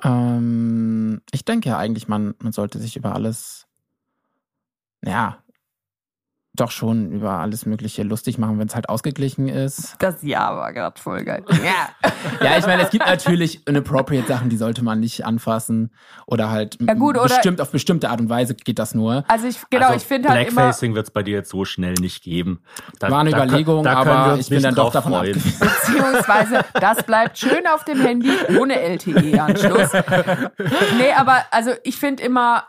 Ähm, 0.03 1.21
ich 1.31 1.45
denke 1.45 1.69
ja 1.69 1.77
eigentlich, 1.77 2.07
man, 2.07 2.35
man 2.39 2.53
sollte 2.53 2.79
sich 2.79 2.95
über 2.95 3.13
alles, 3.13 3.67
ja, 5.03 5.42
doch 6.55 6.69
schon 6.69 7.11
über 7.11 7.31
alles 7.39 7.65
Mögliche 7.65 8.03
lustig 8.03 8.37
machen, 8.37 8.59
wenn 8.59 8.67
es 8.67 8.75
halt 8.75 8.87
ausgeglichen 8.87 9.47
ist. 9.47 9.95
Das 9.99 10.21
Ja 10.21 10.55
war 10.55 10.71
gerade 10.71 10.99
voll 11.01 11.23
geil. 11.23 11.43
Ja. 11.51 11.89
Ja, 12.45 12.57
ich 12.57 12.65
meine, 12.67 12.83
es 12.83 12.89
gibt 12.91 13.05
natürlich 13.07 13.65
inappropriate 13.67 14.27
Sachen, 14.27 14.49
die 14.49 14.57
sollte 14.57 14.83
man 14.83 14.99
nicht 14.99 15.25
anfassen 15.25 15.91
oder 16.27 16.51
halt 16.51 16.77
Ja, 16.79 16.93
gut, 16.93 17.17
oder- 17.17 17.23
bestimmt 17.27 17.59
auf 17.59 17.71
bestimmte 17.71 18.09
Art 18.09 18.19
und 18.21 18.29
Weise 18.29 18.53
geht 18.53 18.77
das 18.79 18.93
nur. 18.93 19.23
Also 19.27 19.47
ich, 19.47 19.59
genau, 19.69 19.87
also 19.87 19.97
ich 19.97 20.03
finde 20.03 20.29
halt 20.29 20.47
immer, 20.47 20.61
Blackfacing 20.61 20.93
wird 20.93 21.07
es 21.07 21.11
bei 21.11 21.23
dir 21.23 21.33
jetzt 21.33 21.49
so 21.49 21.65
schnell 21.65 21.93
nicht 21.95 22.21
geben. 22.23 22.61
Da, 22.99 23.09
War 23.09 23.21
eine 23.21 23.31
da 23.31 23.37
Überlegung, 23.43 23.83
da 23.83 23.93
aber 23.95 24.37
ich 24.39 24.49
bin 24.49 24.61
dann 24.61 24.75
doch 24.75 24.91
davon 24.91 25.13
freuen. 25.13 25.35
abgewiesen. 25.35 25.59
beziehungsweise 25.85 26.59
das 26.79 27.03
bleibt 27.03 27.37
schön 27.39 27.65
auf 27.73 27.83
dem 27.85 27.99
Handy 27.99 28.29
ohne 28.59 28.79
LTE-Anschluss. 28.79 29.89
Nee, 30.97 31.11
aber 31.17 31.37
also 31.51 31.71
ich 31.83 31.97
finde 31.97 32.23
immer, 32.23 32.63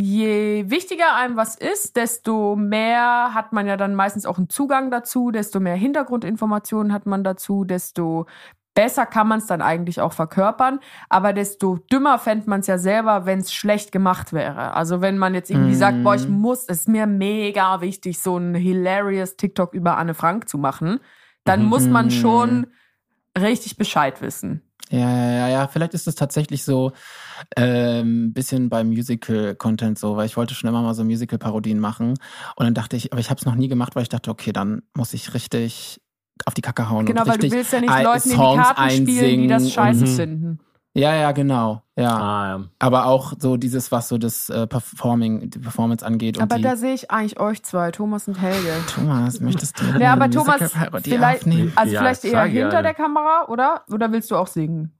je 0.00 0.70
wichtiger 0.70 1.14
einem 1.16 1.36
was 1.36 1.56
ist, 1.56 1.96
desto 1.96 2.56
mehr 2.56 3.34
hat 3.34 3.52
man 3.52 3.66
ja 3.66 3.76
dann 3.76 3.94
meistens 3.94 4.26
auch 4.26 4.38
einen 4.38 4.48
Zugang 4.48 4.90
dazu, 4.90 5.30
desto 5.30 5.60
mehr 5.60 5.76
Hintergrundinformationen 5.76 6.92
hat 6.92 7.06
man 7.06 7.22
dazu, 7.24 7.64
desto 7.64 8.26
besser 8.74 9.04
kann 9.04 9.28
man 9.28 9.40
es 9.40 9.46
dann 9.46 9.62
eigentlich 9.62 10.00
auch 10.00 10.12
verkörpern, 10.12 10.78
aber 11.08 11.32
desto 11.32 11.76
dümmer 11.92 12.18
fände 12.18 12.48
man 12.48 12.60
es 12.60 12.66
ja 12.68 12.78
selber, 12.78 13.26
wenn 13.26 13.40
es 13.40 13.52
schlecht 13.52 13.90
gemacht 13.92 14.32
wäre. 14.32 14.74
Also 14.74 15.00
wenn 15.00 15.18
man 15.18 15.34
jetzt 15.34 15.50
irgendwie 15.50 15.74
Mm. 15.74 15.78
sagt, 15.78 16.02
boah, 16.04 16.14
ich 16.14 16.28
muss, 16.28 16.60
es 16.68 16.80
ist 16.80 16.88
mir 16.88 17.06
mega 17.06 17.80
wichtig, 17.80 18.20
so 18.22 18.36
ein 18.38 18.54
hilarious 18.54 19.36
TikTok 19.36 19.74
über 19.74 19.98
Anne 19.98 20.14
Frank 20.14 20.48
zu 20.48 20.56
machen, 20.56 21.00
dann 21.44 21.62
Mhm. 21.62 21.68
muss 21.68 21.90
man 21.90 22.06
Mm. 22.06 22.10
schon 22.10 22.66
richtig 23.36 23.76
Bescheid 23.76 24.22
wissen. 24.22 24.62
Ja, 24.90 24.98
ja, 25.32 25.48
ja, 25.48 25.68
vielleicht 25.68 25.94
ist 25.94 26.08
es 26.08 26.16
tatsächlich 26.16 26.64
so 26.64 26.92
ein 27.56 27.64
ähm, 27.64 28.32
bisschen 28.32 28.68
beim 28.68 28.88
Musical-Content 28.88 29.98
so, 29.98 30.16
weil 30.16 30.26
ich 30.26 30.36
wollte 30.36 30.54
schon 30.54 30.68
immer 30.68 30.82
mal 30.82 30.94
so 30.94 31.04
Musical-Parodien 31.04 31.78
machen 31.78 32.14
und 32.56 32.64
dann 32.64 32.74
dachte 32.74 32.96
ich, 32.96 33.12
aber 33.12 33.20
ich 33.20 33.30
habe 33.30 33.38
es 33.38 33.46
noch 33.46 33.54
nie 33.54 33.68
gemacht, 33.68 33.94
weil 33.94 34.02
ich 34.02 34.08
dachte, 34.08 34.30
okay, 34.30 34.52
dann 34.52 34.82
muss 34.94 35.14
ich 35.14 35.32
richtig 35.32 36.00
auf 36.44 36.54
die 36.54 36.60
Kacke 36.62 36.88
hauen 36.90 37.06
Genau, 37.06 37.22
und 37.22 37.28
weil 37.28 37.38
du 37.38 37.44
richtig 37.44 37.58
willst 37.58 37.72
ja 37.72 37.80
nicht 37.80 38.02
Leuten 38.02 38.30
in 38.30 38.40
die 38.40 38.56
Karten 38.56 38.90
spielen, 38.90 39.42
die 39.42 39.46
das 39.46 39.62
einsingen 39.62 39.70
scheiße 39.70 40.04
Mhm. 40.04 40.16
finden. 40.16 40.60
Ja, 40.92 41.14
ja, 41.14 41.30
genau, 41.30 41.82
ja. 41.96 42.16
Ah, 42.16 42.48
ja. 42.48 42.64
Aber 42.80 43.06
auch 43.06 43.34
so 43.38 43.56
dieses, 43.56 43.92
was 43.92 44.08
so 44.08 44.18
das 44.18 44.48
äh, 44.48 44.66
Performing, 44.66 45.48
die 45.50 45.60
Performance 45.60 46.04
angeht 46.04 46.36
und 46.36 46.42
Aber 46.42 46.56
die 46.56 46.62
da 46.62 46.74
sehe 46.74 46.94
ich 46.94 47.12
eigentlich 47.12 47.38
euch 47.38 47.62
zwei, 47.62 47.92
Thomas 47.92 48.26
und 48.26 48.40
Helge. 48.40 48.72
Thomas, 48.92 49.38
möchtest 49.40 49.80
du 49.80 49.84
Ja, 50.00 50.12
aber 50.12 50.28
Thomas, 50.28 50.72
vielleicht, 51.04 51.42
aufnehmen? 51.42 51.72
also 51.76 51.94
Ja, 51.94 52.00
vielleicht 52.00 52.24
ich 52.24 52.32
eher 52.32 52.40
sag 52.40 52.52
ja. 52.52 52.62
hinter 52.62 52.82
der 52.82 52.94
Kamera, 52.94 53.46
oder? 53.48 53.84
Oder 53.88 54.10
willst 54.10 54.32
du 54.32 54.36
auch 54.36 54.48
singen? 54.48 54.92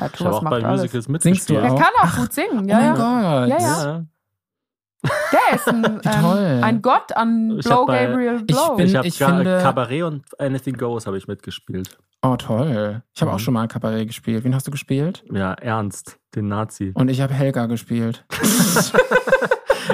Ja, 0.00 0.06
Ich 0.06 0.12
Thomas 0.12 0.36
auch 0.36 0.42
macht 0.42 0.50
bei 0.52 0.64
alles. 0.64 0.82
Musicals 0.82 1.04
Singst 1.22 1.50
du 1.50 1.54
mitgespielt. 1.54 1.62
Der 1.64 1.72
auch? 1.72 1.78
kann 1.80 2.08
auch 2.08 2.16
gut 2.16 2.32
singen, 2.32 2.68
ja, 2.68 2.78
oh 2.78 2.80
mein 2.80 2.84
ja. 2.84 3.40
Gott. 3.40 3.48
Ja, 3.48 3.58
ja. 3.58 4.04
Ja. 5.04 5.10
Der 5.50 5.56
ist 5.56 5.68
ein, 5.68 5.82
Toll. 6.02 6.38
ähm, 6.38 6.64
ein 6.64 6.82
Gott 6.82 7.14
an 7.16 7.58
Ich 7.58 7.64
Blow 7.66 7.84
bei- 7.86 8.06
Gabriel 8.06 8.36
Ich 8.40 8.46
Blow. 8.46 8.76
bin- 8.76 8.86
Ich 8.86 8.96
habe 8.96 9.06
Ich 9.06 9.18
finde- 9.18 9.60
Cabaret 9.62 10.02
und 10.02 10.24
Anything 10.40 10.76
Goes 10.76 11.06
habe 11.06 11.18
ich 11.18 11.28
mitgespielt. 11.28 11.96
Oh, 12.22 12.36
toll. 12.36 13.02
Ich 13.14 13.20
habe 13.20 13.30
Mhm. 13.30 13.36
auch 13.36 13.38
schon 13.40 13.52
mal 13.54 13.68
Kabarett 13.68 14.06
gespielt. 14.08 14.44
Wen 14.44 14.54
hast 14.54 14.66
du 14.66 14.70
gespielt? 14.70 15.22
Ja, 15.30 15.52
Ernst, 15.54 16.18
den 16.34 16.48
Nazi. 16.48 16.92
Und 16.94 17.10
ich 17.10 17.20
habe 17.20 17.34
Helga 17.34 17.66
gespielt. 17.66 18.24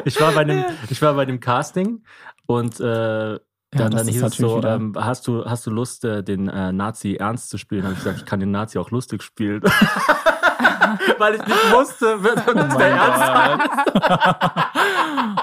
Ich 0.05 0.21
war 0.21 0.33
bei 0.33 0.45
dem, 0.45 0.65
ich 0.89 1.03
war 1.03 1.15
bei 1.15 1.25
dem 1.25 1.41
Casting 1.41 2.05
und 2.47 2.79
äh, 2.81 2.85
dann, 2.85 3.41
das 3.73 3.91
dann 4.03 4.09
hieß 4.09 4.23
es 4.23 4.37
so, 4.37 4.63
ähm, 4.63 4.95
hast, 4.97 5.27
du, 5.27 5.45
hast 5.45 5.67
du 5.67 5.71
Lust, 5.71 6.05
äh, 6.05 6.23
den 6.23 6.49
äh, 6.49 6.73
Nazi 6.73 7.17
ernst 7.17 7.51
zu 7.51 7.59
spielen? 7.59 7.83
Habe 7.83 7.95
ich 7.95 7.99
gesagt, 7.99 8.19
ich 8.19 8.25
kann 8.25 8.39
den 8.41 8.51
Nazi 8.53 8.79
auch 8.79 8.91
lustig 8.93 9.23
spielen. 9.23 9.63
Weil 11.18 11.34
ich 11.34 11.47
nicht 11.47 11.72
wusste, 11.72 12.18
wer 12.20 12.30
Oh 12.41 12.78
der 12.78 12.88
ernst 12.88 13.30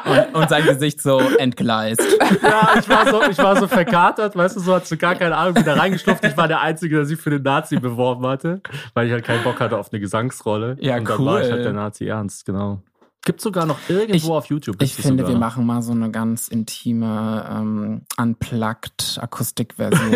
und, 0.06 0.36
und 0.36 0.50
sein 0.50 0.66
Gesicht 0.66 1.02
so 1.02 1.20
entgleist. 1.20 2.02
Ja, 2.42 2.72
ich 2.80 2.90
war 2.90 3.08
so, 3.10 3.22
ich 3.30 3.38
war 3.38 3.56
so 3.58 3.68
verkatert, 3.68 4.36
weißt 4.36 4.56
du, 4.56 4.60
so 4.60 4.76
hat 4.76 4.88
so 4.88 4.98
gar 4.98 5.16
keine 5.16 5.36
Ahnung, 5.36 5.56
wieder 5.56 5.78
reingeschlupft. 5.78 6.26
Ich 6.26 6.38
war 6.38 6.48
der 6.48 6.62
Einzige, 6.62 6.98
der 6.98 7.06
sich 7.06 7.20
für 7.20 7.30
den 7.30 7.44
Nazi 7.44 7.80
beworben 7.80 8.26
hatte, 8.26 8.62
weil 8.94 9.08
ich 9.08 9.14
halt 9.14 9.26
keinen 9.26 9.44
Bock 9.44 9.60
hatte 9.60 9.78
auf 9.78 9.92
eine 9.92 10.00
Gesangsrolle. 10.00 10.78
Ja, 10.80 10.98
und 10.98 11.10
dann 11.10 11.26
war 11.26 11.42
ich 11.42 11.48
cool. 11.48 11.54
halt 11.54 11.66
der 11.66 11.74
Nazi 11.74 12.08
ernst, 12.08 12.46
genau. 12.46 12.82
Gibt 13.28 13.42
sogar 13.42 13.66
noch 13.66 13.78
irgendwo 13.90 14.16
Ich- 14.16 14.30
auf 14.30 14.46
YouTube. 14.46 14.82
Ich 14.82 14.96
finde, 14.96 15.24
sogar 15.24 15.28
wir 15.36 15.38
machen 15.40 15.66
mal 15.66 15.82
so 15.82 15.92
eine 15.92 16.10
ganz 16.12 16.48
intime, 16.48 17.46
ähm, 17.52 18.02
unplugged 18.18 19.20
Akustikversion 19.22 20.12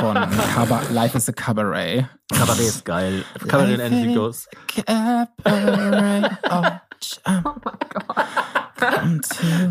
von 0.00 0.14
Caba 0.54 0.80
Life 0.90 1.16
is 1.18 1.28
a 1.28 1.32
Cabaret. 1.32 2.06
Kabarett 2.32 2.60
ist 2.60 2.84
geil. 2.86 3.22
Kabarett 3.46 3.80
and 3.80 3.92
Anything 3.92 4.14
Goes. 4.14 4.48
Cabaret. 4.86 6.30
Oh, 6.50 6.62
oh 7.26 7.54
Come 8.76 9.20
to 9.20 9.70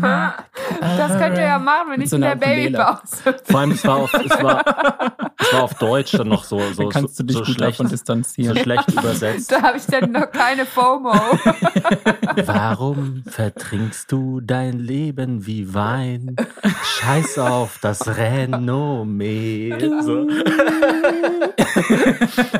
Das 0.80 1.18
könnt 1.18 1.36
ihr 1.36 1.44
ja 1.44 1.58
machen, 1.58 1.90
wenn 1.90 2.00
ich 2.00 2.10
so 2.10 2.16
in 2.16 2.22
der. 2.22 2.36
Babypause 2.36 3.36
Vor 3.44 3.60
allem, 3.60 3.70
es 3.72 3.84
war 3.86 3.96
auf, 3.96 4.14
es 4.14 4.42
war, 4.42 4.64
es 5.38 5.52
war 5.52 5.62
auf 5.62 5.74
Deutsch 5.74 6.12
dann 6.12 6.28
noch 6.28 6.44
so, 6.44 6.58
so, 6.72 6.82
Dann 6.82 6.90
kannst 6.90 7.18
du 7.18 7.22
dich 7.22 7.36
so, 7.36 7.44
gut 7.44 7.54
schlecht, 7.54 7.72
davon 7.74 7.86
so 7.86 7.92
distanzieren. 7.92 8.56
schlecht 8.56 8.90
übersetzt. 8.92 9.52
Da 9.52 9.62
habe 9.62 9.78
ich 9.78 9.86
dann 9.86 10.12
noch 10.12 10.30
keine 10.30 10.66
FOMO. 10.66 11.12
Warum 12.46 13.24
vertrinkst 13.26 14.10
du 14.10 14.40
dein 14.40 14.78
Leben 14.78 15.46
wie 15.46 15.74
Wein? 15.74 16.36
Scheiß 16.82 17.38
auf 17.38 17.78
das 17.80 18.16
Renommee. 18.16 19.74
So. 20.00 20.26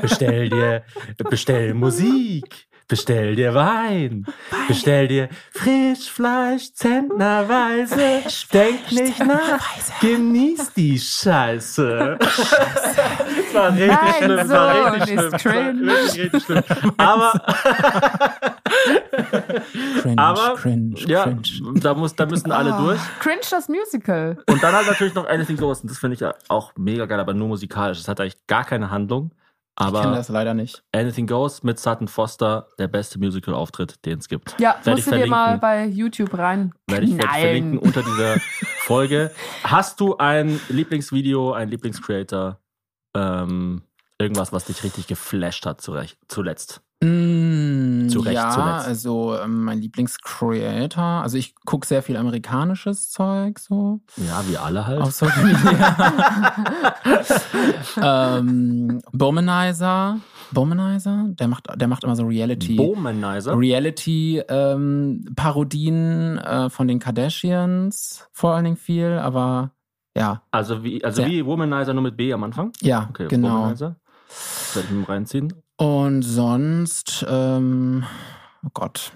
bestell 0.03 0.51
dir, 0.51 0.83
bestell 1.31 1.75
Musik. 1.75 2.67
Bestell 2.87 3.35
dir 3.35 3.55
Wein, 3.55 4.27
bestell 4.69 5.09
dir 5.09 5.29
Frischfleisch 5.53 6.73
zentnerweise. 6.75 8.23
Denk 8.53 8.93
nicht 8.93 9.19
nach, 9.25 9.61
genieß 10.01 10.73
die 10.75 10.99
Scheiße. 10.99 12.19
Das 13.55 13.55
war 13.55 13.73
richtig 13.73 13.89
Mein 13.89 14.15
schlimm, 14.15 14.37
das 14.37 14.49
war 14.49 14.93
richtig 14.95 15.17
ist 15.17 15.41
schlimm. 15.41 15.79
Cringe. 15.79 15.93
Richtig, 15.93 16.23
richtig 16.25 16.43
schlimm. 16.45 16.63
Aber 16.97 17.33
Cringe, 20.01 20.19
Aber, 20.23 20.55
cringe, 20.57 20.95
ja, 21.07 21.25
cringe. 21.25 21.43
da, 21.81 21.95
muss, 21.95 22.15
da 22.15 22.27
müssen 22.27 22.53
alle 22.53 22.73
durch. 22.73 23.01
Cringe 23.21 23.41
das 23.51 23.69
Musical. 23.69 24.37
Und 24.49 24.63
dann 24.63 24.75
halt 24.75 24.87
natürlich 24.87 25.15
noch 25.15 25.29
Anything 25.29 25.57
Goes. 25.57 25.81
Und 25.81 25.91
das 25.91 25.99
finde 25.99 26.15
ich 26.17 26.25
auch 26.49 26.73
mega 26.77 27.07
geil, 27.07 27.21
aber 27.21 27.35
nur 27.35 27.49
musikalisch. 27.49 27.99
Das 27.99 28.09
hat 28.09 28.21
eigentlich 28.21 28.47
gar 28.47 28.65
keine 28.65 28.91
Handlung. 28.91 29.31
Ich 29.77 29.87
kenne 29.87 29.99
Aber 29.99 30.15
das 30.15 30.29
leider 30.29 30.55
nicht. 30.55 30.85
Anything 30.93 31.27
Goes 31.27 31.65
mit 31.65 31.81
Sutton 31.81 32.07
Foster, 32.07 32.69
der 32.79 32.87
beste 32.87 33.19
Musical-Auftritt, 33.19 34.05
den 34.05 34.21
es 34.21 34.29
gibt. 34.29 34.55
Ja, 34.61 34.77
Werde 34.85 35.01
ich 35.01 35.07
musst 35.07 35.07
du 35.09 35.19
dir 35.19 35.27
mal 35.27 35.59
verlinken. 35.59 35.61
bei 35.61 35.87
YouTube 35.87 36.39
rein 36.39 36.73
Werde 36.89 37.07
ich, 37.07 37.17
werde 37.19 37.31
ich 37.35 37.41
verlinken 37.43 37.79
unter 37.79 38.03
dieser 38.05 38.37
Folge. 38.85 39.33
Hast 39.65 39.99
du 39.99 40.17
ein 40.17 40.61
Lieblingsvideo, 40.69 41.53
ein 41.55 41.71
Lieblingscreator? 41.71 42.61
Ähm, 43.17 43.83
irgendwas, 44.19 44.53
was 44.53 44.67
dich 44.67 44.85
richtig 44.85 45.09
geflasht 45.09 45.67
hat 45.67 45.81
zurecht, 45.81 46.19
zuletzt? 46.29 46.81
Mm, 47.03 48.09
Zu 48.09 48.21
Recht, 48.21 48.35
ja, 48.37 48.51
zuletzt. 48.51 48.87
also 48.87 49.37
ähm, 49.37 49.65
mein 49.65 49.81
Lieblingscreator. 49.81 51.03
Also 51.23 51.37
ich 51.37 51.55
gucke 51.67 51.87
sehr 51.87 52.03
viel 52.03 52.17
amerikanisches 52.17 53.11
Zeug 53.11 53.59
so 53.59 54.01
Ja, 54.17 54.43
wie 54.49 54.57
alle 54.57 54.87
halt. 54.87 55.01
auf 55.03 55.13
Social 55.13 55.45
Media. 55.45 56.55
ähm, 58.39 59.01
Bomanizer, 59.13 60.19
Bomanizer, 60.53 61.27
der 61.29 61.49
macht, 61.49 61.67
der 61.75 61.89
macht 61.89 62.05
immer 62.05 62.17
so 62.17 62.25
Reality. 62.27 62.77
Bomanizer. 62.77 63.59
Reality 63.59 64.39
ähm, 64.49 65.25
Parodien 65.37 66.39
äh, 66.39 66.71
von 66.71 66.89
den 66.89 66.99
Kardashians 67.01 68.27
vor 68.33 68.55
allen 68.55 68.65
Dingen 68.65 68.77
viel, 68.77 69.19
aber 69.19 69.73
ja, 70.17 70.43
Also 70.53 70.85
wie, 70.85 71.05
also 71.05 71.27
wie 71.27 71.45
Womanizer 71.45 71.93
nur 71.93 72.05
mit 72.05 72.17
B 72.17 72.33
am 72.33 72.45
Anfang? 72.45 72.73
ja, 72.81 73.09
Okay, 73.11 73.27
genau. 73.29 73.63
Womanizer. 73.63 73.97
Werde 74.75 74.89
ich 74.89 74.95
mir 74.95 75.09
reinziehen. 75.09 75.53
Und 75.77 76.23
sonst, 76.23 77.27
ähm, 77.29 78.05
oh 78.65 78.71
Gott, 78.75 79.13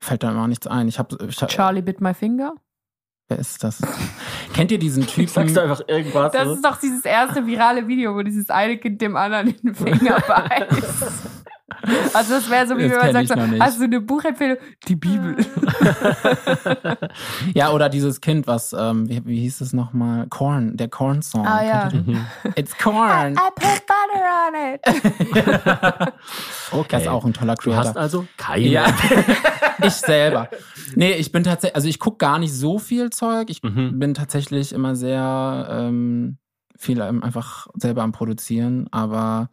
fällt 0.00 0.22
da 0.22 0.30
immer 0.30 0.48
nichts 0.48 0.66
ein. 0.66 0.88
Ich 0.88 0.98
habe, 0.98 1.16
ich 1.28 1.40
hab, 1.40 1.48
Charlie 1.48 1.82
Bit 1.82 2.00
My 2.00 2.12
Finger. 2.12 2.54
wer 3.28 3.38
ist 3.38 3.62
das? 3.62 3.80
Kennt 4.52 4.72
ihr 4.72 4.78
diesen 4.78 5.06
Typen? 5.06 5.28
Sagst 5.32 5.56
du 5.56 5.60
einfach 5.62 5.82
irgendwas? 5.86 6.32
Das 6.32 6.48
ist 6.48 6.64
doch 6.64 6.80
dieses 6.80 7.04
erste 7.04 7.46
virale 7.46 7.86
Video, 7.86 8.14
wo 8.14 8.22
dieses 8.22 8.50
eine 8.50 8.78
Kind 8.78 9.00
dem 9.00 9.16
anderen 9.16 9.48
in 9.48 9.56
den 9.62 9.74
Finger 9.74 10.20
beißt. 10.26 11.37
Also 12.14 12.34
das 12.34 12.48
wäre 12.50 12.66
so, 12.66 12.76
wie 12.78 12.88
Das 12.88 12.92
wenn 12.92 13.12
man 13.14 13.26
sagt, 13.26 13.28
so, 13.28 13.60
hast 13.60 13.78
du 13.78 13.84
eine 13.84 14.00
Buchempfehlung? 14.00 14.56
Die 14.88 14.96
Bibel. 14.96 15.36
Ja, 17.54 17.70
oder 17.70 17.88
dieses 17.88 18.20
Kind, 18.20 18.46
was, 18.46 18.72
ähm, 18.72 19.08
wie, 19.08 19.24
wie 19.26 19.40
hieß 19.40 19.60
es 19.60 19.72
nochmal? 19.72 20.26
Korn, 20.28 20.76
der 20.76 20.88
Korn-Song. 20.88 21.46
Ah, 21.46 21.64
ja. 21.64 21.88
Mhm. 21.92 22.24
It's 22.56 22.76
Korn. 22.76 23.34
I 23.34 23.50
put 23.54 23.82
butter 23.86 24.24
on 24.46 24.54
it. 24.74 26.12
Okay. 26.70 26.86
Das 26.90 27.02
ist 27.02 27.08
auch 27.08 27.24
ein 27.24 27.32
toller 27.32 27.54
Du 27.54 27.74
hast 27.74 27.84
Creator. 27.86 28.02
also 28.02 28.26
keine. 28.36 28.66
Ja, 28.66 28.86
ich 29.82 29.94
selber. 29.94 30.48
Nee, 30.96 31.12
ich 31.12 31.32
bin 31.32 31.42
tatsächlich, 31.44 31.76
also 31.76 31.88
ich 31.88 31.98
gucke 31.98 32.18
gar 32.18 32.38
nicht 32.38 32.52
so 32.52 32.78
viel 32.78 33.08
Zeug. 33.10 33.48
Ich 33.48 33.62
Mhm. 33.62 33.98
bin 33.98 34.12
tatsächlich 34.14 34.72
immer 34.74 34.94
sehr 34.94 35.66
ähm, 35.70 36.36
viel 36.78 37.00
ähm, 37.00 37.22
einfach 37.22 37.68
selber 37.74 38.02
am 38.02 38.12
Produzieren, 38.12 38.86
aber 38.90 39.48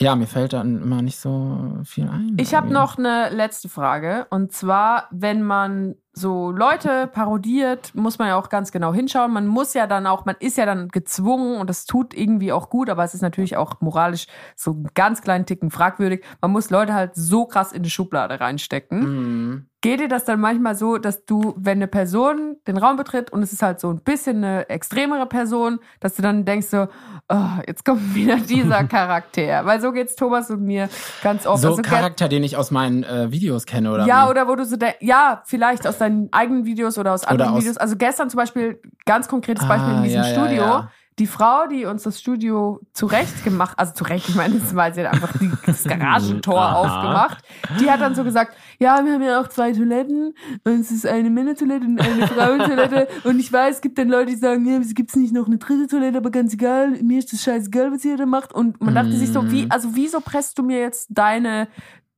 ja, 0.00 0.14
mir 0.14 0.28
fällt 0.28 0.52
dann 0.52 0.80
immer 0.80 1.02
nicht 1.02 1.18
so 1.18 1.78
viel 1.84 2.08
ein. 2.08 2.36
Ich 2.38 2.54
habe 2.54 2.72
noch 2.72 2.98
eine 2.98 3.30
letzte 3.30 3.68
Frage. 3.68 4.26
Und 4.30 4.52
zwar, 4.52 5.08
wenn 5.10 5.42
man 5.42 5.96
so 6.12 6.52
Leute 6.52 7.08
parodiert, 7.08 7.94
muss 7.94 8.18
man 8.18 8.28
ja 8.28 8.36
auch 8.36 8.48
ganz 8.48 8.70
genau 8.70 8.94
hinschauen. 8.94 9.32
Man 9.32 9.48
muss 9.48 9.74
ja 9.74 9.88
dann 9.88 10.06
auch, 10.06 10.24
man 10.24 10.36
ist 10.38 10.56
ja 10.56 10.66
dann 10.66 10.88
gezwungen 10.88 11.60
und 11.60 11.68
das 11.68 11.84
tut 11.84 12.14
irgendwie 12.14 12.52
auch 12.52 12.70
gut, 12.70 12.90
aber 12.90 13.02
es 13.02 13.14
ist 13.14 13.22
natürlich 13.22 13.56
auch 13.56 13.80
moralisch 13.80 14.26
so 14.54 14.72
einen 14.72 14.88
ganz 14.94 15.20
kleinen 15.20 15.46
Ticken 15.46 15.70
fragwürdig. 15.70 16.24
Man 16.40 16.52
muss 16.52 16.70
Leute 16.70 16.94
halt 16.94 17.16
so 17.16 17.46
krass 17.46 17.72
in 17.72 17.82
die 17.82 17.90
Schublade 17.90 18.40
reinstecken. 18.40 19.00
Mhm. 19.00 19.66
Geht 19.80 20.00
dir 20.00 20.08
das 20.08 20.24
dann 20.24 20.40
manchmal 20.40 20.74
so, 20.74 20.98
dass 20.98 21.24
du, 21.24 21.54
wenn 21.56 21.78
eine 21.78 21.86
Person 21.86 22.56
den 22.66 22.76
Raum 22.78 22.96
betritt 22.96 23.30
und 23.30 23.44
es 23.44 23.52
ist 23.52 23.62
halt 23.62 23.78
so 23.78 23.90
ein 23.90 24.00
bisschen 24.02 24.38
eine 24.42 24.68
extremere 24.68 25.24
Person, 25.26 25.78
dass 26.00 26.14
du 26.16 26.22
dann 26.22 26.44
denkst 26.44 26.66
so, 26.66 26.88
oh, 27.28 27.44
jetzt 27.64 27.84
kommt 27.84 28.12
wieder 28.14 28.36
dieser 28.38 28.82
Charakter. 28.88 29.64
Weil 29.64 29.80
so 29.80 29.92
geht's 29.92 30.16
Thomas 30.16 30.50
und 30.50 30.62
mir 30.64 30.88
ganz 31.22 31.46
oft. 31.46 31.62
So 31.62 31.68
Also, 31.68 31.82
Charakter, 31.82 32.28
den 32.28 32.42
ich 32.42 32.56
aus 32.56 32.72
meinen 32.72 33.04
äh, 33.04 33.30
Videos 33.30 33.66
kenne, 33.66 33.92
oder? 33.92 34.04
ja, 34.04 34.26
wie? 34.26 34.30
oder 34.30 34.48
wo 34.48 34.56
du 34.56 34.64
so 34.64 34.76
denkst, 34.76 34.96
ja, 35.00 35.42
vielleicht 35.46 35.86
aus 35.86 35.98
deinen 35.98 36.28
eigenen 36.32 36.64
Videos 36.64 36.98
oder 36.98 37.12
aus 37.14 37.22
anderen 37.24 37.52
aus- 37.52 37.60
Videos. 37.60 37.76
Also 37.76 37.94
gestern 37.96 38.30
zum 38.30 38.38
Beispiel, 38.38 38.80
ganz 39.06 39.28
konkretes 39.28 39.66
Beispiel 39.68 39.94
Ah, 39.94 39.98
in 39.98 40.02
diesem 40.02 40.22
ja, 40.22 40.28
ja, 40.28 40.34
Studio. 40.34 40.62
ja. 40.62 40.90
Die 41.18 41.26
Frau, 41.26 41.66
die 41.66 41.84
uns 41.84 42.04
das 42.04 42.20
Studio 42.20 42.80
zurecht 42.92 43.42
gemacht, 43.44 43.74
also 43.78 43.92
zurecht, 43.94 44.28
ich 44.28 44.34
meine, 44.36 44.54
das 44.58 44.74
war 44.74 44.92
sie 44.92 45.04
hat 45.04 45.12
einfach 45.14 45.36
die, 45.38 45.50
das 45.66 45.84
Garagentor 45.84 46.60
Aha. 46.60 46.74
aufgemacht. 46.74 47.38
Die 47.80 47.90
hat 47.90 48.00
dann 48.00 48.14
so 48.14 48.22
gesagt, 48.24 48.56
ja, 48.78 49.04
wir 49.04 49.14
haben 49.14 49.22
ja 49.22 49.40
auch 49.40 49.48
zwei 49.48 49.72
Toiletten 49.72 50.34
und 50.64 50.80
es 50.80 50.90
ist 50.90 51.06
eine 51.06 51.30
Männertoilette 51.30 51.84
und 51.86 52.00
eine 52.00 52.26
Frauentoilette 52.26 53.08
und 53.24 53.40
ich 53.40 53.52
weiß, 53.52 53.76
es 53.76 53.80
gibt 53.80 53.98
dann 53.98 54.08
Leute, 54.08 54.30
die 54.30 54.36
sagen, 54.36 54.64
ja, 54.64 54.78
es 54.78 54.94
gibt 54.94 55.14
nicht 55.16 55.32
noch 55.34 55.46
eine 55.46 55.58
dritte 55.58 55.88
Toilette, 55.88 56.18
aber 56.18 56.30
ganz 56.30 56.54
egal, 56.54 56.90
mir 57.02 57.18
ist 57.18 57.32
das 57.32 57.42
scheißegal, 57.42 57.92
was 57.92 58.04
ihr 58.04 58.16
da 58.16 58.26
macht 58.26 58.52
und 58.52 58.80
man 58.80 58.94
dachte 58.94 59.12
sich 59.12 59.32
so, 59.32 59.42
Mhm. 59.42 59.50
wie, 59.50 59.70
also 59.70 59.90
wieso 59.94 60.20
presst 60.20 60.58
du 60.58 60.62
mir 60.62 60.78
jetzt 60.80 61.08
deine 61.10 61.68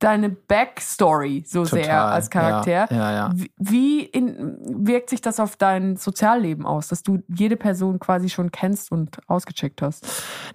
deine 0.01 0.29
Backstory 0.29 1.43
so 1.47 1.63
sehr 1.65 1.83
Total. 1.83 2.11
als 2.11 2.29
Charakter. 2.29 2.71
Ja, 2.71 2.87
ja, 2.91 3.11
ja. 3.11 3.29
Wie- 3.57 4.03
in, 4.03 4.57
wirkt 4.85 5.09
sich 5.09 5.21
das 5.21 5.39
auf 5.39 5.55
dein 5.55 5.95
Sozialleben 5.95 6.65
aus, 6.65 6.87
dass 6.87 7.03
du 7.03 7.19
jede 7.27 7.55
Person 7.55 7.99
quasi 7.99 8.29
schon 8.29 8.51
kennst 8.51 8.91
und 8.91 9.17
ausgecheckt 9.27 9.81
hast? 9.81 10.05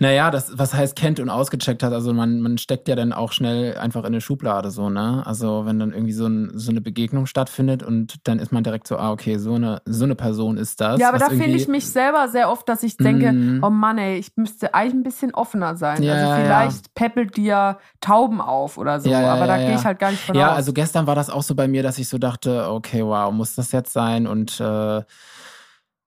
Naja, 0.00 0.30
das, 0.30 0.58
was 0.58 0.74
heißt 0.74 0.96
kennt 0.96 1.20
und 1.20 1.30
ausgecheckt 1.30 1.82
hat, 1.82 1.92
also 1.92 2.12
man, 2.12 2.40
man 2.40 2.58
steckt 2.58 2.88
ja 2.88 2.96
dann 2.96 3.12
auch 3.12 3.32
schnell 3.32 3.76
einfach 3.78 4.00
in 4.00 4.06
eine 4.06 4.20
Schublade 4.20 4.70
so, 4.70 4.90
ne? 4.90 5.22
Also 5.24 5.64
wenn 5.64 5.78
dann 5.78 5.92
irgendwie 5.92 6.12
so, 6.12 6.26
ein, 6.26 6.50
so 6.54 6.70
eine 6.70 6.80
Begegnung 6.80 7.26
stattfindet 7.26 7.82
und 7.82 8.16
dann 8.28 8.38
ist 8.38 8.52
man 8.52 8.64
direkt 8.64 8.86
so, 8.88 8.96
ah, 8.98 9.12
okay, 9.12 9.38
so 9.38 9.54
eine, 9.54 9.80
so 9.84 10.04
eine 10.04 10.14
Person 10.16 10.56
ist 10.56 10.80
das. 10.80 11.00
ja, 11.00 11.08
aber 11.08 11.18
da 11.18 11.28
finde 11.28 11.50
ich 11.56 11.68
mich 11.68 11.86
selber 11.86 12.28
sehr 12.28 12.50
oft, 12.50 12.68
dass 12.68 12.82
ich 12.82 12.96
denke, 12.96 13.32
Mhm. 13.32 13.60
oh 13.62 13.70
Mann, 13.70 13.98
ey, 13.98 14.18
ich 14.18 14.32
müsste 14.36 14.74
eigentlich 14.74 14.94
ein 14.94 15.02
bisschen 15.02 15.34
offener 15.34 15.76
sein. 15.76 16.02
Also 16.08 16.26
vielleicht 16.34 16.94
peppelt 16.94 17.36
dir 17.36 17.78
Tauben 18.00 18.40
auf 18.40 18.78
oder 18.78 19.00
so, 19.00 19.10
aber 19.36 19.46
da 19.46 19.58
ja, 19.58 19.66
gehe 19.66 19.74
ich 19.74 19.84
halt 19.84 19.98
gar 19.98 20.10
nicht 20.10 20.24
von 20.24 20.36
Ja, 20.36 20.48
aus. 20.48 20.56
also 20.56 20.72
gestern 20.72 21.06
war 21.06 21.14
das 21.14 21.30
auch 21.30 21.42
so 21.42 21.54
bei 21.54 21.68
mir, 21.68 21.82
dass 21.82 21.98
ich 21.98 22.08
so 22.08 22.18
dachte, 22.18 22.68
okay, 22.70 23.02
wow, 23.04 23.32
muss 23.32 23.54
das 23.54 23.72
jetzt 23.72 23.92
sein 23.92 24.26
und 24.26 24.60
äh, 24.60 25.02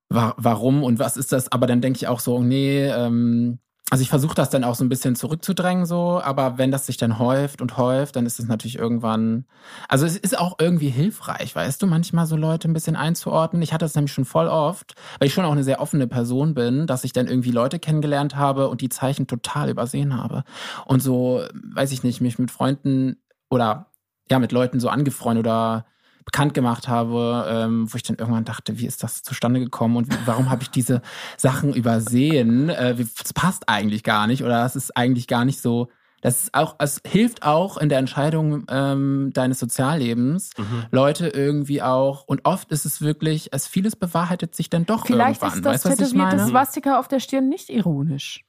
wa 0.09 0.33
warum 0.37 0.83
und 0.83 0.99
was 0.99 1.17
ist 1.17 1.31
das? 1.31 1.51
Aber 1.51 1.67
dann 1.67 1.81
denke 1.81 1.97
ich 1.97 2.07
auch 2.07 2.19
so, 2.19 2.41
nee, 2.41 2.85
ähm, 2.87 3.59
also 3.89 4.01
ich 4.03 4.09
versuche 4.09 4.35
das 4.35 4.49
dann 4.49 4.63
auch 4.63 4.75
so 4.75 4.83
ein 4.83 4.89
bisschen 4.89 5.15
zurückzudrängen, 5.15 5.85
so, 5.85 6.21
aber 6.23 6.57
wenn 6.57 6.71
das 6.71 6.85
sich 6.85 6.97
dann 6.97 7.17
häuft 7.17 7.61
und 7.61 7.77
häuft, 7.77 8.15
dann 8.15 8.25
ist 8.25 8.39
es 8.39 8.47
natürlich 8.47 8.77
irgendwann. 8.77 9.45
Also 9.87 10.05
es 10.05 10.15
ist 10.15 10.37
auch 10.37 10.57
irgendwie 10.59 10.89
hilfreich, 10.89 11.55
weißt 11.55 11.81
du, 11.81 11.87
manchmal 11.87 12.27
so 12.27 12.35
Leute 12.35 12.69
ein 12.69 12.73
bisschen 12.73 12.95
einzuordnen. 12.95 13.61
Ich 13.61 13.73
hatte 13.73 13.85
das 13.85 13.95
nämlich 13.95 14.13
schon 14.13 14.25
voll 14.25 14.47
oft, 14.47 14.95
weil 15.17 15.27
ich 15.27 15.33
schon 15.33 15.45
auch 15.45 15.51
eine 15.51 15.63
sehr 15.63 15.81
offene 15.81 16.07
Person 16.07 16.53
bin, 16.53 16.85
dass 16.85 17.03
ich 17.03 17.13
dann 17.13 17.27
irgendwie 17.27 17.51
Leute 17.51 17.79
kennengelernt 17.79 18.35
habe 18.35 18.69
und 18.69 18.81
die 18.81 18.89
Zeichen 18.89 19.25
total 19.25 19.69
übersehen 19.69 20.15
habe. 20.15 20.43
Und 20.85 21.01
so, 21.01 21.43
weiß 21.73 21.91
ich 21.91 22.03
nicht, 22.03 22.21
mich 22.21 22.37
mit 22.37 22.51
Freunden 22.51 23.17
oder 23.49 23.87
ja, 24.29 24.37
mit 24.37 24.51
Leuten 24.51 24.79
so 24.79 24.89
angefreundet 24.89 25.45
oder 25.45 25.85
bekannt 26.25 26.53
gemacht 26.53 26.87
habe, 26.87 27.45
ähm, 27.49 27.91
wo 27.91 27.95
ich 27.95 28.03
dann 28.03 28.17
irgendwann 28.17 28.45
dachte, 28.45 28.77
wie 28.79 28.85
ist 28.85 29.03
das 29.03 29.23
zustande 29.23 29.59
gekommen 29.59 29.95
und 29.97 30.07
warum 30.27 30.49
habe 30.49 30.61
ich 30.63 30.69
diese 30.69 31.01
Sachen 31.37 31.73
übersehen? 31.73 32.69
Äh, 32.69 32.95
das 32.95 33.33
passt 33.33 33.67
eigentlich 33.67 34.03
gar 34.03 34.27
nicht 34.27 34.43
oder 34.43 34.61
das 34.61 34.75
ist 34.75 34.95
eigentlich 34.95 35.27
gar 35.27 35.45
nicht 35.45 35.61
so. 35.61 35.89
Das 36.21 36.43
ist 36.43 36.53
auch, 36.53 36.75
es 36.79 37.01
hilft 37.07 37.43
auch 37.43 37.77
in 37.77 37.87
der 37.87 37.97
Entscheidung 37.97 38.65
ähm, 38.69 39.31
deines 39.33 39.57
Soziallebens, 39.59 40.49
Mhm. 40.57 40.85
Leute 40.91 41.29
irgendwie 41.29 41.81
auch, 41.81 42.25
und 42.27 42.41
oft 42.43 42.71
ist 42.73 42.85
es 42.85 42.99
wirklich, 43.01 43.49
es 43.53 43.67
vieles 43.67 43.95
bewahrheitet 43.95 44.53
sich 44.53 44.69
dann 44.69 44.85
doch 44.85 45.05
vielleicht 45.05 45.41
irgendwann. 45.41 45.59
ist 45.59 45.65
das 45.65 45.73
weißt 45.73 45.85
du, 45.85 45.89
was 45.89 45.99
ich 45.99 46.17
tätowierte? 46.17 46.47
Swastika 46.49 46.99
auf 46.99 47.07
der 47.07 47.21
Stirn 47.21 47.47
nicht 47.47 47.69
ironisch. 47.69 48.43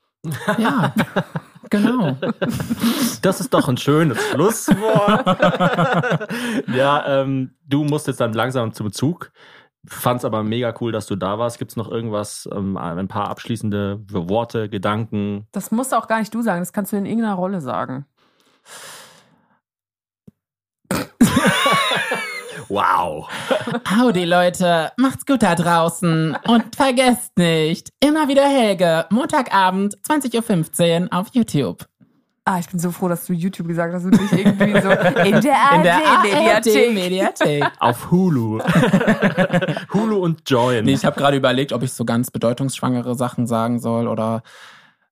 Ja, 0.58 0.92
genau. 1.70 2.16
Das 3.22 3.40
ist 3.40 3.52
doch 3.52 3.68
ein 3.68 3.76
schönes 3.76 4.18
Schlusswort. 4.30 5.26
ja, 6.74 7.22
ähm, 7.22 7.50
du 7.66 7.84
musst 7.84 8.06
jetzt 8.06 8.20
dann 8.20 8.32
langsam 8.32 8.72
zum 8.72 8.92
Zug. 8.92 9.30
Fand's 9.86 10.24
aber 10.24 10.42
mega 10.42 10.74
cool, 10.80 10.92
dass 10.92 11.06
du 11.06 11.16
da 11.16 11.38
warst. 11.38 11.58
Gibt's 11.58 11.76
noch 11.76 11.90
irgendwas, 11.90 12.48
ähm, 12.52 12.76
ein 12.76 13.08
paar 13.08 13.28
abschließende 13.28 14.00
Worte, 14.08 14.68
Gedanken? 14.68 15.46
Das 15.52 15.70
musst 15.70 15.94
auch 15.94 16.06
gar 16.06 16.18
nicht 16.18 16.34
du 16.34 16.42
sagen, 16.42 16.60
das 16.60 16.72
kannst 16.72 16.92
du 16.92 16.96
in 16.96 17.06
irgendeiner 17.06 17.34
Rolle 17.34 17.60
sagen. 17.60 18.06
Wow. 22.70 23.28
Howdy 23.98 24.24
Leute, 24.24 24.92
macht's 24.96 25.26
gut 25.26 25.42
da 25.42 25.56
draußen 25.56 26.36
und 26.46 26.76
vergesst 26.76 27.36
nicht, 27.36 27.90
immer 27.98 28.28
wieder 28.28 28.44
Helge, 28.44 29.06
Montagabend 29.10 29.96
20.15 30.08 31.02
Uhr 31.02 31.08
auf 31.10 31.26
YouTube. 31.32 31.84
Ah, 32.44 32.60
ich 32.60 32.68
bin 32.68 32.78
so 32.78 32.92
froh, 32.92 33.08
dass 33.08 33.26
du 33.26 33.32
YouTube 33.32 33.66
gesagt 33.66 33.92
hast 33.92 34.04
und 34.04 34.12
nicht 34.12 34.32
irgendwie 34.32 34.80
so 34.80 34.88
in 34.88 34.94
der 34.94 35.26
In 35.26 35.42
der 35.42 35.96
ARD-Mediathek. 35.96 36.76
ARD-Mediathek. 36.76 37.64
Auf 37.80 38.10
Hulu. 38.12 38.60
Hulu 39.92 40.16
und 40.18 40.48
Join. 40.48 40.84
Nee, 40.84 40.92
ich 40.92 41.04
habe 41.04 41.18
gerade 41.18 41.36
überlegt, 41.36 41.72
ob 41.72 41.82
ich 41.82 41.92
so 41.92 42.04
ganz 42.04 42.30
bedeutungsschwangere 42.30 43.16
Sachen 43.16 43.48
sagen 43.48 43.80
soll 43.80 44.06
oder 44.06 44.42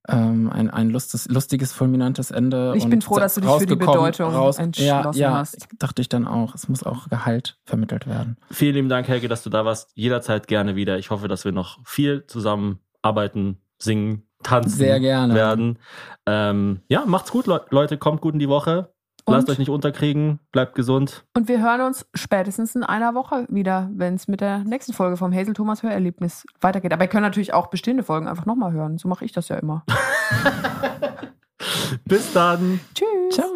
ähm, 0.09 0.51
ein, 0.51 0.71
ein 0.71 0.91
lustes, 0.91 1.29
lustiges, 1.29 1.73
fulminantes 1.73 2.31
Ende. 2.31 2.73
Ich 2.77 2.85
und 2.85 2.91
bin 2.91 3.03
froh, 3.03 3.19
dass 3.19 3.35
du 3.35 3.43
dich 3.43 3.51
für 3.51 3.67
die 3.67 3.75
rausgekommen, 3.75 4.13
Bedeutung 4.13 4.33
ja, 4.33 4.63
entschlossen 4.63 5.21
ja, 5.21 5.33
hast. 5.33 5.69
dachte 5.79 6.03
ich 6.03 6.09
dann 6.09 6.27
auch. 6.27 6.55
Es 6.55 6.69
muss 6.69 6.83
auch 6.83 7.09
Gehalt 7.09 7.59
vermittelt 7.65 8.07
werden. 8.07 8.37
Vielen 8.51 8.75
lieben 8.75 8.89
Dank, 8.89 9.07
Helge, 9.09 9.29
dass 9.29 9.43
du 9.43 9.51
da 9.51 9.65
warst. 9.65 9.91
Jederzeit 9.95 10.49
gerne 10.49 10.77
wieder. 10.77 10.99
Ich 10.99 11.11
hoffe, 11.11 11.29
dass 11.29 11.45
wir 11.45 11.53
noch 11.53 11.79
viel 11.85 12.25
zusammen 12.27 12.81
arbeiten, 13.03 13.61
singen, 13.79 14.23
tanzen 14.43 14.79
Sehr 14.79 15.01
gerne. 15.01 15.35
werden. 15.35 15.79
Ähm, 16.27 16.81
ja, 16.89 17.05
macht's 17.07 17.31
gut, 17.31 17.47
Le 17.47 17.65
Leute. 17.71 17.99
Kommt 17.99 18.21
gut 18.21 18.35
in 18.35 18.41
die 18.41 18.49
Woche. 18.49 18.93
Lasst 19.29 19.49
Und? 19.49 19.53
euch 19.53 19.59
nicht 19.59 19.71
unterkriegen. 19.71 20.41
Bleibt 20.53 20.75
gesund. 20.75 21.25
Und 21.35 21.49
wir 21.49 21.61
hören 21.61 21.81
uns 21.83 22.07
spätestens 22.15 22.75
in 22.75 22.83
einer 22.83 23.15
Woche 23.15 23.47
wieder, 23.49 23.91
wenn 23.93 24.15
es 24.15 24.29
mit 24.29 24.41
der 24.41 24.61
nächsten 24.61 24.93
Folge 24.93 25.17
vom 25.17 25.35
Hazel 25.35 25.55
Thomas 25.55 25.83
Hörerlebnis 25.83 26.47
weitergeht. 26.61 26.93
Aber 26.93 27.05
ihr 27.05 27.09
könnt 27.09 27.23
natürlich 27.23 27.55
auch 27.55 27.69
bestehende 27.69 28.03
Folgen 28.03 28.29
einfach 28.29 28.47
nochmal 28.47 28.73
hören. 28.73 28.99
So 28.99 29.09
mache 29.09 29.25
ich 29.25 29.33
das 29.33 29.49
ja 29.49 29.57
immer. 29.57 29.85
Bis 32.05 32.33
dann. 32.33 32.81
Tschüss. 32.95 33.35
Ciao. 33.35 33.49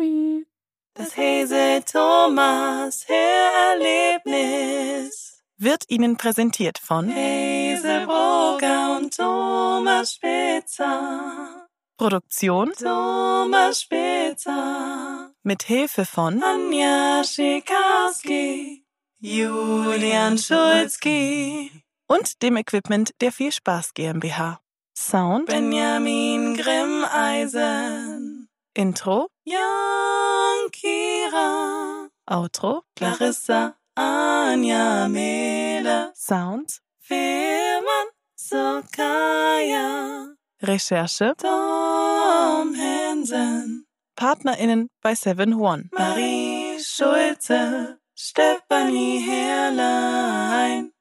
Das 0.95 1.17
Hese 1.17 1.83
Thomas 1.91 3.07
Hörerlebnis 3.09 5.43
wird 5.57 5.85
Ihnen 5.89 6.19
präsentiert 6.19 6.79
von 6.79 7.09
Hazelbrugger 7.09 8.99
und 8.99 9.17
Thomas 9.17 10.13
Spitzer. 10.15 11.62
Produktion 11.97 12.73
Thomas 12.73 13.83
Spitzer. 13.83 15.33
Mit 15.43 15.63
Hilfe 15.65 16.05
von 16.05 16.43
Anja 16.43 17.23
Schikarski, 17.25 18.85
Julian 19.21 20.39
Schulzki 20.39 21.71
und 22.09 22.43
dem 22.43 22.57
Equipment 22.57 23.13
der 23.21 23.33
Viel 23.33 23.53
Spaß 23.53 23.95
GmbH. 23.95 24.61
Sound 24.97 25.47
Benjamin 25.47 26.57
Grimmeisen. 26.57 28.49
Intro 28.75 29.29
Jan 29.45 30.71
Kira. 30.71 32.09
Outro 32.27 32.83
Clarissa 32.97 33.77
Anja 33.95 35.09
Mehle. 35.09 36.13
Sounds 36.15 36.81
Firman 37.01 38.09
Sokaya. 38.37 40.35
Recherche 40.63 41.35
Tom 41.39 42.75
Hansen. 42.77 43.85
PartnerInnen 44.15 44.89
bei 45.01 45.15
Seven 45.15 45.55
One. 45.55 45.89
Marie 45.91 46.79
Schulze. 46.81 47.99
Stefanie 48.15 49.19
Herrlein. 49.19 50.93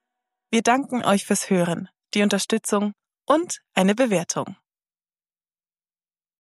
Wir 0.49 0.63
danken 0.63 1.05
euch 1.05 1.25
fürs 1.25 1.51
Hören, 1.51 1.89
die 2.15 2.23
Unterstützung 2.23 2.93
und 3.27 3.59
eine 3.75 3.93
Bewertung. 3.93 4.55